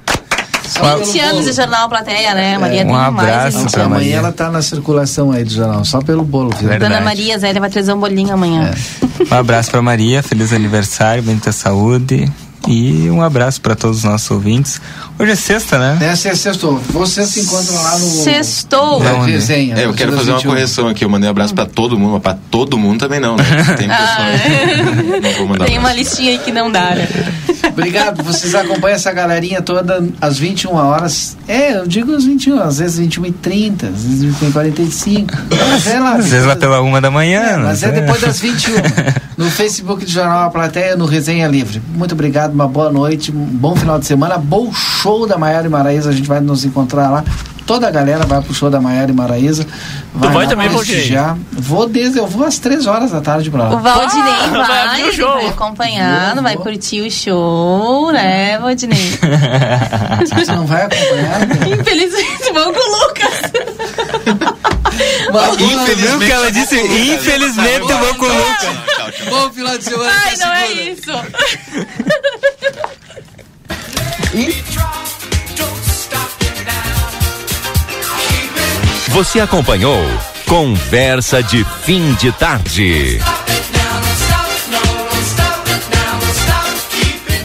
20 0.81 1.21
anos 1.21 1.45
de 1.45 1.53
jornal 1.53 1.89
plateia, 1.89 2.35
né? 2.35 2.59
Maria 2.59 2.83
um 2.83 2.87
tem 2.87 2.97
abraço 2.97 3.59
mais. 3.59 3.75
Amanhã 3.75 3.89
Maria. 3.89 4.17
ela 4.17 4.33
tá 4.33 4.51
na 4.51 4.63
circulação 4.63 5.33
aí 5.33 5.45
do 5.45 5.53
jornal, 5.53 5.85
só 5.85 6.01
pelo 6.01 6.25
bolo, 6.25 6.51
viu? 6.51 6.69
Verdade. 6.69 6.93
Dona 6.93 7.05
Maria 7.05 7.39
Zélia 7.39 7.61
vai 7.61 7.71
trazer 7.71 7.93
um 7.93 8.01
bolinho 8.01 8.33
amanhã. 8.33 8.71
Um 9.31 9.35
abraço 9.35 9.71
pra 9.71 9.83
Maria, 9.83 10.23
feliz 10.23 10.53
aniversário, 10.53 11.23
muita 11.23 11.53
saúde. 11.53 12.31
E 12.69 13.11
um 13.11 13.21
abraço 13.23 13.61
pra 13.61 13.75
todos 13.75 13.99
os 13.99 14.05
nossos 14.05 14.31
ouvintes. 14.31 14.81
Hoje 15.19 15.33
é 15.33 15.37
sexta, 15.37 15.79
né? 15.79 15.99
Essa 16.01 16.29
é 16.29 16.35
sextou. 16.35 16.79
Vocês 16.91 17.29
se 17.29 17.41
encontram 17.41 17.75
lá 17.83 17.99
no. 17.99 18.07
Sextou. 18.07 19.03
Na 19.03 19.15
Onde? 19.15 19.33
resenha. 19.33 19.77
É, 19.77 19.85
eu 19.85 19.93
quero 19.95 20.13
fazer 20.13 20.31
uma 20.31 20.39
21. 20.39 20.51
correção 20.51 20.89
aqui. 20.89 21.05
Eu 21.05 21.09
mandei 21.09 21.29
um 21.29 21.31
abraço 21.31 21.55
pra 21.55 21.67
todo 21.67 21.99
mundo, 21.99 22.13
mas 22.13 22.23
pra 22.23 22.37
todo 22.51 22.79
mundo 22.79 23.01
também 23.01 23.21
não, 23.21 23.37
né? 23.37 23.45
Tem 23.77 23.89
pessoas. 23.89 25.23
Não 25.23 25.33
vou 25.33 25.49
mandar 25.49 25.65
Tem 25.67 25.79
uma 25.79 25.93
listinha 25.93 26.31
aí 26.33 26.39
que 26.39 26.53
não 26.53 26.71
dá, 26.71 26.95
né? 26.95 27.09
Obrigado, 27.69 28.23
vocês 28.23 28.55
acompanham 28.55 28.97
essa 28.97 29.13
galerinha 29.13 29.63
toda 29.63 30.05
às 30.21 30.39
21 30.39 30.75
horas. 30.75 31.37
É, 31.49 31.77
eu 31.79 31.87
digo 31.87 32.15
às 32.15 32.25
21, 32.25 32.61
às 32.61 32.79
vezes 32.79 32.99
21 32.99 33.27
e 33.27 33.33
30, 33.33 33.87
às 33.87 34.03
vezes 34.03 34.23
21 34.25 34.49
e 34.49 34.53
45. 34.53 35.35
Mas 35.71 35.87
é 35.87 35.99
lá. 36.01 36.15
Às 36.15 36.29
vezes 36.29 36.47
lá 36.47 36.57
pela 36.57 36.81
uma 36.81 37.01
da 37.01 37.11
manhã. 37.11 37.41
É, 37.41 37.57
não 37.57 37.65
mas 37.65 37.83
é 37.83 37.91
sei. 37.91 38.01
depois 38.01 38.21
das 38.21 38.39
21. 38.41 38.75
No 39.37 39.51
Facebook 39.51 40.05
do 40.05 40.11
Jornal 40.11 40.47
A 40.47 40.51
Plateia, 40.51 40.97
no 40.97 41.07
Resenha 41.07 41.49
Livre. 41.49 41.81
Muito 41.95 42.13
obrigado, 42.13 42.52
uma 42.55 42.69
boa 42.69 42.91
noite, 42.91 43.31
um 43.33 43.45
bom 43.45 43.75
final 43.77 43.99
de 43.99 44.07
semana. 44.07 44.39
Bom 44.39 44.73
show 44.73 45.27
da 45.27 45.37
Maiara 45.39 45.67
e 45.67 45.71
Maraísa. 45.71 46.11
A 46.11 46.13
gente 46.13 46.29
vai 46.29 46.41
nos 46.41 46.65
encontrar 46.65 47.11
lá. 47.11 47.25
Toda 47.65 47.87
a 47.87 47.91
galera 47.93 48.27
vai 48.27 48.43
pro 48.43 48.53
show 48.53 48.69
da 48.69 48.81
Maiara 48.81 49.11
e 49.11 49.15
Maraísa. 49.15 49.65
vai 50.13 50.35
lá 50.35 50.47
também, 50.47 50.69
prestigiar. 50.69 51.39
Vou 51.53 51.89
desde, 51.89 52.19
eu 52.19 52.27
vou 52.27 52.45
às 52.45 52.59
3 52.59 52.87
horas 52.89 53.13
da 53.13 53.21
tarde 53.21 53.51
pra 53.51 53.69
O 53.71 53.75
lá. 53.75 53.77
Valdinei 53.81 54.23
Ah, 54.33 54.49
vai 54.51 54.67
vai, 54.67 54.89
abrir 54.89 55.05
o 55.05 55.13
show. 55.13 55.33
vai 55.35 55.47
acompanhar, 55.49 56.35
não 56.35 56.43
vai 56.43 56.57
curtir 56.57 57.01
o 57.03 57.11
show, 57.11 58.11
né, 58.13 58.59
Valdinei? 58.59 59.13
Você 60.35 60.53
não 60.53 60.67
vai 60.67 60.83
acompanhar? 60.83 61.69
Infelizmente, 61.79 62.53
vamos 62.53 62.77
com 62.77 62.83
o 62.83 63.07
Lucas. 63.07 64.73
Viu 65.97 66.19
que 66.19 66.31
ela 66.31 66.53
disse? 66.53 66.81
Infelizmente 66.81 67.91
eu 67.91 67.99
vou 67.99 68.15
com 68.17 68.27
o 68.27 68.29
Lucas. 68.29 68.77
Bom 69.29 69.53
final 69.53 69.79
de 69.79 69.85
semana. 69.85 70.13
Ai, 70.25 70.37
não 70.37 70.53
é 70.53 70.73
isso. 70.73 71.13
Você 79.09 79.41
acompanhou 79.41 80.03
Conversa 80.47 81.43
de 81.43 81.65
Fim 81.85 82.15
de 82.15 82.33
Tarde. 82.33 83.21